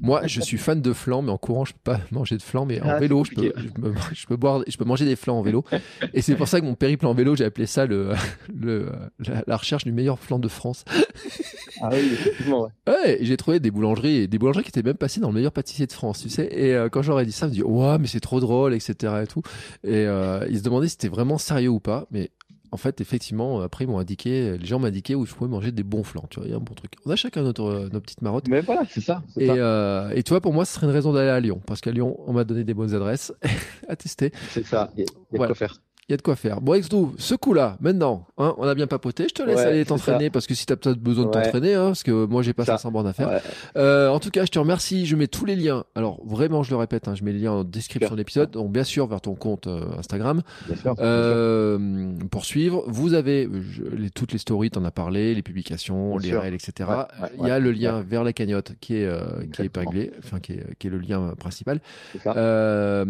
Moi, 0.00 0.26
je 0.26 0.40
suis 0.40 0.58
fan 0.58 0.80
de 0.80 0.92
flan, 0.92 1.22
mais 1.22 1.30
en 1.30 1.38
courant, 1.38 1.64
je 1.64 1.72
peux 1.72 1.92
pas 1.92 2.00
manger 2.10 2.36
de 2.36 2.42
flan, 2.42 2.66
mais 2.66 2.80
en 2.80 2.88
Ah, 2.88 2.98
vélo, 2.98 3.24
je 3.24 3.32
peux, 3.32 3.52
je, 3.56 3.68
peux, 3.68 3.94
je 4.12 4.26
peux 4.26 4.36
boire, 4.36 4.62
je 4.66 4.76
peux 4.76 4.84
manger 4.84 5.04
des 5.04 5.16
flans 5.16 5.38
en 5.38 5.42
vélo. 5.42 5.64
Et 6.12 6.22
c'est 6.22 6.36
pour 6.36 6.48
ça 6.48 6.60
que 6.60 6.66
mon 6.66 6.74
périple 6.74 7.06
en 7.06 7.14
vélo, 7.14 7.36
j'ai 7.36 7.44
appelé 7.44 7.66
ça 7.66 7.86
le, 7.86 8.12
le, 8.54 8.92
la, 9.26 9.42
la 9.46 9.56
recherche 9.56 9.84
du 9.84 9.92
meilleur 9.92 10.18
flan 10.18 10.38
de 10.38 10.48
France. 10.48 10.84
Ah 11.82 11.88
oui, 11.92 11.98
effectivement. 12.12 12.62
Ouais. 12.62 12.92
Ouais, 12.94 13.18
j'ai 13.22 13.36
trouvé 13.36 13.58
des 13.58 13.72
boulangeries, 13.72 14.18
et 14.18 14.26
des 14.28 14.38
boulangeries 14.38 14.62
qui 14.62 14.68
étaient 14.70 14.82
même 14.82 14.96
passées 14.96 15.18
dans 15.20 15.28
le 15.28 15.34
meilleur 15.34 15.50
pâtissier 15.50 15.86
de 15.86 15.92
France, 15.92 16.20
tu 16.22 16.30
sais. 16.30 16.48
Et 16.52 16.72
euh, 16.72 16.88
quand 16.88 17.02
j'aurais 17.02 17.26
dit 17.26 17.32
ça, 17.32 17.46
je 17.46 17.50
me 17.50 17.54
dis, 17.56 17.62
ouais, 17.64 17.98
mais 17.98 18.06
c'est 18.06 18.20
trop 18.20 18.38
drôle, 18.38 18.74
etc. 18.74 19.12
et 19.24 19.26
tout. 19.26 19.42
Et 19.82 20.06
euh, 20.06 20.46
ils 20.48 20.58
se 20.58 20.62
demandaient 20.62 20.86
si 20.86 20.92
c'était 20.92 21.08
vraiment 21.08 21.36
sérieux 21.36 21.70
ou 21.70 21.80
pas. 21.80 22.06
Mais 22.12 22.30
en 22.74 22.76
fait, 22.76 23.00
effectivement, 23.00 23.60
après, 23.60 23.84
ils 23.84 23.86
m'ont 23.86 23.98
indiqué, 24.00 24.58
les 24.58 24.66
gens 24.66 24.80
m'ont 24.80 24.88
indiqué 24.88 25.14
où 25.14 25.24
je 25.26 25.32
pouvais 25.32 25.48
manger 25.48 25.70
des 25.70 25.84
bons 25.84 26.02
flancs. 26.02 26.26
Tu 26.28 26.40
vois, 26.40 26.48
il 26.48 26.50
y 26.50 26.54
a 26.54 26.56
un 26.56 26.60
bon 26.60 26.74
truc. 26.74 26.90
On 27.06 27.10
a 27.12 27.14
chacun 27.16 27.42
notre, 27.42 27.88
nos 27.92 28.00
petites 28.00 28.20
marottes. 28.20 28.48
Mais 28.48 28.62
voilà, 28.62 28.82
c'est 28.90 29.00
ça. 29.00 29.22
c'est 29.32 29.44
Et, 29.44 29.46
ça. 29.46 29.54
euh, 29.54 30.10
et 30.10 30.24
tu 30.24 30.30
vois, 30.30 30.40
pour 30.40 30.52
moi, 30.52 30.64
ce 30.64 30.74
serait 30.74 30.86
une 30.88 30.92
raison 30.92 31.12
d'aller 31.12 31.28
à 31.30 31.38
Lyon. 31.38 31.60
Parce 31.66 31.80
qu'à 31.80 31.92
Lyon, 31.92 32.16
on 32.26 32.32
m'a 32.32 32.42
donné 32.42 32.64
des 32.64 32.74
bonnes 32.74 32.92
adresses 32.92 33.32
à 33.88 33.94
tester. 33.94 34.32
C'est 34.50 34.66
ça. 34.66 34.90
Il 34.96 35.00
y 35.00 35.02
a, 35.04 35.06
il 35.06 35.06
y 35.06 35.06
a 35.06 35.14
de 35.14 35.36
Voilà. 35.36 35.46
quoi 35.46 35.54
faire. 35.54 35.80
Il 36.08 36.12
y 36.12 36.14
a 36.14 36.16
de 36.18 36.22
quoi 36.22 36.36
faire. 36.36 36.60
Bon, 36.60 36.74
Exdou, 36.74 37.14
ce 37.16 37.34
coup-là, 37.34 37.78
maintenant, 37.80 38.26
hein, 38.36 38.54
on 38.58 38.64
a 38.68 38.74
bien 38.74 38.86
papoté. 38.86 39.24
Je 39.28 39.32
te 39.34 39.42
laisse 39.42 39.56
Ouais, 39.56 39.64
aller 39.64 39.84
t'entraîner 39.86 40.28
parce 40.28 40.46
que 40.46 40.54
si 40.54 40.66
tu 40.66 40.72
as 40.72 40.76
peut-être 40.76 40.98
besoin 40.98 41.24
de 41.24 41.28
Ouais. 41.30 41.42
t'entraîner, 41.42 41.72
hein, 41.74 41.86
parce 41.86 42.02
que 42.02 42.26
moi, 42.26 42.42
j'ai 42.42 42.52
pas 42.52 42.66
Ça. 42.66 42.72
500 42.72 42.92
bornes 42.92 43.06
à 43.06 43.14
faire. 43.14 43.28
Ouais. 43.30 43.40
Euh, 43.78 44.08
en 44.10 44.20
tout 44.20 44.28
cas, 44.30 44.44
je 44.44 44.50
te 44.50 44.58
remercie. 44.58 45.06
Je 45.06 45.16
mets 45.16 45.28
tous 45.28 45.46
les 45.46 45.56
liens. 45.56 45.84
Alors, 45.94 46.20
vraiment, 46.26 46.62
je 46.62 46.70
le 46.72 46.76
répète, 46.76 47.08
hein, 47.08 47.14
je 47.14 47.24
mets 47.24 47.32
les 47.32 47.38
liens 47.38 47.52
en 47.52 47.64
description 47.64 48.10
de 48.12 48.16
l'épisode. 48.18 48.50
Donc, 48.50 48.70
bien 48.70 48.84
sûr, 48.84 49.06
vers 49.06 49.22
ton 49.22 49.34
compte 49.34 49.66
euh, 49.66 49.80
Instagram. 49.98 50.42
Bien 50.66 50.76
sûr. 50.76 50.94
bien 50.94 50.94
sûr. 50.94 51.04
Euh, 51.06 52.12
pour 52.30 52.44
suivre, 52.44 52.84
vous 52.86 53.14
avez 53.14 53.48
je- 53.70 53.84
les, 53.96 54.10
toutes 54.10 54.32
les 54.32 54.38
stories, 54.38 54.70
t'en 54.70 54.84
as 54.84 54.90
parlé, 54.90 55.34
les 55.34 55.42
publications, 55.42 56.16
Bien 56.16 56.20
les 56.20 56.28
sûr. 56.28 56.40
réels, 56.42 56.54
etc. 56.54 56.90
Il 57.40 57.46
y 57.46 57.50
a 57.50 57.58
le 57.58 57.72
lien 57.72 58.02
vers 58.06 58.24
la 58.24 58.34
cagnotte 58.34 58.72
qui 58.80 58.96
est, 58.96 59.06
euh, 59.06 59.20
qui 59.54 59.62
est 59.62 59.66
épinglé, 59.66 60.12
enfin 60.22 60.38
qui 60.38 60.52
est, 60.52 60.66
qui 60.78 60.88
est 60.88 60.90
le 60.90 60.98
lien 60.98 61.32
principal. 61.38 61.80
Euh, 62.26 63.04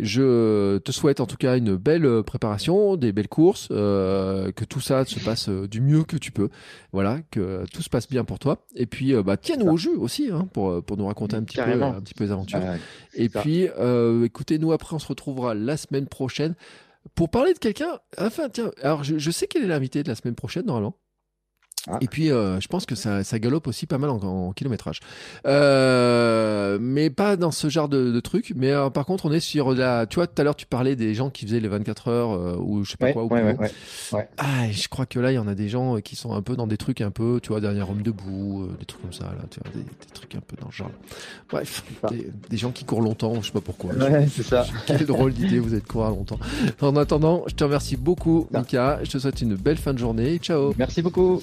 je 0.00 0.78
te 0.78 0.92
souhaite 0.92 1.20
en 1.20 1.26
tout 1.26 1.36
cas 1.36 1.56
une 1.56 1.76
belle 1.76 2.13
préparation, 2.22 2.96
des 2.96 3.12
belles 3.12 3.28
courses, 3.28 3.68
euh, 3.70 4.52
que 4.52 4.64
tout 4.64 4.80
ça 4.80 5.04
se 5.04 5.18
passe 5.20 5.48
euh, 5.48 5.66
du 5.66 5.80
mieux 5.80 6.04
que 6.04 6.16
tu 6.16 6.32
peux. 6.32 6.48
Voilà, 6.92 7.20
que 7.30 7.64
tout 7.72 7.82
se 7.82 7.88
passe 7.88 8.08
bien 8.08 8.24
pour 8.24 8.38
toi. 8.38 8.64
Et 8.74 8.86
puis, 8.86 9.14
euh, 9.14 9.22
bah, 9.22 9.36
tiens-nous 9.36 9.66
au 9.66 9.76
jeu 9.76 9.96
aussi, 9.98 10.30
hein, 10.30 10.48
pour, 10.52 10.82
pour 10.82 10.96
nous 10.96 11.06
raconter 11.06 11.36
un 11.36 11.42
petit, 11.42 11.56
peu, 11.56 11.82
un 11.82 12.00
petit 12.00 12.14
peu 12.14 12.24
les 12.24 12.32
aventures. 12.32 12.60
Et 13.14 13.28
ça. 13.28 13.40
puis, 13.40 13.68
euh, 13.78 14.24
écoutez, 14.24 14.58
nous 14.58 14.72
après, 14.72 14.94
on 14.94 14.98
se 14.98 15.08
retrouvera 15.08 15.54
la 15.54 15.76
semaine 15.76 16.06
prochaine 16.06 16.54
pour 17.14 17.28
parler 17.30 17.54
de 17.54 17.58
quelqu'un. 17.58 17.98
Enfin, 18.18 18.48
tiens, 18.48 18.70
alors 18.82 19.04
je, 19.04 19.18
je 19.18 19.30
sais 19.30 19.46
quel 19.46 19.64
est 19.64 19.68
l'invité 19.68 20.02
de 20.02 20.08
la 20.08 20.14
semaine 20.14 20.34
prochaine, 20.34 20.66
normalement. 20.66 20.96
Ah. 21.90 21.98
Et 22.00 22.06
puis, 22.08 22.30
euh, 22.30 22.60
je 22.60 22.68
pense 22.68 22.86
que 22.86 22.94
ça, 22.94 23.24
ça 23.24 23.38
galope 23.38 23.66
aussi 23.66 23.86
pas 23.86 23.98
mal 23.98 24.10
en, 24.10 24.16
en 24.22 24.52
kilométrage. 24.52 25.00
Euh, 25.46 26.78
mais 26.80 27.10
pas 27.10 27.36
dans 27.36 27.50
ce 27.50 27.68
genre 27.68 27.88
de, 27.88 28.10
de 28.10 28.20
truc. 28.20 28.52
Mais 28.56 28.70
euh, 28.70 28.88
par 28.90 29.04
contre, 29.04 29.26
on 29.26 29.32
est 29.32 29.40
sur 29.40 29.74
la. 29.74 30.06
Tu 30.06 30.16
vois, 30.16 30.26
tout 30.26 30.40
à 30.40 30.44
l'heure, 30.44 30.56
tu 30.56 30.66
parlais 30.66 30.96
des 30.96 31.14
gens 31.14 31.30
qui 31.30 31.44
faisaient 31.44 31.60
les 31.60 31.68
24 31.68 32.08
heures 32.08 32.60
ou 32.60 32.84
je 32.84 32.92
sais 32.92 32.96
pas 32.96 33.06
Ouais, 33.06 33.12
quoi. 33.12 33.24
Ou 33.24 33.28
ouais, 33.28 33.56
ouais. 34.12 34.28
Ah, 34.38 34.70
je 34.70 34.88
crois 34.88 35.04
que 35.06 35.18
là, 35.20 35.30
il 35.32 35.34
y 35.34 35.38
en 35.38 35.46
a 35.48 35.54
des 35.54 35.68
gens 35.68 36.00
qui 36.00 36.16
sont 36.16 36.32
un 36.32 36.42
peu 36.42 36.56
dans 36.56 36.66
des 36.66 36.76
trucs 36.78 37.00
un 37.02 37.10
peu, 37.10 37.38
tu 37.42 37.50
vois, 37.50 37.60
derrière 37.60 37.90
homme 37.90 38.02
debout, 38.02 38.66
des 38.78 38.86
trucs 38.86 39.02
comme 39.02 39.12
ça, 39.12 39.24
là, 39.24 39.44
tu 39.50 39.60
vois, 39.60 39.70
des, 39.74 39.82
des 39.82 40.12
trucs 40.14 40.34
un 40.34 40.40
peu 40.40 40.56
dans 40.60 40.70
ce 40.70 40.76
genre. 40.76 40.90
Bref, 41.50 41.84
des, 42.10 42.28
des 42.48 42.56
gens 42.56 42.70
qui 42.70 42.84
courent 42.84 43.02
longtemps, 43.02 43.34
je 43.42 43.46
sais 43.48 43.52
pas 43.52 43.60
pourquoi. 43.60 43.92
Ouais, 43.94 44.26
c'est 44.34 44.42
ça. 44.42 44.66
Quelle 44.86 45.04
drôle 45.06 45.32
d'idée, 45.34 45.58
vous 45.58 45.74
êtes 45.74 45.86
courir 45.86 46.10
longtemps. 46.10 46.38
En 46.80 46.96
attendant, 46.96 47.44
je 47.46 47.54
te 47.54 47.64
remercie 47.64 47.96
beaucoup. 47.96 48.48
Mika. 48.52 49.00
Je 49.04 49.10
te 49.10 49.18
souhaite 49.18 49.40
une 49.42 49.54
belle 49.54 49.76
fin 49.76 49.92
de 49.92 49.98
journée. 49.98 50.38
Ciao. 50.38 50.72
Merci 50.78 51.02
beaucoup. 51.02 51.42